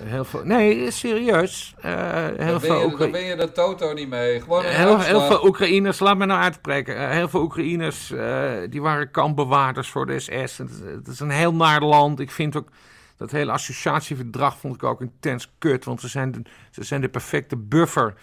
Heel 0.00 0.24
veel, 0.24 0.44
nee, 0.44 0.90
serieus. 0.90 1.74
Eh, 1.80 2.26
heel 2.36 2.36
Dan 2.36 2.60
veel 2.60 2.60
win, 2.60 2.78
je, 2.78 2.84
Oekra- 2.84 2.98
dan 2.98 3.12
win 3.12 3.24
je 3.24 3.36
de 3.36 3.52
toto 3.52 3.92
niet 3.92 4.08
mee. 4.08 4.40
Gewoon 4.40 4.64
een 4.64 4.70
Heel, 4.70 5.20
veel 5.20 5.46
Oekraïners, 5.46 5.98
laat 5.98 6.16
me 6.16 6.26
nou 6.26 6.40
uitspreken. 6.40 6.96
Eh, 6.96 7.10
heel 7.10 7.28
veel 7.28 7.40
Oekraïners, 7.42 8.10
eh, 8.10 8.52
die 8.70 8.82
waren 8.82 9.10
kampbewaarders 9.10 9.88
voor 9.88 10.06
de 10.06 10.18
SS. 10.18 10.58
Het, 10.58 10.70
het 10.84 11.06
is 11.06 11.20
een 11.20 11.30
heel 11.30 11.54
naar 11.54 11.82
land. 11.82 12.20
Ik 12.20 12.30
vind 12.30 12.56
ook, 12.56 12.68
dat 13.16 13.30
hele 13.30 13.52
associatieverdrag 13.52 14.58
vond 14.58 14.74
ik 14.74 14.82
ook 14.82 15.00
intens 15.00 15.52
kut. 15.58 15.84
Want 15.84 16.00
ze 16.00 16.08
zijn 16.08 16.32
de, 16.32 16.42
ze 16.70 16.84
zijn 16.84 17.00
de 17.00 17.08
perfecte 17.08 17.56
buffer 17.56 18.14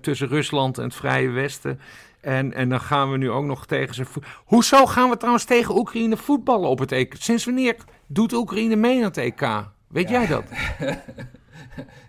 tussen 0.00 0.28
Rusland 0.28 0.78
en 0.78 0.84
het 0.84 0.94
Vrije 0.94 1.30
Westen. 1.30 1.80
En, 2.20 2.54
en 2.54 2.68
dan 2.68 2.80
gaan 2.80 3.10
we 3.10 3.16
nu 3.16 3.30
ook 3.30 3.44
nog 3.44 3.66
tegen 3.66 3.94
ze... 3.94 4.04
Hoezo 4.44 4.86
gaan 4.86 5.10
we 5.10 5.16
trouwens 5.16 5.44
tegen 5.44 5.76
Oekraïne 5.76 6.16
voetballen 6.16 6.68
op 6.68 6.78
het 6.78 6.92
EK? 6.92 7.14
Sinds 7.18 7.44
wanneer 7.44 7.76
doet 8.06 8.32
Oekraïne 8.32 8.76
mee 8.76 8.96
aan 8.96 9.02
het 9.02 9.16
EK? 9.16 9.42
Weet 9.88 10.08
jij 10.08 10.26
dat? 10.26 10.44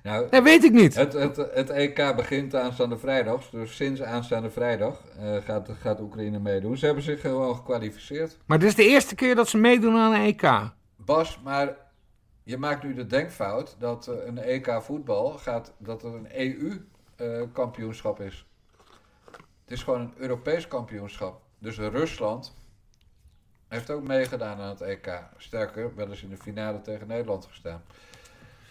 Nou, 0.04 0.28
Nee, 0.30 0.42
weet 0.42 0.64
ik 0.64 0.72
niet. 0.72 0.96
Het, 0.96 1.14
het, 1.14 1.36
het 1.36 1.70
EK 1.70 2.16
begint 2.16 2.56
aanstaande 2.56 2.98
vrijdag. 2.98 3.50
Dus 3.50 3.76
sinds 3.76 4.02
aanstaande 4.02 4.50
vrijdag 4.50 5.04
eh, 5.20 5.36
gaat, 5.36 5.70
gaat 5.82 6.00
Oekraïne 6.00 6.40
meedoen. 6.40 6.78
Ze 6.78 6.86
hebben 6.86 7.04
zich 7.04 7.22
gewoon 7.22 7.56
gekwalificeerd. 7.56 8.38
Maar 8.46 8.60
dit 8.60 8.70
is 8.70 8.76
de 8.76 8.88
eerste 8.88 9.16
keer 9.16 9.36
dat 9.36 9.48
ze 9.48 9.58
meedoen 9.58 9.96
aan 9.96 10.14
een 10.14 10.22
EK. 10.22 10.72
Bas, 10.96 11.40
maar 11.44 11.76
je 12.44 12.58
maakt 12.58 12.84
nu 12.84 12.94
de 12.94 13.06
denkfout 13.06 13.76
dat 13.80 14.08
eh, 14.08 14.26
een 14.26 14.38
EK 14.38 14.78
voetbal 14.82 15.32
gaat, 15.32 15.74
dat 15.78 16.02
het 16.02 16.14
een 16.14 16.28
EU-kampioenschap 17.18 18.22
is. 18.22 18.46
Het 19.64 19.78
is 19.78 19.84
gewoon 19.84 20.02
een 20.02 20.14
Europees 20.18 20.68
kampioenschap. 20.68 21.42
Dus 21.60 21.78
Rusland 21.78 22.54
heeft 23.70 23.90
ook 23.90 24.04
meegedaan 24.08 24.60
aan 24.60 24.70
het 24.70 24.82
EK. 24.82 25.20
Sterker, 25.38 25.92
wel 25.96 26.10
eens 26.10 26.24
in 26.24 26.30
de 26.30 26.38
finale 26.38 26.82
tegen 26.82 27.08
Nederland 27.08 27.46
gestaan. 27.50 27.82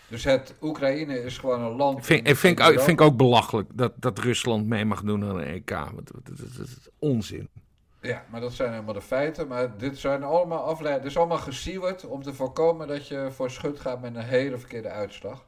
Dus 0.09 0.25
het 0.25 0.55
Oekraïne 0.63 1.23
is 1.25 1.39
gewoon 1.39 1.61
een 1.61 1.77
land. 1.77 1.99
Ik 1.99 2.05
vind, 2.05 2.25
in- 2.25 2.31
ik 2.33 2.37
vind, 2.39 2.61
in 2.61 2.73
ik 2.73 2.81
vind 2.81 3.01
ook 3.01 3.17
belachelijk 3.17 3.69
dat, 3.75 3.93
dat 3.97 4.19
Rusland 4.19 4.67
mee 4.67 4.85
mag 4.85 5.03
doen 5.03 5.25
aan 5.25 5.37
een 5.39 5.47
EK. 5.47 5.69
Dat, 5.69 5.91
dat, 5.95 6.07
dat- 6.25 6.39
dat 6.57 6.67
is 6.67 6.89
onzin. 6.99 7.49
Ja, 8.01 8.25
maar 8.31 8.41
dat 8.41 8.53
zijn 8.53 8.71
helemaal 8.73 8.95
de 8.95 9.03
feiten. 9.03 9.49
Maar 9.49 9.77
dit 9.79 9.99
zijn 9.99 10.23
allemaal 10.23 10.59
afleidingen. 10.63 10.99
Het 11.03 11.11
is 11.11 11.17
allemaal 11.17 11.39
gesiewerd 11.39 12.05
om 12.07 12.23
te 12.23 12.35
voorkomen 12.35 12.89
dat 12.89 13.09
je 13.09 13.29
voor 13.31 13.51
schut 13.51 13.81
gaat 13.81 14.01
met 14.01 14.15
een 14.15 14.23
hele 14.23 14.59
verkeerde 14.59 14.89
uitslag. 14.89 15.45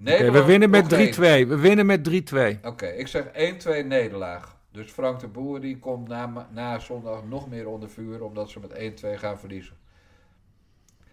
Oké, 0.00 0.30
we 0.30 0.44
winnen 0.44 0.70
met 0.70 0.84
3-2. 0.94 0.96
Oekraïne. 0.98 1.46
We 1.46 1.56
winnen 1.58 1.86
met 1.86 2.04
3-2. 2.04 2.60
Oké, 2.64 2.86
ik 2.86 3.06
zeg 3.06 3.24
1-2 3.24 3.84
nederlaag. 3.86 4.53
Dus 4.74 4.90
Frank 4.90 5.20
de 5.20 5.28
Boer 5.28 5.60
die 5.60 5.78
komt 5.78 6.08
na, 6.08 6.48
na 6.50 6.78
zondag 6.78 7.24
nog 7.24 7.48
meer 7.48 7.68
onder 7.68 7.90
vuur 7.90 8.22
omdat 8.22 8.50
ze 8.50 8.60
met 8.60 9.02
1-2 9.04 9.18
gaan 9.18 9.38
verliezen. 9.38 9.76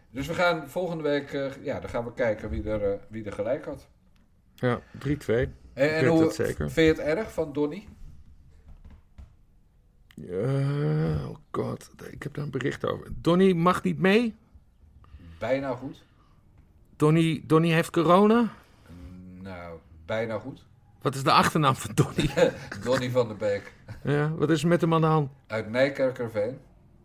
Dus 0.10 0.28
we 0.28 0.34
gaan 0.34 0.70
volgende 0.70 1.04
week, 1.04 1.34
eh, 1.34 1.64
ja, 1.64 1.80
dan 1.80 1.90
gaan 1.90 2.06
we 2.06 2.14
kijken 2.14 2.50
wie 2.50 2.64
er, 2.64 2.92
eh, 2.92 3.00
wie 3.10 3.26
er 3.26 3.32
gelijk 3.32 3.66
had. 3.66 3.88
Ja, 4.56 4.82
3-2. 5.00 5.54
En, 5.74 5.96
en 5.96 6.06
hoe 6.06 6.32
vind 6.32 6.76
je 6.76 6.82
het 6.82 7.00
erg 7.00 7.34
van 7.34 7.54
Donny? 7.54 7.88
Ja, 10.16 11.28
oh 11.28 11.36
god, 11.52 11.92
ik 12.12 12.24
heb 12.24 12.34
daar 12.34 12.44
een 12.44 12.52
bericht 12.52 12.86
over. 12.86 13.08
Donny 13.16 13.54
mag 13.54 13.84
niet 13.84 14.00
mee. 14.00 14.36
Bijna 15.40 15.76
goed. 15.76 16.04
Donny, 16.96 17.44
Donny 17.46 17.72
heeft 17.72 17.90
corona. 17.90 18.54
Nou, 19.42 19.80
bijna 20.06 20.40
goed. 20.40 20.66
Wat 21.02 21.16
is 21.16 21.24
de 21.24 21.32
achternaam 21.32 21.76
van 21.76 21.92
Donny? 21.96 22.30
Donny 22.84 23.10
van 23.10 23.28
der 23.28 23.38
Beek 23.38 23.74
ja, 24.04 24.32
wat 24.36 24.50
is 24.50 24.64
met 24.64 24.82
hem 24.82 24.94
aan 24.94 25.02
de 25.02 25.08
hand? 25.08 25.30
uit 25.48 25.70
Nijkerkerveen. 25.70 26.60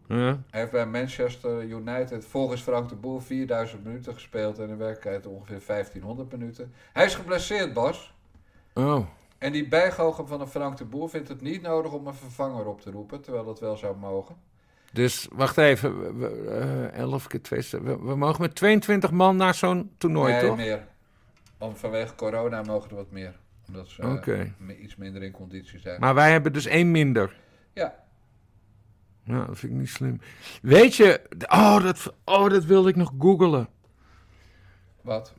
Ja. 0.08 0.42
Hij 0.50 0.60
heeft 0.60 0.70
bij 0.70 0.86
Manchester 0.86 1.64
United 1.64 2.24
volgens 2.26 2.62
Frank 2.62 2.88
de 2.88 2.94
Boer 2.94 3.22
4000 3.22 3.84
minuten 3.84 4.14
gespeeld 4.14 4.58
en 4.58 4.68
in 4.68 4.76
werkelijkheid 4.76 5.26
ongeveer 5.26 5.60
1500 5.66 6.32
minuten. 6.32 6.72
Hij 6.92 7.04
is 7.04 7.14
geblesseerd, 7.14 7.72
Bas. 7.72 8.14
Oh, 8.74 9.06
En 9.38 9.52
die 9.52 9.68
bijgoochem 9.68 10.26
van 10.26 10.40
een 10.40 10.46
Frank 10.46 10.76
de 10.76 10.84
Boer 10.84 11.10
vindt 11.10 11.28
het 11.28 11.40
niet 11.40 11.62
nodig 11.62 11.92
om 11.92 12.06
een 12.06 12.14
vervanger 12.14 12.66
op 12.66 12.80
te 12.80 12.90
roepen, 12.90 13.20
terwijl 13.20 13.44
dat 13.44 13.60
wel 13.60 13.76
zou 13.76 13.96
mogen. 13.96 14.36
dus 14.92 15.28
wacht 15.32 15.58
even. 15.58 16.18
We, 16.18 16.26
we, 16.28 16.50
eh, 16.92 16.98
11 16.98 17.26
keer 17.26 17.42
2. 17.42 17.66
We, 17.70 17.98
we 17.98 18.16
mogen 18.16 18.40
met 18.40 18.54
22 18.54 19.10
man 19.10 19.36
naar 19.36 19.54
zo'n 19.54 19.90
toernooi, 19.98 20.32
nee, 20.32 20.40
toch? 20.40 20.56
meer. 20.56 20.86
Om, 21.58 21.76
vanwege 21.76 22.14
corona 22.14 22.62
mogen 22.62 22.90
er 22.90 22.96
wat 22.96 23.10
meer. 23.10 23.34
Omdat 23.68 23.88
ze 23.88 24.02
eh, 24.02 24.12
Oké. 24.12 24.54
me- 24.58 24.78
iets 24.78 24.96
minder 24.96 25.22
in 25.22 25.32
conditie 25.32 25.78
zijn. 25.78 26.00
Maar 26.00 26.14
wij 26.14 26.30
hebben 26.30 26.52
dus 26.52 26.66
één 26.66 26.90
minder. 26.90 27.36
Ja, 27.72 28.04
Ja, 29.24 29.44
dat 29.44 29.58
vind 29.58 29.72
ik 29.72 29.78
niet 29.78 29.88
slim. 29.88 30.20
Weet 30.62 30.94
je, 30.96 31.20
oh 31.48 31.82
dat, 31.82 32.14
oh, 32.24 32.48
dat 32.50 32.64
wilde 32.64 32.88
ik 32.88 32.96
nog 32.96 33.12
googelen. 33.18 33.68
wat? 35.00 35.34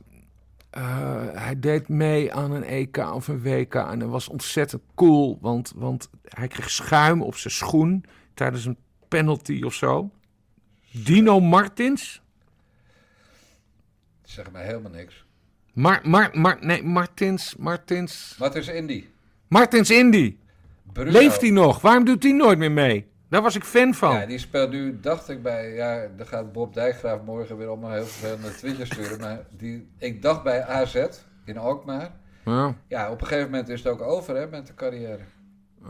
Eh, 0.70 1.26
hij 1.32 1.58
deed 1.60 1.88
mee 1.88 2.34
aan 2.34 2.50
een 2.50 2.64
EK 2.64 2.96
of 2.96 3.28
een 3.28 3.42
WK 3.42 3.74
en 3.74 3.98
dat 3.98 4.08
was 4.08 4.28
ontzettend 4.28 4.82
cool, 4.94 5.38
want, 5.40 5.72
want 5.76 6.10
hij 6.22 6.48
kreeg 6.48 6.70
schuim 6.70 7.22
op 7.22 7.34
zijn 7.36 7.54
schoen 7.54 8.04
tijdens 8.34 8.64
een 8.64 8.78
penalty 9.08 9.62
of 9.62 9.74
zo. 9.74 10.10
Dino 10.92 11.40
Martins? 11.40 12.22
Zeg 14.22 14.50
maar 14.50 14.62
helemaal 14.62 14.90
niks. 14.92 15.24
Mar, 15.78 16.00
Mar, 16.02 16.30
Mar, 16.32 16.56
nee, 16.60 16.82
Martins, 16.82 17.54
Martins. 17.58 18.34
Wat 18.38 18.54
is 18.54 18.68
Indy? 18.68 19.04
Martins 19.48 19.90
Indy. 19.90 20.36
Bruno. 20.92 21.10
Leeft 21.10 21.40
hij 21.40 21.50
nog? 21.50 21.80
Waarom 21.80 22.04
doet 22.04 22.22
hij 22.22 22.32
nooit 22.32 22.58
meer 22.58 22.72
mee? 22.72 23.06
Daar 23.28 23.42
was 23.42 23.54
ik 23.56 23.64
fan 23.64 23.94
van. 23.94 24.14
Ja, 24.14 24.26
die 24.26 24.38
speelt 24.38 24.70
nu, 24.70 24.98
dacht 25.00 25.28
ik 25.28 25.42
bij, 25.42 25.74
ja, 25.74 26.06
dan 26.16 26.26
gaat 26.26 26.52
Bob 26.52 26.74
Dijkgraaf 26.74 27.20
morgen 27.24 27.56
weer 27.56 27.66
allemaal 27.68 27.90
heel 27.90 28.04
vervelende 28.06 28.54
tweetjes 28.54 28.88
sturen. 28.88 29.20
Maar 29.20 29.38
die, 29.56 29.88
ik 29.98 30.22
dacht 30.22 30.42
bij 30.42 30.64
AZ 30.64 31.04
in 31.44 31.58
Alkmaar. 31.58 32.10
Ja, 32.44 32.74
Ja, 32.88 33.10
op 33.10 33.20
een 33.20 33.26
gegeven 33.26 33.50
moment 33.50 33.68
is 33.68 33.82
het 33.82 33.92
ook 33.92 34.02
over 34.02 34.36
hè, 34.36 34.46
met 34.46 34.66
de 34.66 34.74
carrière. 34.74 35.22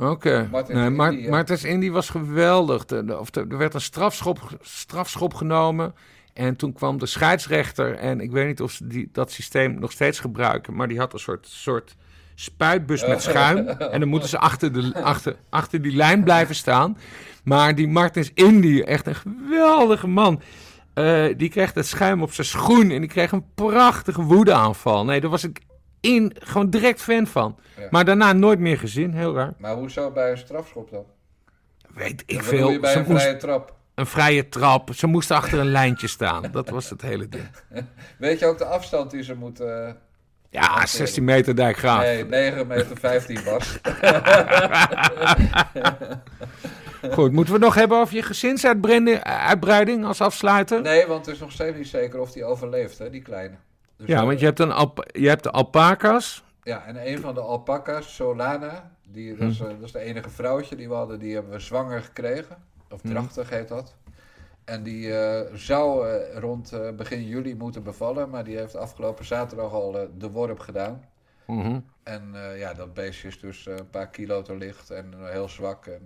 Oké. 0.00 0.48
Martins 0.50 0.78
Nee, 0.78 0.90
Mar- 0.90 1.10
Indy, 1.12 1.24
ja. 1.24 1.30
Martins 1.30 1.64
Indy 1.64 1.90
was 1.90 2.10
geweldig. 2.10 2.84
De- 2.84 3.04
de- 3.04 3.18
of 3.18 3.30
de- 3.30 3.46
er 3.50 3.58
werd 3.58 3.74
een 3.74 3.80
strafschop, 3.80 4.58
strafschop 4.60 5.34
genomen. 5.34 5.94
En 6.38 6.56
toen 6.56 6.72
kwam 6.72 6.98
de 6.98 7.06
scheidsrechter. 7.06 7.94
En 7.94 8.20
ik 8.20 8.30
weet 8.30 8.46
niet 8.46 8.60
of 8.62 8.70
ze 8.72 8.86
die, 8.86 9.08
dat 9.12 9.30
systeem 9.32 9.78
nog 9.78 9.92
steeds 9.92 10.20
gebruiken. 10.20 10.74
Maar 10.74 10.88
die 10.88 10.98
had 10.98 11.12
een 11.12 11.18
soort, 11.18 11.46
soort 11.46 11.96
spuitbus 12.34 13.06
met 13.06 13.22
schuim. 13.22 13.68
En 13.68 14.00
dan 14.00 14.08
moeten 14.08 14.28
ze 14.28 14.38
achter, 14.38 14.72
de, 14.72 15.02
achter, 15.02 15.36
achter 15.50 15.82
die 15.82 15.96
lijn 15.96 16.24
blijven 16.24 16.54
staan. 16.54 16.98
Maar 17.44 17.74
die 17.74 17.88
Martins 17.88 18.30
Indy, 18.34 18.80
echt 18.80 19.06
een 19.06 19.14
geweldige 19.14 20.06
man. 20.06 20.40
eh, 20.94 21.24
die 21.36 21.48
kreeg 21.48 21.72
dat 21.72 21.86
schuim 21.86 22.22
op 22.22 22.32
zijn 22.32 22.46
schoen. 22.46 22.90
En 22.90 23.00
die 23.00 23.08
kreeg 23.10 23.32
een 23.32 23.44
prachtige 23.54 24.22
woedeaanval. 24.22 25.04
Nee, 25.04 25.20
daar 25.20 25.30
was 25.30 25.44
ik 25.44 25.60
in, 26.00 26.32
gewoon 26.38 26.70
direct 26.70 27.00
fan 27.02 27.26
van. 27.26 27.58
Ja. 27.76 27.86
Maar 27.90 28.04
daarna 28.04 28.32
nooit 28.32 28.58
meer 28.58 28.78
gezien. 28.78 29.14
Heel 29.14 29.34
raar. 29.34 29.54
Maar 29.58 29.74
hoezo 29.74 30.10
bij 30.10 30.30
een 30.30 30.38
strafschop 30.38 30.90
dan? 30.90 31.04
Weet 31.94 32.22
ik 32.26 32.36
Ik 32.36 32.42
veel. 32.42 32.70
je 32.70 32.80
bij 32.80 32.94
een 32.96 33.04
moest- 33.08 33.22
vrije 33.22 33.36
trap. 33.36 33.76
Een 33.98 34.06
vrije 34.06 34.48
trap. 34.48 34.94
Ze 34.94 35.06
moesten 35.06 35.36
achter 35.36 35.58
een 35.58 35.70
lijntje 35.70 36.06
staan. 36.08 36.42
Dat 36.52 36.68
was 36.68 36.90
het 36.90 37.02
hele 37.02 37.28
ding. 37.28 37.48
Weet 38.18 38.38
je 38.38 38.46
ook 38.46 38.58
de 38.58 38.64
afstand 38.64 39.10
die 39.10 39.22
ze 39.22 39.34
moeten... 39.34 39.86
eh, 39.86 39.92
Ja, 40.50 40.86
16 40.86 41.24
meter 41.24 41.56
dijkgraaf. 41.56 42.00
Nee, 42.02 42.24
9 42.24 42.66
meter 42.66 42.96
15 42.96 43.44
was. 43.44 43.78
Goed, 47.12 47.32
moeten 47.32 47.54
we 47.54 47.58
nog 47.60 47.74
hebben 47.74 47.98
over 47.98 48.14
je 48.14 48.22
gezinsuitbreiding 48.22 49.22
uitbreiding 49.22 50.04
als 50.04 50.20
afsluiter? 50.20 50.80
Nee, 50.80 51.06
want 51.06 51.26
het 51.26 51.34
is 51.34 51.40
nog 51.40 51.52
steeds 51.52 51.76
niet 51.76 51.88
zeker 51.88 52.20
of 52.20 52.32
die 52.32 52.44
overleeft, 52.44 52.98
hè, 52.98 53.10
die 53.10 53.22
kleine. 53.22 53.54
Dus 53.96 54.06
ja, 54.08 54.24
want 54.26 54.38
je 54.40 54.44
hebt, 54.44 54.58
een 54.60 54.92
je 55.12 55.28
hebt 55.28 55.42
de 55.42 55.50
alpaca's. 55.50 56.42
Ja, 56.62 56.84
en 56.86 57.08
een 57.12 57.20
van 57.20 57.34
de 57.34 57.40
alpaca's, 57.40 58.14
Solana, 58.14 58.90
die, 59.08 59.36
dat, 59.36 59.48
is, 59.50 59.58
Hm. 59.58 59.64
eh, 59.64 59.70
dat 59.70 59.82
is 59.82 59.92
de 59.92 59.98
enige 59.98 60.30
vrouwtje 60.30 60.76
die 60.76 60.88
we 60.88 60.94
hadden, 60.94 61.18
die 61.18 61.34
hebben 61.34 61.52
we 61.52 61.58
zwanger 61.58 62.02
gekregen. 62.02 62.56
Of 62.90 63.00
drachtig 63.00 63.50
heet 63.50 63.68
dat. 63.68 63.96
En 64.68 64.82
die 64.82 65.16
eh, 65.18 65.54
zou 65.54 66.08
eh, 66.08 66.38
rond 66.38 66.72
eh, 66.72 66.90
begin 66.90 67.26
juli 67.26 67.56
moeten 67.56 67.82
bevallen, 67.82 68.30
maar 68.30 68.44
die 68.44 68.56
heeft 68.56 68.76
afgelopen 68.76 69.24
zaterdag 69.24 69.72
al 69.72 70.08
de 70.18 70.30
worp 70.30 70.58
gedaan. 70.58 71.04
Mhm. 71.46 71.80
En 72.02 72.34
ja, 72.56 72.74
dat 72.74 72.94
beestje 72.94 73.28
is 73.28 73.40
dus 73.40 73.66
een 73.66 73.90
paar 73.90 74.08
kilo 74.08 74.42
te 74.42 74.56
licht 74.56 74.90
en 74.90 75.14
heel 75.18 75.48
zwak. 75.48 75.86
En 75.86 76.02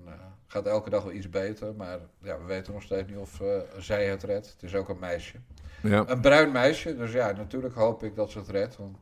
gaat 0.47 0.67
elke 0.67 0.91
dag 0.91 1.03
wel 1.03 1.13
iets 1.13 1.31
beter. 1.31 1.75
Maar 1.75 1.99
ja, 2.23 2.39
we 2.39 2.45
weten 2.45 2.73
nog 2.73 2.83
steeds 2.83 3.09
niet 3.09 3.19
of 3.19 3.41
zij 3.79 4.07
het 4.07 4.23
redt. 4.23 4.53
Het 4.53 4.63
is 4.63 4.75
ook 4.75 4.89
een 4.89 4.99
meisje. 4.99 5.37
Ja. 5.83 6.05
Een 6.09 6.21
bruin 6.21 6.53
meisje. 6.53 6.97
Dus 6.97 7.13
ja, 7.13 7.33
natuurlijk 7.33 7.75
hoop 7.75 8.03
ik 8.03 8.15
dat 8.15 8.31
ze 8.31 8.39
het 8.39 8.49
redt. 8.49 8.77
Want 8.77 8.97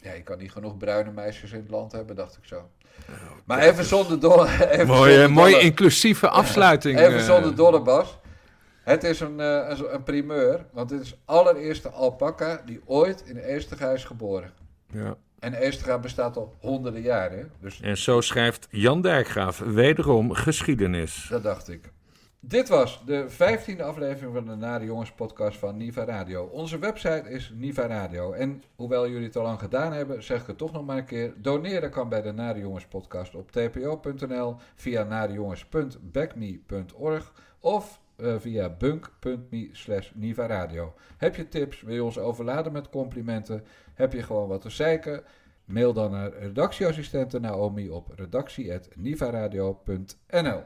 ja, 0.00 0.12
je 0.12 0.22
kan 0.22 0.38
niet 0.38 0.52
genoeg 0.52 0.76
bruine 0.76 1.10
meisjes 1.10 1.52
in 1.52 1.60
het 1.60 1.70
land 1.70 1.92
hebben, 1.92 2.16
dacht 2.16 2.36
ik 2.36 2.44
zo. 2.44 2.70
Maar 3.44 3.58
even 3.58 3.84
zonder 3.84 4.20
dolle... 4.20 4.48
even 4.70 4.86
Mooie, 4.86 5.10
zonder 5.12 5.30
mooie 5.30 5.50
dolle- 5.52 5.64
inclusieve 5.64 6.28
afsluiting. 6.28 6.98
Even 6.98 7.18
eh. 7.18 7.24
zonder 7.24 7.54
dolle 7.54 7.82
Bas. 7.82 8.18
Het 8.82 9.04
is 9.04 9.20
een, 9.20 9.40
eh, 9.40 9.68
een, 9.68 9.94
een 9.94 10.02
primeur, 10.02 10.64
want 10.72 10.88
dit 10.88 11.00
is 11.00 11.10
de 11.10 11.16
allereerste 11.24 11.88
alpaca 11.90 12.62
die 12.66 12.80
ooit 12.84 13.22
in 13.26 13.36
Eestega 13.36 13.90
is 13.90 14.04
geboren. 14.04 14.52
Ja. 14.92 15.16
En 15.38 15.54
Eestega 15.54 15.98
bestaat 15.98 16.36
al 16.36 16.54
honderden 16.60 17.02
jaren, 17.02 17.50
dus 17.60 17.80
En 17.80 17.96
zo 17.96 18.20
schrijft 18.20 18.66
Jan 18.70 19.00
Dijkgraaf 19.00 19.58
wederom 19.58 20.32
geschiedenis. 20.32 21.26
dat 21.30 21.42
dacht 21.42 21.68
ik. 21.68 21.90
Dit 22.42 22.68
was 22.68 23.02
de 23.06 23.30
vijftiende 23.30 23.82
aflevering 23.82 24.34
van 24.34 24.46
de 24.46 24.54
Nare 24.54 24.84
Jongens 24.84 25.12
podcast 25.12 25.58
van 25.58 25.76
Niva 25.76 26.04
Radio. 26.04 26.44
Onze 26.44 26.78
website 26.78 27.30
is 27.30 27.52
Niva 27.54 27.86
Radio. 27.86 28.32
En 28.32 28.62
hoewel 28.76 29.08
jullie 29.08 29.26
het 29.26 29.36
al 29.36 29.42
lang 29.42 29.58
gedaan 29.58 29.92
hebben, 29.92 30.22
zeg 30.22 30.40
ik 30.40 30.46
het 30.46 30.58
toch 30.58 30.72
nog 30.72 30.86
maar 30.86 30.96
een 30.96 31.04
keer. 31.04 31.32
Doneren 31.36 31.90
kan 31.90 32.08
bij 32.08 32.22
de 32.22 32.32
Nare 32.32 32.58
Jongens 32.58 32.86
podcast 32.86 33.34
op 33.34 33.50
tpo.nl, 33.50 34.56
via 34.74 35.04
narejongens.backme.org 35.04 37.32
of 37.60 38.00
eh, 38.16 38.34
via 38.38 38.68
bunk.me 38.68 39.68
slash 39.72 40.10
Niva 40.14 40.46
Radio. 40.46 40.94
Heb 41.16 41.36
je 41.36 41.48
tips, 41.48 41.82
wil 41.82 41.94
je 41.94 42.04
ons 42.04 42.18
overladen 42.18 42.72
met 42.72 42.88
complimenten, 42.88 43.64
heb 43.94 44.12
je 44.12 44.22
gewoon 44.22 44.48
wat 44.48 44.60
te 44.60 44.70
zeiken... 44.70 45.22
Mail 45.64 45.92
dan 45.92 46.10
naar 46.10 46.32
redactieassistente 46.32 47.40
Naomi 47.40 47.90
op 47.90 48.12
redactie.nivaradio.nl 48.16 50.62